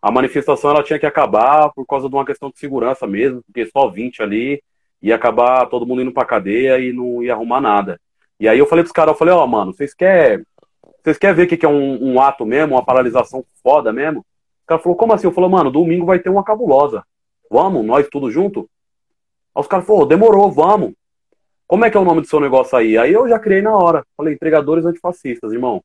a 0.00 0.10
manifestação 0.10 0.70
ela 0.70 0.82
tinha 0.82 0.98
que 0.98 1.06
acabar 1.06 1.70
por 1.70 1.84
causa 1.86 2.08
de 2.08 2.14
uma 2.14 2.24
questão 2.24 2.50
de 2.50 2.58
segurança 2.58 3.06
mesmo, 3.06 3.42
porque 3.42 3.66
só 3.66 3.88
20 3.88 4.22
ali 4.22 4.62
ia 5.02 5.16
acabar 5.16 5.66
todo 5.66 5.86
mundo 5.86 6.02
indo 6.02 6.12
pra 6.12 6.24
cadeia 6.24 6.78
e 6.78 6.92
não 6.92 7.22
ia 7.22 7.32
arrumar 7.32 7.60
nada. 7.60 8.00
E 8.38 8.48
aí 8.48 8.58
eu 8.58 8.66
falei 8.66 8.84
pros 8.84 8.92
caras, 8.92 9.12
eu 9.12 9.18
falei, 9.18 9.34
ó, 9.34 9.46
mano, 9.46 9.72
vocês 9.72 9.92
querem 9.92 10.44
vocês 11.02 11.18
querem 11.18 11.34
ver 11.36 11.42
o 11.44 11.46
que, 11.48 11.66
é 11.66 11.68
um, 11.68 12.12
um 12.12 12.20
ato 12.20 12.46
mesmo, 12.46 12.74
uma 12.74 12.84
paralisação 12.84 13.44
foda 13.62 13.92
mesmo? 13.92 14.20
O 14.20 14.66
cara 14.66 14.80
falou, 14.80 14.96
como 14.96 15.12
assim? 15.12 15.26
Eu 15.26 15.32
falei, 15.32 15.50
mano, 15.50 15.70
domingo 15.70 16.06
vai 16.06 16.18
ter 16.18 16.28
uma 16.30 16.44
cabulosa. 16.44 17.02
Vamos, 17.50 17.84
nós 17.84 18.08
tudo 18.08 18.30
junto? 18.30 18.68
Aí 19.54 19.60
os 19.60 19.66
caras 19.66 19.86
falaram, 19.86 20.06
demorou, 20.06 20.50
vamos. 20.50 20.94
Como 21.66 21.84
é 21.84 21.90
que 21.90 21.96
é 21.96 22.00
o 22.00 22.04
nome 22.04 22.20
do 22.20 22.26
seu 22.26 22.38
negócio 22.38 22.76
aí? 22.76 22.96
Aí 22.96 23.12
eu 23.12 23.28
já 23.28 23.38
criei 23.38 23.62
na 23.62 23.74
hora. 23.76 24.04
Falei, 24.16 24.34
entregadores 24.34 24.84
antifascistas, 24.84 25.52
irmão. 25.52 25.82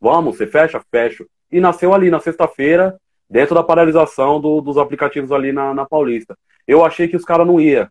Vamos, 0.00 0.36
você 0.36 0.46
fecha? 0.46 0.80
Fecho. 0.90 1.26
E 1.50 1.60
nasceu 1.60 1.94
ali 1.94 2.10
na 2.10 2.20
sexta-feira, 2.20 2.98
dentro 3.28 3.54
da 3.54 3.62
paralisação 3.62 4.40
do- 4.40 4.60
dos 4.60 4.76
aplicativos 4.76 5.32
ali 5.32 5.52
na, 5.52 5.72
na 5.72 5.86
Paulista. 5.86 6.36
Eu 6.66 6.84
achei 6.84 7.08
que 7.08 7.16
os 7.16 7.24
caras 7.24 7.46
não 7.46 7.60
iam. 7.60 7.88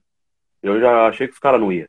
Eu 0.62 0.80
já 0.80 1.08
achei 1.08 1.28
que 1.28 1.34
os 1.34 1.40
caras 1.40 1.60
não 1.60 1.72
iam. 1.72 1.88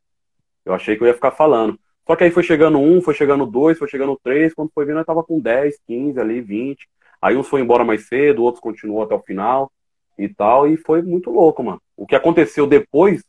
Eu 0.65 0.75
achei 0.75 0.97
que 0.97 1.03
eu 1.03 1.07
ia 1.07 1.15
ficar 1.15 1.31
falando. 1.33 1.79
Só 2.09 2.17
que 2.17 2.25
aí 2.25 2.31
foi 2.31 2.43
chegando 2.43 2.79
um, 2.79 3.03
foi 3.03 3.13
chegando 3.13 3.45
dois, 3.45 3.79
foi 3.79 3.87
chegando 3.87 4.19
três. 4.25 4.55
Quando 4.55 4.71
foi 4.75 4.87
vindo, 4.87 4.99
eu 4.99 5.05
tava 5.05 5.23
com 5.23 5.39
10, 5.39 5.79
15 5.87 6.19
ali, 6.19 6.41
20. 6.41 6.89
Aí 7.21 7.37
uns 7.37 7.47
foi 7.47 7.61
embora 7.61 7.85
mais 7.85 8.09
cedo, 8.09 8.43
outros 8.43 8.63
continuou 8.63 9.03
até 9.03 9.15
o 9.15 9.21
final 9.21 9.71
e 10.19 10.27
tal. 10.27 10.67
E 10.67 10.79
foi 10.79 11.03
muito 11.03 11.31
louco, 11.31 11.63
mano. 11.63 11.83
O 11.95 12.07
que 12.07 12.17
aconteceu 12.17 12.67
depois, 12.67 13.23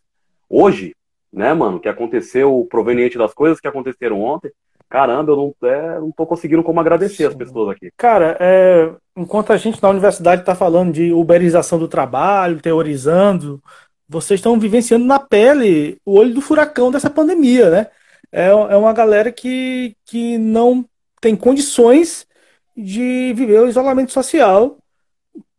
hoje, 0.50 0.96
né, 1.32 1.54
mano? 1.54 1.76
O 1.76 1.80
que 1.82 1.90
aconteceu 1.90 2.66
proveniente 2.70 3.18
das 3.18 3.34
coisas 3.34 3.60
que 3.60 3.68
aconteceram 3.68 4.22
ontem. 4.22 4.50
Caramba, 4.88 5.34
eu 5.34 5.36
não, 5.36 5.70
é, 5.70 6.00
não 6.00 6.12
tô 6.12 6.26
conseguindo 6.26 6.64
como 6.64 6.80
agradecer 6.80 7.26
as 7.26 7.36
pessoas 7.36 7.76
aqui. 7.76 7.92
Cara, 7.98 8.38
é, 8.40 8.92
enquanto 9.16 9.52
a 9.52 9.58
gente 9.58 9.84
na 9.84 9.90
universidade 9.90 10.42
está 10.42 10.56
falando 10.56 10.94
de 10.94 11.12
uberização 11.12 11.78
do 11.78 11.88
trabalho, 11.88 12.62
teorizando, 12.62 13.62
vocês 14.08 14.40
estão 14.40 14.58
vivenciando 14.58 15.06
na 15.06 15.20
pele 15.20 15.98
o 16.06 16.18
olho 16.18 16.34
do 16.34 16.42
furacão 16.42 16.90
dessa 16.90 17.10
pandemia, 17.10 17.70
né? 17.70 17.88
É, 18.32 18.48
é 18.48 18.76
uma 18.78 18.94
galera 18.94 19.32
que, 19.32 19.96
que 20.06 20.38
não 20.38 20.86
tem 21.22 21.36
condições 21.36 22.28
de 22.76 23.34
viver 23.36 23.60
o 23.62 23.68
isolamento 23.68 24.12
social 24.12 24.78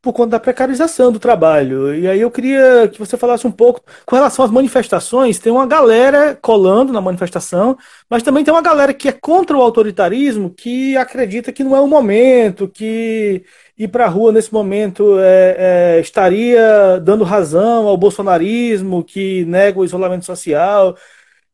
por 0.03 0.15
conta 0.15 0.31
da 0.31 0.41
precarização 0.41 1.13
do 1.13 1.19
trabalho. 1.19 1.95
E 1.95 2.09
aí 2.09 2.21
eu 2.21 2.31
queria 2.31 2.89
que 2.89 2.99
você 2.99 3.17
falasse 3.19 3.47
um 3.47 3.53
pouco 3.53 3.83
com 4.07 4.17
relação 4.17 4.45
às 4.45 4.51
manifestações. 4.51 5.39
Tem 5.39 5.53
uma 5.53 5.67
galera 5.67 6.39
colando 6.41 6.93
na 6.93 7.01
manifestação, 7.03 7.77
mas 8.09 8.23
também 8.23 8.43
tem 8.43 8.53
uma 8.53 8.63
galera 8.63 8.95
que 8.95 9.09
é 9.09 9.13
contra 9.13 9.57
o 9.57 9.61
autoritarismo, 9.61 10.51
que 10.51 10.97
acredita 10.97 11.53
que 11.53 11.63
não 11.63 11.77
é 11.77 11.81
o 11.81 11.87
momento, 11.87 12.67
que 12.67 13.45
ir 13.77 13.89
para 13.89 14.07
a 14.07 14.09
rua 14.09 14.33
nesse 14.33 14.53
momento 14.53 15.19
é, 15.19 15.97
é, 15.99 16.01
estaria 16.01 16.99
dando 17.03 17.25
razão 17.25 17.87
ao 17.87 17.97
bolsonarismo, 17.97 19.05
que 19.05 19.45
nega 19.45 19.79
o 19.79 19.85
isolamento 19.85 20.25
social 20.25 20.97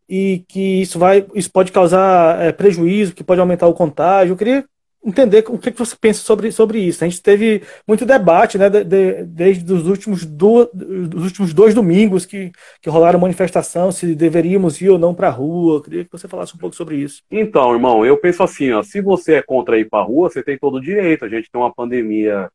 e 0.09 0.45
que 0.49 0.83
isso 0.83 0.99
vai, 0.99 1.27
isso 1.35 1.51
pode 1.51 1.73
causar 1.73 2.41
é, 2.41 2.53
prejuízo, 2.53 3.15
que 3.15 3.25
pode 3.25 3.41
aumentar 3.41 3.67
o 3.67 3.75
contágio. 3.75 4.33
Eu 4.33 4.37
queria 4.37 4.65
entender 5.05 5.45
o 5.49 5.57
que, 5.57 5.71
você 5.71 5.97
pensa 6.01 6.21
sobre, 6.21 6.51
sobre 6.51 6.81
isso. 6.81 7.05
A 7.05 7.09
gente 7.09 7.23
teve 7.23 7.63
muito 7.87 8.05
debate, 8.05 8.59
né, 8.59 8.69
de, 8.69 8.83
de, 8.83 9.25
desde 9.25 9.73
os 9.73 9.87
últimos, 9.87 10.25
do, 10.25 10.69
últimos 11.15 11.55
dois 11.55 11.73
domingos 11.75 12.27
que, 12.27 12.51
que 12.83 12.91
rolaram 12.91 13.21
manifestação, 13.21 13.93
se 13.93 14.15
deveríamos 14.17 14.81
ir 14.81 14.91
ou 14.91 14.99
não 14.99 15.15
para 15.15 15.29
a 15.29 15.31
rua. 15.31 15.77
Eu 15.77 15.83
queria 15.83 16.05
que 16.05 16.11
você 16.11 16.27
falasse 16.27 16.55
um 16.57 16.59
pouco 16.59 16.75
sobre 16.75 16.97
isso. 16.97 17.23
Então, 17.31 17.73
irmão, 17.73 18.05
eu 18.05 18.17
penso 18.17 18.43
assim, 18.43 18.73
ó, 18.73 18.83
se 18.83 19.01
você 19.01 19.35
é 19.35 19.43
contra 19.43 19.79
ir 19.79 19.89
pra 19.89 20.03
rua, 20.03 20.29
você 20.29 20.43
tem 20.43 20.59
todo 20.59 20.79
o 20.79 20.81
direito. 20.81 21.25
A 21.25 21.29
gente 21.29 21.51
tem 21.51 21.61
uma 21.61 21.73
pandemia 21.73 22.51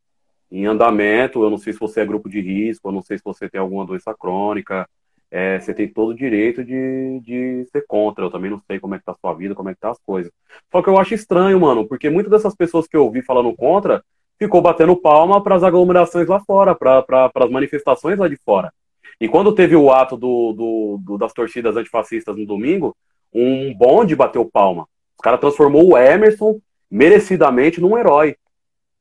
em 0.51 0.65
andamento, 0.65 1.41
eu 1.41 1.49
não 1.49 1.57
sei 1.57 1.71
se 1.71 1.79
você 1.79 2.01
é 2.01 2.05
grupo 2.05 2.29
de 2.29 2.41
risco, 2.41 2.89
eu 2.89 2.91
não 2.91 3.01
sei 3.01 3.17
se 3.17 3.23
você 3.23 3.47
tem 3.47 3.61
alguma 3.61 3.85
doença 3.85 4.13
crônica, 4.13 4.85
é, 5.31 5.57
você 5.59 5.73
tem 5.73 5.87
todo 5.87 6.09
o 6.09 6.15
direito 6.15 6.63
de, 6.63 7.21
de 7.21 7.65
ser 7.71 7.85
contra. 7.87 8.25
Eu 8.25 8.29
também 8.29 8.51
não 8.51 8.61
sei 8.67 8.79
como 8.79 8.93
é 8.93 8.99
que 8.99 9.05
tá 9.05 9.13
a 9.13 9.17
sua 9.19 9.33
vida, 9.33 9.55
como 9.55 9.69
é 9.69 9.73
que 9.73 9.79
tá 9.79 9.89
as 9.89 9.99
coisas. 10.05 10.31
Só 10.69 10.81
que 10.81 10.89
eu 10.89 10.99
acho 10.99 11.13
estranho, 11.13 11.59
mano, 11.59 11.87
porque 11.87 12.09
muitas 12.09 12.31
dessas 12.31 12.53
pessoas 12.53 12.85
que 12.85 12.97
eu 12.97 13.05
ouvi 13.05 13.21
falando 13.21 13.55
contra 13.55 14.03
ficou 14.37 14.61
batendo 14.61 14.95
palma 14.95 15.41
para 15.41 15.55
as 15.55 15.63
aglomerações 15.63 16.27
lá 16.27 16.39
fora, 16.41 16.75
para 16.75 17.31
as 17.33 17.49
manifestações 17.49 18.19
lá 18.19 18.27
de 18.27 18.35
fora. 18.35 18.73
E 19.21 19.29
quando 19.29 19.53
teve 19.53 19.75
o 19.75 19.91
ato 19.91 20.17
do, 20.17 20.51
do, 20.51 20.99
do, 20.99 21.17
das 21.17 21.31
torcidas 21.31 21.77
antifascistas 21.77 22.35
no 22.35 22.45
domingo, 22.45 22.95
um 23.33 23.73
bonde 23.73 24.15
bateu 24.15 24.43
palma. 24.43 24.87
Os 25.15 25.23
caras 25.23 25.39
transformou 25.39 25.91
o 25.91 25.97
Emerson 25.97 26.59
merecidamente 26.89 27.79
num 27.79 27.97
herói. 27.97 28.35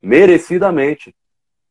Merecidamente. 0.00 1.14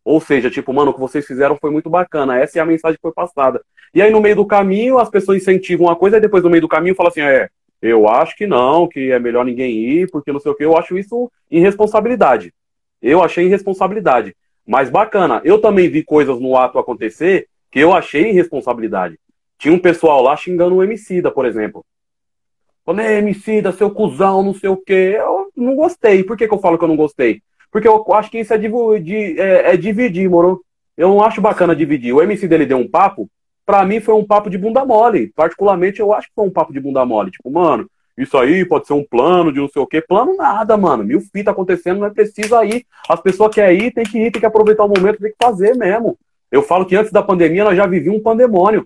Ou 0.10 0.19
seja, 0.19 0.49
tipo, 0.49 0.73
mano, 0.73 0.90
o 0.90 0.94
que 0.95 0.99
vocês 0.99 1.23
fizeram 1.23 1.56
foi 1.56 1.69
muito 1.69 1.88
bacana. 1.88 2.36
Essa 2.36 2.57
é 2.57 2.61
a 2.64 2.65
mensagem 2.65 2.95
que 2.95 3.02
foi 3.03 3.11
passada. 3.11 3.61
E 3.94 4.02
aí, 4.02 4.10
no 4.10 4.19
meio 4.19 4.38
do 4.38 4.44
caminho, 4.44 4.98
as 4.98 5.07
pessoas 5.07 5.38
incentivam 5.40 5.86
uma 5.86 5.95
coisa, 5.95 6.18
e 6.18 6.19
depois, 6.19 6.44
no 6.44 6.49
meio 6.49 6.61
do 6.61 6.68
caminho, 6.68 6.95
falam 6.95 7.11
assim: 7.11 7.22
é, 7.22 7.48
Eu 7.80 8.10
acho 8.10 8.36
que 8.36 8.48
não, 8.48 8.88
que 8.88 9.11
é 9.11 9.19
melhor 9.19 9.45
ninguém 9.45 9.72
ir, 9.72 10.10
porque 10.10 10.31
não 10.31 10.40
sei 10.40 10.52
o 10.52 10.56
que. 10.56 10.65
Eu 10.65 10.76
acho 10.76 10.98
isso 10.98 11.31
irresponsabilidade. 11.52 12.52
Eu 12.99 13.22
achei 13.22 13.45
irresponsabilidade. 13.45 14.36
Mas 14.65 14.90
bacana. 14.90 15.44
Eu 15.45 15.61
também 15.61 15.88
vi 15.88 16.03
coisas 16.03 16.40
no 16.40 16.57
ato 16.57 16.80
acontecer 16.80 17.48
que 17.69 17.80
eu 17.80 17.94
achei 17.94 18.31
irresponsabilidade. 18.31 19.19
Tinha 19.60 19.76
um 19.76 19.80
pessoal 19.80 20.23
lá 20.23 20.36
xingando 20.36 20.73
o 20.73 20.84
Emicida, 20.84 21.30
por 21.30 21.45
exemplo. 21.45 21.86
Falando, 22.84 23.06
Emicida, 23.06 23.72
seu 23.72 23.91
cuzão, 23.91 24.41
não 24.41 24.56
sei 24.56 24.72
o 24.72 24.77
quê. 24.77 25.18
Eu 25.19 25.52
não 25.56 25.76
gostei. 25.76 26.23
Por 26.23 26.36
que, 26.36 26.48
que 26.48 26.53
eu 26.56 26.60
falo 26.60 26.80
que 26.80 26.84
eu 26.84 26.88
não 26.88 26.98
gostei? 26.98 27.44
Porque 27.72 27.88
eu 27.88 28.04
acho 28.14 28.32
que 28.32 28.40
isso 28.40 28.54
é, 28.54 28.58
de, 28.58 29.40
é, 29.40 29.74
é 29.74 29.78
dividir, 29.78 30.30
moro? 30.30 30.62
Eu 30.98 31.10
não 31.10 31.24
acho 31.24 31.41
bacana 31.41 31.76
dividir. 31.76 32.14
O 32.14 32.22
MC 32.22 32.48
dele 32.48 32.66
deu 32.66 32.78
um 32.78 32.90
papo, 32.90 33.30
pra 33.66 33.86
mim 33.86 34.00
foi 34.00 34.16
um 34.16 34.26
papo 34.26 34.50
de 34.50 34.58
bunda 34.58 34.84
mole. 34.84 35.32
Particularmente, 35.36 36.00
eu 36.00 36.12
acho 36.12 36.28
que 36.28 36.34
foi 36.36 36.46
um 36.46 36.52
papo 36.52 36.74
de 36.74 36.80
bunda 36.80 37.06
mole. 37.06 37.32
Tipo, 37.32 37.52
mano, 37.52 37.90
isso 38.18 38.38
aí 38.38 38.66
pode 38.66 38.86
ser 38.86 38.94
um 38.94 39.04
plano 39.04 39.54
de 39.54 39.60
não 39.60 39.70
sei 39.70 39.82
o 39.82 39.88
quê. 39.88 40.02
Plano 40.02 40.36
nada, 40.36 40.76
mano. 40.76 41.04
Mil 41.04 41.22
fitas 41.22 41.54
acontecendo, 41.54 42.00
não 42.00 42.08
é 42.08 42.10
preciso 42.10 42.56
aí. 42.56 42.84
As 43.08 43.22
pessoas 43.22 43.54
querem 43.54 43.88
ir, 43.88 43.91
tem 43.91 44.04
que 44.04 44.18
ir, 44.18 44.32
tem 44.32 44.41
que 44.41 44.46
aproveitar 44.46 44.84
o 44.84 44.90
momento, 44.90 45.20
tem 45.20 45.32
que 45.32 45.38
fazer 45.41 45.76
mesmo. 45.78 46.18
Eu 46.52 46.62
falo 46.64 46.86
que 46.86 46.96
antes 46.96 47.12
da 47.12 47.24
pandemia 47.24 47.64
nós 47.64 47.78
já 47.78 47.86
vivíamos 47.86 48.20
um 48.20 48.24
pandemônio. 48.24 48.86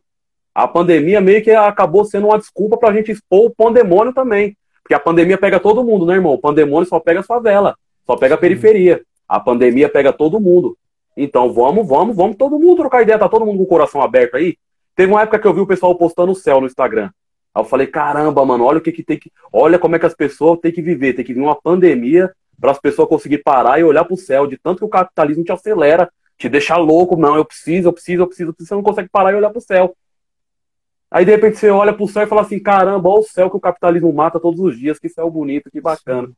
A 0.54 0.68
pandemia 0.68 1.20
meio 1.20 1.42
que 1.42 1.50
acabou 1.50 2.06
sendo 2.06 2.28
uma 2.28 2.38
desculpa 2.38 2.78
pra 2.78 2.94
gente 2.94 3.12
expor 3.12 3.46
o 3.46 3.50
pandemônio 3.50 4.14
também. 4.14 4.56
Porque 4.84 4.94
a 4.94 5.00
pandemia 5.00 5.38
pega 5.38 5.60
todo 5.60 5.84
mundo, 5.84 6.06
né, 6.06 6.14
irmão? 6.14 6.34
O 6.34 6.38
pandemônio 6.38 6.88
só 6.88 7.00
pega 7.00 7.22
a 7.22 7.24
favela, 7.24 7.76
só 8.06 8.16
pega 8.16 8.36
a 8.36 8.38
periferia. 8.38 9.02
A 9.28 9.40
pandemia 9.40 9.90
pega 9.90 10.14
todo 10.14 10.40
mundo. 10.40 10.78
Então 11.16 11.54
vamos, 11.54 11.88
vamos, 11.88 12.16
vamos 12.16 12.36
todo 12.36 12.60
mundo 12.60 12.78
trocar 12.78 13.04
ideia, 13.04 13.20
tá 13.20 13.30
todo 13.30 13.46
mundo 13.46 13.58
com 13.58 13.64
o 13.64 13.68
coração 13.68 14.02
aberto 14.02 14.36
aí. 14.36 14.58
Teve 14.96 15.12
uma 15.12 15.22
época 15.22 15.40
que 15.40 15.48
eu 15.48 15.54
vi 15.54 15.62
o 15.62 15.68
pessoal 15.68 15.96
postando 15.96 16.32
o 16.32 16.36
céu 16.36 16.60
no 16.60 16.68
Instagram. 16.68 17.10
Aí 17.54 17.62
eu 17.62 17.66
falei, 17.66 17.88
caramba, 17.88 18.44
mano, 18.46 18.64
olha 18.66 18.80
o 18.80 18.82
que, 18.82 18.92
que 18.92 19.04
tem 19.04 19.18
que. 19.18 19.32
Olha 19.52 19.78
como 19.78 19.96
é 19.96 20.00
que 20.00 20.06
as 20.06 20.16
pessoas 20.16 20.60
têm 20.60 20.72
que 20.72 20.82
viver. 20.82 21.14
Tem 21.14 21.24
que 21.24 21.34
vir 21.34 21.42
uma 21.42 21.60
pandemia 21.60 22.32
para 22.60 22.72
as 22.72 22.80
pessoas 22.80 23.08
conseguir 23.08 23.40
parar 23.40 23.80
e 23.80 23.84
olhar 23.84 24.06
pro 24.06 24.18
céu, 24.18 24.48
de 24.48 24.58
tanto 24.58 24.80
que 24.80 24.86
o 24.86 24.90
capitalismo 24.90 25.44
te 25.44 25.52
acelera, 25.52 26.12
te 26.38 26.50
deixa 26.50 26.76
louco. 26.78 27.18
Não, 27.18 27.36
eu 27.36 27.46
preciso, 27.46 27.90
eu 27.90 27.94
preciso, 27.94 28.22
eu 28.24 28.28
preciso. 28.28 28.56
Você 28.58 28.74
não 28.74 28.84
consegue 28.84 29.10
parar 29.10 29.32
e 29.32 29.36
olhar 29.36 29.50
pro 29.50 29.62
céu. 29.62 29.96
Aí 31.10 31.26
de 31.26 31.32
repente 31.32 31.58
você 31.58 31.70
olha 31.70 31.94
pro 31.94 32.08
céu 32.08 32.24
e 32.24 32.28
fala 32.28 32.42
assim: 32.42 32.60
caramba, 32.60 33.10
olha 33.10 33.20
o 33.20 33.24
céu 33.24 33.50
que 33.50 33.58
o 33.58 33.60
capitalismo 33.60 34.12
mata 34.12 34.40
todos 34.40 34.60
os 34.60 34.78
dias, 34.78 34.98
que 34.98 35.08
céu 35.10 35.30
bonito, 35.30 35.70
que 35.70 35.80
bacana. 35.80 36.32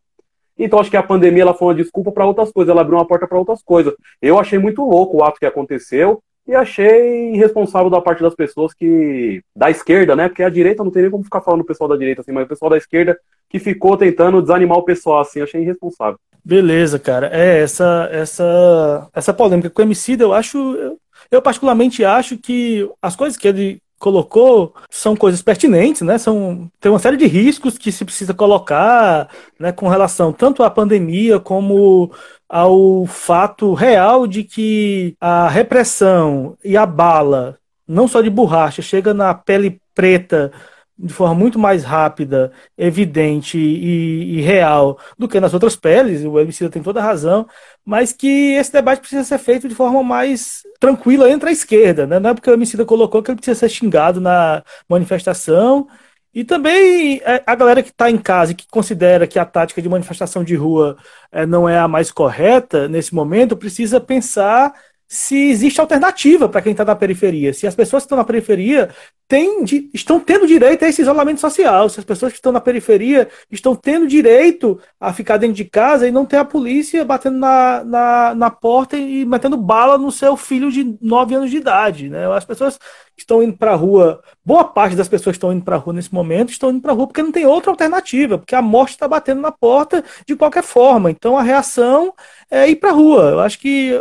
Então 0.57 0.79
acho 0.79 0.89
que 0.89 0.97
a 0.97 1.03
pandemia 1.03 1.43
ela 1.43 1.53
foi 1.53 1.67
uma 1.69 1.75
desculpa 1.75 2.11
para 2.11 2.25
outras 2.25 2.51
coisas, 2.51 2.71
ela 2.71 2.81
abriu 2.81 2.97
uma 2.97 3.07
porta 3.07 3.27
para 3.27 3.37
outras 3.37 3.61
coisas. 3.63 3.93
Eu 4.21 4.39
achei 4.39 4.57
muito 4.57 4.81
louco 4.83 5.17
o 5.17 5.23
ato 5.23 5.39
que 5.39 5.45
aconteceu 5.45 6.21
e 6.47 6.53
achei 6.53 7.33
irresponsável 7.33 7.89
da 7.89 7.99
parte 7.99 8.21
das 8.21 8.35
pessoas 8.35 8.73
que 8.73 9.41
da 9.55 9.69
esquerda, 9.69 10.15
né? 10.15 10.27
Porque 10.27 10.43
a 10.43 10.49
direita 10.49 10.83
não 10.83 10.91
tem 10.91 11.01
nem 11.01 11.11
como 11.11 11.23
ficar 11.23 11.41
falando 11.41 11.61
o 11.61 11.65
pessoal 11.65 11.89
da 11.89 11.97
direita 11.97 12.21
assim, 12.21 12.31
mas 12.31 12.45
o 12.45 12.49
pessoal 12.49 12.69
da 12.69 12.77
esquerda 12.77 13.17
que 13.49 13.59
ficou 13.59 13.97
tentando 13.97 14.41
desanimar 14.41 14.77
o 14.77 14.85
pessoal 14.85 15.19
assim, 15.19 15.41
achei 15.41 15.61
irresponsável. 15.61 16.19
Beleza, 16.43 16.99
cara. 16.99 17.29
É 17.33 17.61
essa 17.61 18.07
essa 18.11 19.09
essa 19.13 19.33
polêmica 19.33 19.69
com 19.69 19.81
o 19.81 19.85
MC, 19.85 20.17
eu 20.19 20.33
acho 20.33 20.57
eu, 20.75 20.99
eu 21.31 21.41
particularmente 21.41 22.05
acho 22.05 22.37
que 22.37 22.87
as 23.01 23.15
coisas 23.15 23.37
que 23.37 23.47
ele 23.47 23.81
colocou 23.99 24.73
são 24.89 25.15
coisas 25.15 25.41
pertinentes, 25.41 26.01
né? 26.01 26.17
São, 26.17 26.69
tem 26.79 26.91
uma 26.91 26.99
série 26.99 27.17
de 27.17 27.25
riscos 27.25 27.77
que 27.77 27.91
se 27.91 28.05
precisa 28.05 28.33
colocar 28.33 29.29
né, 29.59 29.71
com 29.71 29.87
relação 29.87 30.31
tanto 30.33 30.63
à 30.63 30.69
pandemia 30.69 31.39
como 31.39 32.11
ao 32.47 33.05
fato 33.05 33.73
real 33.73 34.27
de 34.27 34.43
que 34.43 35.15
a 35.19 35.47
repressão 35.47 36.57
e 36.63 36.77
a 36.77 36.85
bala, 36.85 37.57
não 37.87 38.07
só 38.07 38.21
de 38.21 38.29
borracha, 38.29 38.81
chega 38.81 39.13
na 39.13 39.33
pele 39.33 39.79
preta 39.93 40.51
de 40.97 41.13
forma 41.13 41.35
muito 41.35 41.59
mais 41.59 41.83
rápida, 41.83 42.51
evidente 42.77 43.57
e, 43.57 44.37
e, 44.37 44.41
real 44.41 44.97
do 45.17 45.27
que 45.27 45.39
nas 45.39 45.53
outras 45.53 45.75
peles, 45.75 46.23
o 46.23 46.39
Emicida 46.39 46.69
tem 46.69 46.81
toda 46.81 47.01
a 47.01 47.03
razão, 47.03 47.47
mas 47.85 48.13
que 48.13 48.53
esse 48.53 48.71
debate 48.71 48.99
precisa 49.01 49.23
ser 49.23 49.37
feito 49.37 49.67
de 49.67 49.75
forma 49.75 50.01
mais 50.01 50.63
tranquila 50.79 51.29
entre 51.29 51.49
a 51.49 51.51
esquerda, 51.51 52.07
né? 52.07 52.19
não 52.19 52.29
é 52.29 52.33
porque 52.33 52.49
o 52.49 52.53
Emicida 52.53 52.85
colocou 52.85 53.21
que 53.21 53.29
ele 53.29 53.37
precisa 53.37 53.59
ser 53.59 53.69
xingado 53.69 54.21
na 54.21 54.63
manifestação, 54.87 55.87
e 56.33 56.43
também 56.43 57.21
é, 57.23 57.41
a 57.45 57.55
galera 57.55 57.81
que 57.81 57.89
está 57.89 58.11
em 58.11 58.17
casa 58.17 58.51
e 58.51 58.55
que 58.55 58.67
considera 58.67 59.25
que 59.25 59.39
a 59.39 59.45
tática 59.45 59.81
de 59.81 59.87
manifestação 59.87 60.43
de 60.43 60.53
rua 60.53 60.97
é, 61.31 61.45
não 61.45 61.67
é 61.67 61.79
a 61.79 61.87
mais 61.87 62.11
correta 62.11 62.89
nesse 62.89 63.15
momento, 63.15 63.55
precisa 63.55 64.01
pensar 64.01 64.73
se 65.07 65.49
existe 65.49 65.79
alternativa 65.79 66.49
para 66.49 66.61
quem 66.61 66.71
está 66.71 66.83
na 66.83 66.95
periferia. 66.95 67.53
Se 67.53 67.67
as 67.67 67.75
pessoas 67.75 68.03
que 68.03 68.05
estão 68.05 68.17
na 68.17 68.23
periferia 68.23 68.89
têm, 69.27 69.63
estão 69.93 70.19
tendo 70.19 70.47
direito 70.47 70.83
a 70.83 70.87
esse 70.87 71.01
isolamento 71.01 71.39
social, 71.39 71.89
se 71.89 71.99
as 71.99 72.05
pessoas 72.05 72.31
que 72.31 72.37
estão 72.37 72.51
na 72.51 72.59
periferia 72.59 73.27
estão 73.51 73.75
tendo 73.75 74.07
direito 74.07 74.79
a 74.99 75.13
ficar 75.13 75.37
dentro 75.37 75.55
de 75.55 75.65
casa 75.65 76.07
e 76.07 76.11
não 76.11 76.25
ter 76.25 76.37
a 76.37 76.45
polícia 76.45 77.05
batendo 77.05 77.37
na, 77.37 77.83
na, 77.83 78.35
na 78.35 78.49
porta 78.49 78.97
e 78.97 79.25
metendo 79.25 79.57
bala 79.57 79.97
no 79.97 80.11
seu 80.11 80.35
filho 80.35 80.71
de 80.71 80.97
9 81.01 81.35
anos 81.35 81.51
de 81.51 81.57
idade. 81.57 82.09
Né? 82.09 82.25
As 82.31 82.45
pessoas 82.45 82.77
que 83.15 83.21
estão 83.21 83.41
indo 83.41 83.57
para 83.57 83.71
a 83.71 83.75
rua, 83.75 84.21
boa 84.43 84.63
parte 84.63 84.95
das 84.95 85.07
pessoas 85.07 85.35
que 85.35 85.37
estão 85.37 85.53
indo 85.53 85.63
para 85.63 85.75
a 85.75 85.79
rua 85.79 85.93
nesse 85.93 86.13
momento 86.13 86.49
estão 86.49 86.69
indo 86.69 86.81
para 86.81 86.91
a 86.91 86.95
rua 86.95 87.07
porque 87.07 87.23
não 87.23 87.31
tem 87.31 87.45
outra 87.45 87.71
alternativa, 87.71 88.37
porque 88.37 88.55
a 88.55 88.61
morte 88.61 88.91
está 88.91 89.07
batendo 89.07 89.41
na 89.41 89.51
porta 89.51 90.03
de 90.27 90.35
qualquer 90.35 90.63
forma. 90.63 91.09
Então 91.09 91.37
a 91.37 91.43
reação 91.43 92.13
é 92.49 92.69
ir 92.69 92.75
para 92.75 92.89
a 92.89 92.93
rua. 92.93 93.29
Eu 93.31 93.39
acho 93.39 93.57
que 93.59 93.99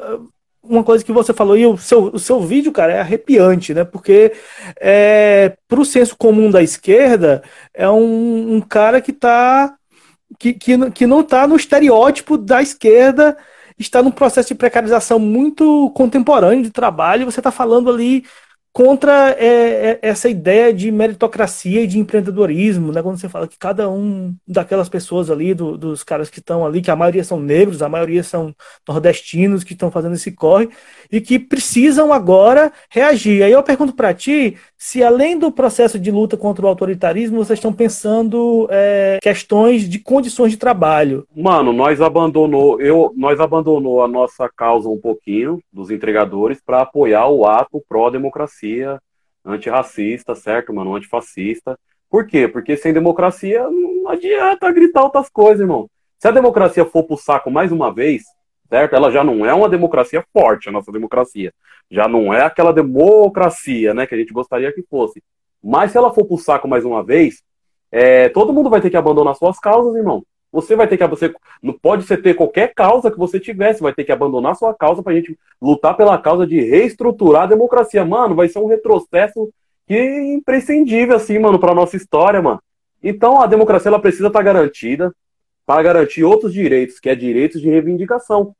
uma 0.64 0.82
coisa 0.82 1.04
que 1.04 1.12
você 1.12 1.32
falou, 1.32 1.56
e 1.56 1.66
o 1.66 1.76
seu, 1.76 2.06
o 2.06 2.18
seu 2.18 2.40
vídeo, 2.40 2.72
cara, 2.72 2.92
é 2.94 3.00
arrepiante, 3.00 3.74
né? 3.74 3.84
Porque 3.84 4.32
é, 4.80 5.56
para 5.68 5.80
o 5.80 5.84
senso 5.84 6.16
comum 6.16 6.50
da 6.50 6.62
esquerda, 6.62 7.42
é 7.72 7.88
um, 7.88 8.56
um 8.56 8.60
cara 8.60 9.00
que 9.00 9.12
tá. 9.12 9.74
Que, 10.38 10.52
que, 10.52 10.90
que 10.90 11.06
não 11.06 11.20
está 11.20 11.46
no 11.46 11.54
estereótipo 11.54 12.36
da 12.36 12.60
esquerda, 12.60 13.36
está 13.78 14.02
num 14.02 14.10
processo 14.10 14.48
de 14.48 14.54
precarização 14.56 15.18
muito 15.18 15.90
contemporâneo 15.90 16.64
de 16.64 16.70
trabalho. 16.70 17.26
Você 17.26 17.38
está 17.40 17.52
falando 17.52 17.88
ali 17.90 18.24
contra 18.74 19.30
é, 19.38 19.46
é, 19.46 19.98
essa 20.02 20.28
ideia 20.28 20.74
de 20.74 20.90
meritocracia 20.90 21.82
e 21.82 21.86
de 21.86 21.96
empreendedorismo, 21.96 22.90
né? 22.90 23.00
Quando 23.00 23.16
você 23.16 23.28
fala 23.28 23.46
que 23.46 23.56
cada 23.56 23.88
um 23.88 24.34
daquelas 24.48 24.88
pessoas 24.88 25.30
ali, 25.30 25.54
do, 25.54 25.78
dos 25.78 26.02
caras 26.02 26.28
que 26.28 26.40
estão 26.40 26.66
ali, 26.66 26.82
que 26.82 26.90
a 26.90 26.96
maioria 26.96 27.22
são 27.22 27.38
negros, 27.38 27.82
a 27.82 27.88
maioria 27.88 28.24
são 28.24 28.52
nordestinos 28.86 29.62
que 29.62 29.74
estão 29.74 29.92
fazendo 29.92 30.16
esse 30.16 30.32
corre 30.32 30.68
e 31.10 31.20
que 31.20 31.38
precisam 31.38 32.12
agora 32.12 32.72
reagir. 32.90 33.44
Aí 33.44 33.52
eu 33.52 33.62
pergunto 33.62 33.94
para 33.94 34.12
ti 34.12 34.56
se 34.76 35.02
além 35.02 35.38
do 35.38 35.50
processo 35.50 35.98
de 35.98 36.10
luta 36.10 36.36
contra 36.36 36.66
o 36.66 36.68
autoritarismo, 36.68 37.42
vocês 37.42 37.58
estão 37.58 37.72
pensando 37.72 38.68
é, 38.70 39.18
questões 39.22 39.88
de 39.88 39.98
condições 39.98 40.50
de 40.50 40.58
trabalho. 40.58 41.26
Mano, 41.34 41.72
nós 41.72 42.02
abandonou, 42.02 42.78
eu, 42.80 43.10
nós 43.16 43.40
abandonou 43.40 44.02
a 44.02 44.08
nossa 44.08 44.46
causa 44.54 44.88
um 44.88 44.98
pouquinho 44.98 45.58
dos 45.72 45.90
entregadores 45.90 46.60
para 46.60 46.82
apoiar 46.82 47.28
o 47.28 47.46
ato 47.46 47.82
pró-democracia, 47.88 48.63
antirracista, 49.44 50.34
certo, 50.34 50.72
mano, 50.72 50.94
antifascista. 50.94 51.78
Por 52.08 52.26
quê? 52.26 52.48
Porque 52.48 52.76
sem 52.76 52.92
democracia 52.92 53.68
não 53.68 54.08
adianta 54.08 54.70
gritar 54.72 55.02
outras 55.02 55.28
coisas, 55.28 55.60
irmão. 55.60 55.88
Se 56.18 56.28
a 56.28 56.30
democracia 56.30 56.84
for 56.84 57.04
pro 57.04 57.16
saco 57.16 57.50
mais 57.50 57.72
uma 57.72 57.92
vez, 57.92 58.22
certo? 58.68 58.94
Ela 58.94 59.10
já 59.10 59.22
não 59.22 59.44
é 59.44 59.52
uma 59.52 59.68
democracia 59.68 60.24
forte, 60.32 60.68
a 60.68 60.72
nossa 60.72 60.90
democracia. 60.90 61.52
Já 61.90 62.08
não 62.08 62.32
é 62.32 62.42
aquela 62.42 62.72
democracia, 62.72 63.92
né, 63.92 64.06
que 64.06 64.14
a 64.14 64.18
gente 64.18 64.32
gostaria 64.32 64.72
que 64.72 64.82
fosse. 64.82 65.22
Mas 65.62 65.92
se 65.92 65.98
ela 65.98 66.12
for 66.12 66.24
pro 66.24 66.38
saco 66.38 66.68
mais 66.68 66.84
uma 66.84 67.02
vez, 67.02 67.42
é, 67.90 68.28
todo 68.28 68.52
mundo 68.52 68.70
vai 68.70 68.80
ter 68.80 68.90
que 68.90 68.96
abandonar 68.96 69.34
suas 69.34 69.58
causas, 69.58 69.94
irmão. 69.94 70.24
Você 70.54 70.76
vai 70.76 70.86
ter 70.86 70.96
que 70.96 71.04
você 71.08 71.34
não 71.60 71.72
pode 71.72 72.04
ser 72.04 72.22
ter 72.22 72.32
qualquer 72.34 72.72
causa 72.72 73.10
que 73.10 73.18
você 73.18 73.40
tivesse, 73.40 73.82
vai 73.82 73.92
ter 73.92 74.04
que 74.04 74.12
abandonar 74.12 74.54
sua 74.54 74.72
causa 74.72 75.02
para 75.02 75.12
a 75.12 75.16
gente 75.16 75.36
lutar 75.60 75.96
pela 75.96 76.16
causa 76.16 76.46
de 76.46 76.60
reestruturar 76.60 77.42
a 77.42 77.46
democracia, 77.46 78.04
mano. 78.04 78.36
Vai 78.36 78.48
ser 78.48 78.60
um 78.60 78.68
retrocesso 78.68 79.52
que 79.84 79.94
é 79.94 80.32
imprescindível 80.32 81.16
assim, 81.16 81.40
mano, 81.40 81.58
para 81.58 81.74
nossa 81.74 81.96
história, 81.96 82.40
mano. 82.40 82.62
Então 83.02 83.40
a 83.40 83.48
democracia 83.48 83.88
ela 83.88 83.98
precisa 83.98 84.28
estar 84.28 84.38
tá 84.38 84.44
garantida 84.44 85.12
para 85.66 85.82
garantir 85.82 86.22
outros 86.22 86.52
direitos, 86.52 87.00
que 87.00 87.08
é 87.08 87.16
direitos 87.16 87.60
de 87.60 87.68
reivindicação. 87.68 88.54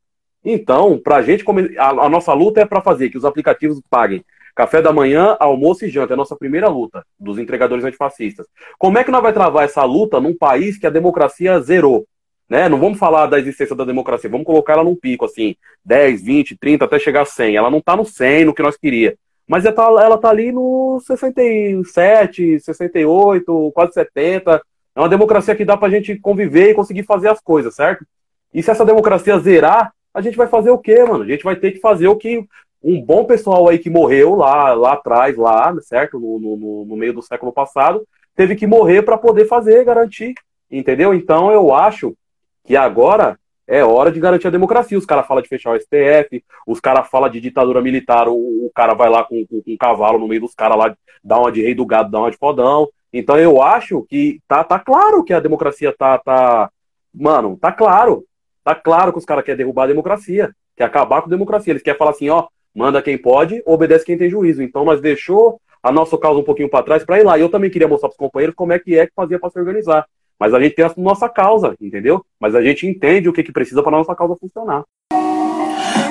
Então, 0.44 0.98
para 0.98 1.16
a 1.16 1.22
gente, 1.22 1.44
a 1.78 2.08
nossa 2.08 2.34
luta 2.34 2.60
é 2.60 2.66
para 2.66 2.82
fazer 2.82 3.08
que 3.08 3.16
os 3.16 3.24
aplicativos 3.24 3.80
paguem 3.88 4.24
café 4.54 4.80
da 4.80 4.92
manhã, 4.92 5.36
almoço 5.40 5.84
e 5.84 5.90
janta. 5.90 6.12
É 6.12 6.14
a 6.14 6.16
nossa 6.16 6.36
primeira 6.36 6.68
luta 6.68 7.04
dos 7.18 7.38
entregadores 7.38 7.84
antifascistas. 7.84 8.46
Como 8.78 8.98
é 8.98 9.04
que 9.04 9.10
nós 9.10 9.22
vai 9.22 9.32
travar 9.32 9.64
essa 9.64 9.84
luta 9.84 10.20
num 10.20 10.36
país 10.36 10.78
que 10.78 10.86
a 10.86 10.90
democracia 10.90 11.60
zerou? 11.60 12.06
Né? 12.48 12.68
Não 12.68 12.78
vamos 12.78 12.98
falar 12.98 13.26
da 13.26 13.38
existência 13.38 13.74
da 13.74 13.84
democracia, 13.84 14.30
vamos 14.30 14.46
colocar 14.46 14.74
ela 14.74 14.84
num 14.84 14.94
pico, 14.94 15.24
assim, 15.24 15.56
10, 15.84 16.22
20, 16.22 16.56
30, 16.58 16.84
até 16.84 16.98
chegar 16.98 17.22
a 17.22 17.26
100. 17.26 17.56
Ela 17.56 17.70
não 17.70 17.78
está 17.78 17.96
no 17.96 18.04
100, 18.04 18.44
no 18.44 18.54
que 18.54 18.62
nós 18.62 18.76
queria. 18.76 19.16
Mas 19.46 19.64
ela 19.64 19.72
está 19.72 20.04
ela 20.04 20.18
tá 20.18 20.30
ali 20.30 20.52
no 20.52 21.00
67, 21.06 22.60
68, 22.60 23.72
quase 23.74 23.92
70. 23.92 24.62
É 24.94 25.00
uma 25.00 25.08
democracia 25.08 25.54
que 25.54 25.64
dá 25.64 25.76
para 25.76 25.88
a 25.88 25.90
gente 25.90 26.16
conviver 26.18 26.70
e 26.70 26.74
conseguir 26.74 27.02
fazer 27.02 27.28
as 27.28 27.40
coisas, 27.40 27.74
certo? 27.74 28.06
E 28.52 28.62
se 28.62 28.70
essa 28.70 28.84
democracia 28.84 29.38
zerar, 29.38 29.92
a 30.14 30.20
gente 30.20 30.36
vai 30.36 30.46
fazer 30.46 30.70
o 30.70 30.78
quê, 30.78 31.02
mano? 31.02 31.24
A 31.24 31.26
gente 31.26 31.42
vai 31.42 31.56
ter 31.56 31.72
que 31.72 31.80
fazer 31.80 32.06
o 32.06 32.16
que 32.16 32.46
um 32.84 33.00
bom 33.00 33.24
pessoal 33.24 33.66
aí 33.66 33.78
que 33.78 33.88
morreu 33.88 34.34
lá, 34.34 34.74
lá 34.74 34.92
atrás, 34.92 35.36
lá, 35.38 35.74
certo? 35.80 36.18
No, 36.20 36.38
no, 36.38 36.84
no 36.84 36.96
meio 36.96 37.14
do 37.14 37.22
século 37.22 37.50
passado, 37.50 38.06
teve 38.36 38.54
que 38.54 38.66
morrer 38.66 39.02
para 39.02 39.16
poder 39.16 39.46
fazer, 39.46 39.84
garantir, 39.84 40.34
entendeu? 40.70 41.14
Então 41.14 41.50
eu 41.50 41.74
acho 41.74 42.14
que 42.62 42.76
agora 42.76 43.38
é 43.66 43.82
hora 43.82 44.12
de 44.12 44.20
garantir 44.20 44.48
a 44.48 44.50
democracia. 44.50 44.98
Os 44.98 45.06
caras 45.06 45.26
falam 45.26 45.42
de 45.42 45.48
fechar 45.48 45.72
o 45.72 45.80
STF, 45.80 46.44
os 46.66 46.78
caras 46.78 47.08
falam 47.08 47.30
de 47.30 47.40
ditadura 47.40 47.80
militar, 47.80 48.28
o, 48.28 48.34
o 48.34 48.70
cara 48.74 48.92
vai 48.92 49.08
lá 49.08 49.24
com, 49.24 49.46
com, 49.46 49.62
com, 49.62 49.72
um 49.72 49.76
cavalo 49.78 50.18
no 50.18 50.28
meio 50.28 50.42
dos 50.42 50.54
caras 50.54 50.76
lá, 50.76 50.94
dá 51.22 51.38
uma 51.38 51.50
de 51.50 51.62
rei 51.62 51.74
do 51.74 51.86
gado, 51.86 52.10
dá 52.10 52.18
uma 52.18 52.30
de 52.30 52.36
fodão. 52.36 52.86
Então 53.10 53.38
eu 53.38 53.62
acho 53.62 54.02
que 54.02 54.40
tá, 54.46 54.62
tá 54.62 54.78
claro 54.78 55.24
que 55.24 55.32
a 55.32 55.40
democracia 55.40 55.94
tá, 55.96 56.18
tá. 56.18 56.70
Mano, 57.14 57.56
tá 57.58 57.72
claro. 57.72 58.24
Tá 58.62 58.74
claro 58.74 59.12
que 59.12 59.18
os 59.18 59.24
caras 59.24 59.44
querem 59.44 59.58
derrubar 59.58 59.84
a 59.84 59.88
democracia, 59.88 60.50
quer 60.76 60.84
acabar 60.84 61.22
com 61.22 61.28
a 61.28 61.30
democracia. 61.30 61.72
Eles 61.72 61.82
querem 61.82 61.98
falar 61.98 62.12
assim, 62.12 62.28
ó, 62.30 62.48
manda 62.74 63.00
quem 63.00 63.16
pode, 63.16 63.62
obedece 63.64 64.04
quem 64.04 64.18
tem 64.18 64.28
juízo. 64.28 64.62
Então 64.62 64.84
nós 64.84 65.00
deixou 65.00 65.60
a 65.82 65.92
nossa 65.92 66.16
causa 66.16 66.40
um 66.40 66.44
pouquinho 66.44 66.68
para 66.68 66.84
trás 66.84 67.04
para 67.04 67.20
ir 67.20 67.24
lá. 67.24 67.38
Eu 67.38 67.48
também 67.48 67.70
queria 67.70 67.86
mostrar 67.86 68.08
para 68.08 68.14
os 68.14 68.18
companheiros 68.18 68.56
como 68.56 68.72
é 68.72 68.78
que 68.78 68.98
é 68.98 69.06
que 69.06 69.12
fazia 69.14 69.38
para 69.38 69.50
se 69.50 69.58
organizar. 69.58 70.06
Mas 70.38 70.52
a 70.52 70.60
gente 70.60 70.74
tem 70.74 70.84
a 70.84 70.92
nossa 70.96 71.28
causa, 71.28 71.76
entendeu? 71.80 72.24
Mas 72.40 72.54
a 72.54 72.62
gente 72.62 72.86
entende 72.86 73.28
o 73.28 73.32
que, 73.32 73.42
que 73.42 73.52
precisa 73.52 73.82
para 73.82 73.92
nossa 73.92 74.14
causa 74.14 74.36
funcionar. 74.36 74.82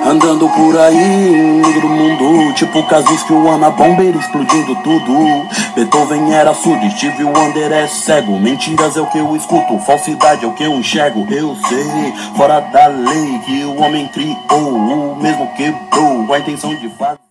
Andando 0.06 0.48
por 0.48 0.78
aí, 0.78 1.62
do 1.80 1.88
mundo 1.88 2.52
Tipo 2.54 2.82
Kazuski, 2.84 3.32
o 3.32 3.48
Ana 3.48 3.70
Bomber 3.70 4.14
explodindo 4.16 4.76
tudo. 4.76 5.46
Beethoven 5.74 6.32
era 6.32 6.54
surdo, 6.54 6.88
Steve 6.90 7.24
Wonder 7.24 7.72
é 7.72 7.88
cego. 7.88 8.38
Mentiras 8.38 8.96
é 8.96 9.00
o 9.00 9.06
que 9.06 9.18
eu 9.18 9.34
escuto, 9.34 9.78
falsidade 9.80 10.44
é 10.44 10.48
o 10.48 10.52
que 10.52 10.62
eu 10.62 10.72
enxergo. 10.74 11.26
Eu 11.30 11.56
sei, 11.68 12.14
fora 12.36 12.60
da 12.60 12.86
lei 12.86 13.38
que 13.40 13.64
o 13.64 13.80
homem 13.80 14.06
criou 14.08 14.74
O 14.74 15.16
mesmo 15.16 15.50
quebrou. 15.56 16.32
A 16.32 16.38
intenção 16.38 16.74
de 16.76 16.88
fazer 16.90 17.23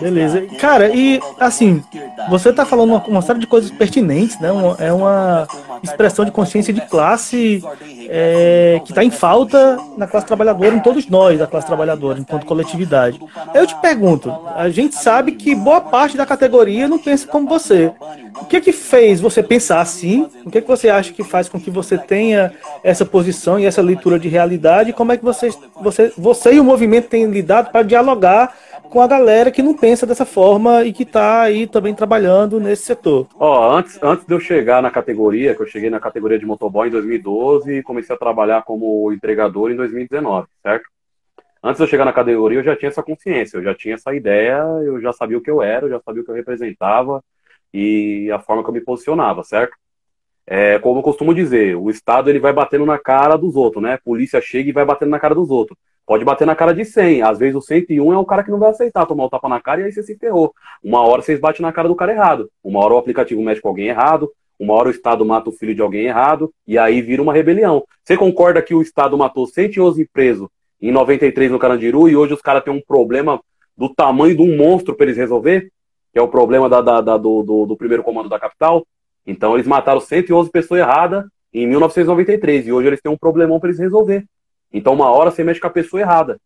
Beleza. 0.00 0.42
Cara, 0.58 0.88
e 0.94 1.20
assim, 1.38 1.82
você 2.28 2.52
tá 2.52 2.64
falando 2.64 2.90
uma, 2.90 3.04
uma 3.06 3.22
série 3.22 3.38
de 3.38 3.46
coisas 3.46 3.70
pertinentes, 3.70 4.38
né? 4.40 4.50
Uma, 4.50 4.76
é 4.78 4.92
uma 4.92 5.46
expressão 5.82 6.24
de 6.24 6.30
consciência 6.30 6.72
de 6.72 6.80
classe 6.82 7.62
é, 8.08 8.80
que 8.84 8.92
está 8.92 9.04
em 9.04 9.10
falta 9.10 9.78
na 9.96 10.06
classe 10.06 10.26
trabalhadora, 10.26 10.74
em 10.74 10.80
todos 10.80 11.06
nós, 11.08 11.38
da 11.38 11.46
classe 11.46 11.66
trabalhadora, 11.66 12.18
enquanto 12.18 12.46
coletividade. 12.46 13.20
Eu 13.54 13.66
te 13.66 13.74
pergunto, 13.80 14.34
a 14.54 14.68
gente 14.68 14.94
sabe 14.96 15.32
que 15.32 15.54
boa 15.54 15.80
parte 15.80 16.16
da 16.16 16.26
categoria 16.26 16.88
não 16.88 16.98
pensa 16.98 17.26
como 17.26 17.48
você. 17.48 17.92
O 18.40 18.44
que 18.46 18.60
que 18.60 18.72
fez 18.72 19.20
você 19.20 19.42
pensar 19.42 19.80
assim? 19.80 20.28
O 20.44 20.50
que 20.50 20.60
que 20.60 20.68
você 20.68 20.88
acha 20.88 21.12
que 21.12 21.22
faz 21.22 21.48
com 21.48 21.60
que 21.60 21.70
você 21.70 21.96
tenha 21.96 22.52
essa 22.82 23.04
posição 23.04 23.58
e 23.58 23.66
essa 23.66 23.82
leitura 23.82 24.18
de 24.18 24.28
realidade? 24.28 24.92
Como 24.92 25.12
é 25.12 25.16
que 25.16 25.24
você, 25.24 25.50
você, 25.80 26.12
você 26.16 26.54
e 26.54 26.60
o 26.60 26.64
movimento 26.64 27.08
têm 27.08 27.26
lidado 27.26 27.70
para 27.70 27.82
dialogar 27.82 28.52
com 28.90 29.00
a 29.00 29.06
galera 29.06 29.50
que 29.50 29.62
não 29.62 29.74
pensa 29.74 30.06
dessa 30.06 30.24
forma 30.24 30.84
e 30.84 30.92
que 30.92 31.02
está 31.02 31.42
aí 31.42 31.66
também 31.66 31.94
trabalhando 31.94 32.60
nesse 32.60 32.84
setor. 32.84 33.28
Ó, 33.38 33.76
antes, 33.76 33.98
antes 34.02 34.26
de 34.26 34.34
eu 34.34 34.40
chegar 34.40 34.82
na 34.82 34.90
categoria, 34.90 35.54
que 35.54 35.62
eu 35.62 35.66
cheguei 35.66 35.90
na 35.90 36.00
categoria 36.00 36.38
de 36.38 36.46
motoboy 36.46 36.88
em 36.88 36.92
2012 36.92 37.78
e 37.78 37.82
comecei 37.82 38.14
a 38.14 38.18
trabalhar 38.18 38.62
como 38.62 39.12
entregador 39.12 39.70
em 39.70 39.76
2019, 39.76 40.46
certo? 40.62 40.88
Antes 41.62 41.78
de 41.78 41.84
eu 41.84 41.88
chegar 41.88 42.04
na 42.04 42.12
categoria, 42.12 42.58
eu 42.58 42.64
já 42.64 42.76
tinha 42.76 42.90
essa 42.90 43.02
consciência, 43.02 43.56
eu 43.56 43.62
já 43.62 43.74
tinha 43.74 43.94
essa 43.94 44.14
ideia, 44.14 44.58
eu 44.84 45.00
já 45.00 45.12
sabia 45.12 45.38
o 45.38 45.40
que 45.40 45.50
eu 45.50 45.62
era, 45.62 45.86
eu 45.86 45.90
já 45.90 46.00
sabia 46.00 46.20
o 46.20 46.24
que 46.24 46.30
eu 46.30 46.34
representava 46.34 47.24
e 47.72 48.30
a 48.30 48.38
forma 48.38 48.62
que 48.62 48.68
eu 48.68 48.74
me 48.74 48.82
posicionava, 48.82 49.42
certo? 49.42 49.74
É, 50.46 50.78
como 50.78 50.98
eu 50.98 51.02
costumo 51.02 51.34
dizer, 51.34 51.74
o 51.74 51.88
Estado 51.88 52.28
ele 52.28 52.38
vai 52.38 52.52
batendo 52.52 52.84
na 52.84 52.98
cara 52.98 53.36
dos 53.36 53.56
outros, 53.56 53.82
né? 53.82 53.94
A 53.94 53.98
polícia 53.98 54.40
chega 54.42 54.68
e 54.68 54.72
vai 54.72 54.84
batendo 54.84 55.08
na 55.10 55.18
cara 55.18 55.34
dos 55.34 55.50
outros. 55.50 55.78
Pode 56.06 56.24
bater 56.24 56.46
na 56.46 56.54
cara 56.54 56.74
de 56.74 56.84
100. 56.84 57.22
Às 57.22 57.38
vezes 57.38 57.54
o 57.54 57.60
101 57.60 58.12
é 58.12 58.18
o 58.18 58.24
cara 58.24 58.44
que 58.44 58.50
não 58.50 58.58
vai 58.58 58.70
aceitar 58.70 59.06
tomar 59.06 59.24
o 59.24 59.30
tapa 59.30 59.48
na 59.48 59.60
cara 59.60 59.80
e 59.80 59.84
aí 59.84 59.92
você 59.92 60.02
se 60.02 60.16
ferrou. 60.16 60.54
Uma 60.82 61.00
hora 61.00 61.22
vocês 61.22 61.40
batem 61.40 61.62
na 61.62 61.72
cara 61.72 61.88
do 61.88 61.96
cara 61.96 62.12
errado. 62.12 62.50
Uma 62.62 62.84
hora 62.84 62.94
o 62.94 62.98
aplicativo 62.98 63.42
mexe 63.42 63.60
com 63.60 63.68
alguém 63.68 63.88
errado. 63.88 64.30
Uma 64.58 64.74
hora 64.74 64.88
o 64.88 64.90
Estado 64.90 65.24
mata 65.24 65.48
o 65.48 65.52
filho 65.52 65.74
de 65.74 65.80
alguém 65.80 66.04
errado. 66.04 66.52
E 66.66 66.76
aí 66.76 67.00
vira 67.00 67.22
uma 67.22 67.32
rebelião. 67.32 67.84
Você 68.04 68.16
concorda 68.16 68.60
que 68.60 68.74
o 68.74 68.82
Estado 68.82 69.16
matou 69.16 69.46
111 69.46 70.06
presos 70.12 70.48
em 70.80 70.92
93 70.92 71.50
no 71.50 71.58
Carandiru 71.58 72.08
e 72.08 72.16
hoje 72.16 72.34
os 72.34 72.42
caras 72.42 72.62
têm 72.62 72.72
um 72.72 72.82
problema 72.82 73.40
do 73.76 73.88
tamanho 73.88 74.36
de 74.36 74.42
um 74.42 74.56
monstro 74.56 74.94
para 74.94 75.06
eles 75.06 75.16
resolver? 75.16 75.70
Que 76.12 76.18
é 76.18 76.22
o 76.22 76.28
problema 76.28 76.68
da, 76.68 76.82
da, 76.82 77.00
da 77.00 77.16
do, 77.16 77.42
do, 77.42 77.66
do 77.66 77.76
primeiro 77.76 78.02
comando 78.02 78.28
da 78.28 78.38
capital. 78.38 78.86
Então 79.26 79.54
eles 79.54 79.66
mataram 79.66 80.00
111 80.00 80.50
pessoas 80.50 80.80
erradas 80.80 81.24
em 81.52 81.66
1993 81.66 82.66
e 82.66 82.72
hoje 82.72 82.88
eles 82.88 83.00
têm 83.00 83.10
um 83.10 83.16
problemão 83.16 83.58
para 83.58 83.70
eles 83.70 83.80
resolver. 83.80 84.24
Então, 84.74 84.92
uma 84.92 85.08
hora 85.08 85.30
você 85.30 85.44
mexe 85.44 85.60
com 85.60 85.68
a 85.68 85.70
pessoa 85.70 86.00
errada. 86.00 86.40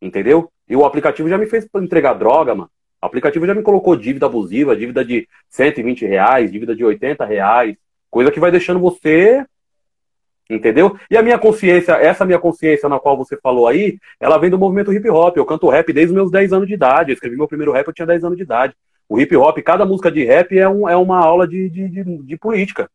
Entendeu? 0.00 0.48
E 0.68 0.76
o 0.76 0.84
aplicativo 0.84 1.28
já 1.28 1.36
me 1.36 1.46
fez 1.46 1.66
entregar 1.74 2.14
droga, 2.14 2.54
mano. 2.54 2.70
O 3.02 3.06
aplicativo 3.06 3.44
já 3.44 3.52
me 3.52 3.62
colocou 3.62 3.96
dívida 3.96 4.26
abusiva, 4.26 4.76
dívida 4.76 5.04
de 5.04 5.28
120 5.50 6.06
reais, 6.06 6.52
dívida 6.52 6.74
de 6.74 6.84
80 6.84 7.24
reais. 7.24 7.76
Coisa 8.08 8.30
que 8.30 8.38
vai 8.38 8.52
deixando 8.52 8.78
você. 8.78 9.44
Entendeu? 10.48 10.96
E 11.10 11.16
a 11.16 11.22
minha 11.22 11.38
consciência, 11.38 11.94
essa 11.94 12.24
minha 12.24 12.38
consciência 12.38 12.88
na 12.88 13.00
qual 13.00 13.16
você 13.16 13.36
falou 13.42 13.66
aí, 13.66 13.98
ela 14.20 14.38
vem 14.38 14.50
do 14.50 14.58
movimento 14.58 14.92
hip 14.92 15.08
hop. 15.10 15.36
Eu 15.36 15.44
canto 15.44 15.68
rap 15.68 15.92
desde 15.92 16.12
os 16.12 16.14
meus 16.14 16.30
10 16.30 16.52
anos 16.52 16.68
de 16.68 16.74
idade. 16.74 17.10
Eu 17.10 17.14
escrevi 17.14 17.36
meu 17.36 17.48
primeiro 17.48 17.72
rap, 17.72 17.88
eu 17.88 17.92
tinha 17.92 18.06
10 18.06 18.24
anos 18.24 18.36
de 18.36 18.44
idade. 18.44 18.74
O 19.08 19.18
hip 19.18 19.34
hop, 19.36 19.58
cada 19.58 19.84
música 19.84 20.12
de 20.12 20.24
rap 20.24 20.56
é, 20.56 20.68
um, 20.68 20.88
é 20.88 20.96
uma 20.96 21.18
aula 21.18 21.48
de, 21.48 21.68
de, 21.68 21.88
de, 21.88 22.04
de 22.22 22.36
política. 22.36 22.88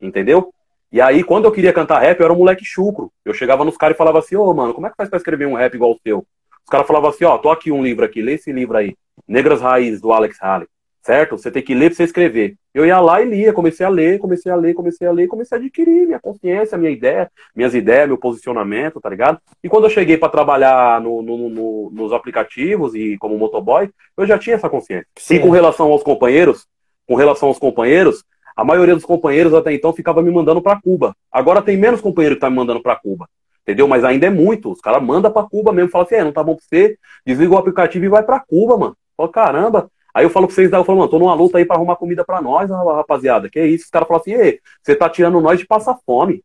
Entendeu? 0.00 0.52
E 0.94 1.00
aí, 1.00 1.24
quando 1.24 1.46
eu 1.46 1.50
queria 1.50 1.72
cantar 1.72 1.98
rap, 1.98 2.20
eu 2.20 2.24
era 2.24 2.32
um 2.32 2.36
moleque 2.36 2.64
chucro. 2.64 3.10
Eu 3.24 3.34
chegava 3.34 3.64
nos 3.64 3.76
caras 3.76 3.96
e 3.96 3.98
falava 3.98 4.20
assim, 4.20 4.36
ô, 4.36 4.44
oh, 4.44 4.54
mano, 4.54 4.72
como 4.72 4.86
é 4.86 4.90
que 4.90 4.96
faz 4.96 5.08
pra 5.08 5.16
escrever 5.16 5.44
um 5.44 5.54
rap 5.54 5.74
igual 5.74 5.90
o 5.90 5.98
seu? 6.00 6.18
Os 6.18 6.70
caras 6.70 6.86
falavam 6.86 7.10
assim, 7.10 7.24
ó, 7.24 7.34
oh, 7.34 7.38
tô 7.40 7.50
aqui 7.50 7.72
um 7.72 7.82
livro 7.82 8.04
aqui, 8.04 8.22
lê 8.22 8.34
esse 8.34 8.52
livro 8.52 8.76
aí. 8.76 8.94
Negras 9.26 9.60
Raízes, 9.60 10.00
do 10.00 10.12
Alex 10.12 10.40
Haley. 10.40 10.68
Certo? 11.02 11.36
Você 11.36 11.50
tem 11.50 11.64
que 11.64 11.74
ler 11.74 11.88
pra 11.88 11.96
você 11.96 12.04
escrever. 12.04 12.54
Eu 12.72 12.86
ia 12.86 13.00
lá 13.00 13.20
e 13.20 13.24
lia, 13.24 13.52
comecei 13.52 13.84
a 13.84 13.88
ler, 13.88 14.20
comecei 14.20 14.52
a 14.52 14.54
ler, 14.54 14.72
comecei 14.72 15.08
a 15.08 15.10
ler, 15.10 15.26
comecei 15.26 15.58
a 15.58 15.60
adquirir 15.60 16.06
minha 16.06 16.20
consciência, 16.20 16.78
minha 16.78 16.92
ideia, 16.92 17.28
minhas 17.56 17.74
ideias, 17.74 18.06
meu 18.06 18.16
posicionamento, 18.16 19.00
tá 19.00 19.10
ligado? 19.10 19.40
E 19.64 19.68
quando 19.68 19.84
eu 19.84 19.90
cheguei 19.90 20.16
para 20.16 20.28
trabalhar 20.28 21.00
no, 21.00 21.22
no, 21.22 21.50
no, 21.50 21.90
nos 21.90 22.12
aplicativos 22.12 22.94
e 22.94 23.18
como 23.18 23.36
motoboy, 23.36 23.90
eu 24.16 24.26
já 24.26 24.38
tinha 24.38 24.54
essa 24.54 24.70
consciência. 24.70 25.08
Sim. 25.18 25.34
E 25.34 25.40
com 25.40 25.50
relação 25.50 25.90
aos 25.90 26.04
companheiros, 26.04 26.68
com 27.04 27.16
relação 27.16 27.48
aos 27.48 27.58
companheiros, 27.58 28.22
a 28.56 28.64
maioria 28.64 28.94
dos 28.94 29.04
companheiros 29.04 29.52
até 29.52 29.72
então 29.72 29.92
ficava 29.92 30.22
me 30.22 30.30
mandando 30.30 30.62
para 30.62 30.80
Cuba. 30.80 31.16
Agora 31.30 31.60
tem 31.60 31.76
menos 31.76 32.00
companheiro 32.00 32.36
que 32.36 32.40
tá 32.40 32.48
me 32.48 32.56
mandando 32.56 32.80
para 32.80 32.96
Cuba. 32.96 33.28
Entendeu? 33.62 33.88
Mas 33.88 34.04
ainda 34.04 34.26
é 34.26 34.30
muito. 34.30 34.70
Os 34.70 34.80
caras 34.80 35.02
mandam 35.02 35.32
para 35.32 35.48
Cuba 35.48 35.72
mesmo. 35.72 35.90
Fala 35.90 36.04
assim, 36.04 36.16
é, 36.16 36.24
não 36.24 36.32
tá 36.32 36.42
bom 36.42 36.54
pra 36.54 36.64
você. 36.64 36.98
Desliga 37.26 37.54
o 37.54 37.58
aplicativo 37.58 38.04
e 38.04 38.08
vai 38.08 38.22
para 38.22 38.38
Cuba, 38.38 38.76
mano. 38.76 38.96
Fala, 39.16 39.28
caramba. 39.30 39.90
Aí 40.12 40.24
eu 40.24 40.30
falo 40.30 40.46
pra 40.46 40.54
vocês, 40.54 40.70
eu 40.70 40.84
falo, 40.84 40.98
mano, 40.98 41.10
tô 41.10 41.18
numa 41.18 41.34
luta 41.34 41.58
aí 41.58 41.64
pra 41.64 41.74
arrumar 41.74 41.96
comida 41.96 42.24
pra 42.24 42.40
nós, 42.40 42.70
rapaziada. 42.70 43.50
Que 43.50 43.64
isso? 43.64 43.86
Os 43.86 43.90
caras 43.90 44.06
falam 44.06 44.20
assim, 44.20 44.34
ei, 44.34 44.60
você 44.80 44.94
tá 44.94 45.08
tirando 45.08 45.40
nós 45.40 45.58
de 45.58 45.66
passar 45.66 45.98
fome. 46.06 46.44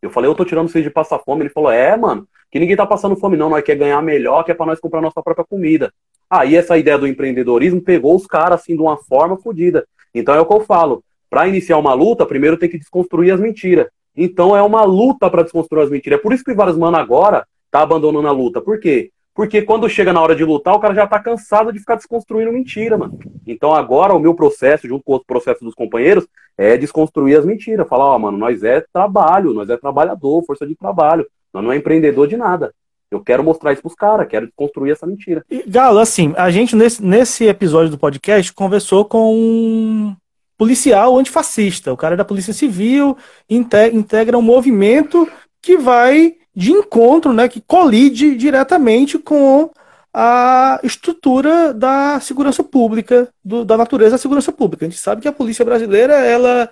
Eu 0.00 0.10
falei, 0.10 0.30
eu 0.30 0.34
tô 0.36 0.44
tirando 0.44 0.68
vocês 0.68 0.84
de 0.84 0.90
passar 0.90 1.18
fome. 1.18 1.42
Ele 1.42 1.50
falou, 1.50 1.72
é, 1.72 1.96
mano, 1.96 2.28
que 2.48 2.60
ninguém 2.60 2.76
tá 2.76 2.86
passando 2.86 3.16
fome, 3.16 3.36
não. 3.36 3.50
Nós 3.50 3.64
quer 3.64 3.74
ganhar 3.74 4.00
melhor, 4.02 4.44
que 4.44 4.52
é 4.52 4.54
pra 4.54 4.66
nós 4.66 4.78
comprar 4.78 5.00
nossa 5.00 5.20
própria 5.20 5.44
comida. 5.44 5.92
Aí 6.30 6.54
essa 6.54 6.78
ideia 6.78 6.98
do 6.98 7.08
empreendedorismo 7.08 7.82
pegou 7.82 8.14
os 8.14 8.26
caras 8.26 8.60
assim 8.60 8.76
de 8.76 8.82
uma 8.82 8.96
forma 8.98 9.36
fodida. 9.38 9.84
Então 10.14 10.34
é 10.34 10.40
o 10.40 10.46
que 10.46 10.52
eu 10.52 10.60
falo 10.60 11.02
para 11.30 11.48
iniciar 11.48 11.78
uma 11.78 11.94
luta, 11.94 12.26
primeiro 12.26 12.56
tem 12.56 12.68
que 12.68 12.78
desconstruir 12.78 13.32
as 13.32 13.40
mentiras. 13.40 13.86
Então 14.16 14.56
é 14.56 14.62
uma 14.62 14.84
luta 14.84 15.30
para 15.30 15.42
desconstruir 15.42 15.84
as 15.84 15.90
mentiras. 15.90 16.18
É 16.18 16.22
por 16.22 16.32
isso 16.32 16.44
que 16.44 16.54
vários 16.54 16.76
mano 16.76 16.96
agora 16.96 17.46
tá 17.70 17.82
abandonando 17.82 18.28
a 18.28 18.32
luta. 18.32 18.60
Por 18.60 18.80
quê? 18.80 19.10
Porque 19.34 19.62
quando 19.62 19.88
chega 19.88 20.12
na 20.12 20.20
hora 20.20 20.34
de 20.34 20.44
lutar, 20.44 20.74
o 20.74 20.80
cara 20.80 20.94
já 20.94 21.06
tá 21.06 21.20
cansado 21.20 21.72
de 21.72 21.78
ficar 21.78 21.94
desconstruindo 21.94 22.52
mentira, 22.52 22.98
mano. 22.98 23.16
Então 23.46 23.72
agora 23.72 24.12
o 24.12 24.18
meu 24.18 24.34
processo, 24.34 24.88
junto 24.88 25.04
com 25.04 25.14
o 25.14 25.24
processo 25.24 25.64
dos 25.64 25.74
companheiros, 25.74 26.26
é 26.56 26.76
desconstruir 26.76 27.38
as 27.38 27.44
mentiras. 27.44 27.86
Falar, 27.86 28.06
ó, 28.06 28.16
oh, 28.16 28.18
mano, 28.18 28.36
nós 28.36 28.64
é 28.64 28.84
trabalho, 28.92 29.54
nós 29.54 29.70
é 29.70 29.76
trabalhador, 29.76 30.42
força 30.44 30.66
de 30.66 30.74
trabalho. 30.74 31.24
Nós 31.54 31.62
não 31.62 31.70
é 31.70 31.76
empreendedor 31.76 32.26
de 32.26 32.36
nada. 32.36 32.74
Eu 33.10 33.20
quero 33.20 33.44
mostrar 33.44 33.72
isso 33.72 33.80
pros 33.80 33.94
caras, 33.94 34.26
quero 34.26 34.46
desconstruir 34.46 34.90
essa 34.90 35.06
mentira. 35.06 35.44
E, 35.48 35.62
Galo, 35.66 36.00
assim, 36.00 36.34
a 36.36 36.50
gente 36.50 36.74
nesse, 36.74 37.02
nesse 37.02 37.46
episódio 37.46 37.90
do 37.90 37.98
podcast 37.98 38.52
conversou 38.52 39.04
com 39.04 40.14
policial 40.58 41.16
antifascista. 41.16 41.92
O 41.92 41.96
cara 41.96 42.14
é 42.14 42.16
da 42.16 42.24
Polícia 42.24 42.52
Civil 42.52 43.16
integra 43.48 44.36
um 44.36 44.42
movimento 44.42 45.26
que 45.62 45.78
vai 45.78 46.34
de 46.54 46.72
encontro, 46.72 47.32
né, 47.32 47.48
que 47.48 47.60
colide 47.60 48.34
diretamente 48.34 49.16
com 49.16 49.70
a 50.12 50.80
estrutura 50.82 51.72
da 51.72 52.18
segurança 52.20 52.64
pública, 52.64 53.28
do, 53.44 53.64
da 53.64 53.76
natureza 53.76 54.12
da 54.12 54.18
segurança 54.18 54.50
pública. 54.50 54.84
A 54.84 54.88
gente 54.88 55.00
sabe 55.00 55.22
que 55.22 55.28
a 55.28 55.32
polícia 55.32 55.64
brasileira, 55.64 56.14
ela, 56.14 56.68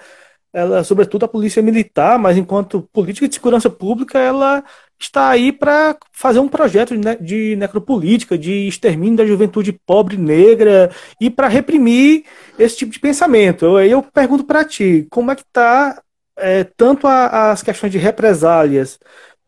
ela, 0.53 0.83
sobretudo 0.83 1.25
a 1.25 1.29
polícia 1.29 1.63
militar, 1.63 2.19
mas 2.19 2.37
enquanto 2.37 2.89
política 2.93 3.29
de 3.29 3.35
segurança 3.35 3.71
pública, 3.71 4.19
ela 4.19 4.65
está 4.99 5.29
aí 5.29 5.53
para 5.53 5.97
fazer 6.13 6.39
um 6.39 6.49
projeto 6.49 6.97
de, 6.97 7.17
de 7.17 7.57
necropolítica, 7.57 8.39
de 8.39 8.67
extermínio 8.67 9.17
da 9.17 9.27
juventude 9.27 9.73
pobre 9.73 10.17
negra 10.17 10.91
e 11.21 11.29
para 11.31 11.49
reprimir 11.49 12.25
esse 12.59 12.77
tipo 12.79 12.93
de 12.93 13.01
pensamento. 13.01 13.77
Aí 13.77 13.91
eu, 13.91 13.99
eu 13.99 14.03
pergunto 14.03 14.45
para 14.45 14.65
ti, 14.65 15.07
como 15.11 15.31
é 15.31 15.37
que 15.37 15.43
está 15.43 16.01
é, 16.37 16.65
tanto 16.65 17.07
a, 17.07 17.53
as 17.53 17.63
questões 17.63 17.93
de 17.93 17.99
represálias 17.99 18.99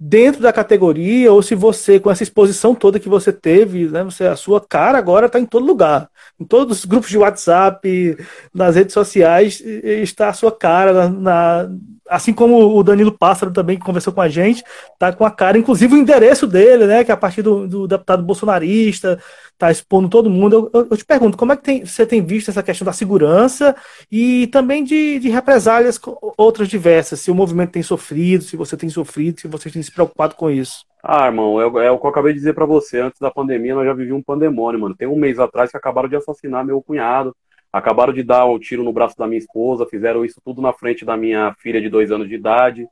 dentro 0.01 0.41
da 0.41 0.53
categoria 0.53 1.33
ou 1.33 1.43
se 1.43 1.55
você, 1.57 1.99
com 1.99 2.11
essa 2.11 2.23
exposição 2.23 2.75
toda 2.75 3.01
que 3.01 3.09
você 3.09 3.33
teve, 3.33 3.89
né, 3.89 4.05
você, 4.05 4.27
a 4.27 4.37
sua 4.37 4.61
cara 4.61 4.97
agora 4.97 5.27
está 5.27 5.41
em 5.41 5.47
todo 5.47 5.67
lugar. 5.67 6.09
Em 6.39 6.45
todos 6.45 6.79
os 6.79 6.85
grupos 6.85 7.11
de 7.11 7.19
WhatsApp, 7.19 8.17
nas 8.55 8.77
redes 8.77 8.95
sociais, 8.95 9.61
está 9.61 10.29
a 10.29 10.33
sua 10.33 10.53
cara 10.53 10.93
na, 10.93 11.09
na 11.09 11.71
assim 12.09 12.33
como 12.33 12.77
o 12.77 12.83
Danilo 12.83 13.13
Pássaro 13.13 13.53
também, 13.53 13.79
que 13.79 13.85
conversou 13.85 14.13
com 14.13 14.21
a 14.21 14.29
gente, 14.29 14.65
tá 14.99 15.13
com 15.13 15.25
a 15.25 15.31
cara, 15.31 15.59
inclusive 15.59 15.95
o 15.95 15.99
endereço 15.99 16.47
dele, 16.47 16.87
né, 16.87 17.05
que 17.05 17.11
é 17.11 17.15
a 17.15 17.17
partir 17.17 17.43
do, 17.43 17.67
do 17.67 17.87
deputado 17.87 18.23
bolsonarista, 18.23 19.21
tá 19.57 19.71
expondo 19.71 20.09
todo 20.09 20.31
mundo. 20.31 20.71
Eu, 20.73 20.89
eu, 20.91 20.97
te 20.97 21.05
pergunto, 21.05 21.37
como 21.37 21.53
é 21.53 21.57
que 21.57 21.63
tem, 21.63 21.85
você 21.85 22.07
tem 22.07 22.23
visto 22.23 22.51
essa 22.51 22.63
questão 22.63 22.85
da 22.85 22.93
segurança 22.93 23.77
e 24.11 24.47
também 24.49 24.85
de, 24.85 25.19
de 25.19 25.29
represálias 25.29 26.01
outras 26.37 26.69
diversas, 26.69 27.21
se 27.21 27.31
o 27.31 27.35
movimento 27.35 27.73
tem 27.73 27.83
sofrido, 27.83 28.45
se 28.45 28.57
você 28.57 28.77
tem 28.77 28.89
sofrido, 28.89 29.41
se 29.41 29.49
você 29.49 29.71
tem 29.71 29.83
se 29.83 29.93
preocupado 29.93 30.35
com 30.35 30.51
isso? 30.51 30.87
Ah, 31.03 31.27
irmão, 31.27 31.61
é, 31.61 31.87
é 31.87 31.91
o 31.91 31.99
que 31.99 32.07
eu 32.07 32.11
acabei 32.11 32.33
de 32.33 32.39
dizer 32.39 32.55
para 32.55 32.67
você, 32.67 33.01
antes 33.01 33.21
da 33.21 33.31
pandemia 33.31 33.75
nós 33.75 33.87
já 33.87 33.93
vivíamos 33.93 34.21
um 34.21 34.25
pandemônio, 34.25 34.81
mano. 34.81 34.97
Tem 34.97 35.07
um 35.07 35.17
mês 35.17 35.39
atrás 35.39 35.71
que 35.71 35.77
acabaram 35.77 36.09
de 36.09 36.17
assassinar 36.17 36.65
meu 36.65 36.83
cunhado, 36.83 37.35
Acabaram 37.73 38.13
de 38.13 38.23
dar 38.23 38.47
um 38.47 38.59
tiro 38.59 38.83
no 38.83 38.93
braço 38.93 39.17
da 39.17 39.27
minha 39.27 39.39
esposa, 39.39 39.87
fizeram 39.87 40.25
isso 40.25 40.41
tudo 40.45 40.63
na 40.63 40.73
frente 40.73 41.05
da 41.05 41.17
minha 41.17 41.55
filha 41.59 41.81
de 41.81 41.89
dois 41.89 42.11
anos 42.11 42.29
de 42.29 42.35
idade. 42.35 42.87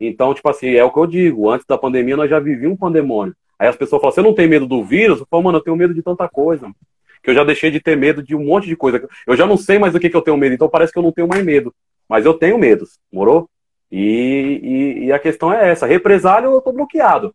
Então, 0.00 0.34
tipo 0.34 0.48
assim, 0.48 0.70
é 0.70 0.84
o 0.84 0.90
que 0.90 0.98
eu 0.98 1.06
digo. 1.06 1.50
Antes 1.50 1.66
da 1.66 1.78
pandemia, 1.78 2.16
nós 2.16 2.28
já 2.28 2.38
vivíamos 2.38 2.76
um 2.76 2.78
pandemônio. 2.78 3.34
Aí 3.58 3.68
as 3.68 3.76
pessoas 3.76 4.00
falam, 4.00 4.14
você 4.14 4.22
não 4.22 4.34
tem 4.34 4.46
medo 4.46 4.66
do 4.66 4.84
vírus? 4.84 5.20
Eu 5.20 5.26
falo, 5.30 5.44
mano, 5.44 5.58
eu 5.58 5.62
tenho 5.62 5.76
medo 5.76 5.94
de 5.94 6.02
tanta 6.02 6.28
coisa. 6.28 6.70
Que 7.22 7.30
eu 7.30 7.34
já 7.34 7.44
deixei 7.44 7.70
de 7.70 7.80
ter 7.80 7.96
medo 7.96 8.22
de 8.22 8.34
um 8.34 8.44
monte 8.44 8.66
de 8.66 8.76
coisa. 8.76 9.08
Eu 9.26 9.36
já 9.36 9.46
não 9.46 9.56
sei 9.56 9.78
mais 9.78 9.92
do 9.92 10.00
que, 10.00 10.10
que 10.10 10.16
eu 10.16 10.22
tenho 10.22 10.36
medo, 10.36 10.54
então 10.54 10.68
parece 10.68 10.92
que 10.92 10.98
eu 10.98 11.02
não 11.02 11.12
tenho 11.12 11.28
mais 11.28 11.44
medo. 11.44 11.74
Mas 12.08 12.26
eu 12.26 12.34
tenho 12.34 12.58
medos, 12.58 12.98
morou? 13.10 13.48
E, 13.90 14.60
e, 14.62 15.04
e 15.06 15.12
a 15.12 15.18
questão 15.18 15.52
é 15.52 15.70
essa. 15.70 15.86
Represália, 15.86 16.46
eu 16.46 16.60
tô 16.60 16.72
bloqueado. 16.72 17.34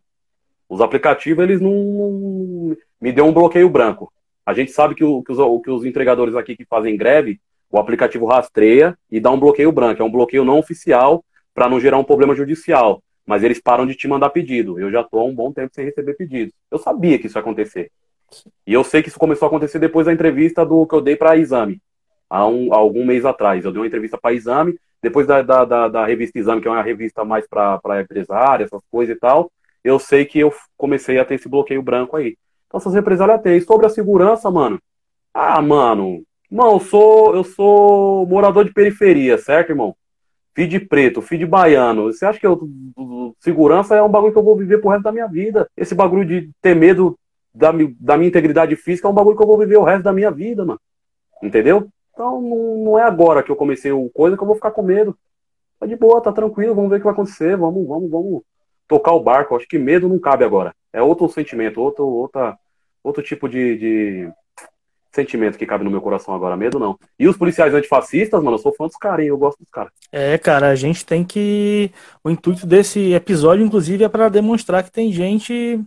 Os 0.68 0.80
aplicativos, 0.80 1.42
eles 1.42 1.60
não 1.60 2.76
me 3.00 3.12
deu 3.12 3.26
um 3.26 3.32
bloqueio 3.32 3.68
branco. 3.68 4.12
A 4.44 4.52
gente 4.52 4.72
sabe 4.72 4.94
que, 4.94 5.04
o, 5.04 5.22
que, 5.22 5.32
os, 5.32 5.62
que 5.62 5.70
os 5.70 5.84
entregadores 5.84 6.34
aqui 6.34 6.56
que 6.56 6.64
fazem 6.64 6.96
greve, 6.96 7.40
o 7.70 7.78
aplicativo 7.78 8.26
rastreia 8.26 8.96
e 9.10 9.18
dá 9.20 9.30
um 9.30 9.38
bloqueio 9.38 9.72
branco. 9.72 10.02
É 10.02 10.04
um 10.04 10.10
bloqueio 10.10 10.44
não 10.44 10.58
oficial 10.58 11.24
para 11.54 11.68
não 11.68 11.80
gerar 11.80 11.98
um 11.98 12.04
problema 12.04 12.34
judicial. 12.34 13.02
Mas 13.24 13.42
eles 13.42 13.60
param 13.60 13.86
de 13.86 13.94
te 13.94 14.08
mandar 14.08 14.30
pedido. 14.30 14.78
Eu 14.80 14.90
já 14.90 15.00
estou 15.00 15.20
há 15.20 15.24
um 15.24 15.34
bom 15.34 15.52
tempo 15.52 15.72
sem 15.74 15.84
receber 15.84 16.14
pedidos. 16.14 16.52
Eu 16.70 16.78
sabia 16.78 17.18
que 17.18 17.26
isso 17.26 17.38
ia 17.38 17.40
acontecer. 17.40 17.90
E 18.66 18.72
eu 18.72 18.82
sei 18.82 19.02
que 19.02 19.08
isso 19.08 19.18
começou 19.18 19.46
a 19.46 19.48
acontecer 19.48 19.78
depois 19.78 20.06
da 20.06 20.12
entrevista 20.12 20.64
do 20.64 20.86
que 20.86 20.94
eu 20.94 21.00
dei 21.00 21.16
para 21.16 21.36
Exame, 21.36 21.80
há, 22.28 22.46
um, 22.46 22.72
há 22.72 22.76
algum 22.76 23.04
mês 23.04 23.24
atrás. 23.24 23.64
Eu 23.64 23.72
dei 23.72 23.80
uma 23.80 23.86
entrevista 23.86 24.18
para 24.18 24.34
Exame, 24.34 24.78
depois 25.02 25.26
da, 25.26 25.42
da, 25.42 25.64
da, 25.64 25.88
da, 25.88 26.06
revista 26.06 26.38
Exame, 26.38 26.60
que 26.60 26.68
é 26.68 26.70
uma 26.70 26.82
revista 26.82 27.24
mais 27.24 27.46
para 27.46 28.00
empresária, 28.00 28.64
essas 28.64 28.80
coisas 28.90 29.16
e 29.16 29.18
tal. 29.18 29.50
Eu 29.84 29.98
sei 29.98 30.24
que 30.24 30.38
eu 30.38 30.52
comecei 30.76 31.18
a 31.18 31.24
ter 31.24 31.34
esse 31.34 31.48
bloqueio 31.48 31.82
branco 31.82 32.16
aí. 32.16 32.36
Então 32.72 32.78
essas 32.78 32.94
represálias 32.94 33.42
tem. 33.42 33.58
E 33.58 33.60
sobre 33.60 33.84
a 33.84 33.90
segurança, 33.90 34.50
mano. 34.50 34.80
Ah, 35.34 35.60
mano. 35.60 36.22
Mano, 36.50 36.72
eu 36.72 36.80
sou, 36.80 37.36
eu 37.36 37.44
sou 37.44 38.26
morador 38.26 38.64
de 38.64 38.72
periferia, 38.72 39.36
certo, 39.36 39.70
irmão? 39.70 39.94
Filho 40.54 40.68
de 40.68 40.80
preto, 40.80 41.20
filho 41.20 41.40
de 41.40 41.46
baiano. 41.46 42.04
Você 42.04 42.24
acha 42.24 42.40
que 42.40 42.46
eu, 42.46 42.66
segurança 43.40 43.94
é 43.94 44.02
um 44.02 44.08
bagulho 44.08 44.32
que 44.32 44.38
eu 44.38 44.42
vou 44.42 44.56
viver 44.56 44.78
pro 44.78 44.88
resto 44.88 45.02
da 45.02 45.12
minha 45.12 45.26
vida? 45.26 45.68
Esse 45.76 45.94
bagulho 45.94 46.24
de 46.24 46.50
ter 46.62 46.74
medo 46.74 47.18
da, 47.54 47.72
da 48.00 48.16
minha 48.16 48.28
integridade 48.28 48.74
física 48.76 49.06
é 49.06 49.10
um 49.10 49.14
bagulho 49.14 49.36
que 49.36 49.42
eu 49.42 49.46
vou 49.46 49.58
viver 49.58 49.76
o 49.76 49.84
resto 49.84 50.02
da 50.02 50.12
minha 50.12 50.30
vida, 50.30 50.64
mano. 50.64 50.80
Entendeu? 51.42 51.88
Então 52.12 52.40
não, 52.40 52.84
não 52.84 52.98
é 52.98 53.02
agora 53.02 53.42
que 53.42 53.50
eu 53.50 53.56
comecei 53.56 53.92
o 53.92 54.08
coisa 54.10 54.36
que 54.36 54.42
eu 54.42 54.46
vou 54.46 54.56
ficar 54.56 54.70
com 54.70 54.82
medo. 54.82 55.16
Tá 55.78 55.86
de 55.86 55.96
boa, 55.96 56.22
tá 56.22 56.32
tranquilo, 56.32 56.74
vamos 56.74 56.90
ver 56.90 56.96
o 56.96 56.98
que 57.00 57.04
vai 57.04 57.12
acontecer, 57.12 57.56
vamos, 57.56 57.86
vamos, 57.86 58.10
vamos 58.10 58.42
tocar 58.92 59.12
o 59.12 59.20
barco. 59.20 59.56
Acho 59.56 59.66
que 59.66 59.78
medo 59.78 60.06
não 60.06 60.18
cabe 60.18 60.44
agora. 60.44 60.74
É 60.92 61.00
outro 61.00 61.26
sentimento, 61.30 61.80
outro, 61.80 62.04
outra, 62.04 62.58
outro 63.02 63.22
tipo 63.22 63.48
de, 63.48 63.78
de, 63.78 64.32
sentimento 65.10 65.56
que 65.56 65.64
cabe 65.64 65.82
no 65.82 65.90
meu 65.90 66.02
coração 66.02 66.34
agora, 66.34 66.58
medo 66.58 66.78
não. 66.78 66.98
E 67.18 67.26
os 67.26 67.38
policiais 67.38 67.72
antifascistas, 67.72 68.42
mano, 68.42 68.56
eu 68.56 68.60
sou 68.60 68.74
fã 68.74 68.86
dos 68.86 68.96
caras, 68.96 69.24
eu 69.24 69.38
gosto 69.38 69.58
dos 69.60 69.70
caras. 69.70 69.90
É, 70.12 70.36
cara, 70.36 70.68
a 70.68 70.74
gente 70.74 71.06
tem 71.06 71.24
que. 71.24 71.90
O 72.22 72.28
intuito 72.28 72.66
desse 72.66 73.14
episódio, 73.14 73.64
inclusive, 73.64 74.04
é 74.04 74.08
para 74.10 74.28
demonstrar 74.28 74.82
que 74.82 74.92
tem 74.92 75.10
gente 75.10 75.82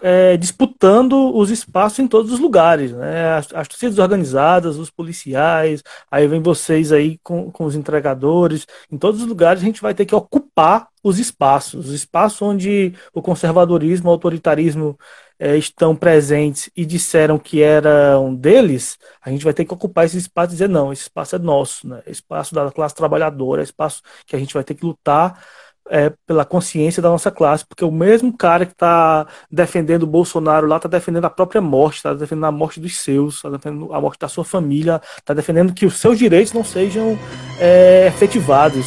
é, 0.00 0.38
disputando 0.38 1.36
os 1.36 1.50
espaços 1.50 1.98
em 1.98 2.08
todos 2.08 2.32
os 2.32 2.40
lugares, 2.40 2.92
né? 2.92 3.34
As, 3.34 3.52
as, 3.52 3.68
torcidas 3.68 3.98
organizadas, 3.98 4.78
os 4.78 4.90
policiais, 4.90 5.82
aí 6.10 6.26
vem 6.26 6.40
vocês 6.40 6.90
aí 6.90 7.18
com, 7.22 7.50
com 7.50 7.64
os 7.64 7.74
entregadores, 7.74 8.66
em 8.90 8.96
todos 8.96 9.20
os 9.20 9.26
lugares 9.26 9.62
a 9.62 9.66
gente 9.66 9.82
vai 9.82 9.92
ter 9.92 10.06
que 10.06 10.14
ocupar 10.14 10.88
os 11.02 11.18
espaços, 11.18 11.86
os 11.86 11.92
espaços 11.92 12.40
onde 12.42 12.94
o 13.12 13.22
conservadorismo, 13.22 14.08
o 14.08 14.12
autoritarismo 14.12 14.98
é, 15.38 15.56
estão 15.56 15.96
presentes 15.96 16.70
e 16.76 16.84
disseram 16.84 17.38
que 17.38 17.62
eram 17.62 18.34
deles, 18.34 18.98
a 19.22 19.30
gente 19.30 19.44
vai 19.44 19.54
ter 19.54 19.64
que 19.64 19.72
ocupar 19.72 20.04
esse 20.04 20.18
espaço 20.18 20.50
e 20.50 20.52
dizer, 20.52 20.68
não, 20.68 20.92
esse 20.92 21.02
espaço 21.02 21.36
é 21.36 21.38
nosso, 21.38 21.88
né? 21.88 22.02
espaço 22.06 22.54
da 22.54 22.70
classe 22.70 22.94
trabalhadora, 22.94 23.62
espaço 23.62 24.02
que 24.26 24.36
a 24.36 24.38
gente 24.38 24.52
vai 24.52 24.62
ter 24.62 24.74
que 24.74 24.84
lutar 24.84 25.42
é, 25.88 26.12
pela 26.26 26.44
consciência 26.44 27.02
da 27.02 27.08
nossa 27.08 27.30
classe, 27.30 27.66
porque 27.66 27.84
o 27.84 27.90
mesmo 27.90 28.36
cara 28.36 28.66
que 28.66 28.72
está 28.72 29.26
defendendo 29.50 30.04
o 30.04 30.06
Bolsonaro 30.06 30.66
lá 30.66 30.76
está 30.76 30.88
defendendo 30.88 31.24
a 31.24 31.30
própria 31.30 31.60
morte, 31.60 31.96
está 31.96 32.14
defendendo 32.14 32.44
a 32.44 32.52
morte 32.52 32.78
dos 32.78 32.98
seus, 32.98 33.36
está 33.36 33.50
defendendo 33.50 33.92
a 33.92 34.00
morte 34.00 34.20
da 34.20 34.28
sua 34.28 34.44
família, 34.44 35.00
está 35.18 35.34
defendendo 35.34 35.74
que 35.74 35.86
os 35.86 35.98
seus 35.98 36.18
direitos 36.18 36.52
não 36.52 36.64
sejam 36.64 37.18
é, 37.58 38.06
efetivados. 38.06 38.86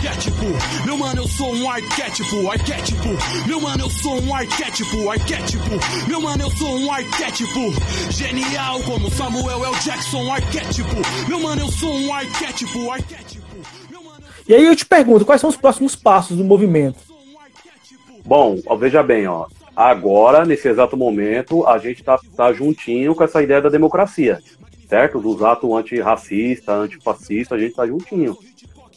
Arquétipo, 0.00 0.46
meu 0.86 0.96
mano, 0.96 1.20
eu 1.20 1.28
sou 1.28 1.54
um 1.54 1.68
arquétipo, 1.68 2.50
arquétipo. 2.50 3.08
Meu 3.46 3.60
mano, 3.60 3.84
eu 3.84 3.90
sou 3.90 4.18
um 4.18 4.34
arquétipo, 4.34 5.10
arquétipo. 5.10 6.08
Meu 6.08 6.22
mano, 6.22 6.42
eu 6.42 6.50
sou 6.52 6.74
um 6.78 6.90
arquétipo. 6.90 7.60
Genial 8.10 8.80
como 8.84 9.10
Samuel 9.10 9.62
L. 9.62 9.78
Jackson, 9.84 10.32
arquétipo. 10.32 10.96
Meu 11.28 11.40
mano, 11.40 11.60
eu 11.60 11.68
sou 11.68 11.94
um 11.94 12.14
arquétipo, 12.14 12.90
arquétipo. 12.90 13.44
E 14.48 14.54
aí 14.54 14.64
eu 14.64 14.74
te 14.74 14.86
pergunto, 14.86 15.26
quais 15.26 15.38
são 15.38 15.50
os 15.50 15.56
próximos 15.56 15.94
passos 15.94 16.34
do 16.34 16.44
movimento? 16.44 16.96
Bom, 18.24 18.56
veja 18.78 19.02
bem, 19.02 19.26
ó. 19.26 19.48
Agora, 19.76 20.46
nesse 20.46 20.66
exato 20.66 20.96
momento, 20.96 21.66
a 21.66 21.76
gente 21.76 22.02
tá, 22.02 22.18
tá 22.34 22.50
juntinho 22.54 23.14
com 23.14 23.22
essa 23.22 23.42
ideia 23.42 23.60
da 23.60 23.68
democracia, 23.68 24.40
certo? 24.88 25.20
Dos 25.20 25.42
atos 25.42 25.70
antirracista, 25.70 26.72
antifascista, 26.72 27.54
a 27.54 27.58
gente 27.58 27.74
tá 27.74 27.86
juntinho. 27.86 28.38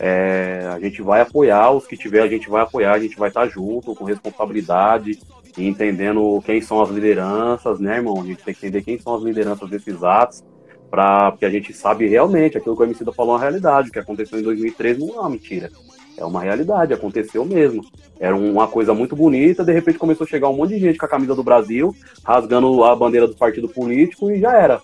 É, 0.05 0.67
a 0.69 0.77
gente 0.81 1.01
vai 1.01 1.21
apoiar 1.21 1.71
os 1.71 1.87
que 1.87 1.95
tiver, 1.95 2.21
a 2.21 2.27
gente 2.27 2.49
vai 2.49 2.61
apoiar, 2.61 2.91
a 2.91 2.99
gente 2.99 3.15
vai 3.15 3.29
estar 3.29 3.47
junto, 3.47 3.95
com 3.95 4.03
responsabilidade, 4.03 5.17
entendendo 5.57 6.43
quem 6.45 6.59
são 6.59 6.81
as 6.81 6.89
lideranças, 6.89 7.79
né, 7.79 7.95
irmão? 7.95 8.19
A 8.19 8.25
gente 8.25 8.43
tem 8.43 8.53
que 8.53 8.65
entender 8.65 8.83
quem 8.83 8.99
são 8.99 9.15
as 9.15 9.23
lideranças 9.23 9.69
desses 9.69 10.03
atos, 10.03 10.43
pra, 10.91 11.31
porque 11.31 11.45
a 11.45 11.49
gente 11.49 11.71
sabe 11.73 12.05
realmente 12.05 12.57
aquilo 12.57 12.75
que 12.75 12.81
o 12.81 12.85
Emicida 12.85 13.13
falou 13.13 13.35
é 13.35 13.37
uma 13.37 13.43
realidade. 13.43 13.87
O 13.87 13.91
que 13.93 13.99
aconteceu 13.99 14.37
em 14.37 14.43
2013 14.43 14.99
não 14.99 15.15
é 15.15 15.19
uma 15.21 15.29
mentira. 15.29 15.71
É 16.17 16.25
uma 16.25 16.41
realidade, 16.41 16.93
aconteceu 16.93 17.45
mesmo. 17.45 17.81
Era 18.19 18.35
uma 18.35 18.67
coisa 18.67 18.93
muito 18.93 19.15
bonita, 19.15 19.63
de 19.63 19.71
repente 19.71 19.97
começou 19.97 20.25
a 20.25 20.29
chegar 20.29 20.49
um 20.49 20.57
monte 20.57 20.71
de 20.71 20.79
gente 20.79 20.99
com 20.99 21.05
a 21.05 21.09
camisa 21.09 21.33
do 21.33 21.43
Brasil, 21.45 21.95
rasgando 22.25 22.83
a 22.83 22.93
bandeira 22.93 23.25
do 23.25 23.37
partido 23.37 23.69
político 23.69 24.29
e 24.29 24.41
já 24.41 24.51
era. 24.51 24.81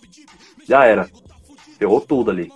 Já 0.66 0.86
era. 0.86 1.10
Ferrou 1.78 2.00
tudo 2.00 2.32
ali 2.32 2.50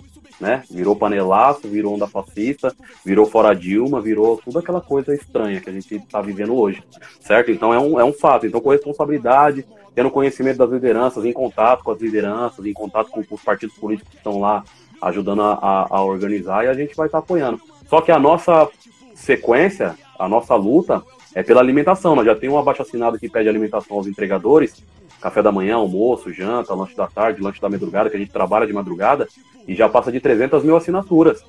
né? 0.44 0.62
Virou 0.70 0.96
panelaço, 0.96 1.68
virou 1.70 1.96
onda 1.96 2.06
fascista, 2.06 2.76
virou 3.04 3.26
fora 3.26 3.56
Dilma, 3.56 4.02
virou 4.02 4.38
tudo 4.44 4.60
aquela 4.60 4.82
coisa 4.82 5.16
estranha 5.16 5.62
que 5.62 5.70
a 5.70 5.74
gente 5.74 5.96
está 5.96 6.22
vivendo 6.22 6.54
hoje, 6.54 6.84
certo? 7.22 7.50
Então 7.50 7.74
é 7.74 7.80
um, 7.80 8.00
é 8.00 8.04
um 8.04 8.12
fato. 8.12 8.46
Então, 8.46 8.60
com 8.60 8.70
responsabilidade, 8.70 9.66
tendo 9.96 10.12
conhecimento 10.12 10.58
das 10.58 10.70
lideranças, 10.70 11.24
em 11.24 11.32
contato 11.32 11.82
com 11.84 11.92
as 11.92 12.02
lideranças, 12.02 12.66
em 12.66 12.74
contato 12.74 13.10
com, 13.10 13.24
com 13.24 13.36
os 13.36 13.42
partidos 13.42 13.76
políticos 13.78 14.12
que 14.12 14.18
estão 14.18 14.40
lá 14.40 14.66
ajudando 15.02 15.42
a, 15.42 15.54
a, 15.54 15.88
a 15.90 16.04
organizar, 16.04 16.66
e 16.66 16.68
a 16.68 16.74
gente 16.74 16.94
vai 16.96 17.08
estar 17.08 17.20
tá 17.20 17.24
apoiando. 17.24 17.62
Só 17.88 18.02
que 18.02 18.12
a 18.12 18.20
nossa 18.20 18.68
sequência, 19.16 19.96
a 20.20 20.28
nossa 20.28 20.56
luta, 20.56 21.02
é 21.34 21.42
pela 21.42 21.62
alimentação. 21.62 22.16
Nós 22.16 22.26
já 22.26 22.36
tem 22.36 22.50
um 22.50 22.58
abaixo 22.58 22.82
assinado 22.82 23.18
que 23.18 23.30
pede 23.30 23.48
alimentação 23.48 23.96
aos 23.96 24.08
entregadores, 24.08 24.84
café 25.24 25.42
da 25.42 25.54
manhã, 25.54 25.76
almoço, 25.76 26.34
janta, 26.34 26.76
lanche 26.76 26.98
da 26.98 27.08
tarde, 27.08 27.42
lanche 27.42 27.62
da 27.62 27.70
madrugada, 27.70 28.10
que 28.10 28.18
a 28.18 28.20
gente 28.20 28.32
trabalha 28.32 28.68
de 28.68 28.74
madrugada, 28.74 29.26
e 29.66 29.74
já 29.74 29.88
passa 29.88 30.12
de 30.12 30.20
300 30.20 30.62
mil 30.66 30.76
assinaturas, 30.76 31.42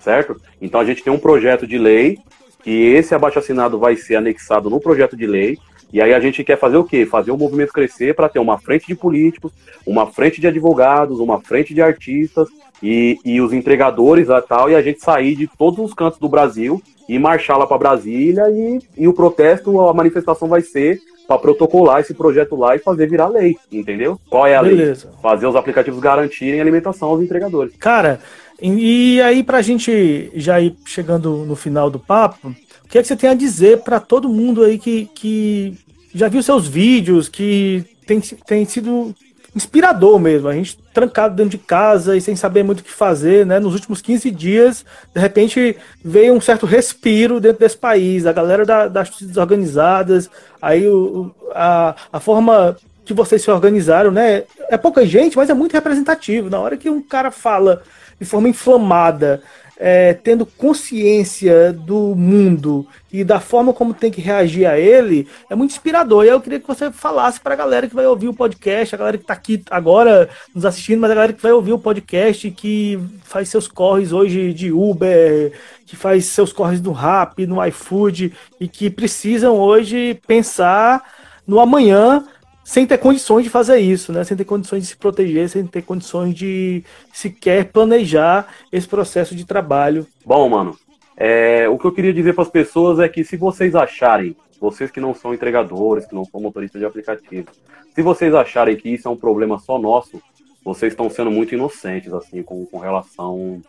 certo? 0.00 0.36
Então 0.60 0.80
a 0.80 0.84
gente 0.84 1.04
tem 1.04 1.12
um 1.12 1.18
projeto 1.18 1.64
de 1.64 1.78
lei, 1.78 2.18
que 2.64 2.86
esse 2.92 3.14
abaixo 3.14 3.38
assinado 3.38 3.78
vai 3.78 3.94
ser 3.94 4.16
anexado 4.16 4.68
no 4.68 4.80
projeto 4.80 5.16
de 5.16 5.28
lei, 5.28 5.56
e 5.92 6.02
aí 6.02 6.12
a 6.12 6.18
gente 6.18 6.42
quer 6.42 6.58
fazer 6.58 6.76
o 6.76 6.84
quê? 6.84 7.06
Fazer 7.06 7.30
o 7.30 7.38
movimento 7.38 7.72
crescer 7.72 8.16
para 8.16 8.28
ter 8.28 8.40
uma 8.40 8.58
frente 8.58 8.88
de 8.88 8.96
políticos, 8.96 9.52
uma 9.86 10.08
frente 10.08 10.40
de 10.40 10.48
advogados, 10.48 11.20
uma 11.20 11.40
frente 11.40 11.72
de 11.72 11.80
artistas 11.80 12.48
e, 12.82 13.16
e 13.24 13.40
os 13.40 13.52
entregadores 13.52 14.28
e 14.28 14.42
tal, 14.42 14.68
e 14.70 14.74
a 14.74 14.82
gente 14.82 15.00
sair 15.00 15.36
de 15.36 15.46
todos 15.46 15.78
os 15.78 15.94
cantos 15.94 16.18
do 16.18 16.28
Brasil 16.28 16.82
e 17.08 17.18
marchar 17.18 17.58
lá 17.58 17.66
para 17.66 17.78
Brasília 17.78 18.50
e, 18.50 18.80
e 18.96 19.08
o 19.08 19.12
protesto, 19.12 19.80
a 19.80 19.94
manifestação 19.94 20.48
vai 20.48 20.62
ser 20.62 21.00
para 21.30 21.38
protocolar 21.38 22.00
esse 22.00 22.12
projeto 22.12 22.56
lá 22.56 22.74
e 22.74 22.80
fazer 22.80 23.08
virar 23.08 23.28
lei, 23.28 23.56
entendeu? 23.70 24.18
Qual 24.28 24.44
é 24.48 24.56
a 24.56 24.62
Beleza. 24.64 25.06
lei? 25.06 25.16
Fazer 25.22 25.46
os 25.46 25.54
aplicativos 25.54 26.00
garantirem 26.00 26.60
alimentação 26.60 27.08
aos 27.08 27.22
entregadores. 27.22 27.72
Cara, 27.78 28.18
E 28.60 29.22
aí, 29.22 29.44
para 29.44 29.58
a 29.58 29.62
gente 29.62 30.32
já 30.34 30.60
ir 30.60 30.74
chegando 30.84 31.44
no 31.46 31.54
final 31.54 31.88
do 31.88 32.00
papo, 32.00 32.48
o 32.84 32.88
que 32.88 32.98
é 32.98 33.00
que 33.00 33.06
você 33.06 33.14
tem 33.14 33.30
a 33.30 33.34
dizer 33.34 33.78
para 33.78 34.00
todo 34.00 34.28
mundo 34.28 34.64
aí 34.64 34.76
que, 34.76 35.08
que 35.14 35.78
já 36.12 36.26
viu 36.26 36.42
seus 36.42 36.66
vídeos, 36.66 37.28
que 37.28 37.84
tem, 38.04 38.20
tem 38.20 38.64
sido 38.64 39.14
inspirador 39.54 40.18
mesmo. 40.18 40.48
A 40.48 40.54
gente 40.54 40.78
trancado 40.92 41.34
dentro 41.34 41.50
de 41.50 41.58
casa 41.58 42.16
e 42.16 42.20
sem 42.20 42.36
saber 42.36 42.62
muito 42.62 42.80
o 42.80 42.84
que 42.84 42.90
fazer, 42.92 43.46
né? 43.46 43.58
Nos 43.58 43.74
últimos 43.74 44.00
15 44.00 44.30
dias, 44.30 44.84
de 45.14 45.20
repente, 45.20 45.76
veio 46.04 46.34
um 46.34 46.40
certo 46.40 46.66
respiro 46.66 47.40
dentro 47.40 47.60
desse 47.60 47.76
país. 47.76 48.26
A 48.26 48.32
galera 48.32 48.64
da, 48.64 48.88
das 48.88 49.10
organizadas, 49.36 50.30
aí 50.60 50.88
o, 50.88 51.34
a, 51.54 51.94
a 52.12 52.20
forma 52.20 52.76
que 53.04 53.14
vocês 53.14 53.42
se 53.42 53.50
organizaram, 53.50 54.10
né? 54.10 54.44
É 54.68 54.76
pouca 54.76 55.04
gente, 55.04 55.36
mas 55.36 55.50
é 55.50 55.54
muito 55.54 55.72
representativo. 55.72 56.48
Na 56.48 56.60
hora 56.60 56.76
que 56.76 56.88
um 56.88 57.02
cara 57.02 57.30
fala 57.30 57.82
de 58.20 58.26
forma 58.26 58.48
inflamada, 58.48 59.42
é, 59.82 60.12
tendo 60.12 60.44
consciência 60.44 61.72
do 61.72 62.14
mundo 62.14 62.86
e 63.10 63.24
da 63.24 63.40
forma 63.40 63.72
como 63.72 63.94
tem 63.94 64.10
que 64.10 64.20
reagir 64.20 64.66
a 64.66 64.78
ele, 64.78 65.26
é 65.48 65.54
muito 65.54 65.70
inspirador. 65.70 66.26
E 66.26 66.28
eu 66.28 66.38
queria 66.38 66.60
que 66.60 66.68
você 66.68 66.92
falasse 66.92 67.40
para 67.40 67.54
a 67.54 67.56
galera 67.56 67.88
que 67.88 67.94
vai 67.94 68.06
ouvir 68.06 68.28
o 68.28 68.34
podcast, 68.34 68.94
a 68.94 68.98
galera 68.98 69.16
que 69.16 69.24
está 69.24 69.32
aqui 69.32 69.62
agora 69.70 70.28
nos 70.54 70.66
assistindo, 70.66 71.00
mas 71.00 71.10
a 71.10 71.14
galera 71.14 71.32
que 71.32 71.42
vai 71.42 71.52
ouvir 71.52 71.72
o 71.72 71.78
podcast, 71.78 72.50
que 72.50 73.00
faz 73.24 73.48
seus 73.48 73.66
corres 73.66 74.12
hoje 74.12 74.52
de 74.52 74.70
Uber, 74.70 75.50
que 75.86 75.96
faz 75.96 76.26
seus 76.26 76.52
corres 76.52 76.82
no 76.82 76.92
Rap, 76.92 77.46
no 77.46 77.64
iFood, 77.64 78.34
e 78.60 78.68
que 78.68 78.90
precisam 78.90 79.56
hoje 79.56 80.20
pensar 80.26 81.02
no 81.46 81.58
amanhã 81.58 82.22
sem 82.70 82.86
ter 82.86 82.98
condições 82.98 83.42
de 83.42 83.50
fazer 83.50 83.80
isso, 83.80 84.12
né? 84.12 84.22
Sem 84.22 84.36
ter 84.36 84.44
condições 84.44 84.84
de 84.84 84.90
se 84.90 84.96
proteger, 84.96 85.48
sem 85.48 85.66
ter 85.66 85.82
condições 85.82 86.32
de 86.32 86.84
sequer 87.12 87.64
planejar 87.64 88.46
esse 88.70 88.86
processo 88.86 89.34
de 89.34 89.44
trabalho. 89.44 90.06
Bom, 90.24 90.48
mano, 90.48 90.78
é, 91.16 91.68
o 91.68 91.76
que 91.76 91.84
eu 91.84 91.90
queria 91.90 92.12
dizer 92.12 92.32
para 92.32 92.44
as 92.44 92.48
pessoas 92.48 93.00
é 93.00 93.08
que 93.08 93.24
se 93.24 93.36
vocês 93.36 93.74
acharem, 93.74 94.36
vocês 94.60 94.88
que 94.88 95.00
não 95.00 95.12
são 95.12 95.34
entregadores, 95.34 96.06
que 96.06 96.14
não 96.14 96.24
são 96.24 96.40
motoristas 96.40 96.80
de 96.80 96.86
aplicativo, 96.86 97.48
se 97.92 98.02
vocês 98.02 98.32
acharem 98.32 98.76
que 98.76 98.88
isso 98.88 99.08
é 99.08 99.10
um 99.10 99.16
problema 99.16 99.58
só 99.58 99.76
nosso, 99.76 100.22
vocês 100.64 100.92
estão 100.92 101.10
sendo 101.10 101.32
muito 101.32 101.52
inocentes, 101.52 102.12
assim, 102.12 102.40
com, 102.40 102.64
com 102.66 102.78
relação 102.78 103.60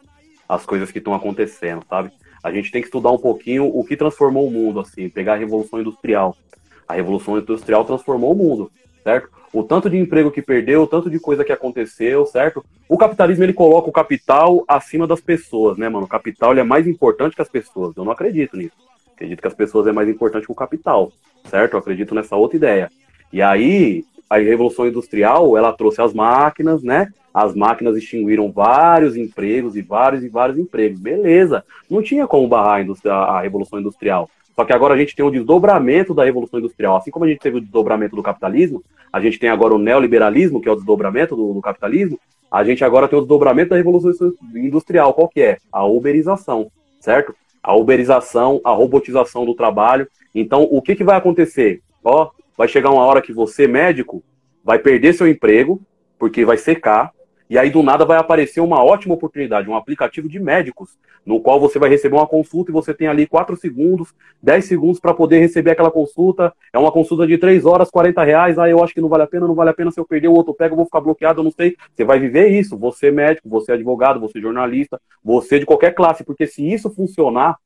às 0.48 0.64
coisas 0.64 0.92
que 0.92 1.00
estão 1.00 1.16
acontecendo, 1.16 1.84
sabe? 1.90 2.12
A 2.44 2.52
gente 2.52 2.72
tem 2.72 2.84
que 2.84 2.88
estudar 2.88 3.10
um 3.10 3.18
pouquinho 3.18 3.66
o 3.66 3.84
que 3.84 3.98
transformou 3.98 4.48
o 4.48 4.52
mundo, 4.52 4.80
assim, 4.80 5.10
pegar 5.10 5.34
a 5.34 5.38
Revolução 5.38 5.82
Industrial. 5.82 6.38
A 6.88 6.94
Revolução 6.94 7.40
Industrial 7.40 7.84
transformou 7.84 8.34
o 8.34 8.36
mundo 8.36 8.72
certo? 9.04 9.30
O 9.54 9.64
tanto 9.64 9.90
de 9.90 9.98
emprego 9.98 10.32
que 10.32 10.42
perdeu, 10.42 10.84
o 10.84 10.88
tanto 10.88 11.10
de 11.10 11.20
coisa 11.20 11.44
que 11.44 11.52
aconteceu, 11.52 12.26
certo? 12.26 12.64
O 12.88 12.98
capitalismo 12.98 13.44
ele 13.44 13.54
coloca 13.54 13.90
o 13.90 13.94
capital 13.94 14.64
acima 14.68 15.06
das 15.06 15.20
pessoas, 15.20 15.78
né, 15.78 15.90
mano? 15.90 16.06
O 16.06 16.10
capital 16.10 16.52
ele 16.52 16.62
é 16.62 16.64
mais 16.64 16.88
importante 16.88 17.36
que 17.36 17.42
as 17.42 17.50
pessoas. 17.50 17.96
Eu 17.98 18.06
não 18.06 18.12
acredito 18.12 18.56
nisso. 18.56 18.76
Acredito 19.14 19.42
que 19.42 19.48
as 19.48 19.54
pessoas 19.54 19.88
é 19.88 19.92
mais 19.92 20.08
importante 20.08 20.46
que 20.46 20.52
o 20.52 20.56
capital, 20.56 21.12
certo? 21.46 21.74
Eu 21.74 21.80
acredito 21.80 22.16
nessa 22.16 22.36
outra 22.36 22.58
ideia. 22.58 22.90
E 23.32 23.42
aí, 23.42 24.06
a 24.30 24.38
revolução 24.38 24.88
industrial, 24.88 25.58
ela 25.58 25.74
trouxe 25.74 26.02
as 26.02 26.14
máquinas, 26.14 26.82
né? 26.82 27.10
As 27.34 27.54
máquinas 27.54 27.96
extinguiram 27.98 28.52
vários 28.52 29.16
empregos 29.16 29.76
e 29.76 29.82
vários 29.82 30.24
e 30.24 30.30
vários 30.30 30.58
empregos. 30.58 31.00
Beleza. 31.00 31.64
Não 31.90 32.02
tinha 32.02 32.26
como 32.26 32.48
barrar 32.48 32.86
a, 33.06 33.10
a 33.10 33.42
revolução 33.42 33.80
industrial. 33.80 34.30
Só 34.62 34.66
que 34.66 34.74
agora 34.74 34.94
a 34.94 34.98
gente 34.98 35.16
tem 35.16 35.26
o 35.26 35.32
desdobramento 35.32 36.14
da 36.14 36.24
Revolução 36.24 36.60
Industrial. 36.60 36.96
Assim 36.96 37.10
como 37.10 37.26
a 37.26 37.28
gente 37.28 37.40
teve 37.40 37.58
o 37.58 37.62
desdobramento 37.62 38.16
do 38.16 38.22
capitalismo, 38.22 38.84
a 39.12 39.20
gente 39.20 39.40
tem 39.40 39.50
agora 39.50 39.74
o 39.74 39.80
neoliberalismo, 39.80 40.62
que 40.62 40.70
é 40.70 40.72
o 40.72 40.76
desdobramento 40.76 41.36
do, 41.36 41.52
do 41.52 41.62
capitalismo, 41.62 42.20
a 42.52 42.64
gente 42.64 42.84
agora 42.84 43.08
tem 43.08 43.18
o 43.18 43.24
desdobramento 43.24 43.72
da 43.72 43.76
Revolução 43.76 44.32
Industrial. 44.54 45.16
Qual 45.16 45.28
que 45.28 45.42
é? 45.42 45.58
A 45.72 45.84
uberização, 45.84 46.72
certo? 47.00 47.34
A 47.64 47.76
uberização, 47.76 48.62
a 48.64 48.70
robotização 48.70 49.48
do 49.48 49.56
trabalho. 49.56 50.08
Então, 50.36 50.68
o 50.70 50.80
que, 50.80 50.96
que 50.96 51.04
vai 51.04 51.18
acontecer? 51.18 51.82
Ó, 52.04 52.30
vai 52.56 52.68
chegar 52.68 52.92
uma 52.92 53.04
hora 53.04 53.20
que 53.20 53.34
você, 53.34 53.68
médico, 53.68 54.24
vai 54.64 54.78
perder 54.78 55.14
seu 55.14 55.28
emprego, 55.28 55.82
porque 56.20 56.46
vai 56.46 56.58
secar, 56.58 57.10
e 57.52 57.58
aí, 57.58 57.70
do 57.70 57.84
nada, 57.84 58.06
vai 58.06 58.18
aparecer 58.18 58.62
uma 58.62 58.82
ótima 58.82 59.14
oportunidade, 59.14 59.70
um 59.70 59.76
aplicativo 59.76 60.30
de 60.30 60.40
médicos, 60.40 60.98
no 61.26 61.42
qual 61.42 61.60
você 61.60 61.78
vai 61.78 61.90
receber 61.90 62.16
uma 62.16 62.26
consulta 62.26 62.72
e 62.72 62.74
você 62.74 62.94
tem 62.94 63.10
ali 63.10 63.28
4 63.28 63.58
segundos, 63.58 64.16
10 64.42 64.64
segundos 64.64 65.02
para 65.02 65.14
poder 65.14 65.40
receber 65.40 65.72
aquela 65.72 65.92
consulta. 65.92 66.54
É 66.72 66.80
uma 66.80 66.94
consulta 66.94 67.28
de 67.28 67.38
3 67.38 67.66
horas, 67.66 67.92
40 67.92 68.24
reais. 68.24 68.58
Ah, 68.58 68.70
eu 68.70 68.82
acho 68.82 68.94
que 68.94 69.02
não 69.02 69.10
vale 69.10 69.24
a 69.24 69.28
pena, 69.28 69.50
não 69.50 69.54
vale 69.54 69.70
a 69.70 69.74
pena 69.74 69.92
se 69.92 70.00
eu 70.00 70.06
perder 70.06 70.30
o 70.30 70.34
outro 70.34 70.54
pego, 70.54 70.72
eu 70.72 70.78
vou 70.78 70.86
ficar 70.86 71.02
bloqueado, 71.02 71.42
eu 71.42 71.44
não 71.44 71.52
sei. 71.52 71.76
Você 71.94 72.06
vai 72.06 72.22
viver 72.22 72.48
isso, 72.48 72.78
você 72.78 73.08
é 73.08 73.12
médico, 73.12 73.50
você 73.50 73.74
é 73.74 73.76
advogado, 73.76 74.22
você 74.22 74.38
é 74.38 74.42
jornalista, 74.42 74.98
você 75.22 75.60
de 75.60 75.66
qualquer 75.66 75.94
classe, 75.94 76.24
porque 76.24 76.48
se 76.48 76.66
isso 76.66 76.90
funcionar 76.90 77.58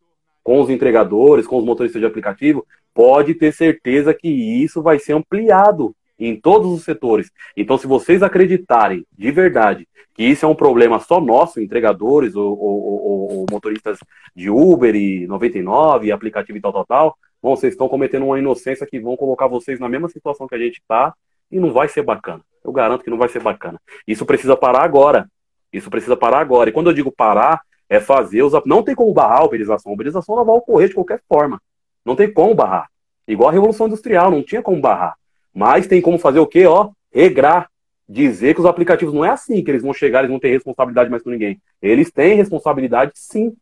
com 0.44 0.60
os 0.60 0.72
entregadores, 0.72 1.46
com 1.46 1.60
os 1.60 1.64
motoristas 1.64 2.00
de 2.00 2.08
aplicativo, 2.08 2.66
pode 2.92 3.36
ter 3.36 3.54
certeza 3.54 4.16
que 4.16 4.30
isso 4.30 4.82
vai 4.82 4.98
ser 4.98 5.14
ampliado 5.14 5.96
em 6.18 6.40
todos 6.40 6.72
os 6.72 6.84
setores. 6.84 7.32
Então, 7.56 7.78
se 7.78 7.88
vocês 7.88 8.24
acreditarem 8.24 9.06
de 9.18 9.32
verdade 9.32 9.88
que 10.14 10.24
isso 10.24 10.46
é 10.46 10.48
um 10.48 10.56
problema 10.56 11.00
só 11.00 11.20
nosso, 11.20 11.60
entregadores 11.60 12.36
ou, 12.36 12.58
ou, 12.58 12.84
ou, 12.84 13.38
ou 13.40 13.46
motoristas 13.52 14.00
de 14.34 14.50
Uber 14.50 14.96
e 14.96 15.28
99 15.28 16.08
e 16.08 16.12
aplicativo 16.12 16.58
e 16.58 16.62
tal, 16.62 16.72
tal, 16.72 16.86
tal, 16.86 17.18
bom, 17.44 17.56
vocês 17.56 17.74
estão 17.74 17.90
cometendo 17.90 18.26
uma 18.26 18.40
inocência 18.40 18.88
que 18.88 19.00
vão 19.00 19.18
colocar 19.18 19.48
vocês 19.48 19.78
na 19.78 19.90
mesma 19.90 20.08
situação 20.08 20.48
que 20.48 20.56
a 20.56 20.60
gente 20.60 20.78
está 20.78 21.14
e 21.52 21.60
não 21.60 21.74
vai 21.74 21.90
ser 21.90 22.02
bacana. 22.02 22.42
Eu 22.64 22.72
garanto 22.72 23.04
que 23.04 23.10
não 23.10 23.18
vai 23.18 23.28
ser 23.28 23.42
bacana. 23.42 23.80
Isso 24.08 24.26
precisa 24.26 24.56
parar 24.56 24.84
agora. 24.84 25.30
Isso 25.72 25.90
precisa 25.90 26.16
parar 26.16 26.40
agora. 26.40 26.70
E 26.70 26.74
quando 26.74 26.90
eu 26.90 26.94
digo 26.94 27.12
parar, 27.12 27.62
é 27.90 28.00
fazer 28.00 28.42
os. 28.42 28.54
Não 28.66 28.82
tem 28.82 28.96
como 28.96 29.14
barrar 29.14 29.42
a 29.42 29.46
uberização. 29.46 29.92
A 29.92 29.96
uberização 29.96 30.36
ela 30.36 30.44
vai 30.44 30.56
ocorrer 30.56 30.88
de 30.88 30.96
qualquer 30.96 31.22
forma. 31.28 31.62
Não 32.04 32.16
tem 32.16 32.32
como 32.32 32.56
barrar. 32.56 32.90
Igual 33.28 33.50
a 33.50 33.52
Revolução 33.52 33.88
Industrial, 33.88 34.32
não 34.32 34.42
tinha 34.42 34.62
como 34.62 34.80
barrar. 34.80 35.16
Mas 35.56 35.88
tem 35.88 36.02
como 36.02 36.20
fazer 36.20 36.40
o 36.40 36.46
quê? 36.46 36.66
Ó, 36.66 36.90
regrar. 37.14 37.70
Dizer 38.08 38.54
que 38.54 38.60
os 38.60 38.68
aplicativos 38.68 39.16
não 39.16 39.26
é 39.26 39.30
assim, 39.30 39.64
que 39.64 39.72
eles 39.72 39.82
vão 39.82 39.92
chegar, 39.92 40.20
eles 40.20 40.30
vão 40.30 40.40
ter 40.40 40.50
responsabilidade 40.50 41.10
mais 41.10 41.24
com 41.24 41.32
ninguém. 41.32 41.60
Eles 41.82 42.12
têm 42.12 42.36
responsabilidade 42.36 43.14
sim. 43.16 43.56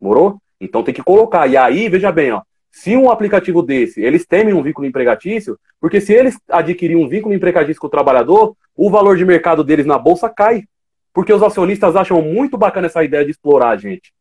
Morou? 0.00 0.38
Então 0.60 0.82
tem 0.82 0.92
que 0.92 1.02
colocar. 1.02 1.46
E 1.46 1.56
aí, 1.56 1.88
veja 1.88 2.10
bem, 2.10 2.32
ó. 2.32 2.42
Se 2.72 2.96
um 2.96 3.08
aplicativo 3.08 3.62
desse, 3.62 4.02
eles 4.02 4.26
temem 4.26 4.52
um 4.52 4.62
vínculo 4.62 4.84
empregatício, 4.84 5.56
porque 5.80 6.00
se 6.00 6.12
eles 6.12 6.36
adquirirem 6.48 7.04
um 7.04 7.08
vínculo 7.08 7.32
empregatício 7.32 7.80
com 7.80 7.86
o 7.86 7.90
trabalhador, 7.90 8.56
o 8.74 8.90
valor 8.90 9.16
de 9.16 9.24
mercado 9.24 9.62
deles 9.62 9.86
na 9.86 9.96
bolsa 9.96 10.28
cai. 10.28 10.64
Porque 11.12 11.32
os 11.32 11.42
acionistas 11.42 11.94
acham 11.94 12.20
muito 12.20 12.58
bacana 12.58 12.88
essa 12.88 13.04
ideia 13.04 13.24
de 13.24 13.30
explorar 13.30 13.76
gente. 13.76 14.12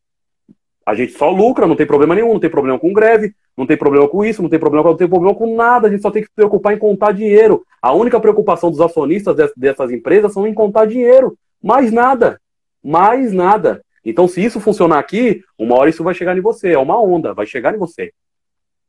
A 0.85 0.93
gente 0.93 1.13
só 1.13 1.29
lucra, 1.29 1.65
não 1.65 1.75
tem 1.75 1.85
problema 1.85 2.13
nenhum, 2.15 2.33
não 2.33 2.39
tem 2.39 2.49
problema 2.49 2.77
com 2.77 2.91
greve, 2.91 3.33
não 3.55 3.65
tem 3.65 3.77
problema 3.77 4.07
com 4.07 4.25
isso, 4.25 4.41
não 4.41 4.49
tem 4.49 4.59
problema, 4.59 4.89
não 4.89 4.97
tem 4.97 5.07
problema 5.07 5.35
com 5.35 5.55
nada, 5.55 5.87
a 5.87 5.89
gente 5.89 6.01
só 6.01 6.11
tem 6.11 6.21
que 6.21 6.27
se 6.27 6.35
preocupar 6.35 6.73
em 6.73 6.77
contar 6.77 7.13
dinheiro. 7.13 7.63
A 7.81 7.93
única 7.93 8.19
preocupação 8.19 8.69
dos 8.69 8.81
acionistas 8.81 9.51
dessas 9.55 9.91
empresas 9.91 10.33
são 10.33 10.45
em 10.45 10.53
contar 10.53 10.85
dinheiro. 10.85 11.37
Mais 11.61 11.91
nada. 11.91 12.39
Mais 12.83 13.31
nada. 13.31 13.81
Então, 14.03 14.27
se 14.27 14.43
isso 14.43 14.59
funcionar 14.59 14.99
aqui, 14.99 15.41
uma 15.57 15.75
hora 15.75 15.89
isso 15.89 16.03
vai 16.03 16.13
chegar 16.13 16.37
em 16.37 16.41
você. 16.41 16.73
É 16.73 16.77
uma 16.77 17.01
onda, 17.01 17.33
vai 17.33 17.45
chegar 17.45 17.73
em 17.73 17.77
você. 17.77 18.11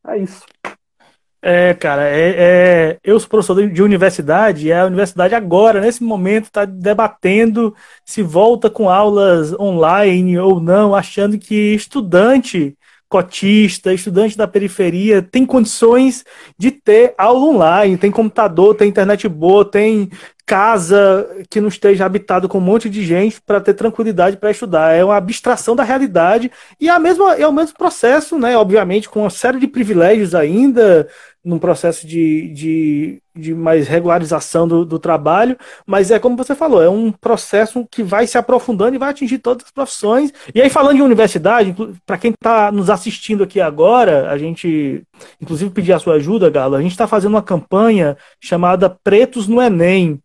É 0.06 0.18
isso. 0.18 0.44
É, 1.46 1.74
cara, 1.74 2.08
é, 2.08 2.94
é, 2.94 2.98
eu 3.04 3.20
sou 3.20 3.28
professor 3.28 3.68
de 3.68 3.82
universidade 3.82 4.66
e 4.66 4.72
a 4.72 4.86
universidade 4.86 5.34
agora, 5.34 5.78
nesse 5.78 6.02
momento, 6.02 6.44
está 6.46 6.64
debatendo 6.64 7.74
se 8.02 8.22
volta 8.22 8.70
com 8.70 8.88
aulas 8.88 9.52
online 9.60 10.38
ou 10.38 10.58
não, 10.58 10.94
achando 10.94 11.38
que 11.38 11.74
estudante 11.74 12.74
cotista, 13.10 13.92
estudante 13.92 14.36
da 14.38 14.48
periferia 14.48 15.22
tem 15.22 15.44
condições 15.44 16.24
de 16.58 16.70
ter 16.70 17.14
aula 17.18 17.46
online, 17.46 17.98
tem 17.98 18.10
computador, 18.10 18.74
tem 18.74 18.88
internet 18.88 19.28
boa, 19.28 19.64
tem 19.64 20.10
casa 20.46 21.26
que 21.48 21.60
não 21.60 21.68
esteja 21.68 22.04
habitado 22.04 22.48
com 22.48 22.58
um 22.58 22.60
monte 22.60 22.90
de 22.90 23.04
gente 23.04 23.40
para 23.40 23.60
ter 23.60 23.74
tranquilidade 23.74 24.36
para 24.36 24.50
estudar. 24.50 24.92
É 24.94 25.04
uma 25.04 25.16
abstração 25.16 25.76
da 25.76 25.84
realidade 25.84 26.50
e 26.80 26.88
é, 26.88 26.92
a 26.92 26.98
mesma, 26.98 27.34
é 27.36 27.46
o 27.46 27.52
mesmo 27.52 27.76
processo, 27.76 28.38
né? 28.38 28.56
Obviamente, 28.56 29.08
com 29.08 29.20
uma 29.20 29.30
série 29.30 29.58
de 29.58 29.68
privilégios 29.68 30.34
ainda, 30.34 31.08
num 31.44 31.58
processo 31.58 32.06
de, 32.06 32.48
de, 32.48 33.22
de 33.36 33.54
mais 33.54 33.86
regularização 33.86 34.66
do, 34.66 34.84
do, 34.84 34.98
trabalho, 34.98 35.56
mas 35.86 36.10
é 36.10 36.18
como 36.18 36.36
você 36.36 36.54
falou, 36.54 36.82
é 36.82 36.88
um 36.88 37.12
processo 37.12 37.86
que 37.90 38.02
vai 38.02 38.26
se 38.26 38.38
aprofundando 38.38 38.94
e 38.94 38.98
vai 38.98 39.10
atingir 39.10 39.38
todas 39.38 39.66
as 39.66 39.70
profissões. 39.70 40.32
E 40.54 40.62
aí, 40.62 40.70
falando 40.70 40.96
de 40.96 41.02
universidade, 41.02 41.74
para 42.06 42.16
quem 42.16 42.30
está 42.30 42.72
nos 42.72 42.88
assistindo 42.88 43.44
aqui 43.44 43.60
agora, 43.60 44.30
a 44.30 44.38
gente, 44.38 45.02
inclusive, 45.40 45.70
pedir 45.70 45.92
a 45.92 45.98
sua 45.98 46.14
ajuda, 46.14 46.48
Galo, 46.48 46.76
a 46.76 46.82
gente 46.82 46.92
está 46.92 47.06
fazendo 47.06 47.32
uma 47.34 47.42
campanha 47.42 48.16
chamada 48.40 48.88
Pretos 48.88 49.46
no 49.46 49.60
Enem, 49.60 50.18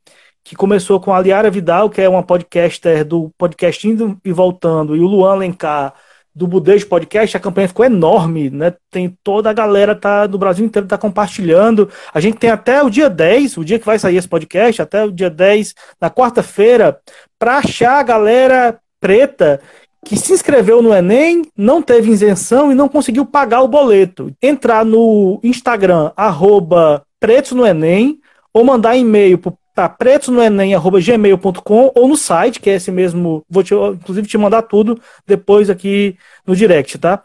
que 0.44 0.56
começou 0.56 1.00
com 1.00 1.14
a 1.14 1.20
Liara 1.20 1.52
Vidal, 1.52 1.90
que 1.90 2.02
é 2.02 2.08
uma 2.08 2.24
podcaster 2.24 3.04
do 3.04 3.30
podcast 3.38 3.88
Indo 3.88 4.18
e 4.24 4.32
Voltando, 4.32 4.96
e 4.96 5.00
o 5.00 5.06
Luan 5.06 5.36
Lencar, 5.36 5.94
do 6.34 6.48
Budejo 6.48 6.88
Podcast, 6.88 7.36
a 7.36 7.40
campanha 7.40 7.68
ficou 7.68 7.86
enorme, 7.86 8.50
né? 8.50 8.74
Tem 8.90 9.18
toda 9.24 9.50
a 9.50 9.54
galera 9.54 9.96
tá 9.96 10.28
do 10.28 10.38
Brasil 10.38 10.66
inteiro 10.66 10.88
tá 10.88 10.98
compartilhando. 10.98 11.90
A 12.14 12.20
gente 12.20 12.38
tem 12.38 12.50
até 12.50 12.82
o 12.84 12.90
dia 12.90 13.10
10, 13.10 13.58
o 13.58 13.66
dia 13.66 13.80
que 13.80 13.86
vai 13.86 14.00
sair 14.00 14.18
esse 14.18 14.28
podcast, 14.28 14.82
até 14.82 15.04
o 15.04 15.12
dia 15.12 15.30
10, 15.30 15.74
na 16.00 16.10
quarta-feira, 16.10 17.00
para 17.38 17.58
achar 17.58 18.00
a 18.00 18.04
galera 18.04 18.80
preta 19.00 19.60
que 20.06 20.16
se 20.16 20.32
inscreveu 20.32 20.82
no 20.82 20.94
Enem, 20.94 21.44
não 21.58 21.82
teve 21.82 22.12
isenção 22.12 22.72
e 22.72 22.76
não 22.76 22.88
conseguiu 22.88 23.26
pagar 23.26 23.62
o 23.62 23.68
boleto. 23.68 24.32
Entrar 24.42 24.86
no 24.86 25.40
Instagram, 25.44 26.12
arroba 26.16 27.04
pretos 27.20 27.52
no 27.52 27.66
Enem, 27.66 28.20
ou 28.54 28.64
mandar 28.64 28.96
e-mail 28.96 29.38
para 29.38 29.54
pretosnoenem.gmail.com 29.88 31.92
ou 31.96 32.08
no 32.08 32.18
site, 32.18 32.60
que 32.60 32.70
é 32.70 32.76
esse 32.76 32.92
mesmo, 32.92 33.44
vou 33.50 33.64
te, 33.64 33.74
inclusive 33.74 34.28
te 34.28 34.38
mandar 34.38 34.64
tudo 34.64 35.00
depois 35.26 35.70
aqui 35.70 36.18
no 36.46 36.56
direct, 36.56 36.98
tá? 36.98 37.24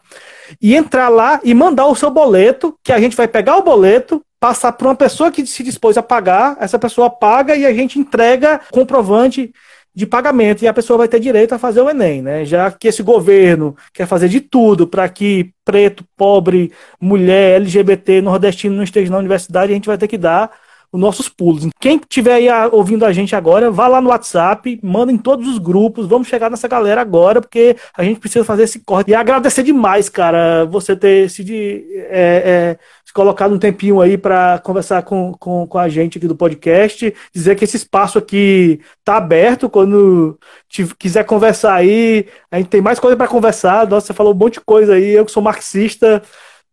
E 0.61 0.75
entrar 0.75 1.09
lá 1.09 1.41
e 1.43 1.53
mandar 1.53 1.87
o 1.87 1.95
seu 1.95 2.09
boleto, 2.09 2.77
que 2.83 2.93
a 2.93 2.99
gente 2.99 3.17
vai 3.17 3.27
pegar 3.27 3.57
o 3.57 3.63
boleto, 3.63 4.23
passar 4.39 4.71
para 4.73 4.87
uma 4.87 4.95
pessoa 4.95 5.31
que 5.31 5.45
se 5.45 5.63
dispôs 5.63 5.97
a 5.97 6.03
pagar, 6.03 6.55
essa 6.59 6.77
pessoa 6.77 7.09
paga 7.09 7.55
e 7.55 7.65
a 7.65 7.73
gente 7.73 7.97
entrega 7.97 8.61
comprovante 8.71 9.51
de 9.95 10.05
pagamento 10.05 10.61
e 10.61 10.67
a 10.67 10.73
pessoa 10.73 10.97
vai 10.97 11.07
ter 11.07 11.21
direito 11.21 11.55
a 11.55 11.57
fazer 11.57 11.81
o 11.81 11.89
Enem, 11.89 12.21
né? 12.21 12.43
Já 12.43 12.69
que 12.69 12.89
esse 12.89 13.01
governo 13.01 13.75
quer 13.93 14.05
fazer 14.05 14.27
de 14.27 14.41
tudo 14.41 14.85
para 14.85 15.07
que 15.07 15.51
preto, 15.63 16.03
pobre, 16.17 16.73
mulher, 16.99 17.61
LGBT, 17.61 18.21
nordestino 18.21 18.75
não 18.75 18.83
esteja 18.83 19.09
na 19.09 19.17
universidade, 19.17 19.71
a 19.71 19.75
gente 19.75 19.87
vai 19.87 19.97
ter 19.97 20.09
que 20.09 20.17
dar 20.17 20.51
os 20.95 21.01
nossos 21.01 21.27
pulos. 21.27 21.67
Quem 21.79 21.97
estiver 21.97 22.33
aí 22.33 22.47
ouvindo 22.71 23.05
a 23.05 23.11
gente 23.11 23.35
agora, 23.35 23.69
vá 23.69 23.87
lá 23.87 24.01
no 24.01 24.09
WhatsApp, 24.09 24.79
manda 24.81 25.11
em 25.11 25.17
todos 25.17 25.47
os 25.47 25.57
grupos, 25.57 26.07
vamos 26.07 26.27
chegar 26.27 26.49
nessa 26.49 26.67
galera 26.67 27.01
agora, 27.01 27.41
porque 27.41 27.75
a 27.95 28.03
gente 28.03 28.19
precisa 28.19 28.45
fazer 28.45 28.63
esse 28.63 28.79
corte. 28.79 29.11
E 29.11 29.15
agradecer 29.15 29.61
demais, 29.61 30.07
cara, 30.07 30.65
você 30.65 30.95
ter 30.95 31.29
se, 31.29 31.43
de, 31.43 31.85
é, 32.09 32.77
é, 32.77 32.79
se 33.05 33.13
colocado 33.13 33.53
um 33.53 33.59
tempinho 33.59 33.99
aí 33.99 34.17
para 34.17 34.59
conversar 34.59 35.03
com, 35.03 35.33
com, 35.33 35.67
com 35.67 35.77
a 35.77 35.89
gente 35.89 36.17
aqui 36.17 36.27
do 36.27 36.35
podcast, 36.35 37.13
dizer 37.33 37.55
que 37.55 37.65
esse 37.65 37.75
espaço 37.75 38.17
aqui 38.17 38.79
tá 39.03 39.17
aberto, 39.17 39.69
quando 39.69 40.39
te, 40.69 40.87
quiser 40.95 41.25
conversar 41.25 41.75
aí, 41.75 42.25
a 42.49 42.57
gente 42.57 42.69
tem 42.69 42.81
mais 42.81 42.99
coisa 42.99 43.17
para 43.17 43.27
conversar, 43.27 43.87
nossa, 43.87 44.07
você 44.07 44.13
falou 44.13 44.33
um 44.33 44.37
monte 44.37 44.55
de 44.55 44.61
coisa 44.61 44.93
aí, 44.93 45.11
eu 45.11 45.25
que 45.25 45.31
sou 45.31 45.43
marxista, 45.43 46.21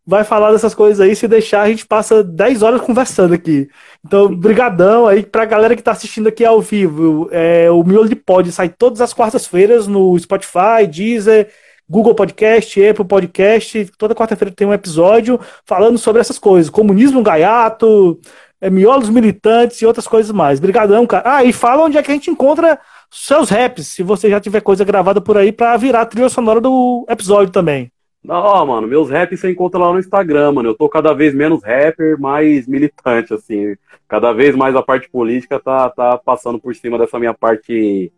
vai 0.05 0.23
falar 0.23 0.51
dessas 0.51 0.75
coisas 0.75 0.99
aí. 0.99 1.15
Se 1.15 1.27
deixar, 1.27 1.61
a 1.61 1.69
gente 1.69 1.85
passa 1.85 2.23
10 2.23 2.61
horas 2.61 2.81
conversando 2.81 3.33
aqui. 3.33 3.67
Então, 4.05 4.33
brigadão 4.33 5.07
aí 5.07 5.23
pra 5.23 5.45
galera 5.45 5.75
que 5.75 5.83
tá 5.83 5.91
assistindo 5.91 6.27
aqui 6.27 6.43
ao 6.43 6.61
vivo. 6.61 7.29
É, 7.31 7.69
o 7.71 7.83
Miolo 7.83 8.09
de 8.09 8.15
Pod 8.15 8.51
sai 8.51 8.69
todas 8.69 9.01
as 9.01 9.13
quartas-feiras 9.13 9.87
no 9.87 10.17
Spotify, 10.19 10.85
Deezer, 10.89 11.49
Google 11.89 12.15
Podcast, 12.15 12.85
Apple 12.85 13.05
Podcast. 13.05 13.91
Toda 13.97 14.15
quarta-feira 14.15 14.53
tem 14.53 14.67
um 14.67 14.73
episódio 14.73 15.39
falando 15.65 15.97
sobre 15.97 16.21
essas 16.21 16.39
coisas. 16.39 16.69
Comunismo 16.69 17.23
gaiato, 17.23 18.19
é, 18.59 18.69
miolos 18.69 19.09
militantes 19.09 19.81
e 19.81 19.85
outras 19.85 20.07
coisas 20.07 20.31
mais. 20.31 20.59
Brigadão, 20.59 21.05
cara. 21.05 21.37
Ah, 21.37 21.43
e 21.43 21.53
fala 21.53 21.83
onde 21.83 21.97
é 21.97 22.03
que 22.03 22.11
a 22.11 22.13
gente 22.13 22.29
encontra 22.31 22.79
seus 23.11 23.49
raps, 23.49 23.87
se 23.87 24.01
você 24.01 24.29
já 24.29 24.39
tiver 24.39 24.61
coisa 24.61 24.83
gravada 24.83 25.21
por 25.21 25.37
aí 25.37 25.51
para 25.51 25.77
virar 25.77 26.01
a 26.01 26.05
trilha 26.05 26.29
sonora 26.29 26.59
do 26.59 27.05
episódio 27.07 27.51
também. 27.51 27.92
Não, 28.23 28.65
mano, 28.65 28.87
meus 28.87 29.09
raps 29.09 29.39
você 29.39 29.51
encontra 29.51 29.79
lá 29.79 29.91
no 29.91 29.99
Instagram, 29.99 30.53
mano. 30.53 30.69
Eu 30.69 30.75
tô 30.75 30.87
cada 30.87 31.13
vez 31.13 31.35
menos 31.35 31.61
rapper, 31.61 32.17
mais 32.19 32.65
militante, 32.67 33.33
assim. 33.33 33.75
Cada 34.07 34.31
vez 34.31 34.55
mais 34.55 34.75
a 34.75 34.81
parte 34.81 35.09
política 35.09 35.59
tá, 35.59 35.89
tá 35.89 36.17
passando 36.17 36.57
por 36.57 36.73
cima 36.73 36.97
dessa 36.97 37.19
minha 37.19 37.33
parte 37.33 38.11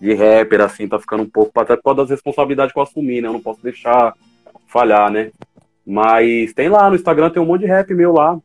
de 0.00 0.14
rapper, 0.14 0.60
assim, 0.60 0.88
tá 0.88 0.98
ficando 0.98 1.22
um 1.22 1.30
pouco, 1.30 1.52
até 1.60 1.76
por 1.76 1.84
causa 1.84 2.02
das 2.02 2.10
responsabilidades 2.10 2.72
que 2.72 2.78
eu 2.78 2.82
assumi, 2.82 3.20
né? 3.20 3.28
Eu 3.28 3.32
não 3.32 3.40
posso 3.40 3.62
deixar 3.62 4.14
falhar, 4.66 5.10
né? 5.10 5.30
Mas 5.86 6.54
tem 6.54 6.68
lá 6.68 6.88
no 6.88 6.96
Instagram, 6.96 7.28
tem 7.28 7.42
um 7.42 7.44
monte 7.44 7.60
de 7.60 7.66
rap 7.66 7.92
meu 7.92 8.12
lá. 8.12 8.38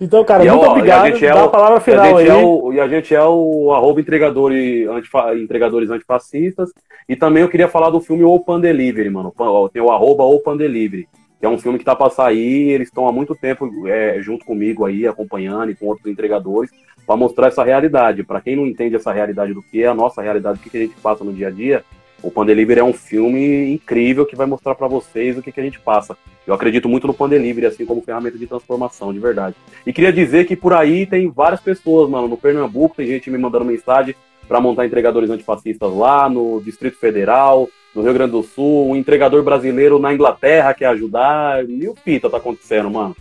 Então, 0.00 0.24
cara, 0.24 0.44
e 0.44 0.48
muito 0.48 0.64
é, 0.64 0.68
obrigado. 0.68 1.06
É 1.06 1.32
Dá 1.32 1.44
a, 1.44 1.48
palavra 1.48 1.80
final 1.80 2.16
aí. 2.16 2.28
É 2.28 2.34
o, 2.34 2.72
e 2.72 2.78
a 2.78 2.86
gente 2.86 3.12
é 3.12 3.22
o 3.24 3.72
arroba 3.72 4.00
entregadores, 4.00 4.88
antifa, 4.88 5.34
entregadores 5.34 5.90
antifascistas. 5.90 6.70
E 7.08 7.16
também 7.16 7.42
eu 7.42 7.48
queria 7.48 7.66
falar 7.66 7.90
do 7.90 8.00
filme 8.00 8.22
Open 8.22 8.60
Delivery, 8.60 9.10
mano. 9.10 9.34
Tem 9.72 9.82
o 9.82 9.90
arroba 9.90 10.22
Open 10.22 10.56
Delivery. 10.56 11.08
Que 11.40 11.46
é 11.46 11.48
um 11.48 11.58
filme 11.58 11.80
que 11.80 11.84
tá 11.84 11.96
pra 11.96 12.10
sair. 12.10 12.70
Eles 12.70 12.88
estão 12.88 13.08
há 13.08 13.12
muito 13.12 13.34
tempo 13.34 13.68
é, 13.88 14.20
junto 14.20 14.44
comigo 14.44 14.84
aí, 14.84 15.04
acompanhando 15.04 15.72
e 15.72 15.74
com 15.74 15.86
outros 15.86 16.06
entregadores, 16.06 16.70
para 17.04 17.16
mostrar 17.16 17.48
essa 17.48 17.64
realidade. 17.64 18.22
Para 18.22 18.40
quem 18.40 18.54
não 18.54 18.66
entende 18.66 18.94
essa 18.94 19.12
realidade 19.12 19.52
do 19.52 19.62
que 19.62 19.82
é 19.82 19.88
a 19.88 19.94
nossa 19.94 20.22
realidade, 20.22 20.60
o 20.60 20.70
que 20.70 20.78
a 20.78 20.80
gente 20.80 20.94
passa 21.00 21.24
no 21.24 21.32
dia 21.32 21.48
a 21.48 21.50
dia, 21.50 21.84
o 22.24 22.30
Pandelivery 22.30 22.80
é 22.80 22.84
um 22.84 22.94
filme 22.94 23.70
incrível 23.70 24.24
que 24.24 24.34
vai 24.34 24.46
mostrar 24.46 24.74
para 24.74 24.88
vocês 24.88 25.36
o 25.36 25.42
que, 25.42 25.52
que 25.52 25.60
a 25.60 25.62
gente 25.62 25.78
passa. 25.78 26.16
Eu 26.46 26.54
acredito 26.54 26.88
muito 26.88 27.06
no 27.06 27.12
Pandelivery, 27.12 27.66
assim 27.66 27.84
como 27.84 28.00
ferramenta 28.00 28.38
de 28.38 28.46
transformação, 28.46 29.12
de 29.12 29.18
verdade. 29.18 29.54
E 29.86 29.92
queria 29.92 30.12
dizer 30.12 30.46
que 30.46 30.56
por 30.56 30.72
aí 30.72 31.04
tem 31.04 31.28
várias 31.28 31.60
pessoas, 31.60 32.08
mano. 32.08 32.26
No 32.26 32.38
Pernambuco 32.38 32.96
tem 32.96 33.06
gente 33.06 33.30
me 33.30 33.36
mandando 33.36 33.66
mensagem 33.66 34.14
para 34.48 34.60
montar 34.60 34.86
entregadores 34.86 35.28
antifascistas 35.28 35.94
lá, 35.94 36.28
no 36.28 36.62
Distrito 36.62 36.98
Federal, 36.98 37.68
no 37.94 38.02
Rio 38.02 38.14
Grande 38.14 38.32
do 38.32 38.42
Sul, 38.42 38.90
um 38.90 38.96
entregador 38.96 39.42
brasileiro 39.42 39.98
na 39.98 40.12
Inglaterra 40.12 40.74
quer 40.74 40.86
ajudar. 40.86 41.64
Mil 41.64 41.94
pita 41.94 42.30
tá 42.30 42.38
acontecendo, 42.38 42.90
mano. 42.90 43.14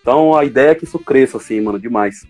Então 0.00 0.34
a 0.34 0.44
ideia 0.44 0.70
é 0.70 0.74
que 0.74 0.84
isso 0.84 0.98
cresça, 0.98 1.36
assim, 1.36 1.60
mano, 1.60 1.78
demais. 1.78 2.26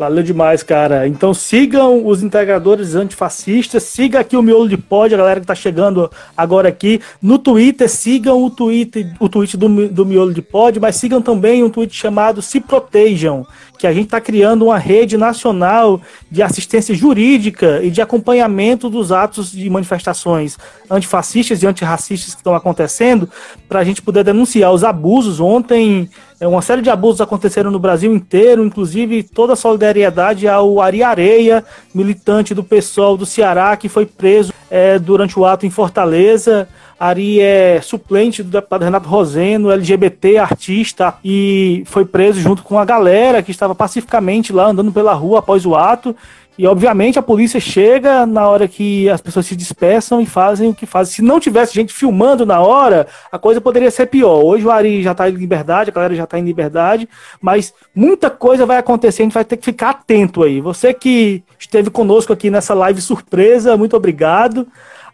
Valeu 0.00 0.22
demais, 0.22 0.62
cara. 0.62 1.06
Então 1.06 1.34
sigam 1.34 2.06
os 2.06 2.22
integradores 2.22 2.94
antifascistas, 2.94 3.82
siga 3.82 4.20
aqui 4.20 4.34
o 4.34 4.40
Miolo 4.40 4.66
de 4.66 4.78
Pod, 4.78 5.14
a 5.14 5.18
galera 5.18 5.40
que 5.40 5.46
tá 5.46 5.54
chegando 5.54 6.10
agora 6.34 6.70
aqui. 6.70 7.02
No 7.20 7.38
Twitter, 7.38 7.86
sigam 7.86 8.42
o 8.42 8.48
tweet, 8.48 9.06
o 9.20 9.28
tweet 9.28 9.58
do, 9.58 9.88
do 9.88 10.06
Miolo 10.06 10.32
de 10.32 10.40
Pod, 10.40 10.80
mas 10.80 10.96
sigam 10.96 11.20
também 11.20 11.62
um 11.62 11.68
tweet 11.68 11.94
chamado 11.94 12.40
Se 12.40 12.60
Protejam, 12.60 13.46
que 13.80 13.86
a 13.86 13.94
gente 13.94 14.04
está 14.04 14.20
criando 14.20 14.66
uma 14.66 14.76
rede 14.76 15.16
nacional 15.16 16.02
de 16.30 16.42
assistência 16.42 16.94
jurídica 16.94 17.80
e 17.82 17.90
de 17.90 18.02
acompanhamento 18.02 18.90
dos 18.90 19.10
atos 19.10 19.50
de 19.50 19.70
manifestações 19.70 20.58
antifascistas 20.90 21.62
e 21.62 21.66
antirracistas 21.66 22.34
que 22.34 22.40
estão 22.40 22.54
acontecendo, 22.54 23.26
para 23.66 23.80
a 23.80 23.84
gente 23.84 24.02
poder 24.02 24.22
denunciar 24.22 24.70
os 24.70 24.84
abusos. 24.84 25.40
Ontem 25.40 26.10
é, 26.38 26.46
uma 26.46 26.60
série 26.60 26.82
de 26.82 26.90
abusos 26.90 27.22
aconteceram 27.22 27.70
no 27.70 27.78
Brasil 27.78 28.14
inteiro, 28.14 28.62
inclusive 28.62 29.22
toda 29.22 29.54
a 29.54 29.56
solidariedade 29.56 30.46
ao 30.46 30.78
Ari 30.78 31.02
Areia, 31.02 31.64
militante 31.94 32.54
do 32.54 32.62
PSOL 32.62 33.16
do 33.16 33.24
Ceará, 33.24 33.74
que 33.78 33.88
foi 33.88 34.04
preso 34.04 34.52
é, 34.70 34.98
durante 34.98 35.38
o 35.38 35.46
ato 35.46 35.64
em 35.64 35.70
Fortaleza. 35.70 36.68
Ari 37.00 37.40
é 37.40 37.80
suplente 37.80 38.42
do 38.42 38.50
deputado 38.50 38.84
Renato 38.84 39.08
Roseno, 39.08 39.70
LGBT, 39.70 40.36
artista, 40.36 41.14
e 41.24 41.82
foi 41.86 42.04
preso 42.04 42.38
junto 42.38 42.62
com 42.62 42.78
a 42.78 42.84
galera 42.84 43.42
que 43.42 43.50
estava 43.50 43.74
pacificamente 43.74 44.52
lá 44.52 44.66
andando 44.66 44.92
pela 44.92 45.14
rua 45.14 45.38
após 45.38 45.64
o 45.64 45.74
ato. 45.74 46.14
E 46.58 46.66
obviamente 46.66 47.18
a 47.18 47.22
polícia 47.22 47.58
chega 47.58 48.26
na 48.26 48.46
hora 48.46 48.68
que 48.68 49.08
as 49.08 49.22
pessoas 49.22 49.46
se 49.46 49.56
dispersam 49.56 50.20
e 50.20 50.26
fazem 50.26 50.68
o 50.68 50.74
que 50.74 50.84
fazem. 50.84 51.14
Se 51.14 51.22
não 51.22 51.40
tivesse 51.40 51.72
gente 51.72 51.90
filmando 51.90 52.44
na 52.44 52.60
hora, 52.60 53.06
a 53.32 53.38
coisa 53.38 53.62
poderia 53.62 53.90
ser 53.90 54.04
pior. 54.04 54.44
Hoje 54.44 54.66
o 54.66 54.70
Ari 54.70 55.02
já 55.02 55.12
está 55.12 55.26
em 55.26 55.32
liberdade, 55.32 55.88
a 55.88 55.94
galera 55.94 56.14
já 56.14 56.24
está 56.24 56.38
em 56.38 56.44
liberdade, 56.44 57.08
mas 57.40 57.72
muita 57.94 58.28
coisa 58.28 58.66
vai 58.66 58.76
acontecer, 58.76 59.22
a 59.22 59.24
gente 59.24 59.32
vai 59.32 59.44
ter 59.46 59.56
que 59.56 59.64
ficar 59.64 59.88
atento 59.88 60.42
aí. 60.42 60.60
Você 60.60 60.92
que 60.92 61.42
esteve 61.58 61.88
conosco 61.88 62.30
aqui 62.30 62.50
nessa 62.50 62.74
live 62.74 63.00
surpresa, 63.00 63.74
muito 63.74 63.96
obrigado. 63.96 64.66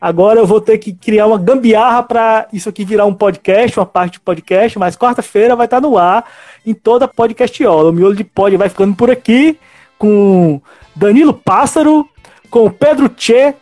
Agora 0.07 0.39
eu 0.39 0.47
vou 0.47 0.61
ter 0.61 0.79
que 0.79 0.93
criar 0.93 1.27
uma 1.27 1.37
gambiarra 1.37 2.01
para 2.01 2.47
isso 2.53 2.69
aqui 2.69 2.85
virar 2.85 3.07
um 3.07 3.13
podcast, 3.13 3.77
uma 3.77 3.85
parte 3.85 4.13
de 4.13 4.21
podcast, 4.21 4.79
mas 4.79 4.97
quarta-feira 4.97 5.57
vai 5.57 5.67
estar 5.67 5.81
tá 5.81 5.89
no 5.89 5.99
ar 5.99 6.25
em 6.65 6.73
toda 6.73 7.09
podcastiola. 7.09 7.91
O 7.91 7.93
miolo 7.93 8.15
de 8.15 8.23
pod 8.23 8.57
vai 8.57 8.69
ficando 8.69 8.95
por 8.95 9.11
aqui 9.11 9.59
com 9.99 10.61
Danilo 10.95 11.35
Pássaro, 11.35 12.09
com 12.49 12.67
o 12.67 12.71
Pedro 12.71 13.09
Tchê 13.09 13.53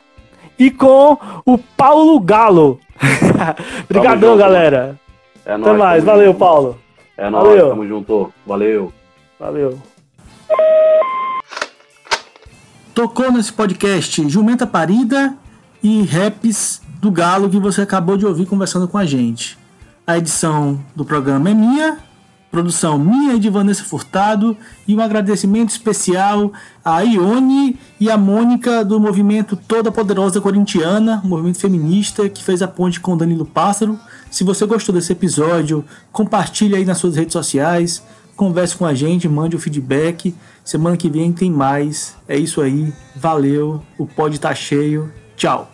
e 0.59 0.71
com 0.71 1.17
o 1.47 1.57
Paulo 1.57 2.21
Galo. 2.21 2.79
Obrigadão, 3.89 4.37
galera. 4.37 5.01
É 5.47 5.57
nóis, 5.57 5.71
Até 5.71 5.79
mais. 5.79 6.05
Valeu, 6.05 6.27
junto. 6.27 6.39
Paulo. 6.39 6.79
É 7.17 7.31
nóis, 7.31 7.49
Valeu. 7.49 7.69
tamo 7.71 7.89
junto. 7.89 8.33
Valeu. 8.47 8.93
Valeu. 9.41 9.79
Tocou 12.95 13.33
nesse 13.33 13.51
podcast 13.51 14.29
Jumenta 14.29 14.67
Parida 14.67 15.39
e 15.85 16.03
Raps 16.03 16.81
do 16.99 17.11
Galo 17.11 17.51
que 17.51 17.61
você 17.61 17.83
acabou 17.83 18.17
de 18.17 18.25
ouvir 18.25 18.47
conversando 18.47 18.89
com 18.89 18.97
a 18.97 19.05
gente. 19.05 19.59
A 20.07 20.17
edição 20.17 20.83
do 20.97 21.05
programa 21.05 21.51
é 21.51 21.55
minha, 21.55 21.99
Produção 22.51 22.97
minha 22.97 23.35
e 23.35 23.39
de 23.41 23.51
Vanessa 23.51 23.83
Furtado. 23.83 24.57
E 24.87 24.95
um 24.95 25.01
agradecimento 25.01 25.71
especial 25.71 26.53
a 26.85 27.01
Ione 27.01 27.77
e 27.99 28.09
a 28.09 28.17
Mônica 28.17 28.85
do 28.85 29.01
movimento 29.01 29.57
Toda 29.57 29.91
Poderosa 29.91 30.41
Corintiana, 30.41 31.21
um 31.25 31.29
movimento 31.29 31.59
feminista 31.59 32.29
que 32.29 32.45
fez 32.45 32.63
a 32.63 32.69
ponte 32.69 33.01
com 33.01 33.17
Danilo 33.17 33.45
Pássaro. 33.45 33.99
Se 34.31 34.45
você 34.45 34.65
gostou 34.67 34.95
desse 34.95 35.11
episódio, 35.11 35.85
compartilhe 36.13 36.77
aí 36.77 36.85
nas 36.85 36.99
suas 36.99 37.17
redes 37.17 37.33
sociais, 37.33 38.05
converse 38.37 38.77
com 38.77 38.87
a 38.87 38.95
gente, 38.95 39.29
mande 39.29 39.57
o 39.57 39.59
feedback. 39.59 40.33
Semana 40.65 40.97
que 40.97 41.11
vem 41.11 41.33
tem 41.33 41.51
mais. 41.51 42.15
É 42.29 42.39
isso 42.39 42.61
aí. 42.61 42.93
Valeu. 43.17 43.83
O 43.99 44.07
pod 44.07 44.39
tá 44.39 44.55
cheio. 44.55 45.13
Tchau. 45.37 45.74